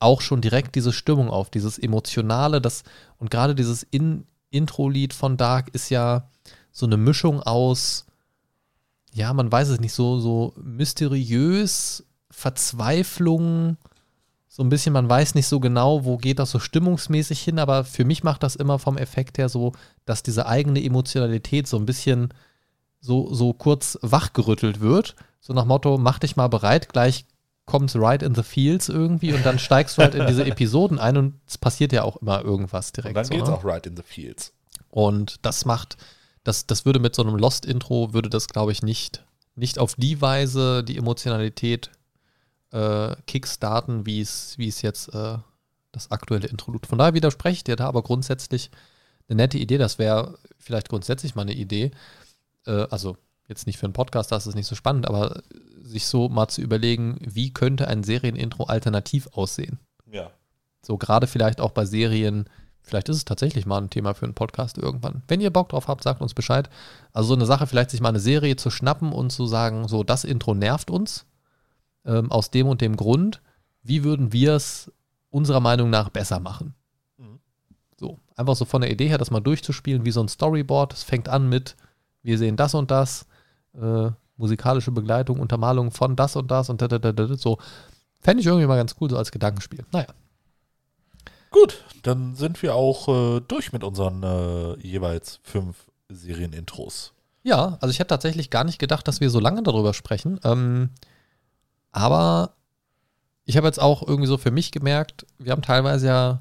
auch 0.00 0.20
schon 0.20 0.40
direkt 0.40 0.74
diese 0.74 0.92
Stimmung 0.92 1.30
auf, 1.30 1.50
dieses 1.50 1.78
Emotionale, 1.78 2.60
das 2.60 2.82
und 3.18 3.30
gerade 3.30 3.54
dieses 3.54 3.82
In 3.82 4.24
Intro-Lied 4.50 5.14
von 5.14 5.36
Dark 5.36 5.68
ist 5.74 5.90
ja 5.90 6.28
so 6.72 6.86
eine 6.86 6.96
Mischung 6.96 7.42
aus, 7.42 8.06
ja, 9.12 9.32
man 9.32 9.50
weiß 9.50 9.68
es 9.68 9.80
nicht, 9.80 9.92
so, 9.92 10.18
so 10.18 10.54
mysteriös, 10.56 12.04
Verzweiflung, 12.30 13.76
so 14.48 14.62
ein 14.62 14.68
bisschen, 14.68 14.92
man 14.92 15.08
weiß 15.08 15.34
nicht 15.34 15.46
so 15.46 15.60
genau, 15.60 16.04
wo 16.04 16.16
geht 16.16 16.38
das 16.38 16.50
so 16.50 16.58
stimmungsmäßig 16.58 17.40
hin, 17.40 17.58
aber 17.58 17.84
für 17.84 18.04
mich 18.04 18.24
macht 18.24 18.42
das 18.42 18.56
immer 18.56 18.78
vom 18.78 18.98
Effekt 18.98 19.38
her 19.38 19.48
so, 19.48 19.72
dass 20.06 20.22
diese 20.22 20.46
eigene 20.46 20.82
Emotionalität 20.82 21.68
so 21.68 21.76
ein 21.76 21.86
bisschen 21.86 22.34
so, 23.00 23.32
so 23.32 23.52
kurz 23.52 23.98
wachgerüttelt 24.02 24.80
wird. 24.80 25.14
So 25.40 25.52
nach 25.52 25.64
Motto, 25.64 25.98
mach 25.98 26.18
dich 26.18 26.36
mal 26.36 26.48
bereit, 26.48 26.88
gleich 26.88 27.24
kommt's 27.70 27.94
right 27.94 28.22
in 28.22 28.34
the 28.34 28.42
fields 28.42 28.88
irgendwie 28.88 29.32
und 29.32 29.46
dann 29.46 29.60
steigst 29.60 29.96
du 29.96 30.02
halt 30.02 30.16
in 30.16 30.26
diese 30.26 30.44
Episoden 30.50 30.98
ein 30.98 31.16
und 31.16 31.40
es 31.46 31.56
passiert 31.56 31.92
ja 31.92 32.02
auch 32.02 32.16
immer 32.16 32.42
irgendwas 32.42 32.88
Und 32.88 32.96
direkt. 32.96 33.16
dann 33.16 33.24
so, 33.24 33.34
geht's 33.34 33.48
ne? 33.48 33.54
auch 33.54 33.64
right 33.64 33.86
in 33.86 33.96
the 33.96 34.02
fields. 34.02 34.52
Und 34.88 35.36
das 35.42 35.64
macht, 35.64 35.96
das, 36.42 36.66
das 36.66 36.84
würde 36.84 36.98
mit 36.98 37.14
so 37.14 37.22
einem 37.22 37.36
Lost-Intro, 37.36 38.12
würde 38.12 38.28
das, 38.28 38.48
glaube 38.48 38.72
ich, 38.72 38.82
nicht, 38.82 39.24
nicht 39.54 39.78
auf 39.78 39.94
die 39.94 40.20
Weise 40.20 40.82
die 40.82 40.96
Emotionalität 40.96 41.90
äh, 42.72 43.14
kickstarten, 43.26 44.04
wie 44.04 44.20
es, 44.20 44.58
wie 44.58 44.68
es 44.68 44.82
jetzt 44.82 45.14
äh, 45.14 45.38
das 45.92 46.10
aktuelle 46.10 46.48
Intro 46.48 46.72
tut. 46.72 46.86
Von 46.86 46.98
daher 46.98 47.14
widerspreche 47.14 47.56
ich 47.56 47.64
dir 47.64 47.76
da, 47.76 47.86
aber 47.86 48.02
grundsätzlich 48.02 48.70
eine 49.28 49.36
nette 49.36 49.58
Idee. 49.58 49.78
Das 49.78 49.98
wäre 49.98 50.38
vielleicht 50.58 50.88
grundsätzlich 50.88 51.36
mal 51.36 51.42
eine 51.42 51.54
Idee. 51.54 51.92
Äh, 52.66 52.86
also 52.90 53.16
jetzt 53.50 53.66
nicht 53.66 53.76
für 53.76 53.84
einen 53.84 53.92
Podcast, 53.92 54.32
da 54.32 54.36
ist 54.36 54.46
es 54.46 54.54
nicht 54.54 54.66
so 54.66 54.74
spannend, 54.74 55.06
aber 55.06 55.42
sich 55.82 56.06
so 56.06 56.28
mal 56.28 56.48
zu 56.48 56.62
überlegen, 56.62 57.18
wie 57.20 57.52
könnte 57.52 57.88
ein 57.88 58.04
Serienintro 58.04 58.64
alternativ 58.64 59.28
aussehen. 59.32 59.78
Ja. 60.10 60.30
So 60.82 60.96
gerade 60.96 61.26
vielleicht 61.26 61.60
auch 61.60 61.72
bei 61.72 61.84
Serien, 61.84 62.48
vielleicht 62.80 63.08
ist 63.08 63.16
es 63.16 63.24
tatsächlich 63.24 63.66
mal 63.66 63.78
ein 63.78 63.90
Thema 63.90 64.14
für 64.14 64.24
einen 64.24 64.34
Podcast 64.34 64.78
irgendwann. 64.78 65.22
Wenn 65.28 65.40
ihr 65.40 65.50
Bock 65.50 65.68
drauf 65.68 65.88
habt, 65.88 66.04
sagt 66.04 66.22
uns 66.22 66.32
Bescheid. 66.32 66.70
Also 67.12 67.28
so 67.28 67.34
eine 67.34 67.44
Sache, 67.44 67.66
vielleicht 67.66 67.90
sich 67.90 68.00
mal 68.00 68.08
eine 68.08 68.20
Serie 68.20 68.56
zu 68.56 68.70
schnappen 68.70 69.12
und 69.12 69.30
zu 69.30 69.46
sagen, 69.46 69.88
so 69.88 70.04
das 70.04 70.24
Intro 70.24 70.54
nervt 70.54 70.90
uns 70.90 71.26
ähm, 72.04 72.30
aus 72.30 72.50
dem 72.50 72.68
und 72.68 72.80
dem 72.80 72.96
Grund. 72.96 73.42
Wie 73.82 74.04
würden 74.04 74.32
wir 74.32 74.54
es 74.54 74.92
unserer 75.30 75.60
Meinung 75.60 75.90
nach 75.90 76.08
besser 76.08 76.38
machen? 76.38 76.74
Mhm. 77.18 77.40
So, 77.98 78.20
einfach 78.36 78.54
so 78.54 78.64
von 78.64 78.80
der 78.80 78.92
Idee 78.92 79.08
her, 79.08 79.18
das 79.18 79.32
mal 79.32 79.40
durchzuspielen, 79.40 80.04
wie 80.04 80.12
so 80.12 80.22
ein 80.22 80.28
Storyboard. 80.28 80.92
Es 80.92 81.02
fängt 81.02 81.28
an 81.28 81.48
mit, 81.48 81.76
wir 82.22 82.38
sehen 82.38 82.56
das 82.56 82.74
und 82.74 82.90
das, 82.90 83.26
äh, 83.74 84.10
musikalische 84.36 84.90
Begleitung, 84.90 85.40
Untermalung 85.40 85.90
von 85.90 86.16
das 86.16 86.36
und 86.36 86.50
das 86.50 86.70
und 86.70 86.80
da, 86.82 86.88
da, 86.88 86.98
da, 86.98 87.12
da, 87.12 87.34
so. 87.34 87.58
Fände 88.22 88.40
ich 88.42 88.46
irgendwie 88.46 88.66
mal 88.66 88.76
ganz 88.76 88.96
cool, 89.00 89.08
so 89.08 89.16
als 89.16 89.30
Gedankenspiel. 89.30 89.84
Naja. 89.92 90.08
Gut, 91.50 91.84
dann 92.02 92.36
sind 92.36 92.62
wir 92.62 92.74
auch 92.74 93.08
äh, 93.08 93.40
durch 93.40 93.72
mit 93.72 93.82
unseren 93.82 94.22
äh, 94.22 94.78
jeweils 94.86 95.40
fünf 95.42 95.86
Serienintros. 96.08 97.12
Ja, 97.42 97.78
also 97.80 97.90
ich 97.90 97.98
hätte 97.98 98.08
tatsächlich 98.08 98.50
gar 98.50 98.64
nicht 98.64 98.78
gedacht, 98.78 99.08
dass 99.08 99.20
wir 99.20 99.30
so 99.30 99.40
lange 99.40 99.62
darüber 99.62 99.94
sprechen. 99.94 100.38
Ähm, 100.44 100.90
aber 101.92 102.54
ich 103.44 103.56
habe 103.56 103.66
jetzt 103.66 103.80
auch 103.80 104.06
irgendwie 104.06 104.28
so 104.28 104.38
für 104.38 104.50
mich 104.50 104.70
gemerkt, 104.70 105.26
wir 105.38 105.52
haben 105.52 105.62
teilweise 105.62 106.06
ja 106.06 106.40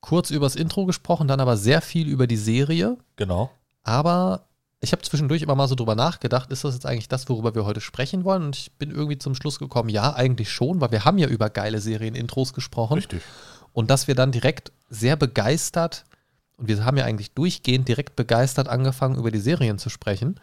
kurz 0.00 0.30
übers 0.30 0.56
Intro 0.56 0.84
gesprochen, 0.84 1.28
dann 1.28 1.40
aber 1.40 1.56
sehr 1.56 1.80
viel 1.80 2.08
über 2.08 2.26
die 2.26 2.36
Serie. 2.36 2.98
Genau. 3.16 3.50
Aber 3.84 4.46
ich 4.82 4.90
habe 4.92 5.02
zwischendurch 5.02 5.42
immer 5.42 5.54
mal 5.54 5.68
so 5.68 5.76
drüber 5.76 5.94
nachgedacht, 5.94 6.50
ist 6.50 6.64
das 6.64 6.74
jetzt 6.74 6.86
eigentlich 6.86 7.08
das, 7.08 7.28
worüber 7.28 7.54
wir 7.54 7.64
heute 7.64 7.80
sprechen 7.80 8.24
wollen? 8.24 8.42
Und 8.42 8.56
ich 8.56 8.72
bin 8.72 8.90
irgendwie 8.90 9.16
zum 9.16 9.36
Schluss 9.36 9.60
gekommen, 9.60 9.88
ja, 9.88 10.12
eigentlich 10.12 10.50
schon, 10.50 10.80
weil 10.80 10.90
wir 10.90 11.04
haben 11.04 11.18
ja 11.18 11.28
über 11.28 11.50
geile 11.50 11.80
Serienintros 11.80 12.52
gesprochen. 12.52 12.94
Richtig. 12.94 13.22
Und 13.72 13.90
dass 13.90 14.08
wir 14.08 14.16
dann 14.16 14.32
direkt 14.32 14.72
sehr 14.90 15.16
begeistert, 15.16 16.04
und 16.56 16.66
wir 16.66 16.84
haben 16.84 16.96
ja 16.96 17.04
eigentlich 17.04 17.32
durchgehend 17.32 17.86
direkt 17.86 18.16
begeistert 18.16 18.68
angefangen, 18.68 19.16
über 19.16 19.30
die 19.30 19.38
Serien 19.38 19.78
zu 19.78 19.88
sprechen. 19.88 20.40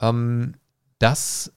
Ähm, 0.00 0.54
das 0.98 1.52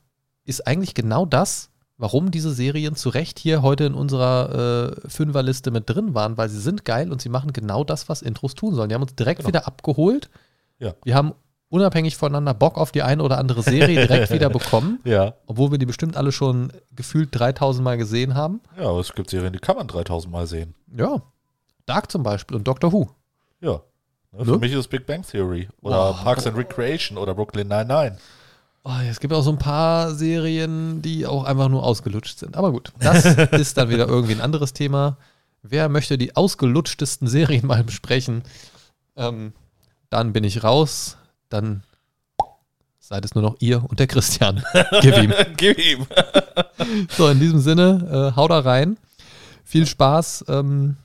ist 0.45 0.67
eigentlich 0.67 0.93
genau 0.93 1.25
das, 1.25 1.69
warum 1.97 2.29
diese 2.29 2.53
Serien 2.53 2.95
zu 2.95 3.09
Recht 3.09 3.39
hier 3.39 3.63
heute 3.63 3.85
in 3.85 3.95
unserer 3.95 4.97
äh, 5.03 5.09
Fünferliste 5.09 5.71
mit 5.71 5.89
drin 5.89 6.13
waren, 6.13 6.37
weil 6.37 6.49
sie 6.49 6.59
sind 6.59 6.85
geil 6.85 7.11
und 7.11 7.21
sie 7.23 7.29
machen 7.29 7.53
genau 7.53 7.83
das, 7.83 8.07
was 8.07 8.21
Intros 8.21 8.53
tun 8.53 8.75
sollen. 8.75 8.89
Die 8.89 8.95
haben 8.95 9.01
uns 9.01 9.15
direkt 9.15 9.39
Genau. 9.39 9.47
wieder 9.47 9.67
abgeholt. 9.67 10.29
Ja. 10.79 10.93
Wir 11.03 11.15
haben 11.15 11.33
unabhängig 11.73 12.15
voneinander 12.17 12.53
Bock 12.53 12.77
auf 12.77 12.91
die 12.91 13.01
eine 13.01 13.23
oder 13.23 13.37
andere 13.39 13.63
Serie 13.63 14.07
direkt 14.07 14.31
wieder 14.31 14.49
bekommen, 14.49 14.99
Ja. 15.03 15.33
obwohl 15.47 15.71
wir 15.71 15.77
die 15.79 15.85
bestimmt 15.85 16.15
alle 16.15 16.31
schon 16.31 16.71
gefühlt 16.95 17.29
3000 17.31 17.83
Mal 17.83 17.97
gesehen 17.97 18.35
haben. 18.35 18.61
Ja, 18.77 18.89
aber 18.89 18.99
es 18.99 19.13
gibt 19.13 19.29
Serien, 19.29 19.53
die 19.53 19.59
kann 19.59 19.75
man 19.75 19.87
3000 19.87 20.31
Mal 20.31 20.45
sehen. 20.47 20.75
Ja. 20.95 21.21
Dark 21.85 22.11
zum 22.11 22.23
Beispiel 22.23 22.55
und 22.55 22.67
Doctor 22.67 22.91
Who. 22.93 23.09
Ja. 23.59 23.81
Ne, 24.31 24.39
Ne? 24.39 24.45
Für 24.45 24.57
mich 24.57 24.71
ist 24.71 24.79
es 24.79 24.87
Big 24.87 25.05
Bang 25.05 25.21
Theory 25.23 25.67
oder 25.81 25.95
Boah. 26.13 26.19
Parks 26.23 26.47
and 26.47 26.57
Recreation 26.57 27.17
oder 27.19 27.35
Brooklyn 27.35 27.67
99. 27.67 28.19
Oh, 28.83 28.91
es 29.09 29.19
gibt 29.19 29.31
auch 29.33 29.43
so 29.43 29.51
ein 29.51 29.57
paar 29.59 30.11
Serien, 30.11 31.01
die 31.03 31.25
auch 31.27 31.43
einfach 31.45 31.69
nur 31.69 31.83
ausgelutscht 31.83 32.39
sind. 32.39 32.57
Aber 32.57 32.71
gut, 32.71 32.91
das 32.99 33.25
ist 33.51 33.77
dann 33.77 33.89
wieder 33.89 34.07
irgendwie 34.07 34.33
ein 34.33 34.41
anderes 34.41 34.73
Thema. 34.73 35.17
Wer 35.61 35.87
möchte 35.87 36.17
die 36.17 36.35
ausgelutschtesten 36.35 37.27
Serien 37.27 37.65
mal 37.67 37.83
besprechen? 37.83 38.43
Ähm, 39.15 39.53
dann 40.09 40.33
bin 40.33 40.43
ich 40.43 40.63
raus. 40.63 41.17
Dann 41.53 41.83
seid 42.97 43.23
es 43.25 43.35
nur 43.35 43.43
noch 43.43 43.57
ihr 43.59 43.87
und 43.87 43.99
der 43.99 44.07
Christian. 44.07 44.63
Gib 45.01 45.17
ihm. 45.17 45.33
Gib 45.57 45.77
ihm. 45.77 46.07
So, 47.09 47.29
in 47.29 47.39
diesem 47.39 47.59
Sinne, 47.59 48.31
äh, 48.33 48.35
haut 48.35 48.49
da 48.49 48.59
rein. 48.59 48.97
Viel 49.63 49.85
Spaß 49.85 50.45
ähm, 50.47 50.97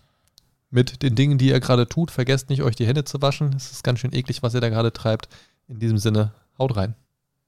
mit 0.70 1.02
den 1.02 1.14
Dingen, 1.14 1.36
die 1.38 1.48
ihr 1.48 1.60
gerade 1.60 1.86
tut. 1.86 2.10
Vergesst 2.10 2.48
nicht, 2.48 2.62
euch 2.62 2.74
die 2.74 2.86
Hände 2.86 3.04
zu 3.04 3.20
waschen. 3.20 3.54
Es 3.54 3.70
ist 3.70 3.84
ganz 3.84 4.00
schön 4.00 4.14
eklig, 4.14 4.42
was 4.42 4.54
ihr 4.54 4.60
da 4.60 4.70
gerade 4.70 4.92
treibt. 4.92 5.28
In 5.68 5.78
diesem 5.78 5.98
Sinne, 5.98 6.32
haut 6.58 6.74
rein. 6.76 6.94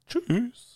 Tschüss. 0.07 0.70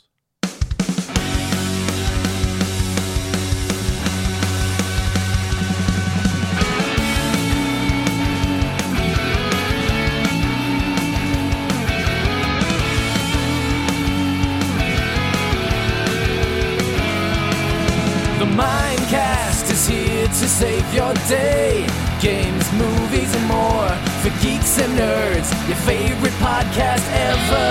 Is 19.75 19.89
to 19.89 20.49
save 20.49 20.95
your 20.95 21.13
day. 21.27 21.85
Games, 22.21 22.73
movies, 22.75 23.35
and 23.35 23.45
more 23.47 23.89
for 24.23 24.31
geeks 24.41 24.79
and 24.79 24.97
nerds. 24.97 25.51
Your 25.67 25.77
favorite 25.79 26.33
podcast 26.35 27.05
ever. 27.11 27.71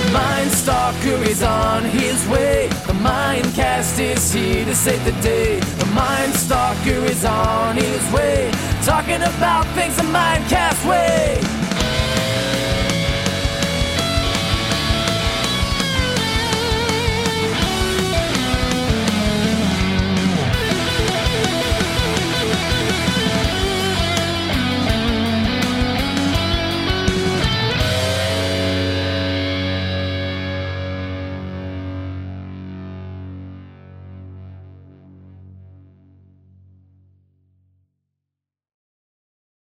The 0.00 0.12
Mind 0.12 0.52
Stalker 0.52 1.20
is 1.28 1.42
on 1.42 1.82
his 1.82 2.24
way. 2.28 2.68
The 2.86 2.92
Mindcast 2.92 3.98
is 3.98 4.32
here 4.32 4.64
to 4.66 4.74
save 4.76 5.04
the 5.04 5.20
day. 5.20 5.58
The 5.58 5.86
Mind 5.86 6.32
Stalker 6.34 7.04
is 7.04 7.24
on 7.24 7.74
his 7.74 8.12
way. 8.12 8.52
Talking 8.84 9.20
about 9.20 9.66
things 9.74 9.96
the 9.96 10.04
Mindcast 10.04 10.88
way. 10.88 11.65